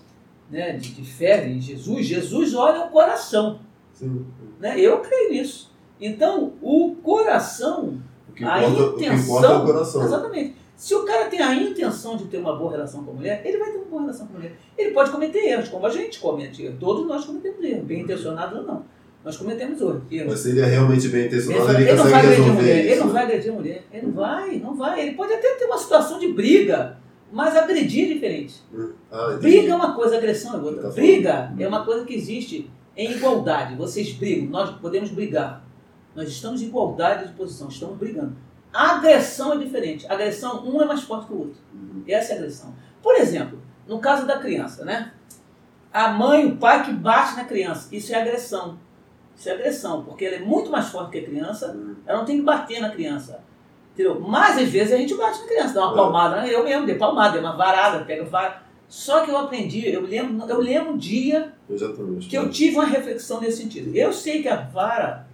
né, 0.51 0.73
de, 0.73 0.93
de, 0.93 1.05
fé 1.05 1.47
em 1.47 1.61
Jesus. 1.61 2.07
Jesus 2.07 2.55
olha 2.55 2.87
o 2.87 2.89
coração. 2.89 3.61
Sim. 3.93 4.25
Né? 4.59 4.81
Eu 4.81 5.01
creio 5.01 5.33
nisso. 5.33 5.71
Então, 6.01 6.55
o 6.63 6.97
coração, 7.03 8.01
o 8.27 8.33
que 8.33 8.43
importa, 8.43 8.67
a 8.67 8.71
intenção. 8.71 8.89
O 8.89 8.97
que 8.97 9.07
importa 9.07 9.47
é 9.47 9.51
o 9.51 9.65
coração. 9.67 10.03
Exatamente. 10.03 10.57
Se 10.77 10.95
o 10.95 11.05
cara 11.05 11.31
tem 11.31 11.41
a 11.41 11.55
intenção 11.55 12.19
de 12.19 12.27
ter 12.27 12.37
uma 12.37 12.55
boa 12.55 12.73
relação 12.73 13.03
com 13.03 13.13
a 13.13 13.15
mulher, 13.15 13.41
ele 13.45 13.57
vai 13.57 13.71
ter 13.71 13.79
uma 13.79 13.87
boa 13.87 14.03
relação 14.03 14.27
com 14.27 14.35
a 14.35 14.37
mulher. 14.37 14.57
Ele 14.77 14.91
pode 14.91 15.11
cometer 15.11 15.39
erros, 15.39 15.69
como 15.71 15.87
a 15.87 15.91
gente 15.91 16.21
comete 16.21 16.65
erros. 16.65 16.79
Todos 16.79 17.07
nós 17.07 17.25
cometemos 17.25 17.65
erros, 17.65 17.85
bem 17.85 18.03
intencionados 18.03 18.59
ou 18.59 18.65
não. 18.65 18.85
Nós 19.25 19.37
cometemos 19.39 19.81
erros. 19.81 20.03
Mas 20.29 20.41
se 20.41 20.51
ele 20.51 20.61
é 20.61 20.67
realmente 20.67 21.09
bem 21.09 21.27
intencionado, 21.27 21.73
ele, 21.73 21.83
ele, 21.83 21.91
ele 21.91 21.97
não 21.97 22.05
vai 22.05 22.21
agredir 22.21 22.53
mulher. 22.53 22.85
Isso. 22.85 22.93
Ele 22.93 23.01
não 23.01 23.09
vai 23.09 23.23
agredir 23.25 23.51
a 23.51 23.55
mulher. 23.55 23.85
Ele 23.91 24.07
não 24.07 24.13
vai, 24.13 24.57
não 24.59 24.77
vai. 24.77 25.01
Ele 25.01 25.15
pode 25.17 25.33
até 25.33 25.55
ter 25.55 25.65
uma 25.65 25.79
situação 25.79 26.19
de 26.19 26.33
briga, 26.33 26.99
mas 27.33 27.57
agredir 27.57 28.11
é 28.11 28.15
diferente. 28.15 28.63
Ah, 29.11 29.39
briga 29.41 29.73
é 29.73 29.75
uma 29.75 29.95
coisa, 29.95 30.19
agressão 30.19 30.55
é 30.55 30.63
outra. 30.63 30.83
Tá 30.83 30.91
briga 30.91 31.53
é 31.59 31.67
uma 31.67 31.85
coisa 31.87 32.05
que 32.05 32.15
existe 32.15 32.71
em 32.95 33.13
igualdade. 33.13 33.75
Vocês 33.77 34.13
brigam, 34.13 34.49
nós 34.51 34.79
podemos 34.79 35.11
brigar. 35.11 35.65
Nós 36.15 36.29
estamos 36.29 36.63
em 36.63 36.67
igualdade 36.67 37.29
de 37.29 37.33
posição, 37.35 37.69
estamos 37.69 37.97
brigando. 37.97 38.37
A 38.77 38.97
agressão 38.97 39.55
é 39.55 39.57
diferente. 39.57 40.07
A 40.07 40.13
agressão, 40.13 40.63
um 40.69 40.83
é 40.83 40.85
mais 40.85 41.03
forte 41.03 41.27
que 41.27 41.33
o 41.33 41.39
outro. 41.39 41.59
Uhum. 41.73 42.05
Essa 42.07 42.33
é 42.33 42.37
a 42.37 42.39
agressão. 42.41 42.75
Por 43.03 43.15
exemplo, 43.15 43.59
no 43.89 43.99
caso 44.01 44.27
da 44.27 44.39
criança, 44.39 44.85
né? 44.85 45.13
A 45.91 46.09
mãe, 46.09 46.45
o 46.47 46.59
pai 46.59 46.85
que 46.85 46.93
bate 46.93 47.37
na 47.37 47.45
criança, 47.45 47.89
isso 47.91 48.13
é 48.13 48.21
agressão. 48.21 48.79
Isso 49.35 49.49
é 49.49 49.53
agressão, 49.53 50.05
porque 50.05 50.27
ela 50.27 50.37
é 50.37 50.41
muito 50.41 50.71
mais 50.71 50.89
forte 50.89 51.13
que 51.13 51.19
a 51.19 51.25
criança, 51.25 51.73
uhum. 51.73 51.97
ela 52.05 52.19
não 52.19 52.27
tem 52.27 52.37
que 52.37 52.43
bater 52.43 52.81
na 52.81 52.91
criança. 52.91 53.43
Entendeu? 53.95 54.21
Mas 54.21 54.59
às 54.59 54.69
vezes 54.69 54.93
a 54.93 54.99
gente 54.99 55.15
bate 55.15 55.41
na 55.41 55.47
criança, 55.47 55.73
dá 55.73 55.87
uma 55.87 55.93
é. 55.93 55.97
palmada, 55.97 56.43
né? 56.43 56.55
eu 56.55 56.63
mesmo 56.63 56.85
dei 56.85 56.97
palmada, 56.97 57.33
dei 57.33 57.41
uma 57.41 57.57
varada, 57.57 58.05
pega 58.05 58.27
vara. 58.27 58.63
Só 58.87 59.23
que 59.23 59.31
eu 59.31 59.39
aprendi, 59.39 59.89
eu 59.89 60.03
lembro, 60.03 60.47
eu 60.49 60.61
lembro 60.61 60.93
um 60.93 60.99
dia 60.99 61.55
Exatamente. 61.69 62.29
que 62.29 62.37
eu 62.37 62.51
tive 62.51 62.77
uma 62.77 62.85
reflexão 62.85 63.41
nesse 63.41 63.63
sentido. 63.63 63.97
Eu 63.97 64.13
sei 64.13 64.43
que 64.43 64.49
a 64.49 64.57
vara 64.57 65.26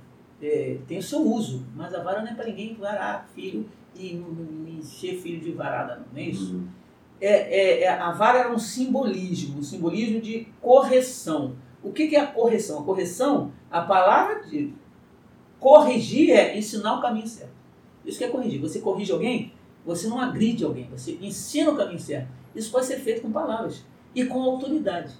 é, 0.42 0.78
tem 0.88 0.98
o 0.98 1.02
seu 1.02 1.20
uso, 1.20 1.64
mas 1.74 1.94
a 1.94 2.02
vara 2.02 2.20
não 2.20 2.28
é 2.28 2.34
para 2.34 2.46
ninguém 2.46 2.74
varar 2.74 3.28
filho 3.34 3.68
e 3.94 4.20
encher 4.66 5.20
filho 5.20 5.40
de 5.40 5.52
varada, 5.52 5.96
não, 5.96 6.06
não 6.12 6.18
é 6.18 6.22
isso? 6.22 6.54
Uhum. 6.54 6.68
É, 7.20 7.28
é, 7.28 7.82
é, 7.82 7.88
a 7.88 8.10
vara 8.10 8.40
era 8.40 8.52
um 8.52 8.58
simbolismo, 8.58 9.60
um 9.60 9.62
simbolismo 9.62 10.20
de 10.20 10.48
correção. 10.60 11.54
O 11.80 11.92
que, 11.92 12.08
que 12.08 12.16
é 12.16 12.20
a 12.20 12.26
correção? 12.26 12.80
A 12.80 12.84
correção, 12.84 13.52
a 13.70 13.82
palavra 13.82 14.42
de 14.42 14.74
corrigir 15.60 16.30
é 16.30 16.58
ensinar 16.58 16.98
o 16.98 17.00
caminho 17.00 17.28
certo. 17.28 17.52
Isso 18.04 18.18
que 18.18 18.24
é 18.24 18.28
corrigir. 18.28 18.60
Você 18.60 18.80
corrige 18.80 19.12
alguém, 19.12 19.52
você 19.86 20.08
não 20.08 20.20
agride 20.20 20.64
alguém, 20.64 20.88
você 20.90 21.16
ensina 21.20 21.70
o 21.70 21.76
caminho 21.76 22.00
certo. 22.00 22.28
Isso 22.52 22.72
pode 22.72 22.86
ser 22.86 22.98
feito 22.98 23.22
com 23.22 23.30
palavras 23.30 23.84
e 24.12 24.24
com 24.24 24.42
autoridade. 24.42 25.14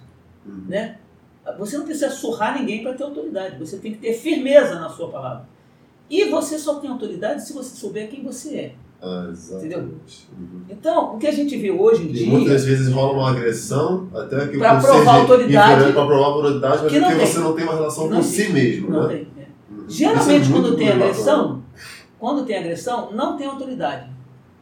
Uhum. 0.45 0.65
Né? 0.67 0.99
Você 1.57 1.77
não 1.77 1.85
precisa 1.85 2.09
surrar 2.09 2.57
ninguém 2.57 2.81
para 2.81 2.93
ter 2.93 3.03
autoridade. 3.03 3.59
Você 3.59 3.77
tem 3.77 3.93
que 3.93 3.99
ter 3.99 4.13
firmeza 4.13 4.75
na 4.75 4.89
sua 4.89 5.09
palavra. 5.09 5.45
E 6.09 6.25
você 6.25 6.57
só 6.57 6.75
tem 6.75 6.89
autoridade 6.89 7.45
se 7.45 7.53
você 7.53 7.75
souber 7.75 8.09
quem 8.09 8.23
você 8.23 8.55
é. 8.55 8.75
Ah, 9.01 9.27
exatamente. 9.29 9.65
Entendeu? 9.65 9.79
Uhum. 9.79 10.61
Então, 10.69 11.15
o 11.15 11.17
que 11.17 11.27
a 11.27 11.31
gente 11.31 11.57
vê 11.57 11.69
hoje 11.69 12.03
em 12.03 12.09
e 12.09 12.13
dia. 12.13 12.27
Muitas 12.27 12.63
vezes 12.63 12.87
rola 12.93 13.13
uma 13.13 13.31
agressão, 13.31 14.07
até 14.15 14.47
que 14.47 14.57
para 14.57 14.79
provar 14.79 15.15
autoridade. 15.15 15.91
Para 15.91 16.05
provar 16.05 16.25
autoridade, 16.25 16.83
mas 16.83 16.93
porque 16.93 17.25
você 17.25 17.39
não 17.39 17.53
tem 17.53 17.65
uma 17.65 17.75
relação 17.75 18.07
não 18.07 18.21
com 18.21 18.23
tem. 18.23 18.31
si 18.31 18.53
mesmo. 18.53 18.89
Não 18.89 19.07
né? 19.07 19.15
tem. 19.15 19.27
É. 19.43 19.47
Uhum. 19.73 19.89
Geralmente, 19.89 20.47
é 20.47 20.51
quando 20.53 20.75
tem 20.77 20.89
agressão, 20.89 21.63
quando 22.17 22.45
tem 22.45 22.57
agressão, 22.57 23.11
não 23.11 23.35
tem 23.35 23.47
autoridade. 23.47 24.09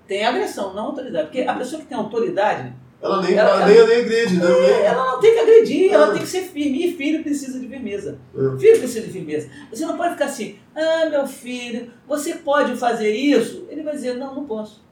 Tem 0.07 0.25
agressão, 0.25 0.73
não 0.73 0.85
autoridade. 0.85 1.27
Porque 1.27 1.41
a 1.41 1.53
pessoa 1.53 1.79
que 1.79 1.87
tem 1.87 1.97
autoridade, 1.97 2.73
ela 3.01 3.21
nem, 3.21 3.33
ela, 3.33 3.49
ela, 3.49 3.65
nem, 3.65 3.77
ela 3.77 3.87
nem 3.87 3.97
agride, 4.01 4.37
né? 4.37 4.45
É, 4.45 4.85
ela 4.85 5.11
não 5.11 5.19
tem 5.19 5.33
que 5.33 5.39
agredir, 5.39 5.91
ela 5.91 6.09
é. 6.09 6.11
tem 6.11 6.21
que 6.21 6.27
ser 6.27 6.41
firme. 6.41 6.85
E 6.85 6.95
filho 6.95 7.23
precisa 7.23 7.59
de 7.59 7.67
firmeza. 7.67 8.19
É. 8.35 8.59
Filho 8.59 8.77
precisa 8.77 9.07
de 9.07 9.11
firmeza. 9.11 9.49
Você 9.71 9.85
não 9.87 9.97
pode 9.97 10.11
ficar 10.11 10.25
assim, 10.25 10.55
ah, 10.75 11.09
meu 11.09 11.25
filho, 11.25 11.91
você 12.07 12.35
pode 12.35 12.75
fazer 12.75 13.11
isso? 13.11 13.65
Ele 13.69 13.81
vai 13.81 13.95
dizer, 13.95 14.15
não, 14.17 14.35
não 14.35 14.45
posso. 14.45 14.83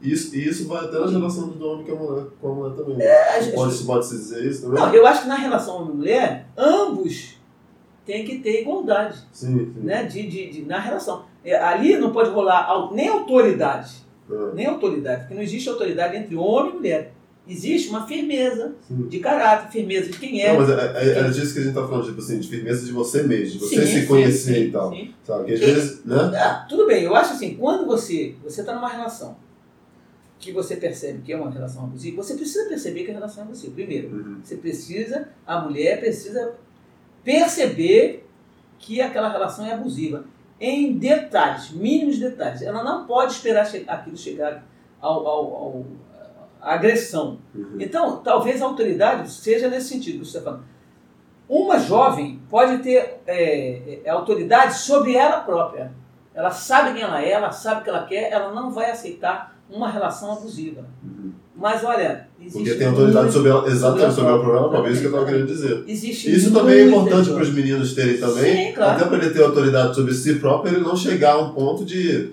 Isso, 0.00 0.34
e 0.34 0.48
isso 0.48 0.66
vai 0.66 0.84
até 0.84 0.98
na 0.98 1.08
relação 1.08 1.48
do 1.48 1.68
homem 1.68 1.84
com 1.84 1.92
a 1.92 1.96
mulher, 1.96 2.26
com 2.40 2.48
a 2.48 2.54
mulher 2.54 2.76
também. 2.76 3.06
É, 3.06 3.50
pode, 3.50 3.84
pode 3.84 4.06
se 4.06 4.14
dizer 4.16 4.44
isso 4.46 4.62
também? 4.62 4.80
Não, 4.80 4.94
eu 4.94 5.06
acho 5.06 5.22
que 5.22 5.28
na 5.28 5.34
relação 5.34 5.82
homem-mulher, 5.82 6.46
ambos 6.56 7.36
têm 8.06 8.24
que 8.24 8.38
ter 8.38 8.62
igualdade. 8.62 9.18
Sim, 9.32 9.58
sim. 9.58 9.80
Né? 9.82 10.04
De, 10.04 10.26
de, 10.26 10.50
de, 10.50 10.62
na 10.64 10.78
relação. 10.78 11.24
É, 11.44 11.58
ali 11.58 11.98
não 11.98 12.12
pode 12.12 12.30
rolar 12.30 12.90
nem 12.92 13.08
autoridade. 13.08 14.08
É. 14.30 14.54
Nem 14.54 14.66
autoridade, 14.66 15.22
porque 15.22 15.34
não 15.34 15.42
existe 15.42 15.68
autoridade 15.68 16.16
entre 16.16 16.36
homem 16.36 16.72
e 16.72 16.74
mulher 16.76 17.17
Existe 17.48 17.88
uma 17.88 18.06
firmeza 18.06 18.74
Sim. 18.86 19.08
de 19.08 19.18
caráter, 19.20 19.70
firmeza 19.72 20.10
de 20.10 20.18
quem 20.18 20.42
é. 20.42 20.52
Não, 20.52 20.60
mas 20.60 20.68
é, 20.70 20.92
é, 20.96 21.18
é 21.20 21.30
disso 21.30 21.54
que 21.54 21.60
a 21.60 21.62
gente 21.62 21.74
tá 21.74 21.86
falando, 21.86 22.04
tipo 22.04 22.20
assim, 22.20 22.38
de 22.38 22.46
firmeza 22.48 22.84
de 22.84 22.92
você 22.92 23.22
mesmo, 23.22 23.58
de 23.58 23.64
você 23.66 23.86
Sim, 23.86 24.00
se 24.00 24.06
conhecer 24.06 24.54
sim, 24.54 24.60
e 24.64 24.70
tal. 24.70 24.90
sim. 24.90 25.14
Sabe? 25.24 25.44
Que 25.46 25.52
às 25.54 25.60
vezes, 25.60 26.04
né? 26.04 26.16
Ah, 26.36 26.66
tudo 26.68 26.86
bem, 26.86 27.04
eu 27.04 27.14
acho 27.16 27.32
assim, 27.32 27.54
quando 27.54 27.86
você 27.86 28.34
você 28.44 28.60
está 28.60 28.74
numa 28.74 28.88
relação 28.90 29.36
que 30.38 30.52
você 30.52 30.76
percebe 30.76 31.20
que 31.22 31.32
é 31.32 31.36
uma 31.36 31.50
relação 31.50 31.84
abusiva, 31.84 32.22
você 32.22 32.34
precisa 32.34 32.68
perceber 32.68 33.02
que 33.04 33.10
a 33.10 33.14
relação 33.14 33.42
é 33.42 33.46
abusiva. 33.46 33.72
Primeiro, 33.74 34.08
Uhum. 34.08 34.40
você 34.44 34.56
precisa, 34.56 35.28
a 35.46 35.60
mulher 35.60 35.98
precisa 36.00 36.52
perceber 37.24 38.26
que 38.78 39.00
aquela 39.00 39.30
relação 39.30 39.66
é 39.66 39.72
abusiva. 39.72 40.24
Em 40.60 40.92
detalhes, 40.98 41.70
mínimos 41.70 42.18
detalhes. 42.18 42.62
Ela 42.62 42.82
não 42.82 43.06
pode 43.06 43.32
esperar 43.32 43.64
che 43.66 43.84
aquilo 43.86 44.16
chegar 44.16 44.64
ao, 45.00 45.26
ao- 45.26 45.54
ao- 45.54 45.86
agressão. 46.60 47.38
Uhum. 47.54 47.76
Então, 47.78 48.16
talvez 48.18 48.60
a 48.62 48.66
autoridade 48.66 49.30
seja 49.30 49.68
nesse 49.68 49.88
sentido 49.88 50.20
que 50.20 50.24
você 50.26 50.38
está 50.38 50.50
falando. 50.50 50.64
Uma 51.48 51.78
jovem 51.78 52.40
pode 52.50 52.78
ter 52.82 53.20
é, 53.26 54.00
é, 54.04 54.10
autoridade 54.10 54.76
sobre 54.78 55.14
ela 55.14 55.40
própria. 55.40 55.92
Ela 56.34 56.50
sabe 56.50 56.92
quem 56.94 57.02
ela 57.02 57.22
é, 57.22 57.30
ela 57.30 57.50
sabe 57.50 57.80
o 57.80 57.84
que 57.84 57.90
ela 57.90 58.04
quer, 58.04 58.30
ela 58.30 58.52
não 58.52 58.70
vai 58.70 58.90
aceitar 58.90 59.56
uma 59.70 59.88
relação 59.90 60.32
abusiva. 60.32 60.84
Uhum. 61.02 61.32
Mas 61.56 61.82
olha, 61.82 62.28
existe 62.40 62.58
Porque 62.58 62.74
tem 62.78 62.86
autoridade 62.86 63.18
muito- 63.24 63.32
sobre 63.32 63.50
ela, 63.50 63.66
exatamente 63.66 64.14
sobre 64.14 64.30
o 64.30 64.34
problema, 64.34 64.58
própria- 64.60 64.72
talvez 64.76 64.92
isso 64.94 65.00
que 65.00 65.06
eu 65.06 65.10
estava 65.18 65.26
querendo 65.32 65.46
dizer. 65.48 65.84
Existe 65.88 66.32
Isso 66.36 66.52
também 66.52 66.78
é 66.78 66.84
importante 66.86 67.30
para 67.30 67.42
os 67.42 67.52
meninos 67.52 67.94
terem 67.94 68.18
também, 68.18 68.66
Sim, 68.68 68.72
claro. 68.74 68.92
até 68.92 69.04
para 69.06 69.16
ele 69.18 69.30
ter 69.30 69.42
autoridade 69.42 69.94
sobre 69.96 70.14
si 70.14 70.34
próprio, 70.36 70.74
ele 70.74 70.84
não 70.84 70.94
chegar 70.94 71.32
a 71.32 71.38
um 71.42 71.52
ponto 71.52 71.84
de, 71.84 72.30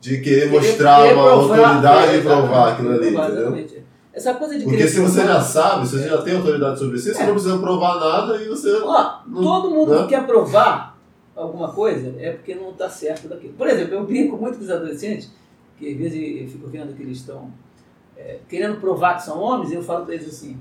de 0.00 0.20
querer 0.20 0.50
mostrar 0.50 1.02
querer 1.02 1.14
uma 1.14 1.24
provar, 1.24 1.58
autoridade 1.58 2.12
é, 2.14 2.18
e 2.18 2.22
provar 2.22 2.42
exatamente, 2.42 2.72
aquilo 2.72 2.90
ali, 2.92 3.00
provar, 3.12 3.24
entendeu? 3.26 3.42
exatamente. 3.42 3.88
Essa 4.12 4.34
coisa 4.34 4.58
de 4.58 4.64
Porque 4.64 4.88
se 4.88 5.00
você 5.00 5.20
provar- 5.20 5.34
já 5.34 5.40
sabe, 5.42 5.86
se 5.86 5.98
você 5.98 6.08
já 6.08 6.22
tem 6.22 6.36
autoridade 6.36 6.78
sobre 6.78 6.98
si, 6.98 7.14
você 7.14 7.22
É. 7.22 7.26
não 7.26 7.32
precisa 7.34 7.58
provar 7.58 8.00
nada 8.00 8.36
e 8.42 8.48
você. 8.48 8.72
Ó, 8.82 9.18
Não- 9.26 9.42
todo 9.42 9.70
mundo 9.70 9.94
né? 9.94 10.02
que 10.02 10.08
quer 10.08 10.26
provar 10.26 10.98
alguma 11.36 11.72
coisa 11.72 12.14
é 12.18 12.32
porque 12.32 12.54
não 12.54 12.70
está 12.70 12.88
certo 12.90 13.28
daquilo. 13.28 13.52
Por 13.54 13.68
exemplo, 13.68 13.94
eu 13.94 14.04
brinco 14.04 14.36
muito 14.36 14.58
com 14.58 14.64
os 14.64 14.70
adolescentes, 14.70 15.30
que 15.78 15.88
às 15.92 15.96
vezes 15.96 16.42
eu 16.42 16.48
fico 16.48 16.66
vendo 16.68 16.94
que 16.96 17.02
eles 17.02 17.18
estão 17.18 17.50
é, 18.16 18.38
querendo 18.48 18.80
provar 18.80 19.14
que 19.14 19.22
são 19.22 19.38
homens, 19.40 19.70
e 19.70 19.76
eu 19.76 19.82
falo 19.82 20.04
para 20.04 20.14
eles 20.14 20.26
assim: 20.28 20.58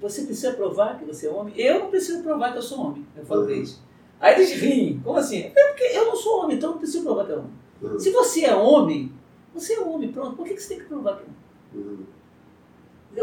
você 0.00 0.22
precisa 0.22 0.52
provar 0.52 0.98
que 0.98 1.04
você 1.04 1.26
é 1.26 1.30
homem? 1.30 1.52
Eu 1.58 1.80
não 1.80 1.90
preciso 1.90 2.22
provar 2.22 2.52
que 2.52 2.58
eu 2.58 2.62
sou 2.62 2.80
homem. 2.80 3.04
Eu 3.14 3.26
falo 3.26 3.42
para 3.42 3.50
Uhum. 3.52 3.58
eles. 3.58 3.78
Aí 4.18 4.34
eles 4.34 4.52
riem. 4.52 4.98
Como 5.04 5.18
assim? 5.18 5.40
É 5.54 5.64
porque 5.68 5.84
eu 5.94 6.06
não 6.06 6.16
sou 6.16 6.44
homem, 6.44 6.56
então 6.56 6.70
eu 6.70 6.72
não 6.72 6.78
preciso 6.78 7.04
provar 7.04 7.26
que 7.26 7.32
é 7.32 7.34
homem. 7.34 7.50
Se 7.98 8.10
você 8.10 8.44
é 8.44 8.54
homem, 8.54 9.12
você 9.54 9.74
é 9.74 9.80
homem, 9.80 10.12
pronto. 10.12 10.36
Por 10.36 10.46
que 10.46 10.58
você 10.58 10.74
tem 10.74 10.78
que 10.78 10.86
provar 10.86 11.16
que 11.16 11.24
é 11.24 11.78
homem? 11.80 12.06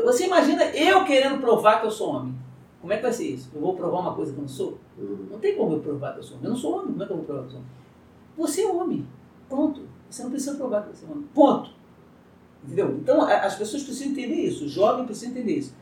Você 0.03 0.25
imagina 0.25 0.65
eu 0.75 1.05
querendo 1.05 1.39
provar 1.39 1.79
que 1.79 1.87
eu 1.87 1.91
sou 1.91 2.09
homem. 2.09 2.35
Como 2.81 2.93
é 2.93 2.97
que 2.97 3.03
vai 3.03 3.13
ser 3.13 3.27
isso? 3.27 3.49
Eu 3.53 3.61
vou 3.61 3.75
provar 3.75 3.99
uma 3.99 4.13
coisa 4.13 4.31
que 4.31 4.37
eu 4.37 4.41
não 4.41 4.47
sou? 4.47 4.77
Não 4.97 5.39
tem 5.39 5.55
como 5.55 5.73
eu 5.73 5.79
provar 5.79 6.13
que 6.13 6.19
eu 6.19 6.23
sou 6.23 6.37
homem. 6.37 6.45
Eu 6.45 6.49
não 6.51 6.57
sou 6.57 6.73
homem. 6.73 6.87
Como 6.87 7.03
é 7.03 7.05
que 7.05 7.11
eu 7.11 7.17
vou 7.17 7.25
provar 7.25 7.41
que 7.41 7.47
eu 7.47 7.51
sou 7.51 7.59
homem? 7.59 7.71
Você 8.37 8.61
é 8.61 8.71
homem. 8.71 9.07
Ponto. 9.49 9.81
Você 10.09 10.23
não 10.23 10.29
precisa 10.29 10.55
provar 10.55 10.83
que 10.83 10.95
você 10.95 11.05
é 11.05 11.09
homem. 11.09 11.27
Ponto. 11.33 11.71
Entendeu? 12.63 12.97
Então, 13.01 13.21
as 13.21 13.55
pessoas 13.55 13.83
precisam 13.83 14.11
entender 14.11 14.41
isso. 14.41 14.65
O 14.65 14.67
jovem 14.67 15.05
precisa 15.05 15.31
entender 15.31 15.57
isso. 15.57 15.73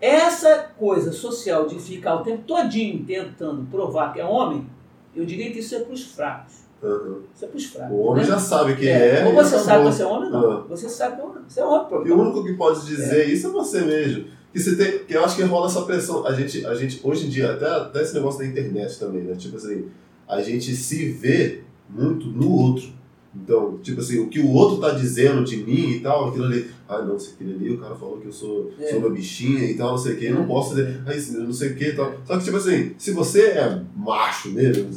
Essa 0.00 0.72
coisa 0.78 1.12
social 1.12 1.66
de 1.66 1.78
ficar 1.78 2.16
o 2.16 2.22
tempo 2.22 2.44
todinho 2.44 3.04
tentando 3.04 3.66
provar 3.70 4.12
que 4.12 4.20
é 4.20 4.24
homem, 4.24 4.66
eu 5.14 5.26
diria 5.26 5.52
que 5.52 5.58
isso 5.58 5.74
é 5.74 5.80
para 5.80 5.92
os 5.92 6.04
fracos. 6.04 6.64
Uhum. 6.82 7.20
Isso 7.34 7.44
é 7.44 7.48
fracos. 7.48 7.92
O 7.96 8.00
homem 8.00 8.22
né? 8.22 8.28
já 8.30 8.38
sabe 8.38 8.76
quem 8.76 8.88
É, 8.88 9.20
é. 9.20 9.26
Ou 9.26 9.34
você 9.34 9.58
sabe 9.58 9.84
que 9.86 9.92
você 9.92 10.02
é 10.02 10.06
homem 10.06 10.30
não. 10.30 10.50
Ah. 10.50 10.64
Você 10.68 10.88
sabe 10.88 11.16
que 11.16 11.22
é. 11.22 11.30
Você 11.48 11.60
é 11.60 11.64
homem. 11.64 11.88
pronto. 11.88 12.08
E 12.08 12.10
o 12.12 12.18
único 12.20 12.44
que 12.44 12.52
pode 12.54 12.86
dizer 12.86 13.28
isso 13.28 13.48
é 13.48 13.50
você 13.50 13.80
mesmo. 13.82 14.24
Que 14.52 14.58
você 14.58 14.74
tem, 14.76 15.04
que 15.04 15.14
eu 15.14 15.24
acho 15.24 15.36
que 15.36 15.42
rola 15.42 15.66
essa 15.66 15.82
pressão. 15.82 16.26
A 16.26 16.32
gente, 16.32 16.64
a 16.66 16.74
gente 16.74 17.00
hoje 17.04 17.26
em 17.26 17.28
dia, 17.28 17.52
até, 17.52 17.66
até 17.66 18.02
esse 18.02 18.14
negócio 18.14 18.40
da 18.40 18.46
internet 18.46 18.98
também, 18.98 19.22
né? 19.22 19.34
Tipo 19.36 19.56
assim, 19.56 19.86
a 20.26 20.40
gente 20.42 20.74
se 20.74 21.10
vê 21.10 21.60
muito 21.88 22.26
no 22.26 22.50
outro. 22.50 22.98
Então, 23.32 23.78
tipo 23.80 24.00
assim, 24.00 24.18
o 24.18 24.28
que 24.28 24.40
o 24.40 24.50
outro 24.50 24.78
tá 24.80 24.90
dizendo 24.90 25.44
de 25.44 25.58
mim 25.58 25.90
e 25.92 26.00
tal, 26.00 26.30
aquilo 26.30 26.46
ali, 26.46 26.68
ah 26.88 27.00
não, 27.00 27.16
se 27.16 27.34
aquele 27.34 27.54
ali, 27.54 27.74
o 27.74 27.78
cara 27.78 27.94
falou 27.94 28.18
que 28.18 28.26
eu 28.26 28.32
sou, 28.32 28.72
É. 28.80 28.88
sou 28.90 28.98
uma 28.98 29.10
bichinha 29.10 29.62
e 29.70 29.74
tal, 29.76 29.90
não 29.90 29.98
sei 29.98 30.14
o 30.14 30.16
que, 30.18 30.30
não 30.30 30.40
Uhum. 30.40 30.46
posso 30.48 30.74
dizer, 30.74 31.00
ah, 31.06 31.14
isso, 31.14 31.38
não 31.40 31.52
sei 31.52 31.68
o 31.70 31.76
que 31.76 31.84
e 31.84 31.92
tal. 31.94 32.12
Só 32.24 32.36
que, 32.36 32.42
tipo 32.44 32.56
assim, 32.56 32.92
se 32.98 33.12
você 33.12 33.42
é 33.50 33.82
macho 33.96 34.50
mesmo, 34.50 34.88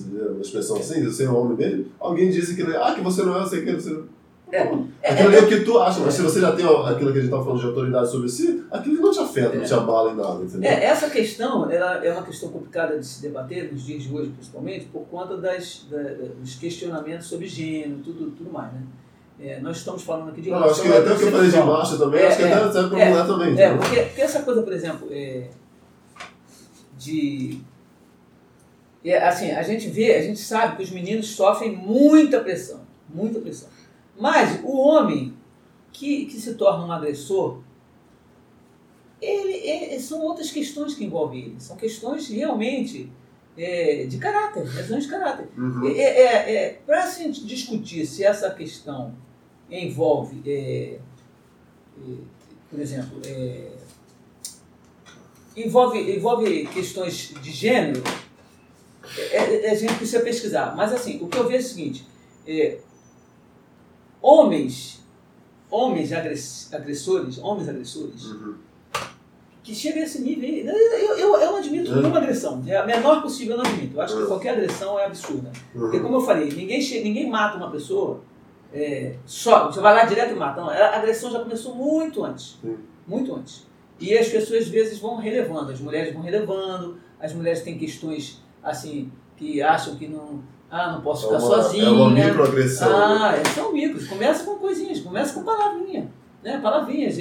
expressão 0.43 0.77
assim, 0.77 0.95
se 0.95 1.05
você 1.05 1.23
é 1.25 1.29
homem 1.29 1.57
mesmo, 1.57 1.85
alguém 1.99 2.29
diz 2.29 2.51
que, 2.53 2.61
ah, 2.75 2.93
que 2.93 3.01
você 3.01 3.23
não 3.23 3.35
é, 3.35 3.39
não 3.39 3.47
sei 3.47 3.59
o 3.61 3.65
que, 3.65 3.73
você 3.73 3.99
É. 4.51 4.61
Aquilo 4.61 5.29
ali 5.29 5.37
é 5.37 5.41
o 5.41 5.47
que 5.47 5.61
tu 5.61 5.79
acha, 5.79 5.99
mas 6.01 6.13
se 6.13 6.21
você 6.21 6.39
já 6.39 6.51
tem 6.51 6.63
aquilo 6.63 7.11
que 7.11 7.17
a 7.17 7.21
gente 7.21 7.31
tá 7.31 7.41
falando 7.41 7.59
de 7.59 7.65
autoridade 7.65 8.11
sobre 8.11 8.29
si, 8.29 8.63
aquilo 8.71 9.01
não 9.01 9.11
te 9.11 9.19
afeta, 9.19 9.55
não 9.57 9.63
te 9.63 9.73
abala 9.73 10.11
em 10.11 10.15
nada, 10.15 10.43
entendeu? 10.43 10.69
É, 10.69 10.83
essa 10.85 11.09
questão 11.09 11.71
ela 11.71 12.05
é 12.05 12.11
uma 12.11 12.21
questão 12.21 12.49
complicada 12.49 12.99
de 12.99 13.05
se 13.05 13.19
debater 13.21 13.71
nos 13.73 13.83
dias 13.83 14.03
de 14.03 14.13
hoje, 14.13 14.29
principalmente, 14.29 14.85
por 14.85 15.01
conta 15.07 15.37
das, 15.37 15.87
da- 15.89 15.97
dos 16.39 16.55
questionamentos 16.55 17.25
sobre 17.27 17.47
gênero, 17.47 17.99
tudo, 18.03 18.29
tudo 18.31 18.51
mais, 18.51 18.71
né? 18.73 18.81
É, 19.39 19.59
nós 19.59 19.77
estamos 19.77 20.03
falando 20.03 20.29
aqui 20.29 20.41
de 20.41 20.51
Não, 20.51 20.63
acho 20.63 20.83
que 20.83 20.87
até 20.87 21.11
o 21.13 21.17
que 21.17 21.23
eu 21.23 21.31
falei 21.31 21.49
de 21.49 21.57
macho 21.57 21.97
também, 21.97 22.19
É, 22.21 22.27
acho 22.27 22.37
que 22.37 22.43
é, 22.43 22.53
até 22.53 22.71
serve 22.71 22.89
pra 22.89 22.99
é, 22.99 23.09
mulher 23.09 23.25
também, 23.25 23.59
É, 23.59 23.75
porque, 23.75 24.01
porque 24.03 24.21
essa 24.21 24.43
coisa, 24.43 24.61
por 24.61 24.71
exemplo, 24.71 25.07
é, 25.09 25.47
de. 26.97 27.59
É, 29.03 29.17
assim, 29.27 29.51
a 29.51 29.61
gente 29.63 29.89
vê, 29.89 30.15
a 30.15 30.21
gente 30.21 30.39
sabe 30.39 30.77
que 30.77 30.83
os 30.83 30.91
meninos 30.91 31.27
sofrem 31.27 31.75
muita 31.75 32.39
pressão, 32.39 32.81
muita 33.09 33.39
pressão. 33.39 33.69
Mas 34.17 34.61
o 34.63 34.77
homem 34.77 35.33
que, 35.91 36.25
que 36.25 36.39
se 36.39 36.55
torna 36.55 36.85
um 36.85 36.91
agressor, 36.91 37.59
ele, 39.21 39.67
é- 39.67 39.99
são 39.99 40.21
outras 40.21 40.51
questões 40.51 40.95
que 40.95 41.03
envolvem 41.05 41.45
ele. 41.45 41.55
São 41.59 41.75
questões 41.75 42.27
realmente 42.29 43.09
é, 43.57 44.05
de 44.05 44.17
caráter, 44.17 44.63
questões 44.71 45.03
de 45.03 45.09
caráter. 45.09 45.47
Uhum. 45.57 45.87
É, 45.87 46.01
é, 46.01 46.55
é, 46.55 46.69
Para 46.85 47.05
se 47.07 47.29
discutir 47.29 48.05
se 48.05 48.23
essa 48.23 48.49
questão 48.51 49.15
envolve, 49.69 50.41
é, 50.45 50.99
é, 51.97 52.15
por 52.69 52.79
exemplo, 52.79 53.21
é, 53.25 53.71
envolve, 55.55 56.15
envolve 56.15 56.67
questões 56.67 57.33
de 57.41 57.51
gênero, 57.51 58.03
é, 59.17 59.65
é, 59.67 59.71
a 59.71 59.75
gente 59.75 59.93
precisa 59.95 60.21
pesquisar. 60.21 60.75
Mas 60.75 60.91
assim, 60.93 61.19
o 61.21 61.27
que 61.27 61.37
eu 61.37 61.43
vejo 61.47 61.57
é 61.63 61.67
o 61.67 61.69
seguinte, 61.69 62.07
é, 62.47 62.77
homens, 64.21 65.01
homens 65.69 66.11
agress- 66.13 66.73
agressores, 66.73 67.37
homens 67.39 67.69
agressores, 67.69 68.25
Uhum. 68.25 68.55
que 69.63 69.73
chega 69.73 70.01
a 70.01 70.03
esse 70.03 70.21
nível 70.21 70.43
aí. 70.47 70.65
Eu, 70.67 71.17
eu, 71.17 71.37
eu, 71.37 71.51
não 71.51 71.57
admito 71.57 71.91
É. 71.91 71.95
nenhuma 71.95 72.17
agressão. 72.17 72.61
É 72.67 72.75
a 72.77 72.85
menor 72.85 73.21
possível, 73.21 73.55
eu 73.55 73.63
não 73.63 73.69
admito. 73.69 73.95
Eu 73.97 74.01
acho 74.01 74.17
que 74.17 74.23
É. 74.23 74.25
qualquer 74.25 74.49
agressão 74.51 74.99
é 74.99 75.05
absurda. 75.05 75.51
Porque, 75.71 75.97
Uhum. 75.97 76.03
como 76.03 76.15
eu 76.17 76.21
falei, 76.21 76.49
ninguém, 76.51 76.79
ninguém 77.03 77.29
mata 77.29 77.57
uma 77.57 77.71
pessoa 77.71 78.21
é, 78.75 79.15
só. 79.25 79.67
Você 79.71 79.79
vai 79.79 79.93
lá 79.93 80.03
direto 80.05 80.31
e 80.31 80.35
mata. 80.35 80.59
Não, 80.59 80.67
a 80.69 80.95
agressão 80.97 81.29
já 81.31 81.39
começou 81.39 81.75
muito 81.75 82.23
antes. 82.23 82.57
Muito 83.07 83.33
antes. 83.35 83.67
E 83.99 84.17
as 84.17 84.27
pessoas, 84.27 84.63
às 84.63 84.67
vezes, 84.67 84.97
vão 84.97 85.15
relevando. 85.17 85.71
As 85.71 85.79
mulheres 85.79 86.11
vão 86.13 86.23
relevando. 86.23 86.97
As 87.19 87.31
mulheres 87.33 87.61
têm 87.61 87.77
questões, 87.77 88.41
assim, 88.63 89.11
que 89.37 89.61
acham 89.61 89.95
que 89.95 90.07
não. 90.07 90.41
Ah, 90.69 90.91
não 90.93 91.01
posso 91.01 91.25
É 91.25 91.37
ficar 91.39 91.43
uma, 91.43 91.61
sozinha. 91.63 91.85
é 91.85 91.89
uma 91.89 92.09
microagressão. 92.09 92.89
né? 92.89 92.95
Ah, 93.21 93.35
é, 93.37 93.43
são 93.45 93.71
micros. 93.73 94.07
Começa 94.07 94.43
com 94.43 94.55
coisinhas, 94.55 94.99
começa 95.01 95.33
com 95.35 95.43
palavrinha. 95.43 96.09
Né? 96.43 96.59
Palavrinhas. 96.59 97.17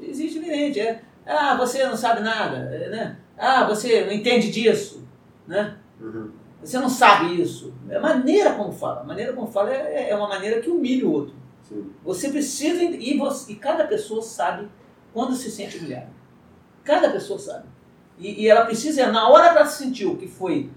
Existe 0.00 0.38
diferente. 0.38 0.78
É, 0.78 1.02
ah, 1.26 1.56
você 1.56 1.84
não 1.84 1.96
sabe 1.96 2.20
nada. 2.20 2.56
é, 2.58 2.88
né? 2.90 3.16
Ah, 3.36 3.64
você 3.64 4.04
não 4.04 4.12
entende 4.12 4.50
disso. 4.52 5.02
Né? 5.48 5.76
Uhum. 6.00 6.30
Você 6.62 6.78
não 6.78 6.88
sabe 6.88 7.40
isso. 7.42 7.74
É 7.88 7.96
a 7.96 8.00
maneira 8.00 8.52
como 8.54 8.72
fala. 8.72 9.00
A 9.00 9.04
maneira 9.04 9.32
como 9.32 9.46
fala 9.48 9.74
é, 9.74 10.10
é 10.10 10.16
uma 10.16 10.28
maneira 10.28 10.60
que 10.60 10.70
humilha 10.70 11.06
o 11.06 11.12
outro. 11.12 11.34
Sim. 11.62 11.90
Você 12.04 12.28
precisa. 12.28 12.82
E, 12.84 13.18
você, 13.18 13.52
e 13.52 13.56
cada 13.56 13.84
pessoa 13.84 14.22
sabe 14.22 14.68
quando 15.12 15.34
se 15.34 15.50
sente 15.50 15.78
humilhada. 15.78 16.08
Cada 16.84 17.10
pessoa 17.10 17.38
sabe. 17.38 17.64
E, 18.18 18.42
e 18.42 18.48
ela 18.48 18.64
precisa, 18.64 19.10
na 19.10 19.28
hora 19.28 19.50
que 19.50 19.58
ela 19.58 19.66
sentiu 19.66 20.16
que 20.16 20.28
foi 20.28 20.70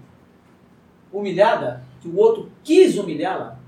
humilhada, 1.12 1.82
que 2.00 2.08
o 2.08 2.16
outro 2.16 2.50
quis 2.62 2.96
humilhá-la, 2.96 3.58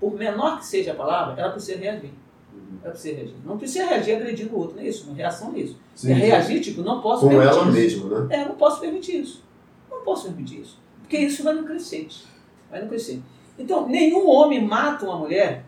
por 0.00 0.14
menor 0.14 0.58
que 0.58 0.66
seja 0.66 0.92
a 0.92 0.94
palavra, 0.94 1.40
ela 1.40 1.50
precisa 1.52 1.78
reagir. 1.78 2.12
Uhum. 2.52 2.78
Ela 2.82 2.92
precisa 2.92 3.16
reagir. 3.16 3.36
Não 3.44 3.58
precisa 3.58 3.86
reagir 3.86 4.16
agredindo 4.16 4.54
o 4.54 4.58
outro, 4.58 4.76
não 4.76 4.82
é 4.82 4.88
isso. 4.88 5.06
Uma 5.06 5.16
reação 5.16 5.52
é 5.54 5.60
isso. 5.60 5.78
Sim, 5.94 6.12
é 6.12 6.14
reagir, 6.14 6.60
tipo, 6.60 6.82
não 6.82 7.00
posso 7.00 7.22
Com 7.22 7.28
permitir 7.28 7.52
ela 7.52 7.62
isso. 7.62 7.72
mesmo, 7.72 8.08
né? 8.08 8.36
É, 8.36 8.42
eu 8.42 8.48
não 8.48 8.54
posso 8.56 8.80
permitir 8.80 9.20
isso. 9.20 9.44
Não 9.90 10.02
posso 10.02 10.24
permitir 10.26 10.60
isso. 10.60 10.78
Porque 11.00 11.18
isso 11.18 11.42
vai 11.42 11.54
no 11.54 11.64
crescente. 11.64 12.24
Vai 12.70 12.82
no 12.82 12.88
crescente. 12.88 13.22
Então, 13.58 13.88
nenhum 13.88 14.28
homem 14.28 14.62
mata 14.64 15.06
uma 15.06 15.18
mulher 15.18 15.64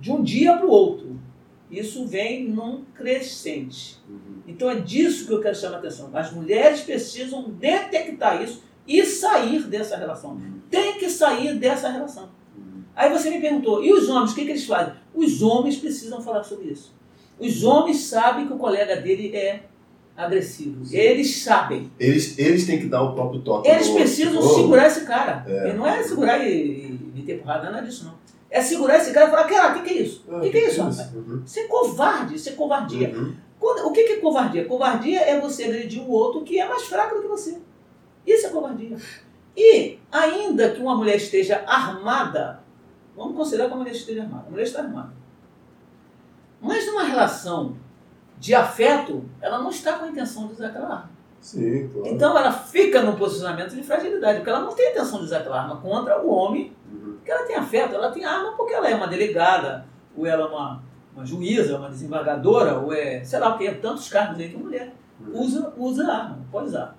de 0.00 0.10
um 0.10 0.22
dia 0.22 0.56
para 0.56 0.66
o 0.66 0.70
outro. 0.70 1.18
Isso 1.70 2.06
vem 2.06 2.48
num 2.48 2.84
crescente. 2.94 3.98
Uhum. 4.08 4.29
Então 4.46 4.70
é 4.70 4.76
disso 4.76 5.26
que 5.26 5.32
eu 5.32 5.40
quero 5.40 5.56
chamar 5.56 5.76
a 5.76 5.78
atenção. 5.78 6.10
As 6.12 6.32
mulheres 6.32 6.80
precisam 6.80 7.50
detectar 7.50 8.42
isso 8.42 8.62
e 8.86 9.04
sair 9.04 9.62
dessa 9.64 9.96
relação. 9.96 10.40
Tem 10.70 10.98
que 10.98 11.08
sair 11.08 11.54
dessa 11.58 11.88
relação. 11.88 12.28
Aí 12.94 13.10
você 13.10 13.30
me 13.30 13.40
perguntou, 13.40 13.82
e 13.82 13.92
os 13.92 14.08
homens, 14.08 14.32
o 14.32 14.34
que, 14.34 14.44
que 14.44 14.50
eles 14.50 14.66
fazem? 14.66 14.94
Os 15.14 15.42
homens 15.42 15.76
precisam 15.76 16.20
falar 16.20 16.42
sobre 16.42 16.66
isso. 16.66 16.92
Os 17.38 17.64
homens 17.64 17.98
sabem 17.98 18.46
que 18.46 18.52
o 18.52 18.58
colega 18.58 18.96
dele 18.96 19.34
é 19.34 19.62
agressivo. 20.16 20.84
Sim. 20.84 20.96
Eles 20.96 21.42
sabem. 21.42 21.90
Eles, 21.98 22.38
eles 22.38 22.66
têm 22.66 22.78
que 22.78 22.86
dar 22.86 23.02
o 23.02 23.14
próprio 23.14 23.40
toque. 23.40 23.68
Eles 23.68 23.88
precisam 23.88 24.42
segurar 24.42 24.86
esse 24.86 25.06
cara. 25.06 25.44
É. 25.48 25.70
E 25.70 25.72
não 25.72 25.86
é 25.86 26.02
segurar 26.02 26.46
e, 26.46 26.98
e 27.14 27.22
ter 27.22 27.38
porrada, 27.38 27.70
nada 27.70 27.86
disso, 27.86 28.04
não. 28.04 28.14
É 28.50 28.60
segurar 28.60 28.98
esse 28.98 29.12
cara 29.12 29.28
e 29.28 29.30
falar, 29.30 29.44
cara, 29.44 29.70
o 29.70 29.74
que, 29.82 29.88
que 29.88 29.98
é 29.98 30.02
isso? 30.02 30.24
O 30.28 30.36
ah, 30.36 30.40
que, 30.40 30.50
que, 30.50 30.58
é 30.58 30.68
isso, 30.68 30.82
rapaz? 30.82 31.14
Uhum. 31.14 31.42
Isso 31.46 31.60
é 31.60 31.62
covarde, 31.64 32.34
isso 32.34 32.48
é 32.48 32.52
covardia. 32.52 33.08
Uhum. 33.16 33.34
Quando, 33.60 33.86
o 33.86 33.92
que, 33.92 34.00
é 34.00 34.16
covardia? 34.16 34.64
Covardia 34.64 35.20
é 35.20 35.38
você 35.38 35.64
agredir 35.64 36.02
o 36.02 36.10
outro 36.10 36.42
que 36.42 36.58
é 36.58 36.66
mais 36.66 36.84
fraco 36.84 37.16
do 37.16 37.22
que 37.22 37.28
você. 37.28 37.60
Isso 38.26 38.46
é 38.46 38.50
covardia. 38.50 38.96
E, 39.54 39.98
ainda 40.10 40.70
que 40.70 40.80
uma 40.80 40.96
mulher 40.96 41.16
esteja 41.16 41.62
armada, 41.66 42.62
vamos 43.14 43.36
considerar 43.36 43.68
que 43.68 43.74
a 43.74 43.76
mulher 43.76 43.92
esteja 43.92 44.22
armada. 44.22 44.46
A 44.46 44.50
mulher 44.50 44.64
está 44.64 44.80
armada. 44.80 45.12
Mas 46.58 46.86
numa 46.86 47.04
relação 47.04 47.76
de 48.38 48.54
afeto, 48.54 49.24
ela 49.42 49.58
não 49.58 49.68
está 49.68 49.98
com 49.98 50.06
a 50.06 50.08
intenção 50.08 50.46
de 50.46 50.54
usar 50.54 50.68
aquela 50.68 50.88
arma. 50.88 51.10
Sim, 51.38 51.88
claro. 51.88 52.08
Então 52.08 52.36
ela 52.36 52.52
fica 52.52 53.02
no 53.02 53.16
posicionamento 53.16 53.74
de 53.74 53.82
fragilidade, 53.82 54.38
porque 54.38 54.50
ela 54.50 54.60
não 54.60 54.74
tem 54.74 54.88
a 54.88 54.90
intenção 54.92 55.18
de 55.18 55.24
usar 55.26 55.38
aquela 55.38 55.60
arma 55.62 55.76
contra 55.76 56.20
o 56.22 56.30
homem, 56.30 56.72
uhum. 56.90 57.14
porque 57.14 57.30
ela 57.30 57.44
tem 57.44 57.56
afeto, 57.56 57.94
ela 57.94 58.10
tem 58.10 58.24
arma 58.24 58.52
porque 58.56 58.72
ela 58.72 58.88
é 58.88 58.94
uma 58.94 59.06
delegada, 59.06 59.86
ou 60.16 60.26
ela 60.26 60.44
é 60.44 60.48
uma, 60.48 60.82
uma 61.20 61.26
juíza, 61.26 61.78
uma 61.78 61.90
desembargadora, 61.90 62.78
ou 62.78 62.92
é, 62.92 63.22
sei 63.22 63.38
lá 63.38 63.54
o 63.54 63.58
que, 63.58 63.70
tantos 63.74 64.08
cargos 64.08 64.38
aí 64.38 64.48
que 64.48 64.56
a 64.56 64.58
mulher 64.58 64.94
usa, 65.32 65.72
usa 65.76 66.10
arma, 66.10 66.38
pode 66.50 66.68
usar. 66.68 66.96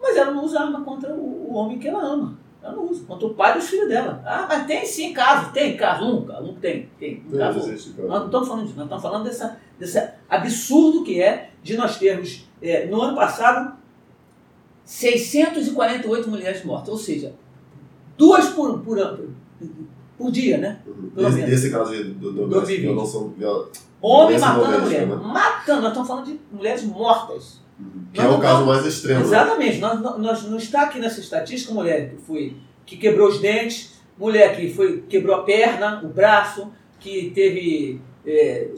Mas 0.00 0.16
ela 0.16 0.32
não 0.32 0.44
usa 0.44 0.60
arma 0.60 0.82
contra 0.82 1.14
o, 1.14 1.50
o 1.50 1.54
homem 1.54 1.78
que 1.78 1.88
ela 1.88 2.02
ama. 2.02 2.38
Ela 2.62 2.74
não 2.74 2.90
usa. 2.90 3.04
Contra 3.06 3.26
o 3.26 3.34
pai 3.34 3.54
dos 3.54 3.68
filhos 3.68 3.88
dela. 3.88 4.22
Ah, 4.24 4.46
mas 4.48 4.66
tem 4.66 4.84
sim 4.84 5.12
caso, 5.12 5.52
tem 5.52 5.76
caso, 5.76 6.04
nunca, 6.04 6.40
não 6.40 6.54
tem, 6.54 6.88
tem. 6.98 7.24
Um 7.32 7.36
caso. 7.36 7.60
Nós 7.60 8.20
não 8.20 8.26
estamos 8.26 8.48
falando 8.48 8.64
disso, 8.64 8.76
nós 8.76 8.84
estamos 8.84 9.02
falando 9.02 9.24
dessa, 9.24 9.60
desse 9.78 10.10
absurdo 10.28 11.04
que 11.04 11.22
é 11.22 11.50
de 11.62 11.76
nós 11.76 11.96
termos, 11.96 12.48
é, 12.60 12.86
no 12.86 13.00
ano 13.00 13.16
passado, 13.16 13.76
648 14.84 16.28
mulheres 16.28 16.64
mortas, 16.64 16.88
ou 16.88 16.96
seja, 16.96 17.34
duas 18.16 18.48
por, 18.48 18.80
por, 18.80 18.98
por 20.18 20.32
dia, 20.32 20.58
né? 20.58 20.80
Pelo 21.14 21.28
esse, 21.28 21.40
esse 21.40 21.70
caso 21.70 21.92
do, 21.92 22.32
do, 22.32 22.48
do 22.48 22.66
violação. 22.66 23.32
Homem 24.00 24.38
matando 24.38 24.80
mulher. 24.80 25.06
Né? 25.06 25.14
Matando, 25.14 25.80
nós 25.82 25.90
estamos 25.90 26.08
falando 26.08 26.26
de 26.26 26.40
mulheres 26.52 26.82
mortas. 26.82 27.60
Que 28.12 28.20
nós 28.20 28.32
é 28.32 28.36
o 28.36 28.40
caso 28.40 28.66
mais 28.66 28.84
extremo. 28.84 29.20
Né? 29.20 29.26
Exatamente. 29.26 29.78
Nós, 29.78 30.00
nós, 30.18 30.42
não 30.44 30.56
está 30.56 30.82
aqui 30.82 30.98
nessa 30.98 31.20
estatística 31.20 31.72
mulher 31.72 32.10
que 32.10 32.16
foi 32.16 32.56
que 32.84 32.96
quebrou 32.96 33.28
os 33.28 33.40
dentes, 33.40 33.92
mulher 34.18 34.56
que 34.56 34.72
foi 34.72 35.02
quebrou 35.08 35.36
a 35.36 35.42
perna, 35.42 36.00
o 36.02 36.08
braço, 36.08 36.68
que 36.98 37.30
teve 37.34 38.00
é, 38.26 38.68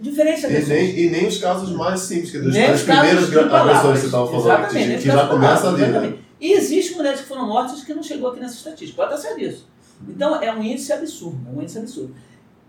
diferença 0.00 0.48
e 0.48 0.66
nem, 0.66 0.98
e 0.98 1.10
nem 1.10 1.26
os 1.26 1.38
casos 1.38 1.70
mais 1.70 2.00
simples, 2.00 2.30
que 2.30 2.38
dos, 2.38 2.54
das 2.54 2.82
primeiras 2.82 3.24
agressões 3.24 3.94
que 3.94 4.00
você 4.00 4.06
estava 4.06 4.26
falando, 4.26 4.68
que, 4.68 4.98
que 4.98 5.06
já 5.06 5.26
começa 5.28 5.68
ali. 5.68 5.82
Né? 5.82 6.14
E 6.40 6.52
existem 6.54 6.96
mulheres 6.96 7.20
que 7.20 7.28
foram 7.28 7.46
mortas 7.46 7.84
que 7.84 7.94
não 7.94 8.02
chegou 8.02 8.30
aqui 8.30 8.40
nessa 8.40 8.56
estatística, 8.56 8.96
pode 8.96 9.14
estar 9.14 9.28
certo 9.28 9.38
disso. 9.38 9.71
Então 10.08 10.40
é 10.42 10.52
um 10.52 10.62
índice 10.62 10.92
absurdo, 10.92 11.40
é 11.48 11.56
um 11.56 11.62
índice 11.62 11.78
absurdo. 11.78 12.14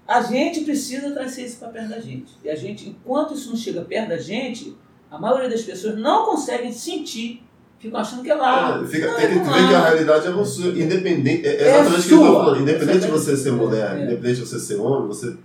A 0.07 0.21
gente 0.21 0.61
precisa 0.61 1.11
trazer 1.11 1.45
isso 1.45 1.57
para 1.57 1.69
perto 1.69 1.89
da 1.89 1.99
gente. 1.99 2.33
E 2.43 2.49
a 2.49 2.55
gente, 2.55 2.89
enquanto 2.89 3.33
isso 3.33 3.49
não 3.49 3.55
chega 3.55 3.81
perto 3.81 4.09
da 4.09 4.17
gente, 4.17 4.75
a 5.09 5.17
maioria 5.17 5.49
das 5.49 5.61
pessoas 5.61 5.97
não 5.97 6.25
conseguem 6.25 6.71
sentir, 6.71 7.43
ficam 7.79 7.99
achando 7.99 8.23
que 8.23 8.31
é 8.31 8.35
lá. 8.35 8.81
É, 8.83 8.87
fica, 8.87 9.13
tem 9.13 9.27
que 9.27 9.35
ver 9.35 9.67
que 9.67 9.73
a 9.75 9.83
realidade 9.85 10.27
é 10.27 10.31
você, 10.31 10.69
independente. 10.69 11.47
É, 11.47 11.55
é 11.55 11.79
exatamente 11.79 11.99
o 11.99 12.07
que 12.07 12.13
está 12.15 12.33
falando. 12.33 12.61
Independente 12.61 12.99
de 12.99 13.11
você 13.11 13.37
ser 13.37 13.51
mulher, 13.51 13.97
é. 13.97 14.03
independente 14.03 14.35
de 14.35 14.45
você 14.47 14.59
ser 14.59 14.75
homem, 14.75 15.07
você. 15.07 15.35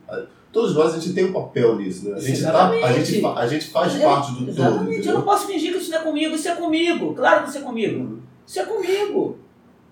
Todos 0.51 0.75
nós 0.75 0.95
a 0.95 0.99
gente 0.99 1.13
tem 1.13 1.27
um 1.27 1.33
papel 1.33 1.77
nisso, 1.77 2.09
né? 2.09 2.17
A 2.17 2.21
gente, 2.21 2.43
tá, 2.43 2.71
a 2.71 2.93
gente, 2.93 3.27
a 3.27 3.47
gente 3.47 3.67
faz 3.67 3.95
eu, 3.95 4.01
parte 4.01 4.33
do 4.33 4.49
exatamente. 4.49 4.97
todo. 5.03 5.09
Eu 5.09 5.15
não 5.15 5.23
posso 5.23 5.47
fingir 5.47 5.73
que 5.73 5.79
isso 5.79 5.91
não 5.91 5.99
é 5.99 6.03
comigo, 6.03 6.35
isso 6.35 6.49
é 6.49 6.55
comigo. 6.55 7.15
Claro 7.15 7.43
que 7.43 7.51
isso 7.51 7.59
é 7.59 7.61
comigo. 7.61 8.01
Uhum. 8.01 8.19
Isso 8.47 8.59
é 8.59 8.65
comigo. 8.65 9.39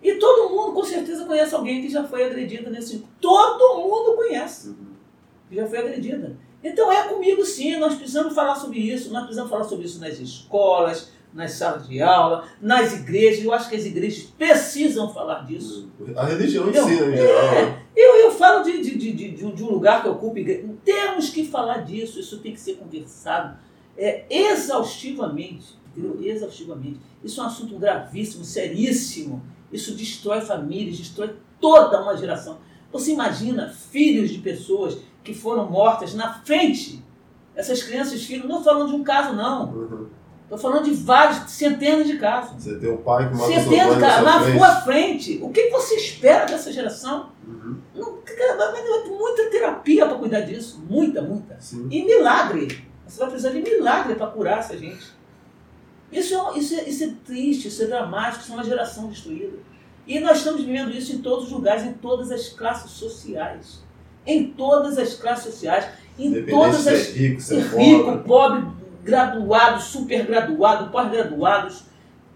E 0.03 0.15
todo 0.15 0.51
mundo 0.51 0.73
com 0.73 0.85
certeza 0.85 1.25
conhece 1.25 1.55
alguém 1.55 1.83
que 1.83 1.89
já 1.89 2.05
foi 2.05 2.25
agredida 2.25 2.71
nesse. 2.71 3.05
Todo 3.21 3.83
mundo 3.83 4.17
conhece. 4.17 4.69
Uhum. 4.69 4.95
Que 5.49 5.57
já 5.57 5.67
foi 5.67 5.79
agredida. 5.79 6.37
Então 6.63 6.91
é 6.91 7.09
comigo 7.09 7.45
sim, 7.45 7.77
nós 7.79 7.95
precisamos 7.95 8.35
falar 8.35 8.57
sobre 8.57 8.79
isso, 8.79 9.13
nós 9.13 9.23
precisamos 9.23 9.51
falar 9.51 9.65
sobre 9.65 9.87
isso 9.87 10.01
nas 10.01 10.19
escolas, 10.19 11.11
nas 11.33 11.53
salas 11.53 11.87
de 11.87 12.01
aula, 12.01 12.45
nas 12.61 12.95
igrejas. 12.95 13.45
Eu 13.45 13.53
acho 13.53 13.69
que 13.69 13.77
as 13.77 13.85
igrejas 13.85 14.25
precisam 14.37 15.13
falar 15.13 15.45
disso. 15.45 15.89
A 16.17 16.25
religião 16.25 16.69
ensina 16.69 17.07
em 17.07 17.17
geral. 17.17 17.45
É, 17.45 17.63
né? 17.67 17.83
eu, 17.95 18.15
eu 18.17 18.33
falo 18.33 18.65
de, 18.65 18.81
de, 18.81 19.13
de, 19.13 19.31
de, 19.31 19.63
um 19.63 19.71
lugar 19.71 20.03
que 20.03 20.09
ocupa 20.09 20.41
igreja. 20.41 20.69
Temos 20.85 21.31
que 21.31 21.45
falar 21.47 21.85
disso, 21.85 22.19
isso 22.19 22.39
tem 22.39 22.53
que 22.53 22.61
ser 22.61 22.75
conversado 22.75 23.59
é, 23.97 24.25
exaustivamente. 24.31 25.77
Entendeu? 25.97 26.19
Exaustivamente. 26.23 27.01
Isso 27.23 27.41
é 27.41 27.45
um 27.45 27.47
assunto 27.47 27.79
gravíssimo, 27.79 28.45
seríssimo. 28.45 29.43
Isso 29.73 29.95
destrói 29.95 30.41
famílias, 30.41 30.99
destrói 30.99 31.35
toda 31.61 32.03
uma 32.03 32.17
geração. 32.17 32.59
Você 32.93 33.13
imagina 33.13 33.69
filhos 33.69 34.31
de 34.31 34.39
pessoas 34.39 34.99
que 35.23 35.35
foram 35.35 35.71
mortas 35.71 36.15
na 36.15 36.35
frente. 36.35 37.05
Essas 37.55 37.83
crianças, 37.83 38.23
filhos, 38.25 38.49
não 38.49 38.63
falando 38.63 38.91
de 38.91 38.95
um 38.95 39.03
caso, 39.03 39.35
não. 39.35 39.65
Estou 39.65 40.53
uhum. 40.53 40.59
falando 40.59 40.85
de 40.85 40.93
vários, 40.93 41.51
centenas 41.51 42.07
de 42.07 42.19
casos. 42.19 42.63
Você 42.63 42.79
tem 42.79 42.91
um 42.91 42.99
pai 42.99 43.29
que 43.29 43.35
mata 43.35 43.47
Centenas 43.47 43.95
de 43.95 44.01
casos, 44.01 44.25
na 44.25 44.59
sua 44.59 44.81
frente. 44.83 45.41
O 45.43 45.51
que 45.51 45.71
você 45.71 45.97
espera 45.97 46.45
dessa 46.45 46.73
geração? 46.73 47.31
Uhum. 47.47 47.79
Não, 47.95 48.19
muita 49.19 49.51
terapia 49.51 50.07
para 50.07 50.19
cuidar 50.19 50.41
disso. 50.43 50.83
Muita, 50.89 51.23
muita. 51.23 51.57
Sim. 51.61 51.89
E 51.91 52.05
milagre. 52.05 52.87
Você 53.07 53.21
vai 53.21 53.31
precisar 53.31 53.51
de 53.51 53.63
milagre 53.63 54.15
para 54.15 54.27
curar 54.27 54.59
essa 54.59 54.77
gente. 54.77 55.16
Isso 56.11 56.35
é, 56.35 56.59
isso, 56.59 56.75
é, 56.75 56.89
isso 56.89 57.05
é 57.05 57.13
triste, 57.25 57.69
isso 57.69 57.83
é 57.83 57.87
dramático, 57.87 58.43
isso 58.43 58.53
é 58.53 58.55
uma 58.55 58.65
geração 58.65 59.09
destruída. 59.09 59.59
E 60.07 60.21
nós 60.21 60.39
estamos 60.39 60.63
vivendo 60.63 60.91
isso 60.91 61.15
em 61.15 61.19
todos 61.19 61.47
os 61.47 61.53
lugares, 61.53 61.83
em 61.83 61.93
todas 61.95 62.31
as 62.31 62.49
classes 62.49 62.93
sociais 62.93 63.85
em 64.27 64.49
todas 64.49 64.99
as 64.99 65.15
classes 65.15 65.45
sociais, 65.45 65.87
em 66.19 66.45
todas 66.45 66.87
as. 66.87 67.09
É 67.09 67.13
rico, 67.13 67.41
ser 67.41 67.61
rico, 67.61 68.05
pobre. 68.05 68.23
pobre, 68.25 68.67
graduados, 69.05 69.85
supergraduados, 69.85 70.91
pós-graduados, 70.91 71.85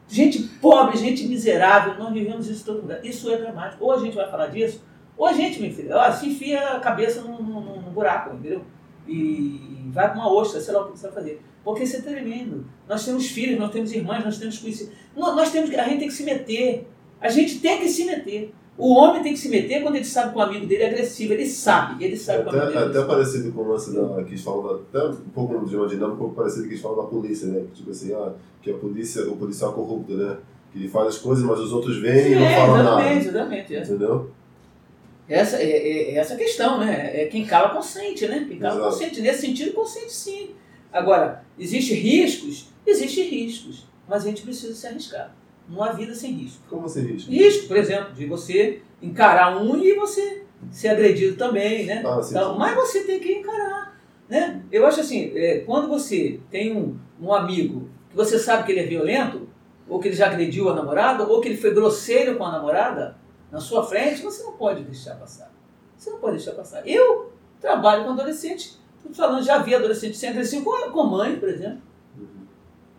gente 0.07 0.43
pobre, 0.61 0.97
gente 0.97 1.27
miserável, 1.27 1.99
nós 1.99 2.13
vivemos 2.13 2.49
isso 2.49 2.63
em 2.63 2.65
todo 2.65 2.83
lugar. 2.83 3.05
Isso 3.05 3.31
é 3.31 3.37
dramático. 3.37 3.85
Ou 3.85 3.93
a 3.93 3.99
gente 3.99 4.15
vai 4.15 4.31
falar 4.31 4.47
disso, 4.47 4.83
ou 5.17 5.27
a 5.27 5.33
gente, 5.33 5.61
meu 5.61 5.73
filho, 5.73 5.91
se 6.13 6.29
enfia 6.29 6.77
a 6.77 6.81
cabeça 6.81 7.23
num, 7.23 7.43
num, 7.43 7.83
num 7.83 7.91
buraco, 7.91 8.35
entendeu? 8.35 8.65
E 9.09 9.89
vai 9.89 10.13
com 10.13 10.21
uma 10.21 10.33
ostra, 10.33 10.61
sei 10.61 10.73
lá 10.73 10.83
o 10.83 10.93
que 10.93 10.99
você 10.99 11.09
vai 11.09 11.15
fazer. 11.15 11.43
Porque 11.65 11.85
isso 11.85 11.97
é 11.97 12.01
tremendo. 12.01 12.65
Nós 12.89 13.05
temos 13.05 13.27
filhos, 13.29 13.59
nós 13.59 13.71
temos 13.71 13.93
irmãs, 13.93 14.25
nós 14.25 14.39
temos 14.39 14.59
conhecidos. 14.59 14.95
Nós 15.15 15.53
temos, 15.53 15.71
a 15.75 15.85
gente 15.85 15.99
tem 15.99 16.09
que 16.09 16.15
se 16.15 16.25
meter. 16.25 16.89
A 17.21 17.29
gente 17.29 17.61
tem 17.61 17.79
que 17.79 17.89
se 17.89 18.05
meter. 18.05 18.55
O 18.79 18.95
homem 18.95 19.23
tem 19.23 19.35
que 19.35 19.39
se 19.39 19.51
meter 19.51 19.83
quando 19.83 19.97
ele 19.97 20.05
sabe 20.07 20.33
que 20.33 20.39
o 20.39 20.41
amigo 20.41 20.67
dele 20.67 20.85
é 20.85 20.87
agressivo. 20.87 21.35
Ele 21.35 21.47
sabe, 21.47 22.03
ele 22.03 22.17
sabe 22.17 22.41
até, 22.41 22.51
que 22.51 22.57
o 22.57 22.61
amigo 22.63 22.79
dele 22.79 22.85
é 22.85 23.01
Até 23.01 23.07
parecido 23.07 23.53
com 23.53 23.61
o 23.61 23.69
lance 23.69 23.95
da, 23.95 24.23
que 24.25 24.31
eles 24.31 24.41
falam, 24.41 24.81
até 24.89 25.05
um 25.05 25.15
pouco 25.35 25.67
de 25.67 25.77
uma 25.77 25.87
dinâmica 25.87 26.15
um 26.15 26.19
pouco 26.19 26.35
parecido 26.35 26.63
que 26.63 26.71
eles 26.71 26.81
falam 26.81 26.97
da 26.97 27.09
polícia, 27.09 27.47
né? 27.49 27.63
Tipo 27.75 27.91
assim, 27.91 28.15
ah, 28.15 28.33
que 28.63 28.71
a 28.71 28.75
polícia, 28.75 29.29
o 29.31 29.37
policial 29.37 29.75
corrupto, 29.75 30.15
né? 30.15 30.39
Que 30.73 30.79
ele 30.79 30.89
faz 30.89 31.09
as 31.09 31.19
coisas, 31.19 31.45
mas 31.45 31.61
os 31.61 31.73
outros 31.75 31.99
vêm 31.99 32.23
Sim, 32.23 32.33
e 32.33 32.35
não 32.37 32.47
é, 32.47 32.57
falam 32.57 32.81
exatamente, 32.81 33.27
nada. 33.27 33.29
Exatamente, 33.29 33.77
é. 33.77 33.83
Entendeu? 33.83 34.31
Essa 35.29 35.57
é, 35.59 35.71
é, 35.71 36.11
é 36.13 36.15
essa 36.17 36.37
questão, 36.37 36.81
né? 36.81 37.23
É 37.23 37.27
quem 37.27 37.45
cala 37.45 37.69
consente, 37.69 38.27
né? 38.27 38.47
Quem 38.49 38.59
cala 38.59 38.77
Exato. 38.77 38.91
consente. 38.91 39.21
Nesse 39.21 39.43
sentido, 39.43 39.75
consente 39.75 40.13
sim. 40.13 40.51
Agora, 40.93 41.45
existem 41.59 41.97
riscos? 41.97 42.69
Existem 42.87 43.29
riscos. 43.29 43.87
Mas 44.09 44.25
a 44.25 44.29
gente 44.29 44.43
precisa 44.43 44.75
se 44.75 44.87
arriscar. 44.87 45.35
Não 45.69 45.83
há 45.83 45.93
vida 45.93 46.15
sem 46.15 46.33
risco. 46.33 46.63
Como 46.69 46.89
sem 46.89 47.05
risco? 47.05 47.31
Risco, 47.31 47.69
por 47.69 47.77
exemplo, 47.77 48.13
de 48.13 48.27
você 48.27 48.83
encarar 49.01 49.57
um 49.63 49.77
e 49.77 49.95
você 49.95 50.45
ser 50.71 50.89
agredido 50.89 51.37
também, 51.37 51.87
né? 51.87 52.03
Ah, 52.05 52.21
sim, 52.21 52.31
então, 52.31 52.53
sim. 52.53 52.59
Mas 52.59 52.75
você 52.75 53.05
tem 53.05 53.21
que 53.21 53.33
encarar, 53.33 54.01
né? 54.29 54.63
Eu 54.71 54.87
acho 54.87 55.01
assim, 55.01 55.33
é, 55.35 55.61
quando 55.61 55.89
você 55.89 56.41
tem 56.51 56.77
um, 56.77 56.99
um 57.21 57.33
amigo 57.33 57.89
que 58.11 58.17
você 58.17 58.39
sabe 58.39 58.65
que 58.65 58.73
ele 58.73 58.81
é 58.81 58.87
violento, 58.87 59.49
ou 59.89 60.01
que 60.01 60.09
ele 60.09 60.17
já 60.17 60.27
agrediu 60.27 60.69
a 60.69 60.75
namorada, 60.75 61.25
ou 61.25 61.41
que 61.41 61.49
ele 61.49 61.57
foi 61.57 61.73
grosseiro 61.73 62.37
com 62.37 62.45
a 62.45 62.53
namorada, 62.53 63.17
na 63.51 63.61
sua 63.61 63.85
frente, 63.85 64.23
você 64.23 64.43
não 64.43 64.53
pode 64.53 64.83
deixar 64.85 65.17
passar. 65.17 65.53
Você 65.97 66.11
não 66.11 66.19
pode 66.19 66.37
deixar 66.37 66.53
passar. 66.53 66.87
Eu 66.87 67.33
trabalho 67.61 68.05
com 68.05 68.11
adolescente, 68.11 68.79
estou 69.05 69.15
falando, 69.15 69.45
já 69.45 69.59
vi 69.59 69.75
adolescente 69.75 70.17
sem 70.17 70.31
agressivo 70.31 70.65
com, 70.65 70.91
com 70.91 71.05
mãe, 71.05 71.37
por 71.37 71.49
exemplo. 71.49 71.81
Uhum. 72.17 72.47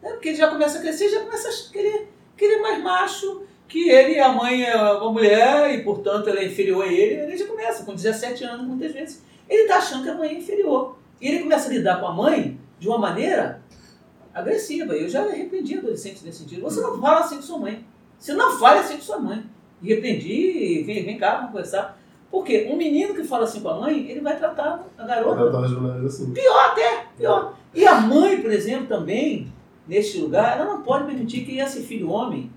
É, 0.02 0.12
porque 0.12 0.30
ele 0.30 0.38
já 0.38 0.50
começa 0.50 0.78
a 0.78 0.82
crescer, 0.82 1.10
já 1.10 1.22
começa 1.22 1.50
a 1.50 1.72
querer 1.72 2.12
que 2.36 2.46
ele 2.46 2.56
é 2.56 2.62
mais 2.62 2.84
macho, 2.84 3.44
que 3.68 3.90
ele, 3.90 4.20
a 4.20 4.34
mãe 4.34 4.64
é 4.64 4.76
uma 4.76 5.12
mulher 5.12 5.74
e, 5.74 5.84
portanto, 5.84 6.30
ela 6.30 6.40
é 6.40 6.46
inferior 6.46 6.84
a 6.84 6.88
ele. 6.88 7.22
Ele 7.22 7.38
já 7.38 7.48
começa, 7.48 7.86
com 7.86 7.96
17 7.96 8.44
anos, 8.44 8.68
muitas 8.68 8.92
vezes, 8.92 9.24
ele 9.48 9.62
está 9.62 9.78
achando 9.78 10.04
que 10.04 10.10
a 10.10 10.14
mãe 10.14 10.30
é 10.30 10.34
inferior. 10.34 10.98
E 11.22 11.28
ele 11.28 11.40
começa 11.44 11.70
a 11.70 11.72
lidar 11.72 12.00
com 12.00 12.08
a 12.08 12.14
mãe 12.14 12.60
de 12.80 12.88
uma 12.88 12.98
maneira 12.98 13.62
agressiva. 14.34 14.94
Eu 14.94 15.08
já 15.08 15.26
repreendi 15.30 15.78
adolescentes 15.78 16.24
nesse 16.24 16.40
sentido. 16.40 16.64
Você 16.64 16.82
não 16.82 17.00
fala 17.00 17.20
assim 17.22 17.38
com 17.38 17.42
sua 17.44 17.60
mãe. 17.60 17.86
Você 18.18 18.34
não 18.34 18.60
fala 18.60 18.82
assim 18.82 18.96
com 18.96 19.04
sua 19.04 19.20
mãe. 19.20 19.46
E 19.82 19.94
repreendi, 19.94 20.84
vem, 20.84 21.06
vem 21.06 21.18
cá, 21.18 21.36
vamos 21.36 21.52
conversar. 21.52 22.01
Porque 22.32 22.68
um 22.72 22.78
menino 22.78 23.14
que 23.14 23.24
fala 23.26 23.44
assim 23.44 23.60
com 23.60 23.70
a 23.70 23.80
mãe, 23.82 24.10
ele 24.10 24.22
vai 24.22 24.38
tratar 24.38 24.88
a 24.98 25.04
garota. 25.06 25.36
Vai 25.36 25.50
tratar 25.52 25.66
as 25.66 25.72
mulheres 25.74 26.06
assim. 26.06 26.32
Pior 26.34 26.66
até, 26.72 27.06
pior. 27.18 27.54
E 27.74 27.86
a 27.86 28.00
mãe, 28.00 28.42
por 28.42 28.52
exemplo, 28.52 28.88
também, 28.88 29.52
neste 29.88 30.18
lugar, 30.20 30.58
ela 30.58 30.66
não 30.74 30.82
pode 30.82 31.06
permitir 31.06 31.44
que 31.46 31.60
esse 31.60 31.82
filho 31.84 32.10
homem 32.10 32.50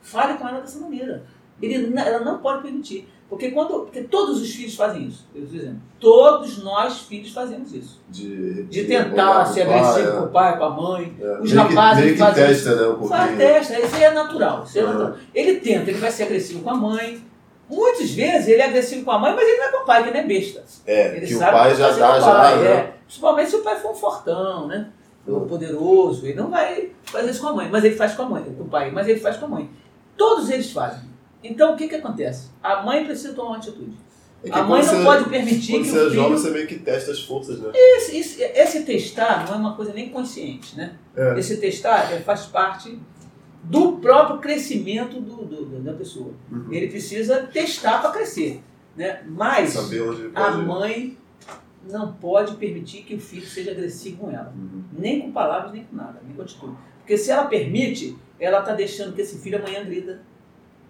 fale 0.00 0.38
com 0.38 0.48
ela 0.48 0.60
dessa 0.60 0.78
maneira. 0.80 1.24
Ele, 1.60 1.92
ela 1.98 2.20
não 2.24 2.38
pode 2.38 2.62
permitir. 2.62 3.06
Porque, 3.28 3.50
quando, 3.50 3.80
porque 3.80 4.04
todos 4.04 4.40
os 4.40 4.50
filhos 4.54 4.74
fazem 4.74 5.04
isso. 5.06 5.28
Eu 5.34 5.42
estou 5.42 5.58
dizendo. 5.58 5.80
Todos 6.00 6.62
nós, 6.64 7.00
filhos, 7.00 7.30
fazemos 7.30 7.74
isso. 7.74 8.00
De, 8.08 8.62
De 8.64 8.84
tentar 8.84 9.44
ser 9.44 9.62
agressivo 9.62 10.12
com 10.20 10.24
o 10.24 10.28
pai, 10.28 10.56
com 10.56 10.64
a 10.64 10.70
mãe. 10.70 11.14
É. 11.20 11.32
Os 11.40 11.52
Meio 11.52 11.68
que- 11.68 11.74
rapazes 11.74 12.04
meio 12.04 12.14
que 12.16 12.20
fazem 12.20 12.46
testa, 12.46 12.74
né, 12.76 12.88
um 12.98 13.04
Faz 13.06 13.36
testa, 13.36 13.78
isso 13.80 13.96
aí 13.96 14.02
é 14.04 14.10
natural. 14.14 14.64
Isso 14.64 14.78
é 14.78 14.82
Uhum. 14.82 14.88
natural. 14.94 15.14
Ele 15.34 15.60
tenta, 15.60 15.90
ele 15.90 15.98
vai 15.98 16.10
ser 16.10 16.22
agressivo 16.22 16.62
com 16.62 16.70
a 16.70 16.74
mãe. 16.74 17.20
Muitas 17.68 18.10
vezes 18.10 18.48
ele 18.48 18.62
é 18.62 18.64
agressivo 18.66 19.04
com 19.04 19.10
a 19.10 19.18
mãe, 19.18 19.34
mas 19.34 19.46
ele 19.46 19.58
não 19.58 19.64
é 19.66 19.70
com 19.72 19.82
o 19.82 19.84
pai, 19.86 20.04
que 20.04 20.10
não 20.10 20.20
é 20.20 20.24
besta. 20.24 20.64
É, 20.86 21.16
Ele 21.16 21.26
que 21.26 21.34
o 21.34 21.38
pai 21.38 21.70
que 21.72 21.76
já 21.76 21.88
fazer 21.88 22.00
dá, 22.00 22.20
já 22.20 22.32
dá, 22.32 22.50
é. 22.64 22.94
Principalmente 23.04 23.50
se 23.50 23.56
o 23.56 23.62
pai 23.62 23.76
for 23.80 23.92
um 23.92 23.94
fortão, 23.94 24.66
né? 24.66 24.88
Um 25.26 25.46
poderoso, 25.46 26.24
ele 26.24 26.34
não 26.34 26.48
vai 26.48 26.90
fazer 27.04 27.30
isso 27.30 27.40
com 27.42 27.48
a 27.48 27.52
mãe, 27.52 27.68
mas 27.70 27.84
ele 27.84 27.94
faz 27.96 28.14
com 28.14 28.22
a 28.22 28.28
mãe, 28.30 28.42
com 28.44 28.62
o 28.62 28.68
pai, 28.68 28.90
mas 28.90 29.06
ele 29.06 29.20
faz 29.20 29.36
com 29.36 29.44
a 29.44 29.48
mãe. 29.48 29.70
Todos 30.16 30.48
eles 30.48 30.72
fazem. 30.72 31.06
Então 31.44 31.74
o 31.74 31.76
que, 31.76 31.86
que 31.86 31.96
acontece? 31.96 32.48
A 32.62 32.82
mãe 32.82 33.04
precisa 33.04 33.34
tomar 33.34 33.48
uma 33.50 33.56
atitude. 33.58 33.92
É 34.42 34.50
A 34.52 34.62
mãe 34.62 34.80
quando 34.80 34.92
não 34.92 34.98
você- 35.00 35.04
pode 35.04 35.28
permitir 35.28 35.72
Quando 35.72 35.82
que 35.82 35.88
você 35.90 35.98
o 35.98 36.00
é 36.06 36.10
jovem, 36.10 36.22
filho. 36.30 36.38
você 36.38 36.50
meio 36.50 36.66
que 36.66 36.78
testa 36.78 37.10
as 37.10 37.20
forças, 37.20 37.58
né? 37.60 37.70
Esse, 37.74 38.16
esse, 38.16 38.42
esse 38.42 38.82
testar 38.84 39.44
não 39.46 39.54
é 39.54 39.56
uma 39.58 39.74
coisa 39.76 39.92
nem 39.92 40.08
consciente, 40.08 40.76
né? 40.76 40.92
É. 41.16 41.38
Esse 41.38 41.58
testar 41.58 42.10
é, 42.12 42.20
faz 42.20 42.46
parte 42.46 42.98
do 43.64 43.92
próprio 43.98 44.38
crescimento 44.38 45.20
do, 45.20 45.44
do- 45.44 45.80
da 45.80 45.92
pessoa. 45.92 46.32
Uhum. 46.50 46.72
Ele 46.72 46.88
precisa 46.88 47.42
testar 47.52 48.00
para 48.00 48.10
crescer. 48.12 48.62
Né? 48.96 49.22
Mas 49.26 49.76
a 50.34 50.50
mãe 50.56 51.16
não 51.90 52.12
pode 52.12 52.56
permitir 52.56 53.02
que 53.02 53.14
o 53.14 53.20
filho 53.20 53.46
seja 53.46 53.70
agressivo 53.70 54.18
com 54.18 54.30
ela. 54.30 54.52
Uhum. 54.56 54.82
Nem 54.98 55.20
com 55.22 55.32
palavras, 55.32 55.72
nem 55.72 55.84
com 55.84 55.96
nada, 55.96 56.20
nem 56.24 56.34
com 56.34 56.42
atitude. 56.42 56.72
Porque 57.00 57.16
se 57.16 57.30
ela 57.30 57.46
permite, 57.46 58.16
ela 58.40 58.60
está 58.60 58.74
deixando 58.74 59.14
que 59.14 59.20
esse 59.22 59.38
filho 59.38 59.58
amanhã 59.58 59.80
agrida. 59.80 60.20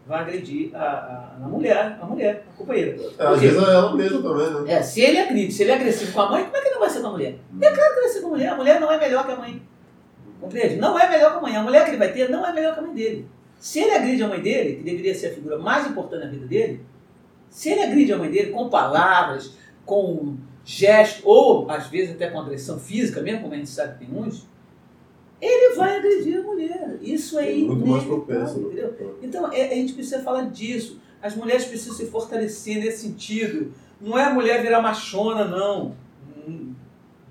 Vai 0.06 0.20
agredir 0.22 0.74
a, 0.74 0.78
a, 1.38 1.44
a 1.44 1.48
mulher, 1.48 1.98
a 2.00 2.06
mulher, 2.06 2.46
a 2.50 2.56
companheira. 2.56 2.96
É, 3.18 3.26
às 3.26 3.40
vezes 3.40 3.58
é 3.62 3.70
ela 3.74 3.94
mesma 3.94 4.22
também, 4.22 4.64
né? 4.64 4.72
É, 4.72 4.82
se 4.82 5.02
ele 5.02 5.18
agride, 5.18 5.52
se 5.52 5.62
ele 5.62 5.70
é 5.70 5.74
agressivo 5.74 6.12
com 6.12 6.20
a 6.22 6.30
mãe, 6.30 6.44
como 6.44 6.56
é 6.56 6.60
que 6.62 6.66
ele 6.68 6.74
não 6.76 6.80
vai 6.80 6.88
ser 6.88 7.00
com 7.02 7.08
a 7.08 7.10
mulher? 7.10 7.38
É 7.60 7.70
claro 7.70 7.94
que 7.94 8.00
vai 8.00 8.08
ser 8.08 8.20
com 8.22 8.26
a 8.28 8.30
mulher. 8.30 8.48
A 8.48 8.56
mulher 8.56 8.80
não 8.80 8.90
é 8.90 8.98
melhor 8.98 9.26
que 9.26 9.32
a 9.32 9.36
mãe. 9.36 9.62
Compreende? 10.40 10.76
Não 10.76 10.98
é 10.98 11.08
melhor 11.08 11.32
que 11.32 11.38
a 11.38 11.40
mãe. 11.40 11.56
A 11.56 11.62
mulher 11.62 11.84
que 11.84 11.90
ele 11.90 11.96
vai 11.98 12.12
ter 12.12 12.28
não 12.30 12.46
é 12.46 12.52
melhor 12.52 12.74
que 12.74 12.80
a 12.80 12.82
mãe 12.82 12.94
dele. 12.94 13.26
Se 13.58 13.80
ele 13.80 13.90
agride 13.92 14.22
a 14.22 14.28
mãe 14.28 14.40
dele, 14.40 14.76
que 14.76 14.82
deveria 14.82 15.14
ser 15.14 15.28
a 15.28 15.34
figura 15.34 15.58
mais 15.58 15.86
importante 15.86 16.24
na 16.24 16.30
vida 16.30 16.46
dele, 16.46 16.80
se 17.50 17.70
ele 17.70 17.82
agride 17.82 18.12
a 18.12 18.18
mãe 18.18 18.30
dele 18.30 18.52
com 18.52 18.68
palavras, 18.68 19.54
com 19.84 20.36
gestos, 20.64 21.22
ou 21.24 21.68
às 21.70 21.88
vezes 21.88 22.14
até 22.14 22.28
com 22.30 22.38
agressão 22.38 22.78
física, 22.78 23.20
mesmo 23.20 23.40
como 23.42 23.54
a 23.54 23.56
gente 23.56 23.70
sabe 23.70 23.98
que 23.98 24.06
tem 24.06 24.16
uns, 24.16 24.46
ele 25.40 25.76
vai 25.76 25.96
agredir 25.96 26.38
a 26.38 26.42
mulher. 26.42 26.98
Isso 27.00 27.38
é 27.38 27.52
muito 27.54 27.86
mais 27.86 28.04
propenso, 28.04 28.58
né? 28.58 28.66
entendeu? 28.66 29.18
Então, 29.22 29.52
é- 29.52 29.72
a 29.72 29.74
gente 29.74 29.92
precisa 29.92 30.20
falar 30.22 30.42
disso. 30.50 31.00
As 31.22 31.34
mulheres 31.34 31.64
precisam 31.64 31.94
se 31.94 32.06
fortalecer 32.06 32.78
nesse 32.78 33.08
sentido. 33.08 33.72
Não 34.00 34.18
é 34.18 34.24
a 34.24 34.34
mulher 34.34 34.62
virar 34.62 34.80
machona, 34.80 35.44
não. 35.44 35.96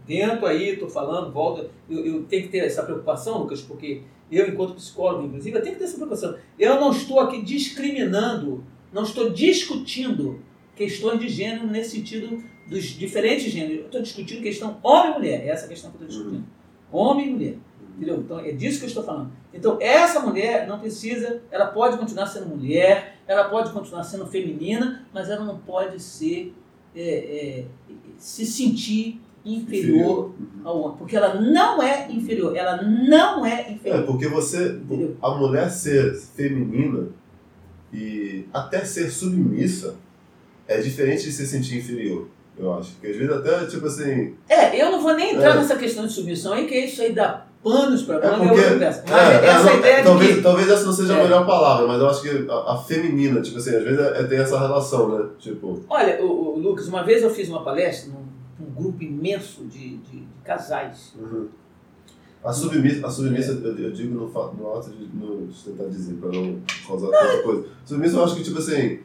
Dentro 0.07 0.45
aí, 0.45 0.69
estou 0.69 0.89
falando, 0.89 1.31
volta. 1.33 1.69
Eu, 1.89 2.05
eu 2.05 2.23
tenho 2.23 2.43
que 2.43 2.49
ter 2.49 2.59
essa 2.59 2.83
preocupação, 2.83 3.39
Lucas, 3.39 3.61
porque 3.61 4.03
eu, 4.31 4.47
enquanto 4.47 4.75
psicólogo, 4.75 5.27
inclusive, 5.27 5.57
eu 5.57 5.61
tenho 5.61 5.73
que 5.75 5.79
ter 5.79 5.85
essa 5.85 5.95
preocupação. 5.95 6.35
Eu 6.57 6.79
não 6.79 6.91
estou 6.91 7.19
aqui 7.19 7.41
discriminando, 7.41 8.63
não 8.91 9.03
estou 9.03 9.29
discutindo 9.29 10.39
questões 10.75 11.19
de 11.19 11.27
gênero 11.27 11.67
nesse 11.67 11.97
sentido 11.97 12.41
dos 12.67 12.83
diferentes 12.83 13.51
gêneros. 13.51 13.79
Eu 13.79 13.85
estou 13.85 14.01
discutindo 14.01 14.41
questão 14.41 14.77
homem 14.81 15.11
e 15.11 15.13
mulher. 15.15 15.45
É 15.45 15.49
essa 15.49 15.65
a 15.65 15.69
questão 15.69 15.91
que 15.91 15.97
eu 15.97 16.07
estou 16.07 16.23
discutindo. 16.23 16.47
Homem 16.91 17.27
e 17.27 17.29
mulher. 17.31 17.57
Entendeu? 17.97 18.17
Então 18.19 18.39
é 18.39 18.51
disso 18.51 18.79
que 18.79 18.85
eu 18.85 18.89
estou 18.89 19.03
falando. 19.03 19.31
Então 19.53 19.77
essa 19.81 20.19
mulher 20.19 20.67
não 20.67 20.79
precisa, 20.79 21.41
ela 21.49 21.65
pode 21.65 21.97
continuar 21.97 22.27
sendo 22.27 22.45
mulher, 22.45 23.17
ela 23.27 23.45
pode 23.45 23.71
continuar 23.71 24.03
sendo 24.03 24.27
feminina, 24.27 25.07
mas 25.11 25.29
ela 25.29 25.43
não 25.43 25.57
pode 25.57 25.99
ser, 25.99 26.53
é, 26.95 27.01
é, 27.01 27.65
se 28.17 28.45
sentir 28.45 29.19
inferior 29.55 30.25
Uhum. 30.39 30.61
ao 30.63 30.81
homem, 30.81 30.97
porque 30.97 31.15
ela 31.15 31.35
não 31.39 31.81
é 31.81 32.11
inferior, 32.11 32.55
ela 32.55 32.81
não 32.81 33.45
é 33.45 33.61
É, 33.67 33.71
inferior. 33.71 34.03
porque 34.03 34.27
você. 34.27 34.69
Entendeu? 34.69 35.15
A 35.21 35.31
mulher 35.31 35.69
ser 35.69 36.13
feminina 36.35 37.07
e 37.93 38.45
até 38.53 38.83
ser 38.83 39.09
submissa 39.09 39.95
é 40.67 40.79
diferente 40.81 41.23
de 41.23 41.31
se 41.31 41.47
sentir 41.47 41.77
inferior, 41.77 42.27
eu 42.59 42.73
acho. 42.73 42.91
Porque 42.93 43.07
às 43.07 43.15
vezes 43.17 43.33
até, 43.33 43.65
tipo 43.65 43.85
assim. 43.87 44.33
É, 44.49 44.81
eu 44.81 44.91
não 44.91 45.01
vou 45.01 45.13
nem 45.15 45.35
entrar 45.35 45.51
É. 45.51 45.55
nessa 45.55 45.75
questão 45.77 46.05
de 46.05 46.11
submissão 46.13 46.53
aí, 46.53 46.67
que 46.67 46.75
isso 46.77 47.01
aí 47.01 47.13
dá 47.13 47.45
panos 47.63 48.03
para 48.03 48.15
É 48.15 48.35
e 48.35 48.47
porque. 48.47 48.61
peça. 48.79 49.03
Mas 49.09 49.29
é, 49.29 49.33
é, 49.45 49.47
essa 49.49 49.63
não, 49.63 49.77
ideia 49.79 49.97
de 49.97 50.03
talvez, 50.03 50.35
que 50.35 50.41
talvez 50.41 50.69
essa 50.69 50.85
não 50.85 50.93
seja 50.93 51.13
É. 51.13 51.19
a 51.19 51.23
melhor 51.23 51.45
palavra, 51.45 51.87
mas 51.87 51.99
eu 52.01 52.09
acho 52.09 52.21
que 52.21 52.29
a, 52.51 52.73
a 52.73 52.77
feminina, 52.77 53.41
tipo 53.41 53.57
assim, 53.57 53.75
às 53.75 53.83
vezes 53.83 53.99
é, 53.99 54.23
tem 54.23 54.39
essa 54.39 54.59
relação, 54.59 55.17
né? 55.17 55.25
Tipo. 55.39 55.81
Olha, 55.89 56.21
o, 56.23 56.55
o 56.55 56.59
Lucas, 56.59 56.87
uma 56.87 57.03
vez 57.03 57.23
eu 57.23 57.29
fiz 57.29 57.47
uma 57.49 57.63
palestra 57.63 58.11
num, 58.11 58.26
num 58.59 58.71
grupo 58.73 59.03
imenso 59.03 59.65
de, 59.65 59.97
de- 59.97 60.19
de 60.21 60.27
casais. 60.43 61.13
uhum. 61.19 61.47
A 62.43 62.53
submissa, 62.53 63.05
a 63.05 63.09
submissa 63.09 63.51
eu, 63.51 63.77
eu 63.77 63.91
digo 63.91 64.13
no, 64.15 64.29
fa- 64.29 64.51
no 64.57 64.71
ato 64.77 64.91
de 64.91 65.05
no, 65.07 65.47
tentar 65.65 65.85
dizer, 65.85 66.13
pra 66.15 66.29
não 66.29 66.61
causar 66.87 67.07
tanta 67.09 67.43
coisa. 67.43 67.67
Submissa 67.83 68.15
eu 68.17 68.23
acho 68.23 68.35
que, 68.35 68.43
tipo 68.43 68.59
assim, 68.59 68.99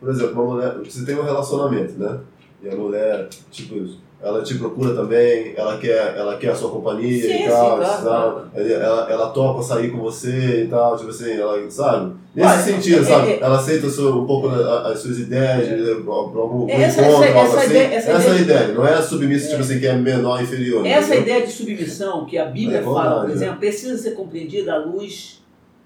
por 0.00 0.08
exemplo, 0.10 0.32
uma 0.42 0.54
mulher, 0.54 0.78
você 0.78 1.04
tem 1.04 1.14
um 1.18 1.22
relacionamento, 1.22 1.92
né? 1.98 2.20
E 2.62 2.68
a 2.68 2.74
mulher, 2.76 3.28
tipo, 3.50 3.74
ela 4.22 4.42
te 4.42 4.54
procura 4.58 4.94
também, 4.94 5.54
ela 5.56 5.78
quer, 5.78 6.14
ela 6.16 6.36
quer 6.36 6.50
a 6.50 6.54
sua 6.54 6.70
companhia 6.70 7.22
Sim, 7.22 7.32
e 7.34 7.38
sim, 7.38 7.48
tal, 7.48 7.76
claro, 7.78 8.02
tal. 8.04 8.32
claro. 8.32 8.50
Ela, 8.54 9.10
ela 9.10 9.30
topa 9.30 9.62
sair 9.62 9.90
com 9.90 9.98
você 9.98 10.64
e 10.64 10.68
tal, 10.68 10.96
tipo 10.96 11.08
assim, 11.10 11.32
ela, 11.32 11.70
sabe? 11.70 12.14
Nesse 12.34 12.48
Olha, 12.48 12.58
sentido, 12.62 13.00
é- 13.00 13.04
sabe? 13.04 13.28
é- 13.32 13.40
ela 13.40 13.56
aceita 13.58 13.86
o 13.86 13.90
seu- 13.90 14.14
um 14.18 14.26
pouco 14.26 14.48
as 14.48 14.98
suas 15.00 15.18
ideias, 15.18 15.68
pra, 15.68 16.02
pra 16.04 16.40
algum 16.40 16.68
É, 16.68 16.82
essa- 16.82 17.00
encontro, 17.00 17.24
essa- 17.24 17.38
algo 17.38 17.48
essa 17.48 17.58
assim. 17.60 17.70
ideia- 17.70 17.94
essa 17.94 18.10
essa 18.12 18.28
ideia- 18.28 18.40
ideia, 18.42 18.68
não 18.74 18.86
é 18.86 18.94
a 18.94 19.02
submissa, 19.02 19.48
tipo 19.48 19.60
assim, 19.62 19.80
que 19.80 19.86
é 19.86 19.94
menor, 19.96 20.42
inferior. 20.42 20.86
Essa 20.86 21.14
entendeu? 21.14 21.22
ideia 21.22 21.46
de 21.46 21.52
submissão 21.52 22.26
que 22.26 22.36
a 22.38 22.44
Bíblia 22.44 22.78
É 22.78 22.82
fala, 22.82 23.22
por 23.22 23.30
exemplo, 23.30 23.56
precisa 23.56 23.96
ser 23.96 24.10
compreendida 24.12 24.74
à 24.74 24.78
luz 24.78 25.40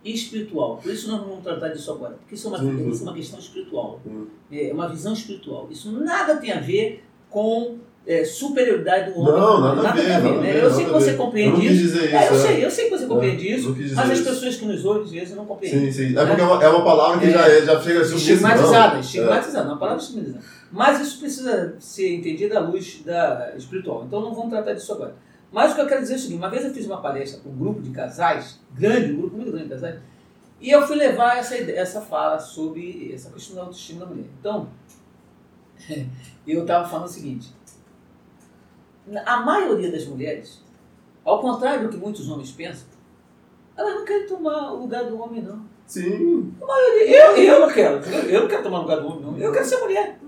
espiritual. 0.04 0.78
Por 0.82 0.92
isso 0.92 1.08
nós 1.10 1.20
não 1.20 1.28
vamos 1.28 1.44
tratar 1.44 1.68
disso 1.68 1.90
agora, 1.92 2.14
porque 2.20 2.34
isso 2.34 2.46
é 2.48 2.50
uma, 2.50 2.58
Sim, 2.58 2.76
sim. 2.76 2.90
isso 2.90 3.00
é 3.02 3.06
uma 3.06 3.14
questão 3.14 3.38
espiritual. 3.38 4.00
Hum. 4.06 4.26
É 4.52 4.70
uma 4.72 4.88
visão 4.88 5.12
espiritual. 5.12 5.68
Isso 5.70 5.90
nada 5.92 6.36
tem 6.36 6.52
a 6.52 6.60
ver 6.60 7.02
com 7.30 7.76
é, 8.06 8.24
superioridade 8.24 9.12
do 9.12 9.20
homem. 9.20 9.32
Não, 9.32 9.60
nada, 9.60 9.88
a 9.88 9.92
ver, 9.92 10.08
nada 10.08 10.30
né? 10.30 10.50
a 10.50 10.52
ver. 10.52 10.62
Eu 10.64 10.70
sei 10.70 10.84
que 10.84 10.90
nada 10.90 10.96
a 10.96 11.00
você. 11.00 11.10
Eu 11.12 11.16
compreende 11.16 11.50
não 11.52 11.60
quis 11.60 11.70
isso. 11.72 11.82
dizer 11.82 12.04
isso. 12.06 12.14
É, 12.16 12.28
eu 12.28 12.34
é. 12.34 12.38
sei, 12.38 12.64
eu 12.66 12.70
sei 12.70 12.84
que 12.84 12.90
você 12.90 13.06
compreende 13.06 13.48
É, 13.48 13.56
isso, 13.56 13.76
mas 13.96 14.10
as 14.10 14.18
isso. 14.18 14.28
pessoas 14.30 14.56
que 14.56 14.64
nos 14.66 14.84
ouvem 14.84 15.02
às 15.04 15.10
vezes 15.10 15.36
não 15.36 15.46
compreendem. 15.46 15.90
Sim, 15.92 16.08
sim. 16.10 16.18
É 16.18 16.26
porque 16.26 16.40
é 16.40 16.44
uma, 16.44 16.64
é 16.64 16.68
uma 16.68 16.84
palavra 16.84 17.18
que 17.20 17.26
É. 17.26 17.30
já, 17.30 17.48
é, 17.48 17.62
já 17.62 17.80
chega 17.80 18.04
submissa, 18.04 18.14
Estigmatizada, 18.32 18.94
não. 18.94 19.00
estigmatizada, 19.00 19.68
uma 19.68 19.78
palavra 19.78 20.02
estigmatizada. 20.02 20.44
Mas 20.70 21.00
isso 21.00 21.18
precisa 21.20 21.76
ser 21.78 22.14
entendido 22.14 22.56
à 22.58 22.60
luz 22.60 23.00
da 23.04 23.52
espiritual. 23.56 24.04
Então 24.06 24.20
não 24.20 24.34
vamos 24.34 24.50
tratar 24.50 24.72
disso 24.74 24.92
agora. 24.92 25.14
Mas 25.52 25.70
o 25.72 25.76
que 25.76 25.80
eu 25.80 25.86
quero 25.86 26.00
dizer 26.02 26.14
é 26.14 26.16
o 26.16 26.20
seguinte: 26.20 26.38
uma 26.38 26.50
vez 26.50 26.64
eu 26.64 26.74
fiz 26.74 26.84
uma 26.84 27.00
palestra 27.00 27.40
para 27.40 27.50
um 27.50 27.56
grupo 27.56 27.80
de 27.80 27.90
casais, 27.90 28.58
grande, 28.74 29.12
um 29.12 29.16
grupo 29.18 29.36
muito 29.36 29.50
grande 29.52 29.68
de 29.68 29.70
casais, 29.74 29.96
e 30.60 30.68
eu 30.68 30.84
fui 30.86 30.96
levar 30.96 31.38
essa, 31.38 31.54
essa 31.56 32.00
fala 32.00 32.38
sobre 32.40 33.12
essa 33.14 33.30
questão 33.30 33.54
da 33.56 33.62
autoestima 33.62 34.00
da 34.00 34.06
mulher. 34.06 34.26
Então, 34.40 34.68
eu 36.46 36.62
estava 36.62 36.88
falando 36.88 37.06
o 37.06 37.10
seguinte: 37.10 37.48
a 39.24 39.36
maioria 39.38 39.90
das 39.90 40.04
mulheres, 40.06 40.62
ao 41.24 41.40
contrário 41.40 41.84
do 41.84 41.88
que 41.88 41.96
muitos 41.96 42.28
homens 42.30 42.50
pensam, 42.50 42.86
elas 43.76 43.94
não 43.94 44.04
querem 44.04 44.26
tomar 44.26 44.72
o 44.72 44.80
lugar 44.80 45.04
do 45.04 45.20
homem, 45.20 45.42
não. 45.42 45.64
Sim. 45.86 46.54
Eu, 46.60 47.36
eu 47.36 47.60
não 47.60 47.72
quero. 47.72 47.96
Eu, 48.28 48.42
não 48.42 48.48
quero 48.48 48.62
tomar 48.62 48.78
lugar 48.78 49.00
do 49.00 49.06
homem, 49.06 49.20
não. 49.20 49.38
Eu 49.38 49.52
quero 49.52 49.64
ser 49.64 49.78
mulher. 49.78 50.18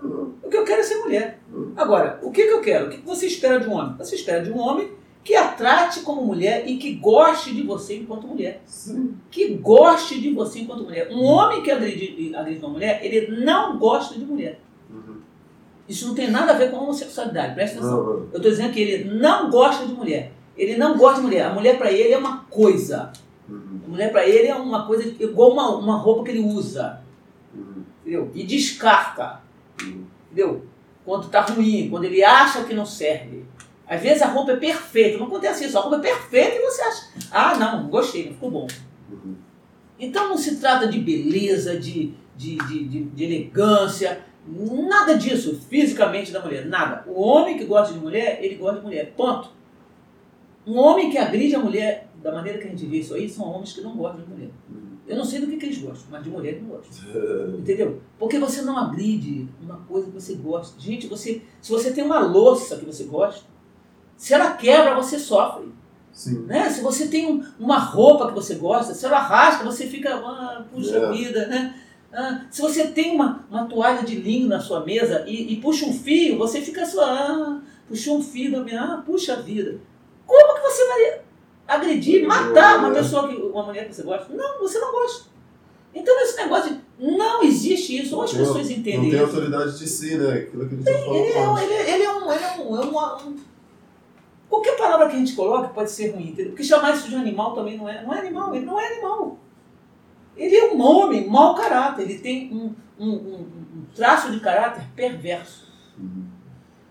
O 0.42 0.48
que 0.48 0.56
eu 0.56 0.64
quero 0.64 0.80
é 0.80 0.84
ser 0.84 0.96
mulher. 0.96 1.40
Agora, 1.76 2.18
o 2.22 2.30
que, 2.30 2.42
que 2.42 2.52
eu 2.52 2.60
quero? 2.60 2.86
O 2.86 2.90
que 2.90 2.98
que 2.98 3.06
você 3.06 3.26
espera 3.26 3.58
de 3.58 3.68
um 3.68 3.72
homem? 3.72 3.96
Você 3.96 4.16
espera 4.16 4.42
de 4.42 4.50
um 4.50 4.58
homem 4.58 4.90
que 5.24 5.34
a 5.34 5.48
trate 5.48 6.00
como 6.00 6.22
mulher 6.22 6.68
e 6.68 6.76
que 6.76 6.94
goste 6.94 7.52
de 7.52 7.62
você 7.62 7.96
enquanto 7.96 8.28
mulher. 8.28 8.62
Sim. 8.64 9.16
Que 9.30 9.54
goste 9.54 10.20
de 10.20 10.32
você 10.32 10.60
enquanto 10.60 10.84
mulher. 10.84 11.08
Um 11.10 11.24
homem 11.24 11.62
que 11.62 11.70
agride, 11.70 12.32
agride 12.34 12.60
uma 12.60 12.68
mulher, 12.68 13.04
ele 13.04 13.44
não 13.44 13.76
gosta 13.76 14.16
de 14.16 14.24
mulher. 14.24 14.60
Uhum. 15.86 15.92
Isso 15.92 16.06
não 16.08 16.14
tem 16.14 16.30
nada 16.30 16.52
a 16.52 16.56
ver 16.56 16.70
com 16.70 16.78
homossexualidade, 16.78 17.54
presta 17.54 17.78
atenção. 17.78 18.02
Não. 18.04 18.10
Eu 18.32 18.36
estou 18.36 18.50
dizendo 18.50 18.72
que 18.72 18.80
ele 18.80 19.04
não 19.18 19.50
gosta 19.50 19.86
de 19.86 19.92
mulher. 19.92 20.32
Ele 20.56 20.76
não 20.76 20.96
gosta 20.96 21.20
de 21.20 21.26
mulher. 21.26 21.46
A 21.46 21.52
mulher 21.54 21.76
para 21.78 21.92
ele 21.92 22.12
é 22.12 22.18
uma 22.18 22.38
coisa. 22.50 23.12
Uhum. 23.48 23.80
A 23.86 23.88
mulher 23.90 24.10
para 24.10 24.26
ele 24.26 24.48
é 24.48 24.54
uma 24.54 24.86
coisa 24.86 25.04
igual 25.22 25.52
uma, 25.52 25.76
uma 25.76 25.96
roupa 25.96 26.24
que 26.24 26.30
ele 26.30 26.40
usa. 26.40 27.00
Uhum. 27.54 27.82
Entendeu? 28.02 28.30
E 28.34 28.42
descarta. 28.44 29.40
Uhum. 29.82 30.04
Entendeu? 30.26 30.64
Quando 31.04 31.28
tá 31.28 31.40
ruim, 31.42 31.88
quando 31.90 32.04
ele 32.04 32.24
acha 32.24 32.64
que 32.64 32.74
não 32.74 32.84
serve. 32.86 33.44
Às 33.88 34.00
vezes 34.02 34.22
a 34.22 34.26
roupa 34.26 34.50
é 34.52 34.56
perfeita, 34.56 35.16
não 35.18 35.26
acontece 35.26 35.64
isso, 35.64 35.78
a 35.78 35.80
roupa 35.80 35.98
é 35.98 36.00
perfeita 36.00 36.56
e 36.56 36.60
você 36.60 36.82
acha, 36.82 37.02
ah 37.30 37.56
não, 37.56 37.82
não 37.84 37.88
gostei, 37.88 38.26
não 38.26 38.32
ficou 38.32 38.50
bom. 38.50 38.66
Uhum. 39.08 39.36
Então 39.96 40.28
não 40.28 40.36
se 40.36 40.56
trata 40.56 40.88
de 40.88 40.98
beleza, 40.98 41.78
de, 41.78 42.12
de, 42.36 42.56
de, 42.56 42.84
de- 42.88 43.04
de 43.04 43.24
elegância, 43.24 44.22
Nada 44.48 45.14
disso, 45.16 45.60
fisicamente 45.68 46.30
da 46.32 46.40
mulher, 46.42 46.66
nada. 46.66 47.04
O 47.06 47.20
homem 47.20 47.58
que 47.58 47.64
gosta 47.64 47.92
de 47.92 47.98
mulher, 48.00 48.38
ele 48.42 48.54
gosta 48.56 48.78
de 48.78 48.84
mulher, 48.86 49.12
ponto. 49.16 49.50
Um 50.66 50.78
homem 50.78 51.10
que 51.10 51.18
agride 51.18 51.54
a 51.54 51.58
mulher, 51.58 52.08
da 52.22 52.32
maneira 52.32 52.58
que 52.58 52.66
a 52.66 52.70
gente 52.70 52.86
vê 52.86 52.98
isso 52.98 53.14
aí, 53.14 53.28
são 53.28 53.44
homens 53.48 53.72
que 53.72 53.80
não 53.80 53.96
gostam 53.96 54.22
de 54.24 54.30
mulher. 54.30 54.50
Eu 55.06 55.16
não 55.16 55.24
sei 55.24 55.40
do 55.40 55.46
que, 55.46 55.56
que 55.56 55.66
eles 55.66 55.78
gostam, 55.78 56.08
mas 56.10 56.24
de 56.24 56.30
mulher 56.30 56.54
eles 56.54 56.62
não 56.62 56.70
gostam. 56.70 57.08
Entendeu? 57.58 58.00
Porque 58.18 58.38
você 58.38 58.62
não 58.62 58.76
agride 58.76 59.48
uma 59.62 59.76
coisa 59.88 60.08
que 60.08 60.12
você 60.14 60.34
gosta. 60.34 60.80
Gente, 60.80 61.06
você, 61.06 61.42
se 61.60 61.70
você 61.70 61.92
tem 61.92 62.02
uma 62.04 62.18
louça 62.18 62.76
que 62.76 62.84
você 62.84 63.04
gosta, 63.04 63.44
se 64.16 64.34
ela 64.34 64.52
quebra, 64.54 64.94
você 64.96 65.18
sofre. 65.18 65.68
Sim. 66.12 66.44
Né? 66.46 66.68
Se 66.70 66.80
você 66.80 67.06
tem 67.08 67.30
um- 67.30 67.44
uma 67.60 67.78
roupa 67.78 68.28
que 68.28 68.34
você 68.34 68.54
gosta, 68.56 68.94
se 68.94 69.04
ela 69.04 69.18
rasga, 69.20 69.64
você 69.64 69.86
fica, 69.86 70.14
ah, 70.16 70.64
puxa 70.72 70.96
É. 70.96 71.12
vida, 71.12 71.46
né? 71.46 71.78
Ah, 72.12 72.42
se 72.50 72.62
você 72.62 72.86
tem 72.88 73.14
uma, 73.14 73.44
uma 73.50 73.66
toalha 73.66 74.02
de 74.02 74.14
linho 74.16 74.48
na 74.48 74.58
sua 74.60 74.84
mesa 74.84 75.24
e, 75.26 75.52
e 75.52 75.56
puxa 75.60 75.84
um 75.86 75.92
fio, 75.92 76.38
você 76.38 76.60
fica 76.62 76.86
só, 76.86 77.04
ah, 77.04 77.60
puxou 77.88 78.18
um 78.18 78.22
fio 78.22 78.52
da 78.52 78.62
minha, 78.62 78.80
ah, 78.82 79.02
puxa 79.04 79.36
vida. 79.36 79.78
Como 80.26 80.54
que 80.54 80.60
você 80.62 80.86
vai 80.88 81.20
agredir, 81.68 82.26
matar 82.26 82.78
uma 82.78 82.90
pessoa, 82.92 83.28
que, 83.28 83.34
uma 83.36 83.62
mulher 83.64 83.86
que 83.88 83.94
você 83.94 84.02
gosta? 84.02 84.32
Não, 84.34 84.58
você 84.60 84.78
não 84.78 84.92
gosta. 84.92 85.26
Então 85.94 86.18
esse 86.20 86.36
negócio 86.36 86.74
de 86.74 86.80
não 87.16 87.42
existe 87.42 88.02
isso, 88.02 88.16
ou 88.16 88.22
as 88.22 88.32
pessoas 88.32 88.70
entendem 88.70 89.02
Não 89.02 89.10
tem 89.10 89.14
isso. 89.14 89.24
autoridade 89.24 89.78
de 89.78 89.86
si, 89.88 90.16
né? 90.16 90.32
Aquilo 90.34 90.68
que 90.68 90.74
a 90.74 90.78
gente 90.78 90.84
tá 90.84 90.90
Ele 91.14 91.32
é, 91.32 91.48
um, 91.48 91.58
ele, 91.58 91.72
é- 91.74 91.94
ele 91.94 92.02
é 92.04 92.12
um. 92.12 92.32
Ele 92.32 92.44
é 92.44 92.56
um, 92.60 92.76
é 92.76 92.80
uma- 92.84 93.16
um- 93.24 93.36
Qualquer 94.48 94.76
palavra 94.76 95.08
que 95.08 95.16
a 95.16 95.18
gente 95.18 95.34
coloque 95.34 95.74
pode 95.74 95.90
ser 95.90 96.12
ruim, 96.12 96.28
entendeu? 96.28 96.52
Porque 96.52 96.62
chamar 96.64 96.94
isso 96.94 97.08
de 97.08 97.16
animal 97.16 97.54
também 97.54 97.76
não 97.76 97.88
é. 97.88 98.02
Não 98.02 98.14
é 98.14 98.20
animal, 98.20 98.54
ele 98.54 98.64
não 98.64 98.78
é 98.80 98.92
animal. 98.92 99.38
Ele 100.36 100.54
é 100.56 100.72
um 100.72 100.80
homem, 100.80 101.26
mau 101.26 101.54
caráter, 101.54 102.02
ele 102.02 102.18
tem 102.18 102.52
um, 102.52 102.72
um, 102.98 103.10
um- 103.10 103.46
um 103.76 103.84
traço 103.94 104.30
de 104.32 104.40
caráter 104.40 104.84
perverso. 104.94 105.72
Uhum. 105.98 106.24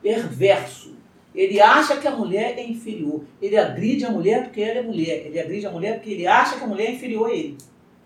Perverso. 0.01 0.95
Ele 1.33 1.59
acha 1.59 1.97
que 1.97 2.07
a 2.07 2.11
mulher 2.15 2.57
é 2.57 2.63
inferior. 2.65 3.23
Ele 3.41 3.57
agride 3.57 4.05
a 4.05 4.09
mulher 4.09 4.43
porque 4.43 4.61
ela 4.61 4.79
é 4.79 4.81
mulher. 4.81 5.25
Ele 5.27 5.39
agride 5.39 5.65
a 5.65 5.71
mulher 5.71 5.95
porque 5.95 6.11
ele 6.11 6.25
acha 6.27 6.57
que 6.57 6.63
a 6.63 6.67
mulher 6.67 6.87
é 6.87 6.91
inferior 6.93 7.29
a 7.29 7.33
ele. 7.33 7.57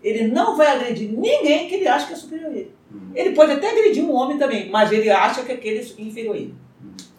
Ele 0.02 0.26
não 0.28 0.56
vai 0.56 0.66
agredir 0.68 1.10
ninguém 1.12 1.68
que 1.68 1.74
ele 1.76 1.86
acha 1.86 2.06
que 2.08 2.12
é 2.14 2.16
superior 2.16 2.50
a 2.50 2.54
ele. 2.56 2.72
Uhum. 2.92 3.10
Ele 3.14 3.30
pode 3.34 3.52
até 3.52 3.70
agredir 3.70 4.02
um 4.04 4.12
homem 4.12 4.36
também, 4.36 4.68
mas 4.70 4.90
ele 4.90 5.08
acha 5.10 5.42
que 5.44 5.52
aquele 5.52 5.78
é 5.78 6.02
inferior 6.02 6.34
a 6.34 6.38
ele. 6.38 6.54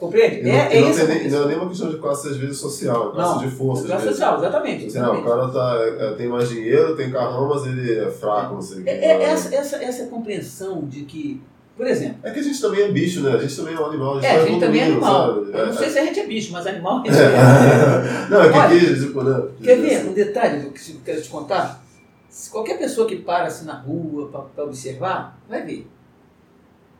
Compreende? 0.01 0.41
Não, 0.41 0.51
É, 0.51 0.77
é 0.77 0.81
não, 0.81 0.89
isso 0.89 1.05
tem 1.05 1.19
que 1.19 1.27
não 1.29 1.43
é 1.43 1.47
nem 1.47 1.57
uma 1.57 1.69
questão 1.69 1.89
de 1.91 1.97
classe, 1.97 2.27
às 2.27 2.35
vezes, 2.35 2.57
social, 2.57 3.09
é 3.09 3.11
classe 3.13 3.35
Não, 3.35 3.47
de 3.49 3.55
força. 3.55 3.85
Classe 3.85 4.07
social, 4.07 4.37
exatamente. 4.39 4.87
Assim, 4.87 4.97
ah, 4.97 5.11
o 5.11 5.13
exatamente. 5.13 5.27
cara 5.27 5.47
tá, 5.49 6.05
é, 6.05 6.13
tem 6.15 6.27
mais 6.27 6.49
dinheiro, 6.49 6.95
tem 6.95 7.11
carrão, 7.11 7.47
mas 7.47 7.67
ele 7.67 7.99
é 7.99 8.09
fraco, 8.09 8.55
não 8.55 8.61
sei 8.63 8.79
o 8.79 8.83
que. 8.83 8.89
É, 8.89 9.05
é, 9.05 9.23
essa, 9.25 9.53
essa, 9.55 9.75
essa 9.77 10.07
compreensão 10.07 10.81
de 10.85 11.03
que, 11.03 11.39
por 11.77 11.85
exemplo, 11.85 12.17
É 12.23 12.31
que 12.31 12.39
a 12.39 12.43
gente 12.43 12.59
também 12.59 12.81
é 12.81 12.87
bicho, 12.91 13.21
né? 13.21 13.31
A 13.33 13.37
gente 13.37 13.55
também 13.55 13.75
é 13.75 13.79
um 13.79 13.85
animal. 13.85 14.17
A 14.17 14.21
gente 14.21 14.25
é, 14.25 14.35
a 14.41 14.45
gente 14.47 14.59
também 14.59 14.81
é 14.81 14.85
animal. 14.85 15.35
sabe? 15.35 15.45
Eu 15.51 15.65
não 15.67 15.73
É- 15.73 15.77
sei 15.77 15.89
se 15.91 15.99
a 15.99 16.05
gente 16.05 16.19
é 16.19 16.25
bicho, 16.25 16.51
mas 16.51 16.65
animal 16.65 16.97
a 16.97 17.03
gente 17.05 17.17
é. 17.19 17.23
é. 17.23 18.27
Não, 18.29 18.41
é 18.41 18.49
que 18.51 18.57
Olha, 18.57 18.65
aqui, 18.75 18.99
tipo, 18.99 19.21
né? 19.23 19.47
Quer 19.63 19.75
ver 19.81 20.05
um 20.09 20.13
detalhe 20.13 20.69
que 20.71 20.91
eu 20.93 20.97
quero 21.05 21.21
te 21.21 21.29
contar? 21.29 21.85
Se 22.27 22.49
qualquer 22.49 22.79
pessoa 22.79 23.05
que 23.07 23.17
para 23.17 23.43
assim 23.45 23.65
na 23.65 23.75
rua 23.75 24.29
para 24.55 24.63
observar, 24.63 25.37
vai 25.47 25.61
ver. 25.63 25.87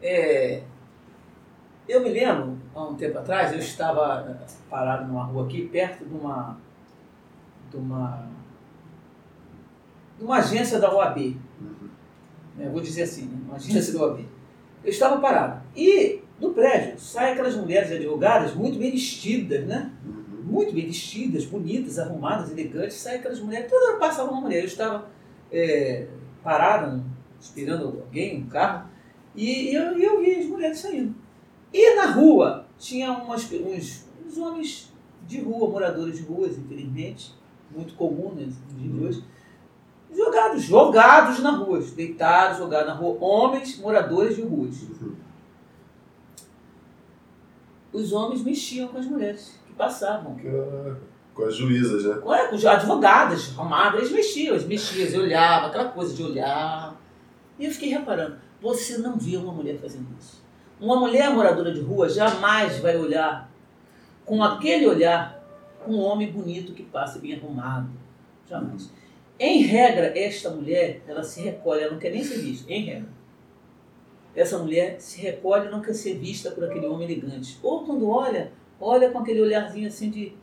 É, 0.04 0.62
eu 1.92 2.02
me 2.02 2.10
lembro, 2.10 2.58
há 2.74 2.84
um 2.86 2.96
tempo 2.96 3.18
atrás, 3.18 3.52
eu 3.52 3.60
estava 3.60 4.26
eh, 4.30 4.46
parado 4.70 5.08
numa 5.08 5.26
rua 5.26 5.46
aqui, 5.46 5.68
perto 5.68 6.06
de 6.06 6.14
uma, 6.14 6.58
de 7.70 7.78
uma, 7.78 8.28
de 10.18 10.24
uma 10.24 10.38
agência 10.38 10.80
da 10.80 10.94
OAB. 10.94 11.18
Uhum. 11.60 11.90
né, 12.56 12.70
vou 12.70 12.82
dizer 12.82 13.04
assim, 13.04 13.26
né, 13.26 13.38
uma 13.46 13.56
agência 13.56 13.94
da 13.94 14.06
OAB. 14.06 14.26
Eu 14.84 14.90
estava 14.90 15.20
parado. 15.20 15.62
E 15.76 16.22
do 16.40 16.52
prédio 16.52 16.98
saem 16.98 17.34
aquelas 17.34 17.56
mulheres 17.56 17.92
advogadas 17.92 18.56
muito 18.56 18.80
bem 18.80 18.92
vestidas, 18.92 19.66
né? 19.68 19.92
Uhum. 20.06 20.44
muito 20.44 20.74
bem 20.74 20.88
vestidas, 20.88 21.46
bonitas, 21.46 22.00
arrumadas, 22.00 22.52
elegantes, 22.52 22.98
saem 22.98 23.20
aquelas 23.20 23.40
mulheres, 23.40 23.70
toda 23.70 23.90
hora 23.90 24.00
passava 24.00 24.32
uma 24.32 24.42
mulher. 24.42 24.62
Eu 24.62 24.66
estava 24.66 25.10
é, 25.52 26.08
parado, 26.42 27.04
esperando 27.40 28.02
alguém, 28.02 28.42
um 28.42 28.48
carro, 28.48 28.90
e 29.36 29.76
eu, 29.76 29.98
e 29.98 30.04
eu 30.04 30.22
vi 30.22 30.36
as 30.36 30.46
mulheres 30.46 30.80
saindo. 30.80 31.21
E 31.74 31.96
na 31.96 32.08
rua 32.08 32.66
tinha 32.78 33.12
umas, 33.12 33.50
uns, 33.52 34.06
uns 34.26 34.38
homens 34.38 34.92
de 35.28 35.40
rua, 35.42 35.70
moradores 35.70 36.18
de 36.18 36.24
ruas, 36.24 36.58
infelizmente, 36.58 37.34
muito 37.70 37.94
comum 37.94 38.34
né, 38.36 38.46
nos 38.46 38.78
dias 38.78 38.92
de 38.92 39.04
hoje, 39.04 39.24
jogados, 40.14 40.64
jogados 40.64 41.40
na 41.40 41.52
rua, 41.52 41.80
deitados, 41.80 42.58
jogados 42.58 42.88
na 42.88 42.94
rua, 42.94 43.18
homens 43.22 43.78
moradores 43.80 44.36
de 44.36 44.42
ruas. 44.42 44.82
Uhum. 44.82 45.16
Os 47.94 48.12
homens 48.12 48.44
mexiam 48.44 48.88
com 48.90 48.98
as 48.98 49.06
mulheres 49.06 49.60
que 49.68 49.74
passavam. 49.74 50.36
Caraca. 50.36 51.12
Com 51.34 51.44
as 51.46 51.56
juízas, 51.56 52.04
né? 52.04 52.22
Ué, 52.26 52.48
com 52.48 52.68
advogadas, 52.68 53.54
arrumadas, 53.58 54.02
eles 54.02 54.12
mexiam, 54.12 54.54
eles 54.54 54.68
mexiam, 54.68 55.02
eles 55.02 55.16
olhavam, 55.16 55.70
aquela 55.70 55.90
coisa 55.90 56.14
de 56.14 56.24
olhar. 56.24 57.00
E 57.58 57.66
eu 57.66 57.72
fiquei 57.72 57.90
reparando, 57.90 58.38
você 58.62 58.98
não 58.98 59.18
vê 59.18 59.38
uma 59.38 59.54
mulher 59.54 59.80
fazendo 59.80 60.08
isso. 60.20 60.41
Uma 60.82 60.96
mulher 60.96 61.30
moradora 61.30 61.72
de 61.72 61.80
rua 61.80 62.10
jamais 62.10 62.80
vai 62.80 62.98
olhar 62.98 63.52
com 64.26 64.44
aquele 64.44 64.88
olhar 64.88 65.40
um 65.88 66.00
homem 66.00 66.32
bonito 66.32 66.74
que 66.74 66.82
passa 66.82 67.20
bem 67.20 67.36
arrumado. 67.36 67.88
Jamais. 68.50 68.90
Em 69.40 69.62
regra, 69.62 70.18
esta 70.18 70.50
mulher, 70.50 71.02
ela 71.08 71.24
se 71.24 71.40
recolhe, 71.42 71.84
ela 71.84 71.92
não 71.92 72.00
quer 72.00 72.10
nem 72.10 72.24
ser 72.24 72.40
vista, 72.40 72.72
em 72.72 72.84
regra. 72.84 73.10
Essa 74.36 74.58
mulher 74.58 75.00
se 75.00 75.22
recolhe 75.22 75.68
e 75.68 75.72
não 75.72 75.82
quer 75.82 75.94
ser 75.94 76.18
vista 76.18 76.50
por 76.50 76.64
aquele 76.64 76.88
homem 76.88 77.10
elegante. 77.10 77.60
Ou 77.62 77.84
quando 77.84 78.10
olha, 78.10 78.52
olha 78.80 79.12
com 79.12 79.20
aquele 79.20 79.42
olharzinho 79.42 79.88
assim 79.88 80.10
de 80.10 80.34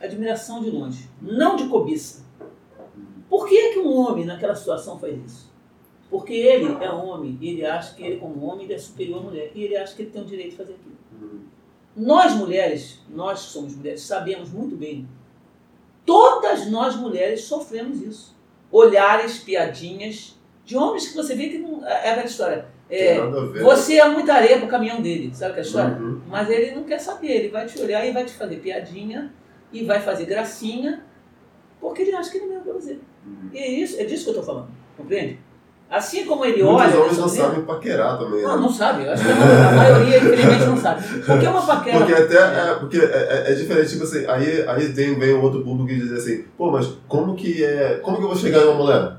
admiração 0.00 0.62
de 0.62 0.70
longe, 0.70 1.08
não 1.22 1.54
de 1.54 1.68
cobiça. 1.68 2.24
Por 3.28 3.48
que, 3.48 3.74
que 3.74 3.78
um 3.78 3.94
homem 3.94 4.24
naquela 4.24 4.56
situação 4.56 4.98
faz 4.98 5.16
isso? 5.24 5.49
Porque 6.10 6.32
ele 6.32 6.76
é 6.82 6.90
homem 6.90 7.38
e 7.40 7.50
ele 7.50 7.64
acha 7.64 7.94
que 7.94 8.02
ele, 8.02 8.16
como 8.16 8.44
homem, 8.44 8.64
ele 8.64 8.74
é 8.74 8.78
superior 8.78 9.20
à 9.20 9.22
mulher. 9.22 9.52
E 9.54 9.62
ele 9.62 9.76
acha 9.76 9.94
que 9.94 10.02
ele 10.02 10.10
tem 10.10 10.20
o 10.20 10.24
direito 10.24 10.50
de 10.50 10.56
fazer 10.56 10.72
aquilo. 10.72 10.96
Uhum. 11.20 11.40
Nós 11.96 12.34
mulheres, 12.34 13.00
nós 13.08 13.46
que 13.46 13.52
somos 13.52 13.76
mulheres, 13.76 14.02
sabemos 14.02 14.50
muito 14.50 14.76
bem. 14.76 15.08
Todas 16.04 16.68
nós 16.68 16.96
mulheres 16.96 17.42
sofremos 17.44 18.02
isso. 18.02 18.36
Olhares, 18.72 19.38
piadinhas 19.38 20.36
de 20.64 20.76
homens 20.76 21.08
que 21.08 21.16
você 21.16 21.34
vê 21.34 21.48
que 21.48 21.58
não. 21.58 21.86
É 21.86 22.10
aquela 22.10 22.26
história. 22.26 22.66
É, 22.88 23.20
você 23.62 24.00
é 24.00 24.08
muita 24.08 24.34
areia 24.34 24.58
pro 24.58 24.66
caminhão 24.66 25.00
dele, 25.00 25.32
sabe 25.32 25.52
aquela 25.52 25.66
história? 25.66 25.96
Uhum. 25.96 26.20
Mas 26.26 26.50
ele 26.50 26.74
não 26.74 26.82
quer 26.82 26.98
saber, 26.98 27.28
ele 27.28 27.48
vai 27.48 27.64
te 27.64 27.80
olhar 27.80 28.04
e 28.04 28.10
vai 28.10 28.24
te 28.24 28.32
fazer 28.32 28.56
piadinha 28.56 29.32
e 29.72 29.84
vai 29.84 30.00
fazer 30.00 30.24
gracinha, 30.24 31.04
porque 31.80 32.02
ele 32.02 32.12
acha 32.16 32.32
que 32.32 32.38
ele 32.38 32.46
é 32.46 32.48
melhor 32.48 32.64
pra 32.64 32.72
você. 32.72 32.98
Uhum. 33.24 33.50
E 33.52 33.58
é 33.58 33.70
isso, 33.70 34.00
é 34.00 34.04
disso 34.04 34.24
que 34.24 34.30
eu 34.30 34.34
tô 34.34 34.42
falando, 34.42 34.70
compreende? 34.96 35.38
Assim 35.90 36.24
como 36.24 36.44
ele 36.44 36.62
Muitos 36.62 36.82
olha. 36.82 36.96
homens 36.96 37.08
dessa 37.16 37.20
não 37.20 37.26
maneira- 37.28 37.48
sabem 37.50 37.64
paquerar 37.64 38.16
também, 38.18 38.42
Não, 38.42 38.54
né? 38.56 38.62
não 38.62 38.72
sabe. 38.72 39.08
Acho 39.08 39.24
que 39.24 39.30
a 39.32 39.72
maioria, 39.72 40.16
infelizmente, 40.18 40.64
não 40.66 40.76
sabe. 40.76 41.02
Porque 41.26 41.46
uma 41.48 41.66
paquera. 41.66 41.98
Porque 41.98 42.12
até 42.14 42.36
é, 42.36 42.74
porque 42.76 42.96
é, 42.98 43.00
é- 43.02 43.44
é 43.50 43.54
diferente, 43.54 43.90
tipo 43.90 44.04
assim, 44.04 44.24
aí, 44.28 44.64
aí 44.68 44.86
vem, 44.86 45.18
vem 45.18 45.34
um 45.34 45.42
outro 45.42 45.62
público 45.64 45.88
que 45.88 45.96
diz 46.00 46.12
assim, 46.12 46.44
pô, 46.56 46.70
mas 46.70 46.88
como 47.08 47.34
que 47.34 47.64
é. 47.64 47.98
Como 48.02 48.18
que 48.18 48.22
eu 48.22 48.28
vou 48.28 48.36
chegar 48.36 48.60
numa 48.60 48.74
mulher? 48.74 49.12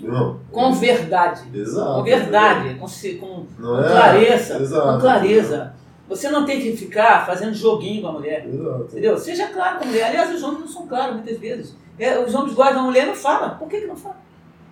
Não. 0.00 0.40
Com 0.50 0.72
verdade. 0.72 1.42
Exato. 1.52 1.94
Com 1.96 2.02
verdade. 2.04 2.74
Com, 2.76 2.86
com, 2.86 3.46
com 3.60 3.78
é? 3.80 3.88
clareza. 3.90 4.58
Exato. 4.58 4.92
Com 4.94 4.98
clareza. 5.00 5.74
Você 6.08 6.30
não 6.30 6.46
tem 6.46 6.60
que 6.62 6.74
ficar 6.76 7.26
fazendo 7.26 7.52
joguinho 7.52 8.00
com 8.00 8.08
a 8.08 8.12
mulher. 8.12 8.46
Exato. 8.48 8.86
Entendeu? 8.90 9.18
Seja 9.18 9.48
claro 9.48 9.76
com 9.78 9.84
a 9.84 9.86
mulher. 9.86 10.04
Aliás, 10.06 10.34
os 10.34 10.42
homens 10.42 10.60
não 10.60 10.68
são 10.68 10.86
claros 10.88 11.16
muitas 11.16 11.38
vezes. 11.38 11.76
É, 11.98 12.18
os 12.18 12.34
homens 12.34 12.54
gostam 12.54 12.76
da 12.76 12.82
mulher 12.82 13.04
e 13.04 13.08
não 13.08 13.14
falam. 13.14 13.50
Por 13.58 13.68
que, 13.68 13.82
que 13.82 13.86
não 13.86 13.94
fala? 13.96 14.16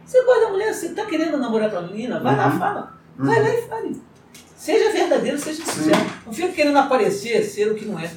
Você 0.08 0.24
gosta 0.24 0.40
da 0.46 0.48
mulher, 0.52 0.72
você 0.72 0.86
está 0.86 1.04
querendo 1.04 1.36
namorar 1.36 1.70
com 1.70 1.76
a 1.76 1.82
menina, 1.82 2.18
vai 2.18 2.34
lá, 2.34 2.50
Uhum. 2.50 2.58
fala. 2.58 2.98
Vai 3.18 3.42
lá 3.42 3.54
e 3.54 3.62
fale. 3.68 4.02
Seja 4.56 4.90
verdadeiro, 4.90 5.38
seja 5.38 5.62
sincero. 5.62 5.98
Não 6.24 6.32
fica 6.32 6.48
querendo 6.48 6.78
aparecer, 6.78 7.44
ser 7.44 7.70
o 7.70 7.74
que 7.74 7.84
não 7.84 7.98
é. 7.98 8.10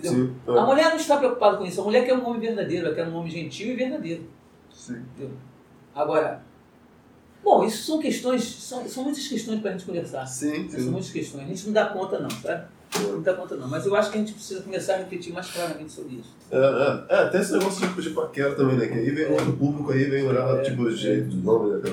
Sim. 0.00 0.32
A 0.46 0.52
É. 0.52 0.64
mulher 0.64 0.90
não 0.90 0.96
está 0.96 1.16
preocupada 1.16 1.56
com 1.56 1.64
isso. 1.64 1.80
A 1.80 1.84
mulher 1.84 2.04
quer 2.06 2.14
um 2.14 2.24
homem 2.24 2.38
verdadeiro, 2.40 2.86
ela 2.86 2.94
quer 2.94 3.08
um 3.08 3.16
homem 3.16 3.30
gentil 3.32 3.72
e 3.72 3.74
verdadeiro. 3.74 4.30
Sim. 4.72 5.02
Agora, 5.92 6.40
bom, 7.42 7.64
isso 7.64 7.84
são 7.84 7.98
questões, 7.98 8.44
são, 8.44 8.88
são 8.88 9.02
muitas 9.02 9.26
questões 9.26 9.60
para 9.60 9.70
a 9.70 9.72
gente 9.72 9.84
conversar. 9.86 10.24
Sim, 10.24 10.68
São 10.70 10.78
sim. 10.80 10.90
muitas 10.90 11.10
questões. 11.10 11.42
A 11.42 11.48
gente 11.48 11.66
não 11.66 11.72
dá 11.72 11.86
conta, 11.86 12.20
não, 12.20 12.30
sabe? 12.30 12.68
Não 12.96 13.20
dá 13.20 13.34
conta, 13.34 13.54
não. 13.56 13.68
Mas 13.68 13.84
eu 13.86 13.94
acho 13.94 14.10
que 14.10 14.16
a 14.16 14.20
gente 14.20 14.32
precisa 14.32 14.62
começar 14.62 14.94
a 14.94 14.96
refletir 14.98 15.32
mais 15.32 15.50
claramente 15.50 15.92
sobre 15.92 16.16
isso. 16.16 16.34
É, 16.50 16.56
é, 16.56 17.04
é, 17.14 17.18
até 17.24 17.40
esse 17.40 17.52
negócio 17.52 17.86
tipo, 17.86 18.00
de 18.00 18.10
paquera 18.10 18.54
também, 18.54 18.76
né? 18.76 18.86
Que 18.86 18.94
aí 18.94 19.10
vem 19.10 19.30
outro 19.30 19.52
público 19.52 19.92
aí, 19.92 20.04
vem 20.04 20.26
olhar, 20.26 20.58
É. 20.58 20.62
tipo, 20.62 20.82
o 20.82 20.90
jeito 20.90 21.28
do 21.28 21.36
nome, 21.44 21.82
né? 21.82 21.90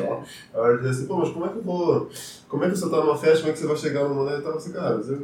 Tal. 0.53 0.63
Aí 0.63 0.73
ele 0.73 0.81
diz 0.81 0.91
assim, 0.97 1.05
pô, 1.05 1.17
mas 1.17 1.29
como 1.29 1.45
é 1.45 1.49
que 1.49 1.57
eu 1.57 1.63
vou. 1.63 2.09
Como 2.47 2.63
é 2.63 2.69
que 2.69 2.77
você 2.77 2.89
tá 2.89 2.97
numa 2.97 3.17
festa, 3.17 3.39
como 3.39 3.49
é 3.49 3.53
que 3.53 3.59
você 3.59 3.67
vai 3.67 3.75
chegar 3.77 4.03
numa 4.05 4.23
mulher 4.23 4.39
e 4.39 4.41
tal? 4.41 4.53
Assim, 4.55 4.71
cara, 4.71 4.95
você. 4.97 5.17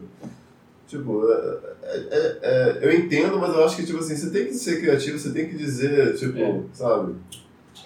Tipo, 0.88 1.32
é, 1.32 1.58
é, 1.84 1.98
é, 2.12 2.40
é, 2.42 2.80
eu 2.82 2.94
entendo, 2.94 3.40
mas 3.40 3.54
eu 3.54 3.64
acho 3.64 3.78
que, 3.78 3.86
tipo 3.86 4.00
assim, 4.00 4.16
você 4.18 4.30
tem 4.30 4.48
que 4.48 4.54
ser 4.54 4.82
criativo, 4.82 5.18
você 5.18 5.32
tem 5.32 5.48
que 5.48 5.56
dizer, 5.56 6.16
tipo, 6.16 6.38
É. 6.38 6.60
sabe? 6.74 7.16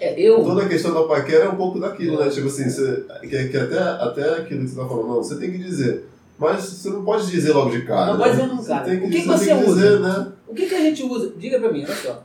É, 0.00 0.20
eu. 0.20 0.42
Toda 0.42 0.64
a 0.64 0.68
questão 0.68 0.92
da 0.92 1.04
paquera 1.04 1.44
é 1.44 1.48
um 1.48 1.56
pouco 1.56 1.78
daquilo, 1.78 2.18
né? 2.18 2.28
Tipo 2.28 2.48
assim, 2.48 2.68
você, 2.68 3.04
que, 3.22 3.48
que 3.48 3.56
até, 3.56 3.78
até 3.78 4.38
aquilo 4.40 4.62
que 4.64 4.70
você 4.70 4.76
tá 4.80 4.86
falando, 4.88 5.06
não, 5.06 5.22
você 5.22 5.36
tem 5.36 5.52
que 5.52 5.58
dizer. 5.58 6.04
Mas 6.38 6.64
você 6.64 6.90
não 6.90 7.04
pode 7.04 7.30
dizer 7.30 7.52
logo 7.52 7.70
de 7.70 7.82
cara. 7.86 8.12
Não 8.12 8.18
né? 8.18 8.24
pode 8.24 8.36
dizer 8.36 8.54
Você 8.56 8.68
cara. 8.68 8.84
tem 8.84 9.00
que 9.00 9.06
O 9.06 9.10
que 9.10 9.22
você 9.22 9.54
usa? 9.54 9.74
dizer, 9.74 10.00
né? 10.00 10.32
O 10.46 10.54
que, 10.54 10.66
que 10.66 10.74
a 10.74 10.80
gente 10.80 11.02
usa? 11.02 11.32
Diga 11.36 11.58
pra 11.58 11.72
mim, 11.72 11.84
olha 11.84 11.94
só. 11.94 12.24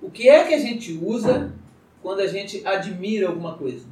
O 0.00 0.10
que 0.10 0.28
é 0.28 0.44
que 0.44 0.54
a 0.54 0.58
gente 0.58 0.98
usa 1.02 1.52
quando 2.02 2.20
a 2.20 2.26
gente 2.26 2.66
admira 2.66 3.28
alguma 3.28 3.54
coisa? 3.54 3.84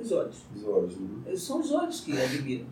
Os 0.00 0.10
olhos. 0.10 0.36
Os 0.56 0.64
olhos, 0.66 0.94
né? 0.98 1.36
São 1.36 1.60
os 1.60 1.70
olhos 1.70 2.00
que 2.00 2.12
admiram. 2.12 2.66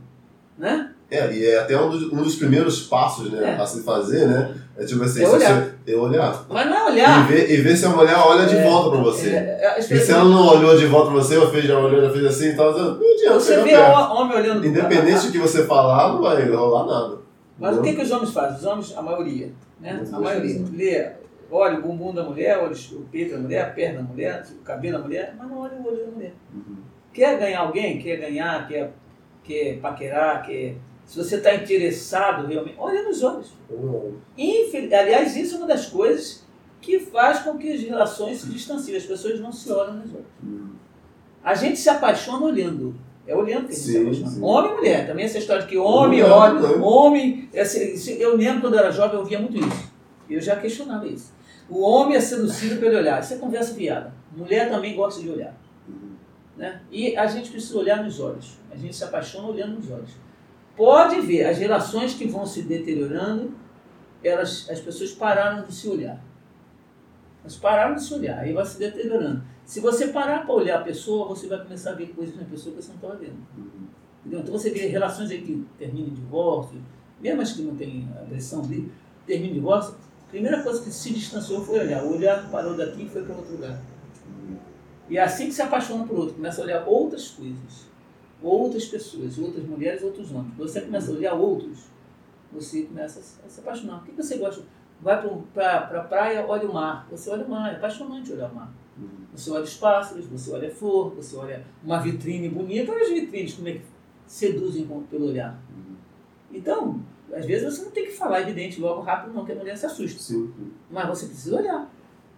Né? 0.58 0.89
É, 1.10 1.32
e 1.32 1.44
é 1.46 1.58
até 1.58 1.76
um 1.80 1.90
dos, 1.90 2.12
um 2.12 2.22
dos 2.22 2.36
primeiros 2.36 2.82
passos, 2.86 3.32
né, 3.32 3.56
É. 3.58 3.60
a 3.60 3.66
se 3.66 3.82
fazer, 3.82 4.26
né? 4.28 4.54
É 4.78 4.84
tipo 4.84 5.02
assim, 5.02 5.22
É 5.24 5.28
olhar. 5.28 5.60
Você, 5.84 5.92
é 5.92 5.96
olhar. 5.96 6.46
Mas 6.48 6.66
não 6.70 6.76
é 6.76 6.80
E 6.80 6.92
olhar. 6.92 7.26
ver, 7.28 7.50
e 7.50 7.56
ver 7.60 7.76
se 7.76 7.84
a 7.84 7.88
mulher 7.90 8.16
olha 8.16 8.46
de 8.46 8.56
É, 8.56 8.62
volta 8.62 8.90
pra 8.90 9.00
você. 9.00 9.30
É, 9.30 9.60
é, 9.76 9.78
E 9.78 9.82
se 9.82 10.12
ela 10.12 10.24
não 10.24 10.46
olhou 10.46 10.76
de 10.76 10.86
volta 10.86 11.10
pra 11.10 11.16
você, 11.20 11.36
ou 11.36 11.50
fez, 11.50 11.64
já 11.64 11.76
olhou, 11.78 12.00
já 12.00 12.10
fez 12.12 12.24
assim 12.26 12.48
e 12.50 12.54
tal, 12.56 12.72
não 12.72 12.92
adianta. 12.94 13.40
Você 13.40 13.54
chegar 13.62 13.64
vê 13.64 13.76
o 13.76 14.14
homem 14.16 14.36
olhando 14.38 14.66
Independente 14.66 15.26
do 15.26 15.32
que 15.32 15.38
você 15.38 15.64
falar, 15.64 16.12
não 16.12 16.22
vai 16.22 16.48
rolar 16.48 16.86
nada. 16.86 17.18
Mas 17.58 17.70
o 17.76 17.80
Entendeu? 17.80 17.82
que, 17.92 17.96
que 17.98 18.02
os 18.06 18.10
homens 18.12 18.32
fazem? 18.32 18.56
Os 18.58 18.64
homens, 18.64 18.94
a 18.96 19.02
maioria, 19.02 19.52
né? 19.80 20.02
A 20.12 20.18
maioria. 20.20 20.64
Lê, 20.72 21.10
olha 21.50 21.78
o 21.78 21.82
bumbum 21.82 22.14
da 22.14 22.22
mulher, 22.24 22.58
olha 22.58 22.72
o 22.92 23.00
peito 23.10 23.34
da 23.34 23.40
mulher, 23.40 23.62
a 23.62 23.70
perna 23.70 23.98
da 24.00 24.08
mulher, 24.08 24.44
o 24.60 24.64
cabelo 24.64 24.98
da 24.98 25.04
mulher, 25.04 25.34
mas 25.36 25.48
não 25.48 25.58
olha 25.58 25.74
o 25.74 25.86
olho 25.86 26.06
da 26.06 26.10
mulher. 26.12 26.32
Uhum. 26.54 26.76
Quer 27.12 27.38
ganhar 27.38 27.60
alguém? 27.60 27.98
Quer 27.98 28.16
ganhar, 28.16 28.66
quer, 28.68 28.92
quer 29.42 29.78
paquerar, 29.80 30.42
quer... 30.46 30.76
Se 31.10 31.16
você 31.18 31.36
está 31.38 31.52
interessado 31.56 32.46
realmente, 32.46 32.76
olha 32.78 33.02
nos 33.02 33.20
olhos. 33.24 33.48
Uhum. 33.68 34.14
Infel- 34.38 34.96
Aliás, 34.96 35.34
isso 35.36 35.56
é 35.56 35.58
uma 35.58 35.66
das 35.66 35.86
coisas 35.86 36.46
que 36.80 37.00
faz 37.00 37.40
com 37.40 37.58
que 37.58 37.72
as 37.72 37.80
relações 37.82 38.40
se 38.42 38.48
distanciem. 38.48 38.96
As 38.96 39.02
pessoas 39.02 39.40
não 39.40 39.50
se 39.50 39.72
olham 39.72 39.94
nos 39.94 40.14
olhos. 40.14 40.26
Uhum. 40.40 40.68
A 41.42 41.52
gente 41.56 41.80
se 41.80 41.88
apaixona 41.88 42.46
olhando. 42.46 42.94
É 43.26 43.34
olhando 43.34 43.66
que 43.66 43.72
a 43.72 43.74
gente 43.74 43.80
se 43.84 43.92
Sim, 43.92 44.02
apaixona. 44.02 44.28
sim. 44.30 44.40
Homem 44.40 44.70
e 44.70 44.76
mulher. 44.76 45.06
Também 45.08 45.24
essa 45.24 45.38
história 45.38 45.62
de 45.62 45.68
que 45.68 45.76
homem 45.78 46.20
Mulher 46.22 46.30
olha, 46.32 46.60
também. 46.60 46.80
homem. 46.80 47.48
eu 48.20 48.36
lembro 48.36 48.60
quando 48.60 48.74
eu 48.74 48.78
era 48.78 48.92
jovem, 48.92 49.18
eu 49.18 49.24
via 49.24 49.40
muito 49.40 49.56
isso. 49.58 49.90
Eu 50.30 50.40
já 50.40 50.54
questionava 50.54 51.08
isso. 51.08 51.32
O 51.68 51.80
homem 51.80 52.16
é 52.16 52.20
seduzido 52.20 52.78
pelo 52.78 52.96
olhar. 52.96 53.20
Isso 53.20 53.34
é 53.34 53.36
conversa 53.36 53.74
fiada. 53.74 54.14
Mulher 54.36 54.70
também 54.70 54.94
gosta 54.94 55.20
de 55.20 55.28
olhar. 55.28 55.56
Uhum. 55.88 56.10
Né? 56.56 56.80
E 56.88 57.16
a 57.16 57.26
gente 57.26 57.50
precisa 57.50 57.76
olhar 57.76 58.00
nos 58.04 58.20
olhos. 58.20 58.58
A 58.70 58.76
gente 58.76 58.94
se 58.94 59.02
apaixona 59.02 59.48
olhando 59.48 59.74
nos 59.74 59.90
olhos. 59.90 60.10
Pode 60.80 61.20
ver, 61.20 61.44
as 61.44 61.58
relações 61.58 62.14
que 62.14 62.26
vão 62.26 62.46
se 62.46 62.62
deteriorando, 62.62 63.52
elas, 64.24 64.66
as 64.70 64.80
pessoas 64.80 65.12
pararam 65.12 65.62
de 65.66 65.74
se 65.74 65.86
olhar. 65.86 66.18
Elas 67.42 67.56
pararam 67.56 67.96
de 67.96 68.02
se 68.02 68.14
olhar, 68.14 68.38
aí 68.38 68.54
vai 68.54 68.64
se 68.64 68.78
deteriorando. 68.78 69.42
Se 69.62 69.78
você 69.78 70.08
parar 70.08 70.46
para 70.46 70.54
olhar 70.54 70.80
a 70.80 70.82
pessoa, 70.82 71.28
você 71.28 71.48
vai 71.48 71.62
começar 71.62 71.90
a 71.90 71.94
ver 71.96 72.14
coisas 72.14 72.34
na 72.34 72.44
pessoa 72.44 72.74
que 72.74 72.80
você 72.80 72.88
não 72.88 72.94
está 72.94 73.08
vendo. 73.08 73.36
Entendeu? 74.20 74.40
Então 74.40 74.52
você 74.58 74.70
vê 74.70 74.86
relações 74.86 75.30
aí 75.30 75.42
que 75.42 75.66
terminam 75.78 76.08
em 76.08 76.14
divórcio, 76.14 76.80
mesmo 77.20 77.42
as 77.42 77.52
que 77.52 77.60
não 77.60 77.76
têm 77.76 78.08
agressão 78.18 78.66
terminam 79.26 79.50
em 79.50 79.52
divórcio, 79.52 79.96
a 80.28 80.30
primeira 80.30 80.62
coisa 80.62 80.82
que 80.82 80.90
se 80.90 81.12
distanciou 81.12 81.62
foi 81.62 81.80
olhar. 81.80 82.02
O 82.04 82.14
olhar 82.14 82.50
parou 82.50 82.74
daqui 82.74 83.02
e 83.02 83.08
foi 83.10 83.22
para 83.22 83.36
outro 83.36 83.52
lugar. 83.52 83.78
E 85.10 85.18
é 85.18 85.22
assim 85.22 85.48
que 85.48 85.52
se 85.52 85.60
apaixona 85.60 86.06
por 86.06 86.20
outro, 86.20 86.36
começa 86.36 86.62
a 86.62 86.64
olhar 86.64 86.88
outras 86.88 87.28
coisas, 87.28 87.89
outras 88.42 88.86
pessoas, 88.86 89.38
outras 89.38 89.64
mulheres, 89.64 90.02
outros 90.02 90.30
homens. 90.30 90.54
Quando 90.56 90.68
você 90.68 90.80
começa 90.80 91.10
a 91.10 91.14
olhar 91.14 91.34
outros, 91.34 91.78
você 92.52 92.82
começa 92.82 93.20
a 93.20 93.48
se- 93.48 93.60
apaixonar. 93.60 93.98
O 93.98 94.02
que 94.02 94.12
você 94.12 94.36
gosta? 94.38 94.62
Vai 95.00 95.20
para 95.54 95.76
a 95.78 95.80
pra 95.86 96.02
praia, 96.04 96.44
olha 96.46 96.68
o 96.68 96.74
mar. 96.74 97.06
Você 97.10 97.30
olha 97.30 97.44
o 97.44 97.48
mar, 97.48 97.72
é 97.72 97.76
apaixonante 97.76 98.32
olhar 98.32 98.50
o 98.50 98.54
mar. 98.54 98.72
Uhum. 98.98 99.08
Você 99.34 99.50
olha 99.50 99.62
os 99.64 99.74
pássaros, 99.76 100.26
você 100.26 100.50
olha 100.52 100.68
a 100.68 100.70
flor, 100.70 101.14
você 101.14 101.36
olha 101.36 101.64
uma 101.82 101.98
vitrine 102.00 102.48
bonita. 102.48 102.92
Olha 102.92 103.02
as 103.02 103.08
vitrines, 103.10 103.54
como 103.54 103.68
é 103.68 103.72
que 103.72 103.82
seduzem 104.26 104.86
pelo 105.10 105.28
olhar. 105.28 105.58
Uhum. 105.70 105.94
Então, 106.52 107.00
às 107.32 107.46
vezes 107.46 107.72
você 107.74 107.84
não 107.84 107.90
tem 107.92 108.04
que 108.06 108.12
falar 108.12 108.42
evidente 108.42 108.80
logo 108.80 109.00
rápido, 109.00 109.32
não, 109.32 109.44
que 109.44 109.52
a 109.52 109.54
mulher 109.54 109.76
se 109.78 109.86
assusta. 109.86 110.20
Sim. 110.20 110.52
Mas 110.90 111.08
você 111.08 111.26
precisa 111.26 111.56
olhar. 111.56 111.90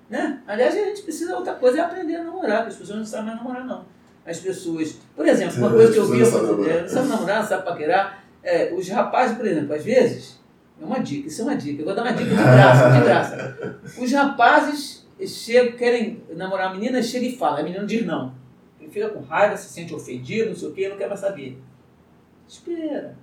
Né? 0.09 0.43
Aliás, 0.47 0.74
a 0.74 0.85
gente 0.85 1.03
precisa, 1.03 1.35
outra 1.37 1.55
coisa 1.55 1.79
é 1.79 1.81
aprender 1.81 2.16
a 2.16 2.24
namorar, 2.24 2.59
porque 2.59 2.73
as 2.74 2.77
pessoas 2.77 2.99
não 2.99 3.07
sabem 3.07 3.27
mais 3.27 3.39
namorar, 3.39 3.65
não. 3.66 3.85
As 4.24 4.39
pessoas. 4.39 4.99
Por 5.16 5.27
exemplo, 5.27 5.59
uma 5.59 5.69
Sim, 5.69 5.74
coisa 5.74 5.93
que 5.93 5.99
eu 5.99 6.05
as 6.05 6.11
vi, 6.11 6.19
pessoas 6.19 6.43
não 6.43 6.57
sabem 6.57 6.70
é, 6.70 6.82
não 6.82 6.89
sabe 6.89 7.09
namorar, 7.09 7.40
não 7.40 7.49
sabe 7.49 7.65
paquerar. 7.65 8.24
É, 8.43 8.74
os 8.74 8.89
rapazes, 8.89 9.36
por 9.36 9.47
exemplo, 9.47 9.74
às 9.74 9.85
vezes, 9.85 10.40
é 10.81 10.85
uma 10.85 10.99
dica, 10.99 11.28
isso 11.28 11.43
é 11.43 11.44
uma 11.44 11.57
dica, 11.57 11.81
eu 11.81 11.86
vou 11.86 11.94
dar 11.94 12.03
uma 12.03 12.12
dica 12.12 12.31
de 12.31 12.35
graça, 12.35 12.90
de 12.90 13.01
graça. 13.01 13.81
Os 14.03 14.12
rapazes 14.12 15.07
chegam, 15.27 15.77
querem 15.77 16.23
namorar 16.31 16.70
a 16.70 16.74
menina, 16.74 17.03
chega 17.03 17.27
e 17.27 17.36
fala, 17.36 17.61
a 17.61 17.62
menina 17.62 17.86
diz 17.86 18.05
não. 18.05 18.35
Ele 18.81 18.90
fica 18.90 19.09
com 19.11 19.20
raiva, 19.20 19.57
se 19.57 19.69
sente 19.69 19.94
ofendido, 19.94 20.51
não 20.51 20.57
sei 20.57 20.69
o 20.69 20.73
quê, 20.73 20.89
não 20.89 20.97
quer 20.97 21.09
mais 21.09 21.20
saber. 21.20 21.61
Espera. 22.49 23.16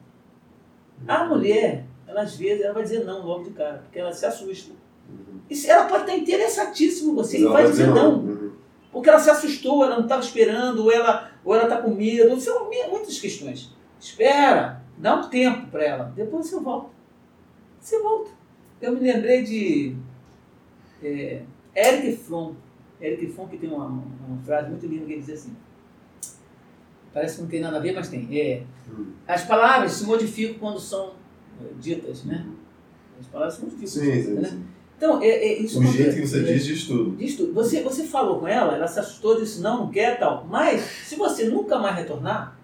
A 1.07 1.25
mulher, 1.25 1.85
ela 2.07 2.21
às 2.21 2.35
vezes, 2.35 2.63
ela 2.63 2.73
vai 2.73 2.83
dizer 2.83 3.03
não 3.03 3.25
logo 3.25 3.43
de 3.43 3.51
cara, 3.51 3.79
porque 3.79 3.99
ela 3.99 4.13
se 4.13 4.25
assusta. 4.25 4.71
Uhum. 5.09 5.39
E 5.49 5.55
se 5.55 5.69
ela 5.69 5.85
pode 5.85 6.03
estar 6.03 6.15
interessadíssima 6.15 7.11
em 7.11 7.15
você 7.15 7.39
e 7.39 7.45
vai 7.45 7.65
dizer 7.65 7.87
não. 7.87 8.19
Uhum. 8.19 8.48
Porque 8.91 9.09
ela 9.09 9.19
se 9.19 9.29
assustou, 9.29 9.83
ela 9.83 9.95
não 9.95 10.03
estava 10.03 10.21
esperando, 10.21 10.83
ou 10.83 10.91
ela 10.91 11.31
ou 11.43 11.53
ela 11.53 11.63
está 11.63 11.77
com 11.81 11.91
medo. 11.91 12.39
São 12.39 12.69
muitas 12.69 13.19
questões. 13.19 13.73
Espera, 13.99 14.81
dá 14.97 15.15
um 15.15 15.29
tempo 15.29 15.67
para 15.67 15.83
ela. 15.83 16.13
Depois 16.15 16.47
você 16.47 16.59
volta. 16.59 16.89
Você 17.79 17.99
volta. 18.01 18.31
Eu 18.81 18.93
me 18.93 18.99
lembrei 18.99 19.43
de 19.43 19.95
é, 21.03 21.43
Eric 21.75 22.17
Fromm. 22.17 22.55
Eric 23.01 23.27
Fromm 23.27 23.47
que 23.47 23.57
tem 23.57 23.69
uma, 23.71 23.85
uma 23.85 24.41
frase 24.43 24.69
muito 24.69 24.85
linda 24.87 25.05
que 25.05 25.13
ele 25.13 25.21
diz 25.21 25.29
assim. 25.29 25.55
Parece 27.13 27.35
que 27.37 27.41
não 27.41 27.49
tem 27.49 27.61
nada 27.61 27.77
a 27.77 27.79
ver, 27.79 27.93
mas 27.93 28.09
tem. 28.09 28.27
É, 28.39 28.63
Uhum. 28.89 29.11
as 29.27 29.43
palavras 29.43 29.91
se 29.91 30.03
modificam 30.03 30.57
quando 30.57 30.79
são 30.79 31.13
é, 31.61 31.73
ditas, 31.79 32.23
né? 32.23 32.43
As 33.19 33.27
palavras 33.27 33.53
se 33.53 33.61
modificam. 33.61 33.87
Sim, 33.87 34.23
sim, 34.23 34.33
né? 34.33 34.49
sim. 34.49 34.65
Então, 34.99 35.21
é, 35.21 35.27
é, 35.29 35.59
isso 35.61 35.79
O 35.79 35.85
jeito 35.85 36.13
que 36.13 36.27
você 36.27 36.39
É, 36.41 36.43
diz 36.43 36.65
diz 36.65 36.85
tudo. 36.85 37.15
Diz 37.15 37.37
tudo. 37.37 37.53
Você, 37.53 37.81
você 37.81 38.03
falou 38.03 38.37
com 38.41 38.47
ela, 38.49 38.75
ela 38.75 38.85
se 38.85 38.99
assustou, 38.99 39.39
disse 39.39 39.61
não, 39.61 39.85
não 39.85 39.89
quer 39.89 40.19
tal. 40.19 40.45
Mas, 40.49 40.81
se 41.05 41.15
você 41.15 41.45
nunca 41.45 41.79
mais 41.79 41.95
retornar, 41.95 42.59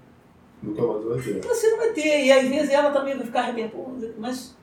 Nunca 0.61 0.81
mais 0.81 1.05
vai 1.25 1.33
ter. 1.35 1.47
você 1.47 1.69
não 1.69 1.77
vai 1.77 1.89
ter. 1.93 2.25
E 2.25 2.31
às 2.33 2.45
vezes 2.49 2.69
ela 2.71 2.91
também 2.91 3.15
vai 3.15 3.25
ficar 3.25 3.39
arrependida. 3.43 4.13
Mas 4.19 4.53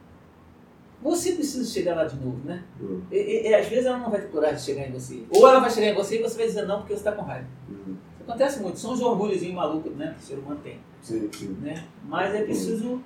você 1.00 1.32
precisa 1.32 1.64
chegar 1.64 1.96
lá 1.96 2.04
de 2.04 2.16
novo, 2.22 2.38
né? 2.44 2.62
Uhum. 2.78 3.00
E, 3.10 3.48
e- 3.48 3.54
às 3.54 3.66
vezes 3.66 3.86
ela 3.86 3.96
não 3.98 4.10
vai 4.10 4.20
ter 4.20 4.28
coragem 4.28 4.56
de 4.56 4.62
chegar 4.62 4.86
em 4.88 4.92
você. 4.92 5.22
Ou 5.30 5.48
ela 5.48 5.58
vai 5.60 5.70
chegar 5.70 5.88
em 5.88 5.94
você 5.94 6.18
e 6.18 6.22
você 6.22 6.36
vai 6.36 6.46
dizer 6.46 6.66
não 6.66 6.80
porque 6.80 6.92
você 6.92 7.00
está 7.00 7.12
com 7.12 7.22
raiva. 7.22 7.48
Uhum. 7.70 7.96
Isso 8.20 8.22
acontece 8.28 8.60
muito. 8.60 8.78
São 8.78 8.92
os 8.92 9.00
orgulhos 9.00 9.42
malucos 9.50 9.96
né, 9.96 10.14
que 10.18 10.22
o 10.22 10.26
ser 10.26 10.34
humano 10.38 10.60
tem. 10.62 10.78
Sim, 11.00 11.28
sim. 11.32 11.56
Né? 11.62 11.82
Mas 12.06 12.34
é 12.34 12.42
preciso. 12.42 13.00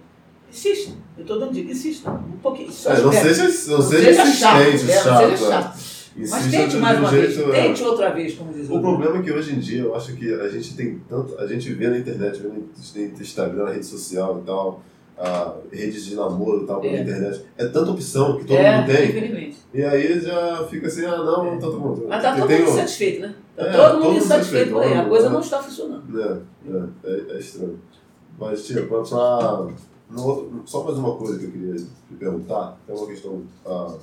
Insista. 0.50 0.92
Eu 1.16 1.22
estou 1.22 1.38
dando 1.38 1.52
dica, 1.52 1.70
insista. 1.72 2.10
Um 2.10 2.38
pouquinho. 2.42 2.70
Só 2.70 2.90
É, 2.92 3.00
não 3.00 3.12
seja, 3.12 3.42
não 3.70 3.76
Não 3.78 3.82
seja 3.82 4.26
chato, 4.26 4.58
né? 4.58 4.64
Não 4.64 4.72
é. 4.72 4.76
seja 5.36 5.36
chato. 5.50 5.96
Mas 6.18 6.30
Insista 6.32 6.50
tente 6.50 6.70
de 6.70 6.76
mais 6.78 6.96
um 6.96 7.00
uma 7.02 7.10
vez. 7.10 7.34
jeito, 7.34 7.52
é. 7.52 7.62
Tente 7.62 7.82
outra 7.84 8.10
vez, 8.10 8.34
como 8.34 8.50
diz 8.52 8.68
O 8.70 8.72
outro. 8.74 8.88
problema 8.88 9.18
é 9.18 9.22
que 9.22 9.30
hoje 9.32 9.54
em 9.54 9.58
dia 9.58 9.82
eu 9.82 9.94
acho 9.94 10.14
que 10.16 10.32
a 10.32 10.48
gente 10.48 10.74
tem 10.74 10.98
tanto. 11.08 11.38
A 11.38 11.46
gente 11.46 11.70
vê 11.74 11.88
na 11.88 11.98
internet, 11.98 12.40
vê 12.40 12.48
no 12.48 13.20
Instagram, 13.20 13.64
na 13.64 13.70
rede 13.72 13.84
social 13.84 14.40
e 14.42 14.46
tal, 14.46 14.82
redes 15.70 16.06
de 16.06 16.14
namoro 16.14 16.62
e 16.62 16.66
tal, 16.66 16.80
pela 16.80 16.96
É. 16.96 17.02
internet. 17.02 17.42
É 17.58 17.66
tanta 17.66 17.90
opção 17.90 18.38
que 18.38 18.46
todo 18.46 18.56
é, 18.56 18.78
mundo 18.78 18.86
tem. 18.86 19.08
infelizmente. 19.10 19.56
E 19.74 19.82
aí 19.84 20.18
já 20.20 20.66
fica 20.70 20.86
assim, 20.86 21.04
ah 21.04 21.18
não, 21.18 21.44
não 21.52 21.58
todo 21.58 21.78
mundo. 21.78 22.06
Mas 22.08 22.22
tá 22.22 22.34
todo 22.34 22.48
mundo 22.50 22.62
insatisfeito, 22.70 23.20
né? 23.20 23.34
Tá 23.54 23.62
É, 23.66 23.72
todo 23.76 24.04
mundo 24.04 24.16
insatisfeito 24.18 24.70
por 24.72 24.82
aí. 24.82 24.94
A 24.94 25.04
coisa 25.04 25.26
é. 25.26 25.30
não 25.30 25.40
está 25.40 25.62
funcionando. 25.62 26.18
É, 26.18 26.38
é, 26.70 27.12
é, 27.12 27.36
é 27.36 27.38
estranho. 27.38 27.78
Mas, 28.38 28.66
tipo, 28.66 28.86
pra, 28.86 29.66
no 30.10 30.62
só 30.66 30.84
mais 30.84 30.96
uma 30.98 31.16
coisa 31.16 31.38
que 31.38 31.44
eu 31.46 31.50
queria 31.50 31.74
te 31.74 32.14
perguntar, 32.18 32.78
é 32.88 32.92
uma 32.92 33.06
questão 33.06 33.42
ah, 33.64 33.96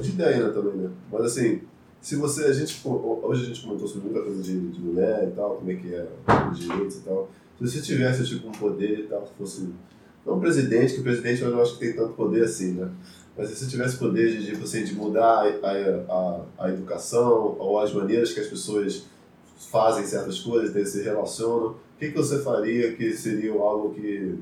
de 0.00 0.10
ideia 0.10 0.48
né, 0.48 0.52
também, 0.52 0.74
né? 0.74 0.90
Mas 1.10 1.26
assim, 1.26 1.62
se 2.00 2.16
você, 2.16 2.44
a 2.44 2.52
gente, 2.52 2.80
hoje 2.84 3.42
a 3.42 3.46
gente 3.46 3.62
comentou 3.62 3.88
sobre 3.88 4.10
muita 4.10 4.24
coisa 4.24 4.42
de, 4.42 4.68
de 4.68 4.80
mulher 4.80 5.28
e 5.28 5.30
tal, 5.32 5.56
como 5.56 5.70
é 5.70 5.74
que 5.74 5.94
é 5.94 6.06
os 6.52 6.58
direitos 6.58 6.98
e 6.98 7.00
tal. 7.00 7.28
Se 7.58 7.66
você 7.66 7.80
tivesse, 7.80 8.24
tipo, 8.24 8.48
um 8.48 8.52
poder 8.52 9.00
e 9.00 9.02
tal, 9.04 9.26
se 9.26 9.32
fosse, 9.34 9.68
não 10.24 10.36
um 10.36 10.40
presidente, 10.40 10.94
que 10.94 11.00
o 11.00 11.02
presidente 11.02 11.42
eu 11.42 11.50
não 11.50 11.62
acho 11.62 11.74
que 11.74 11.86
tem 11.86 11.94
tanto 11.94 12.12
poder 12.12 12.44
assim, 12.44 12.72
né? 12.72 12.90
Mas 13.36 13.48
se 13.48 13.56
você 13.56 13.66
tivesse 13.66 13.96
poder 13.96 14.38
de, 14.38 14.46
tipo 14.46 14.64
assim, 14.64 14.84
de 14.84 14.94
mudar 14.94 15.46
a, 15.62 15.68
a, 15.68 16.40
a, 16.58 16.70
educação 16.70 17.56
ou 17.58 17.78
as 17.78 17.92
maneiras 17.92 18.32
que 18.32 18.40
as 18.40 18.46
pessoas 18.46 19.04
fazem 19.70 20.06
certas 20.06 20.38
coisas, 20.40 20.88
se 20.88 21.02
relacionam, 21.02 21.70
o 21.70 21.98
que, 21.98 22.10
que 22.10 22.16
você 22.16 22.42
faria 22.42 22.94
que 22.94 23.12
seria 23.12 23.52
algo 23.52 23.94
que, 23.94 24.38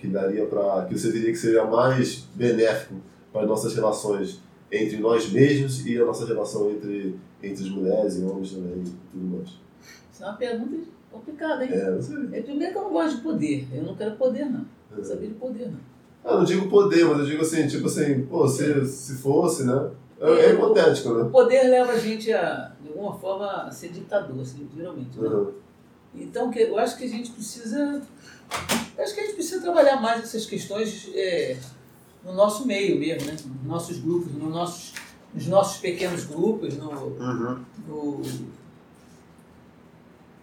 que 0.00 0.08
daria 0.08 0.46
para 0.46 0.86
que 0.86 0.98
você 0.98 1.12
diria 1.12 1.30
que 1.30 1.38
seria 1.38 1.64
mais 1.64 2.26
benéfico 2.34 2.94
para 3.32 3.42
as 3.42 3.48
nossas 3.48 3.74
relações 3.74 4.40
entre 4.72 4.96
nós 4.98 5.30
mesmos 5.30 5.84
e 5.86 6.00
a 6.00 6.04
nossa 6.04 6.24
relação 6.26 6.70
entre, 6.70 7.16
entre 7.42 7.64
as 7.64 7.70
mulheres 7.70 8.16
e 8.18 8.22
homens 8.24 8.52
também 8.52 8.78
e 8.78 8.84
tudo 9.12 9.36
mais? 9.36 9.48
Isso 10.12 10.22
é 10.22 10.26
uma 10.26 10.36
pergunta 10.36 10.76
complicada, 11.12 11.64
hein? 11.64 11.70
É, 11.72 11.90
não 11.90 12.00
sei. 12.02 12.16
É, 12.32 12.40
primeiro 12.42 12.72
que 12.72 12.78
eu 12.78 12.82
não 12.82 12.92
gosto 12.92 13.16
de 13.16 13.22
poder. 13.22 13.68
Eu 13.72 13.82
não 13.82 13.94
quero 13.94 14.16
poder, 14.16 14.44
não. 14.46 14.64
Não 14.90 14.98
É. 15.00 15.04
sabia 15.04 15.28
de 15.28 15.34
poder, 15.34 15.66
não. 15.66 15.90
Ah, 16.24 16.36
não 16.36 16.44
digo 16.44 16.68
poder, 16.68 17.04
mas 17.06 17.18
eu 17.20 17.26
digo 17.26 17.42
assim, 17.42 17.66
tipo 17.66 17.86
assim, 17.86 18.22
pô, 18.26 18.46
se, 18.46 18.84
se 18.86 19.14
fosse, 19.16 19.64
né? 19.64 19.90
É, 20.20 20.30
é 20.30 20.52
hipotético, 20.54 21.14
né? 21.14 21.22
O 21.22 21.30
poder 21.30 21.62
leva 21.68 21.92
a 21.92 21.98
gente 21.98 22.30
a, 22.32 22.72
de 22.82 22.88
alguma 22.88 23.14
forma, 23.14 23.46
a 23.46 23.70
ser 23.70 23.88
ditador, 23.88 24.38
assim, 24.40 24.68
geralmente. 24.76 25.18
Né? 25.18 25.28
Uhum. 25.28 25.50
Então, 26.14 26.52
eu 26.54 26.78
acho 26.78 26.96
que 26.96 27.04
a 27.04 27.08
gente 27.08 27.30
precisa. 27.30 28.02
acho 28.98 29.14
que 29.14 29.20
a 29.20 29.24
gente 29.24 29.34
precisa 29.34 29.60
trabalhar 29.60 30.00
mais 30.00 30.22
essas 30.24 30.44
questões 30.46 31.08
é, 31.14 31.56
no 32.24 32.32
nosso 32.34 32.66
meio 32.66 32.98
mesmo, 32.98 33.26
né? 33.28 33.36
Nos 33.44 33.64
nossos 33.66 33.98
grupos, 33.98 34.32
nos 34.34 34.50
nossos, 34.50 34.92
nos 35.32 35.46
nossos 35.46 35.78
pequenos 35.80 36.24
grupos, 36.24 36.76
no, 36.76 36.90
Uhum. 36.90 37.64
no- 37.86 38.22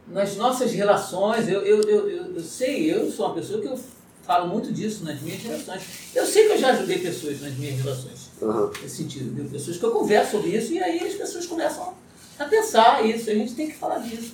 nas 0.07 0.35
nossas 0.37 0.71
relações. 0.71 1.47
Eu, 1.47 1.61
eu, 1.61 1.81
eu, 1.81 2.09
eu, 2.09 2.35
eu 2.35 2.41
sei, 2.43 2.91
eu 2.93 3.11
sou 3.11 3.25
uma 3.27 3.35
pessoa 3.35 3.61
que 3.61 3.67
eu 3.67 3.77
falo 4.23 4.47
muito 4.47 4.71
disso 4.71 5.03
nas 5.03 5.21
minhas 5.21 5.41
relações. 5.41 5.81
Eu 6.15 6.25
sei 6.25 6.47
que 6.47 6.53
eu 6.53 6.57
já 6.57 6.69
ajudei 6.71 6.99
pessoas 6.99 7.41
nas 7.41 7.53
minhas 7.55 7.77
relações 7.81 8.29
Uhum. 8.41 8.71
nesse 8.81 8.95
sentido. 8.97 9.33
Viu? 9.35 9.45
Pessoas 9.49 9.77
que 9.77 9.83
eu 9.83 9.91
converso 9.91 10.31
sobre 10.31 10.55
isso 10.55 10.71
e 10.71 10.79
aí 10.81 11.05
as 11.05 11.13
pessoas 11.15 11.45
começam 11.45 11.93
a 12.39 12.45
pensar 12.45 13.05
isso. 13.05 13.29
A 13.29 13.33
gente 13.33 13.53
tem 13.53 13.67
que 13.67 13.75
falar 13.75 13.99
disso. 13.99 14.33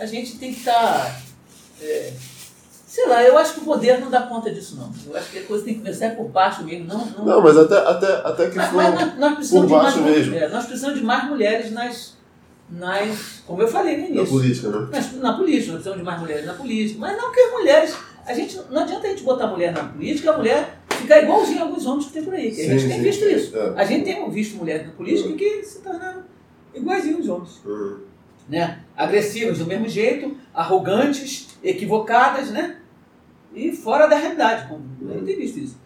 A 0.00 0.06
gente 0.06 0.38
tem 0.38 0.52
que 0.52 0.60
estar. 0.60 1.20
é, 1.80 2.12
sei 2.86 3.06
lá, 3.06 3.22
eu 3.22 3.36
acho 3.38 3.54
que 3.54 3.60
o 3.60 3.64
poder 3.64 4.00
não 4.00 4.10
dá 4.10 4.22
conta 4.22 4.50
disso, 4.50 4.76
não. 4.76 4.90
Eu 5.06 5.16
acho 5.16 5.30
que 5.30 5.38
a 5.38 5.42
coisa 5.42 5.64
tem 5.64 5.74
que 5.74 5.80
começar 5.80 6.16
por 6.16 6.28
baixo 6.28 6.64
mesmo. 6.64 6.86
Não, 6.86 7.04
não, 7.04 7.24
Não, 7.24 7.42
mas 7.42 7.56
até, 7.56 7.76
até, 7.76 8.12
até 8.26 8.50
que 8.50 8.56
mas, 8.56 8.72
mas 8.72 8.94
nós, 8.94 9.18
nós 9.18 9.34
precisamos 9.34 9.66
de 9.68 9.72
por 9.74 9.82
mais, 9.82 9.94
baixo 9.94 10.08
mu- 10.08 10.10
mesmo. 10.16 10.34
é, 10.34 10.48
nós 10.48 10.64
precisamos 10.66 10.98
de 10.98 11.04
mais 11.04 11.28
mulheres 11.28 11.70
nas, 11.70 12.16
nas. 12.70 13.42
Como 13.46 13.60
eu 13.62 13.68
falei 13.68 13.96
no 13.96 14.02
Na 14.02 14.08
início. 14.08 14.26
política, 14.28 14.68
né? 14.70 14.88
Nas- 14.90 15.12
na 15.12 15.32
política, 15.36 15.72
nós 15.72 15.82
precisamos 15.82 15.98
de 15.98 16.04
mais 16.04 16.20
mulheres 16.20 16.46
na 16.46 16.54
política. 16.54 16.98
Mas 17.00 17.16
não 17.16 17.32
que 17.32 17.40
as 17.40 17.52
mulheres. 17.52 17.94
A 18.26 18.34
gente, 18.34 18.60
não 18.70 18.82
adianta 18.82 19.06
a 19.06 19.10
gente 19.10 19.22
botar 19.22 19.46
mulher 19.48 19.72
na 19.72 19.84
política, 19.84 20.30
a 20.32 20.36
mulher 20.36 20.78
ficar 20.90 21.22
igualzinha 21.22 21.60
a 21.62 21.64
alguns 21.64 21.84
homens 21.86 22.06
que 22.06 22.12
tem 22.12 22.22
por 22.24 22.34
aí. 22.34 22.50
Que 22.52 22.60
a 22.62 22.64
gente 22.64 22.82
Sim, 22.82 22.88
tem 22.88 22.96
sim. 22.98 23.02
visto 23.02 23.24
isso. 23.24 23.56
É. 23.56 23.72
A 23.76 23.84
gente 23.84 24.04
tem 24.04 24.30
visto 24.30 24.56
mulheres 24.56 24.86
na 24.86 24.92
política 24.92 25.32
que 25.34 25.62
se 25.64 25.80
tornaram 25.80 26.22
iguaizinhos 26.74 27.28
aos 27.28 27.28
homens. 27.28 27.60
Uhum. 27.64 28.09
Né? 28.50 28.80
Agressivas 28.96 29.58
do 29.58 29.66
mesmo 29.66 29.88
jeito, 29.88 30.36
arrogantes, 30.52 31.48
equivocadas, 31.62 32.50
né? 32.50 32.76
E 33.54 33.72
fora 33.72 34.06
da 34.08 34.16
realidade. 34.16 34.68
Como 34.68 34.84
a 35.08 35.12
gente 35.14 35.24
tem 35.24 35.36
visto 35.36 35.58
isso. 35.58 35.78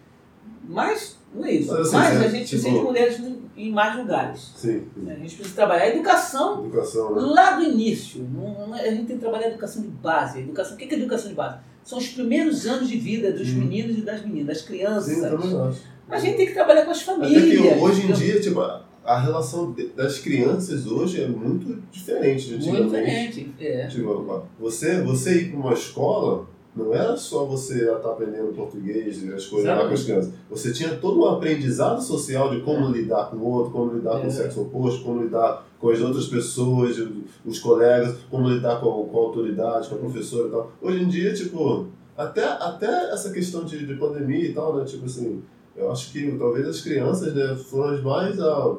Mas 0.66 1.18
não 1.34 1.44
é 1.44 1.52
isso. 1.52 1.72
Mas, 1.72 1.92
Mas, 1.92 2.06
assim, 2.16 2.16
a 2.16 2.26
é, 2.26 2.30
gente 2.30 2.46
tipo- 2.46 2.62
precisa 2.62 2.70
de 2.70 2.84
mulheres 2.84 3.20
em- 3.56 3.70
mais 3.70 3.96
lugares. 3.96 4.52
Sim. 4.56 4.84
né? 4.96 5.14
A 5.14 5.18
gente 5.18 5.34
precisa 5.36 5.54
trabalhar 5.54 5.82
a 5.84 5.88
educação 5.88 6.64
Educação, 6.64 7.14
né? 7.14 7.20
lá 7.22 7.50
do 7.52 7.62
início. 7.64 8.22
Não- 8.32 8.68
não 8.68 8.76
é- 8.76 8.88
a 8.88 8.90
gente 8.90 9.06
tem 9.06 9.16
que 9.16 9.22
trabalhar 9.22 9.46
a 9.46 9.50
educação 9.50 9.82
de 9.82 9.88
base. 9.88 10.38
A 10.38 10.40
educação, 10.40 10.74
o 10.74 10.76
que 10.78 10.84
é 10.84 10.98
educação 10.98 11.28
de 11.28 11.34
base? 11.34 11.58
São 11.84 11.98
os 11.98 12.08
primeiros 12.08 12.66
anos 12.66 12.88
de 12.88 12.96
vida 12.96 13.30
dos 13.32 13.48
Hum. 13.50 13.56
meninos 13.58 13.98
e 13.98 14.00
das 14.02 14.22
meninas, 14.22 14.46
das 14.46 14.62
crianças. 14.62 15.14
Sim, 15.16 15.24
eu 15.24 15.74
a 16.08 16.18
gente 16.18 16.36
tem 16.36 16.46
que 16.46 16.52
trabalhar 16.54 16.84
com 16.84 16.90
as 16.90 17.02
famílias. 17.02 17.80
hoje 17.80 18.06
em 18.06 18.12
dia, 18.12 18.40
tipo, 18.40 18.60
a 19.04 19.18
relação 19.18 19.72
de- 19.72 19.88
das 19.88 20.18
crianças 20.18 20.86
hoje 20.86 21.22
é 21.22 21.28
muito 21.28 21.82
diferente 21.90 22.56
de 22.58 22.68
Muito 22.68 22.82
antigamente. 22.84 23.44
diferente. 23.44 23.56
É. 23.66 23.86
Tipo, 23.86 24.42
você, 24.58 25.02
você 25.02 25.42
ir 25.42 25.50
para 25.50 25.60
uma 25.60 25.72
escola 25.74 26.46
não 26.76 26.92
era 26.92 27.16
só 27.16 27.44
você 27.44 27.84
estar 27.84 28.10
aprendendo 28.10 28.52
português 28.52 29.22
e 29.22 29.32
as 29.32 29.46
coisas 29.46 29.68
lá 29.68 29.86
com 29.86 29.94
as 29.94 30.02
crianças. 30.02 30.32
Você 30.50 30.72
tinha 30.72 30.96
todo 30.96 31.20
um 31.20 31.26
aprendizado 31.26 32.02
social 32.02 32.50
de 32.50 32.62
como 32.62 32.88
lidar 32.90 33.30
com 33.30 33.36
o 33.36 33.44
outro, 33.44 33.70
como 33.72 33.92
lidar 33.94 34.18
com 34.18 34.24
É. 34.24 34.26
o 34.26 34.30
sexo 34.30 34.62
oposto, 34.62 35.04
como 35.04 35.22
lidar 35.22 35.64
com 35.78 35.90
as 35.90 36.00
outras 36.00 36.26
pessoas, 36.26 36.96
os 37.44 37.58
colegas, 37.60 38.16
como 38.30 38.48
lidar 38.48 38.80
com, 38.80 39.04
com 39.06 39.18
a 39.18 39.20
autoridade, 39.20 39.88
com 39.88 39.94
a 39.94 39.98
professora 39.98 40.48
e 40.48 40.50
tal. 40.50 40.72
Hoje 40.82 41.02
em 41.04 41.08
dia, 41.08 41.32
tipo, 41.32 41.86
até, 42.16 42.42
até 42.44 43.12
essa 43.12 43.30
questão 43.30 43.64
de, 43.64 43.86
de 43.86 43.94
pandemia 43.94 44.46
e 44.48 44.52
tal, 44.52 44.74
né? 44.76 44.84
Tipo 44.84 45.04
assim, 45.06 45.42
eu 45.76 45.92
acho 45.92 46.10
que 46.10 46.32
talvez 46.38 46.66
as 46.66 46.80
crianças 46.80 47.32
né, 47.34 47.54
foram 47.54 47.94
as 47.94 48.02
mais 48.02 48.40
a. 48.40 48.76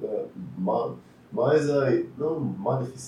né, 0.00 0.24
ma- 0.58 0.94
mais 1.32 1.68
a. 1.70 1.90
Não 2.18 2.40
que 2.86 2.98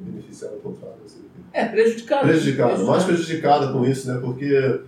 beneficiadas 0.00 0.56
ao 0.56 0.62
contrário. 0.62 0.96
Quê 1.06 1.18
É, 1.52 1.64
prejudicado. 1.66 2.26
prejudicada, 2.28 2.84
mais 2.84 3.04
prejudicada 3.04 3.72
com 3.72 3.84
isso, 3.84 4.12
né? 4.12 4.20
Porque 4.20 4.80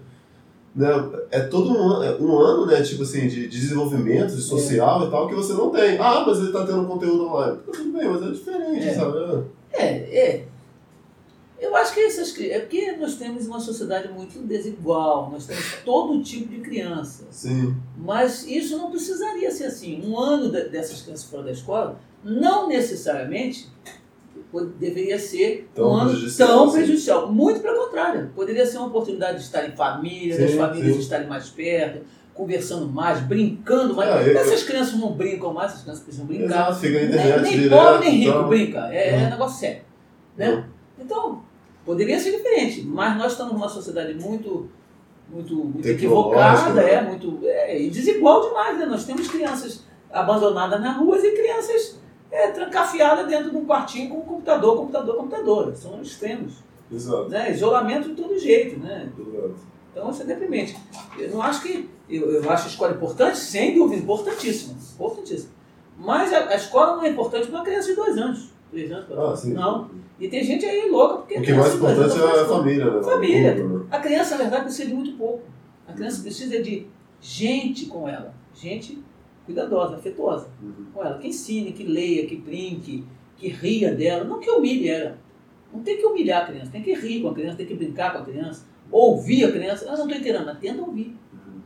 né, 0.74 0.88
é 1.30 1.40
todo 1.40 1.70
um, 1.70 2.02
é 2.02 2.16
um 2.16 2.38
ano, 2.38 2.66
né, 2.66 2.80
tipo 2.82 3.02
assim, 3.02 3.28
de 3.28 3.46
desenvolvimento 3.48 4.34
de 4.34 4.40
social 4.42 5.06
e 5.06 5.10
tal, 5.10 5.28
que 5.28 5.34
você 5.34 5.52
não 5.52 5.70
tem. 5.70 5.98
Ah, 5.98 6.24
mas 6.26 6.38
ele 6.38 6.52
tá 6.52 6.64
tendo 6.66 6.86
conteúdo 6.86 7.26
online. 7.26 7.58
Tudo 7.70 7.92
bem, 7.92 8.08
mas 8.08 8.22
é 8.22 8.30
diferente, 8.30 8.88
É. 8.88 8.94
sabe? 8.94 9.44
É, 9.72 9.86
é. 9.86 10.44
Eu 11.60 11.76
acho 11.76 11.94
que 11.94 12.00
essas 12.00 12.32
cri- 12.32 12.50
é 12.50 12.58
porque 12.58 12.92
nós 12.96 13.14
temos 13.14 13.46
uma 13.46 13.60
sociedade 13.60 14.08
muito 14.12 14.44
desigual, 14.46 15.30
nós 15.30 15.46
temos 15.46 15.64
todo 15.84 16.20
tipo 16.22 16.48
de 16.48 16.58
criança. 16.60 17.24
Sim. 17.30 17.76
Mas 18.04 18.46
isso 18.46 18.76
não 18.76 18.90
precisaria 18.90 19.50
ser 19.50 19.64
assim. 19.66 20.02
Um 20.04 20.18
ano 20.18 20.50
de- 20.50 20.68
dessas 20.68 21.02
crianças 21.02 21.24
fora 21.24 21.44
da 21.44 21.52
escola 21.52 21.98
não 22.24 22.68
necessariamente 22.68 23.68
deveria 24.78 25.18
ser 25.18 25.68
Tão 25.74 25.90
um 25.90 25.94
ano 25.94 26.10
prejudicial, 26.10 26.48
tão 26.48 26.68
sim. 26.68 26.76
prejudicial. 26.78 27.32
Muito 27.32 27.60
pelo 27.60 27.84
contrário. 27.84 28.30
Poderia 28.34 28.66
ser 28.66 28.78
uma 28.78 28.88
oportunidade 28.88 29.38
de 29.38 29.44
estar 29.44 29.66
em 29.66 29.72
família, 29.72 30.36
das 30.38 30.50
Sim, 30.50 30.56
famílias 30.58 30.94
sim. 30.96 31.00
estarem 31.00 31.26
mais 31.28 31.48
perto, 31.48 32.00
conversando 32.34 32.86
mais, 32.88 33.20
brincando 33.20 33.94
mais. 33.94 34.10
Ah, 34.10 34.22
eu- 34.22 34.36
Essas 34.36 34.62
crianças 34.62 34.94
não 34.98 35.12
brincam 35.12 35.52
mais, 35.52 35.70
essas 35.72 35.82
crianças 35.82 36.02
precisam 36.04 36.26
brincar. 36.26 36.70
Exato, 36.70 36.82
Nem, 36.82 37.08
nem 37.42 37.52
direto. 37.52 37.70
pobre 37.70 37.98
nem 38.08 38.18
rico 38.18 38.30
então. 38.30 38.48
brinca. 38.48 38.88
É, 38.94 39.10
é 39.14 39.26
Hum. 39.26 39.30
negócio 39.30 39.60
sério. 39.60 39.82
Né? 40.36 40.64
Então, 40.98 41.42
poderia 41.84 42.18
ser 42.18 42.32
diferente, 42.32 42.82
mas 42.82 43.16
nós 43.18 43.32
estamos 43.32 43.52
numa 43.52 43.68
sociedade 43.68 44.14
muito, 44.14 44.68
muito, 45.28 45.54
muito 45.54 45.88
equivocada, 45.88 46.74
né? 46.74 46.94
é, 46.94 47.02
muito, 47.02 47.40
é, 47.44 47.82
e 47.82 47.90
desigual 47.90 48.48
demais. 48.48 48.78
Né? 48.78 48.86
Nós 48.86 49.04
temos 49.04 49.28
crianças 49.28 49.84
abandonadas 50.10 50.80
nas 50.80 50.96
ruas 50.96 51.24
e 51.24 51.32
crianças 51.32 51.98
é, 52.30 52.48
trancafiadas 52.50 53.26
dentro 53.26 53.50
de 53.50 53.56
um 53.56 53.64
quartinho 53.64 54.10
com 54.10 54.20
computador, 54.22 54.76
computador, 54.76 55.16
computador. 55.16 55.76
São 55.76 56.00
extremos. 56.02 56.54
Exato. 56.90 57.28
Né? 57.28 57.50
Isolamento 57.52 58.10
de 58.10 58.14
todo 58.14 58.38
jeito. 58.38 58.78
Né? 58.78 59.10
exato. 59.18 59.72
Então 59.90 60.10
isso 60.10 60.22
é 60.22 60.24
deprimente. 60.24 60.76
Eu 61.18 61.30
não 61.30 61.42
acho 61.42 61.62
que. 61.62 61.88
Eu, 62.08 62.30
eu 62.30 62.50
acho 62.50 62.64
a 62.64 62.68
escola 62.68 62.92
importante, 62.92 63.38
sem 63.38 63.74
dúvida, 63.74 64.02
importantíssima. 64.02 64.74
Importantíssima. 64.94 65.50
Mas 65.98 66.32
a, 66.32 66.48
a 66.48 66.56
escola 66.56 66.96
não 66.96 67.04
é 67.04 67.08
importante 67.08 67.46
para 67.46 67.56
uma 67.56 67.64
criança 67.64 67.88
de 67.88 67.94
dois 67.94 68.16
anos. 68.18 68.51
Três 68.72 68.90
anos. 68.90 69.04
quatro 69.06 69.24
Ah, 69.24 69.36
sim. 69.36 69.52
Não. 69.52 69.90
E 70.18 70.28
tem 70.28 70.42
gente 70.42 70.64
aí 70.66 70.90
louca 70.90 71.18
porque. 71.18 71.38
O 71.38 71.42
que 71.42 71.50
é 71.52 71.54
mais 71.54 71.74
importante 71.76 72.18
é 72.18 72.40
a 72.40 72.44
família, 72.46 72.90
né? 72.90 73.02
Família. 73.02 73.54
Né? 73.54 73.86
A 73.90 73.98
criança, 74.00 74.30
na 74.36 74.42
verdade, 74.42 74.64
precisa 74.64 74.88
de 74.88 74.94
muito 74.94 75.12
pouco. 75.16 75.42
A 75.86 75.92
criança 75.92 76.22
precisa 76.22 76.60
de 76.62 76.86
gente 77.20 77.86
com 77.86 78.08
ela. 78.08 78.34
Gente 78.54 78.98
cuidadosa, 79.46 79.96
afetuosa 79.96 80.48
Uhum. 80.62 80.86
com 80.92 81.04
ela. 81.04 81.18
Que 81.18 81.28
ensine, 81.28 81.72
que 81.72 81.84
leia, 81.84 82.26
que 82.26 82.36
brinque, 82.36 83.04
que 83.36 83.48
ria 83.48 83.94
dela. 83.94 84.24
Não 84.24 84.40
que 84.40 84.50
humilhe 84.50 84.88
ela. 84.88 85.18
Não 85.72 85.80
tem 85.82 85.96
que 85.96 86.04
humilhar 86.06 86.42
a 86.42 86.46
criança. 86.46 86.70
Tem 86.70 86.82
que 86.82 86.94
rir 86.94 87.22
com 87.22 87.28
a 87.28 87.34
criança, 87.34 87.56
tem 87.56 87.66
que 87.66 87.74
brincar 87.74 88.12
com 88.12 88.18
a 88.18 88.24
criança. 88.24 88.64
Ouvir 88.90 89.44
a 89.44 89.52
criança. 89.52 89.86
Ah, 89.88 89.96
não 89.96 90.04
estou 90.06 90.16
entendendo. 90.20 90.44
Mas 90.46 90.58
tenta 90.58 90.82
ouvir. 90.82 91.16
Uhum. 91.32 91.60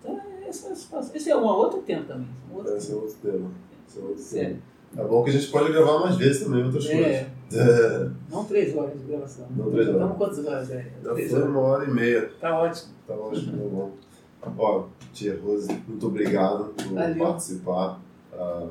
Então, 0.00 0.20
esse, 0.48 0.70
esse- 0.72 1.16
esse 1.16 1.30
é 1.30 1.36
um 1.36 1.44
outro 1.44 1.80
tempo 1.82 2.04
também. 2.04 2.26
Um 2.52 2.56
outro 2.56 2.76
Esse 2.76 2.92
é 2.92 2.94
outro 2.96 3.14
tema. 3.22 3.50
Esse 3.88 3.98
é 3.98 4.02
outro 4.02 4.18
Sério. 4.18 4.48
tema. 4.50 4.62
É 4.96 5.04
bom 5.04 5.24
que 5.24 5.30
a 5.30 5.32
gente 5.32 5.48
pode 5.48 5.72
gravar 5.72 6.00
mais 6.00 6.16
vezes 6.16 6.44
também 6.44 6.64
outras 6.64 6.86
coisas. 6.86 7.06
É, 7.06 7.30
É, 7.54 8.08
não 8.30 8.44
três 8.44 8.74
horas 8.76 8.98
de 8.98 9.06
gravação. 9.06 9.46
Não 9.56 9.70
três 9.70 9.88
horas. 9.88 10.00
Estamos 10.02 10.16
quantas 10.18 10.46
horas? 10.46 10.70
É? 10.70 10.86
já 11.02 11.12
Três 11.14 11.30
foi 11.30 11.38
horas. 11.40 11.50
uma 11.50 11.60
hora 11.60 11.84
e 11.84 11.90
meia. 11.90 12.30
Tá 12.40 12.58
ótimo. 12.60 12.92
Tá 13.06 13.14
ótimo, 13.14 13.92
tá 14.40 14.48
bom. 14.50 14.58
Ó, 14.58 14.84
tia 15.12 15.38
Rose, 15.42 15.68
muito 15.86 16.06
obrigado 16.06 16.72
por 16.76 16.94
Valeu. 16.94 17.16
participar. 17.16 18.00
Ah, 18.32 18.66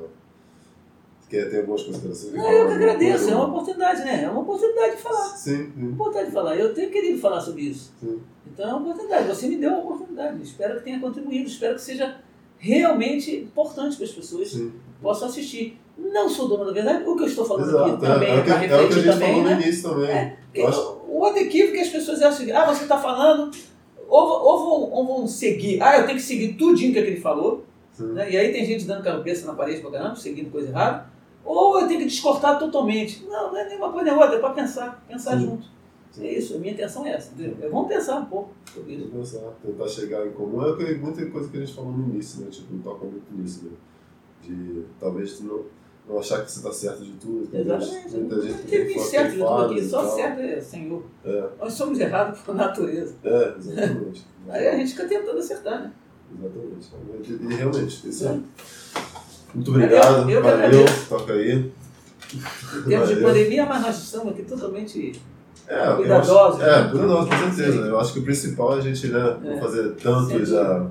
quer 1.29 1.49
ter 1.49 1.59
algumas 1.61 1.83
considerações? 1.83 2.33
Não, 2.33 2.51
eu 2.51 2.67
que 2.67 2.73
agradeço. 2.73 3.29
É 3.29 3.35
uma 3.35 3.47
oportunidade, 3.47 4.01
né? 4.03 4.23
É 4.23 4.29
uma 4.29 4.41
oportunidade 4.41 4.95
de 4.97 5.01
falar. 5.01 5.29
Sim, 5.29 5.51
É 5.53 5.55
sim. 5.57 5.71
uma 5.77 5.91
oportunidade 5.93 6.27
de 6.27 6.33
falar. 6.33 6.55
Eu 6.57 6.73
tenho 6.73 6.91
querido 6.91 7.19
falar 7.19 7.39
sobre 7.41 7.61
isso. 7.63 7.93
Sim. 7.99 8.19
Então 8.47 8.69
é 8.69 8.73
uma 8.73 8.81
oportunidade. 8.81 9.27
Você 9.27 9.47
me 9.47 9.57
deu 9.57 9.69
uma 9.71 9.79
oportunidade. 9.83 10.41
Espero 10.43 10.77
que 10.77 10.83
tenha 10.83 10.99
contribuído. 10.99 11.47
Espero 11.47 11.75
que 11.75 11.81
seja 11.81 12.17
realmente 12.57 13.35
importante 13.35 13.95
para 13.95 14.05
as 14.05 14.11
pessoas 14.11 14.51
sim. 14.51 14.71
possam 15.01 15.27
assistir. 15.27 15.79
Não 15.97 16.29
sou 16.29 16.47
dona 16.47 16.65
da 16.65 16.71
verdade. 16.71 17.03
O 17.07 17.15
que 17.15 17.23
eu 17.23 17.27
estou 17.27 17.45
falando 17.45 17.67
Exato. 17.69 17.83
aqui 17.93 18.05
É, 18.05 18.07
também 18.09 18.29
é, 18.29 18.35
é, 18.37 18.41
que, 18.41 18.47
para 18.47 18.55
é 18.55 18.59
refletir 18.59 18.93
gente 19.03 19.13
também, 19.13 19.43
né? 19.43 19.61
início 19.61 19.89
também. 19.89 20.09
É, 20.09 20.37
acho- 20.67 21.01
O 21.07 21.19
outro 21.19 21.39
equívoco 21.41 21.73
que 21.73 21.79
as 21.79 21.89
pessoas 21.89 22.21
acham 22.21 22.45
que, 22.45 22.51
ah, 22.51 22.65
você 22.65 22.83
está 22.83 22.97
falando, 22.97 23.51
ou, 24.07 24.19
ou, 24.43 24.59
vão, 24.59 24.91
ou 24.91 25.05
vão 25.07 25.27
seguir, 25.27 25.81
ah, 25.81 25.97
eu 25.99 26.05
tenho 26.05 26.17
que 26.17 26.23
seguir 26.23 26.53
tudinho 26.53 26.91
que 26.93 26.99
aquele 26.99 27.19
falou, 27.19 27.65
Sim. 27.91 28.13
né? 28.13 28.31
e 28.31 28.37
aí 28.37 28.51
tem 28.51 28.65
gente 28.65 28.85
dando 28.85 29.03
cabeça 29.03 29.45
na 29.45 29.53
parede 29.53 29.81
pra 29.81 29.91
caramba, 29.91 30.15
seguindo 30.15 30.49
coisa 30.51 30.69
errada, 30.69 31.05
ou 31.45 31.79
eu 31.79 31.87
tenho 31.87 31.99
que 31.99 32.05
descortar 32.07 32.57
totalmente. 32.57 33.23
Não, 33.25 33.51
não 33.51 33.57
é 33.57 33.67
nenhuma 33.67 33.91
coisa 33.91 34.05
nem 34.11 34.13
outra, 34.19 34.37
é 34.37 34.39
para 34.39 34.49
pensar, 34.53 35.03
pensar 35.07 35.37
Sim. 35.37 35.45
junto. 35.45 35.67
É 36.19 36.27
isso, 36.33 36.55
a 36.55 36.57
minha 36.59 36.73
intenção 36.73 37.05
é 37.05 37.11
essa. 37.13 37.31
entendeu? 37.33 37.55
É, 37.61 37.69
Vamos 37.69 37.87
pensar 37.87 38.19
um 38.19 38.25
pouco 38.25 38.49
sobre 38.73 38.93
isso. 38.95 39.09
Vamos 39.11 39.31
pensar, 39.31 39.47
tentar 39.65 39.87
chegar 39.87 40.27
em 40.27 40.31
comum. 40.31 40.61
É 40.65 40.95
muita 40.95 41.25
coisa 41.27 41.47
que 41.49 41.55
a 41.57 41.59
gente 41.61 41.73
falou 41.73 41.91
no 41.93 42.09
início, 42.09 42.41
né? 42.43 42.47
Tipo, 42.51 42.77
toca 42.79 43.05
muito 43.05 43.33
nisso, 43.33 43.63
né? 43.65 43.71
De 44.41 44.83
talvez 44.99 45.37
tu 45.37 45.43
não, 45.45 45.61
não 46.11 46.19
achar 46.19 46.43
que 46.43 46.51
você 46.51 46.61
tá 46.61 46.71
certo 46.73 47.03
de 47.03 47.11
tudo. 47.13 47.47
Exatamente. 47.53 48.15
Muita 48.17 48.35
Não 48.35 48.41
gente 48.43 48.61
tem 48.63 48.85
tem 48.87 48.99
certo 48.99 49.31
de 49.31 49.37
tudo 49.37 49.61
aqui, 49.63 49.83
só 49.83 50.15
certo 50.15 50.39
é 50.41 50.59
Senhor. 50.61 51.03
É, 51.25 51.49
Nós 51.59 51.73
somos 51.73 51.99
errados 51.99 52.39
por 52.41 52.55
natureza. 52.55 53.15
é, 53.23 53.53
exatamente. 53.57 54.25
Aí 54.49 54.67
a 54.67 54.75
gente 54.75 54.91
fica 54.91 55.07
tentando 55.07 55.37
acertar, 55.39 55.81
né? 55.81 55.91
Exatamente. 56.79 57.33
E, 57.33 57.53
realmente, 57.55 58.09
isso 58.09 58.27
é. 58.27 58.39
Muito 59.53 59.69
obrigado. 59.71 60.29
Eu- 60.29 60.37
eu 60.37 60.43
Valeu. 60.43 60.85
Toca 61.09 61.33
aí. 61.33 61.71
Em 62.33 62.83
termos 62.87 63.09
de 63.09 63.15
pandemia, 63.17 63.65
mas 63.65 63.81
nós 63.81 63.97
estamos 63.97 64.31
aqui 64.33 64.43
totalmente. 64.43 65.21
É, 65.73 65.95
Cuidadosos, 65.95 66.61
É, 66.61 66.65
né? 66.83 66.89
cuidadosos, 66.91 67.29
com 67.29 67.51
certeza. 67.53 67.77
Eu 67.87 67.99
acho 67.99 68.13
que 68.13 68.19
o 68.19 68.23
principal 68.23 68.75
é 68.75 68.77
a 68.77 68.81
gente 68.81 69.07
né, 69.07 69.37
É. 69.45 69.57
fazer 69.59 69.91
tanto 70.03 70.45
já. 70.45 70.85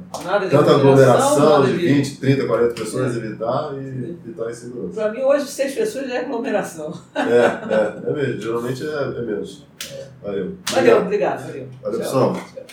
Tanta 0.51 0.71
aglomeração 0.75 1.67
de 1.67 1.73
20, 1.73 2.17
30, 2.19 2.47
40 2.47 2.75
pessoas, 2.75 3.15
É. 3.15 3.19
evitar 3.19 3.75
e 3.75 4.17
evitar 4.25 4.51
em 4.51 4.55
segurança. 4.55 5.01
Para 5.01 5.13
mim, 5.13 5.23
hoje, 5.23 5.47
seis 5.47 5.75
pessoas 5.75 6.09
já 6.09 6.15
é 6.15 6.19
aglomeração. 6.25 6.93
É, 7.15 7.21
é, 7.21 8.09
é 8.09 8.13
mesmo. 8.13 8.41
Geralmente 8.41 8.83
é, 8.87 9.19
é 9.19 9.23
menos. 9.23 9.67
Valeu. 10.23 10.53
Valeu, 10.73 10.99
obrigado. 11.03 11.47
Valeu. 11.47 11.67
Valeu, 11.83 11.99
Tchau. 12.01 12.07
pessoal. 12.07 12.33
Tchau. 12.33 12.65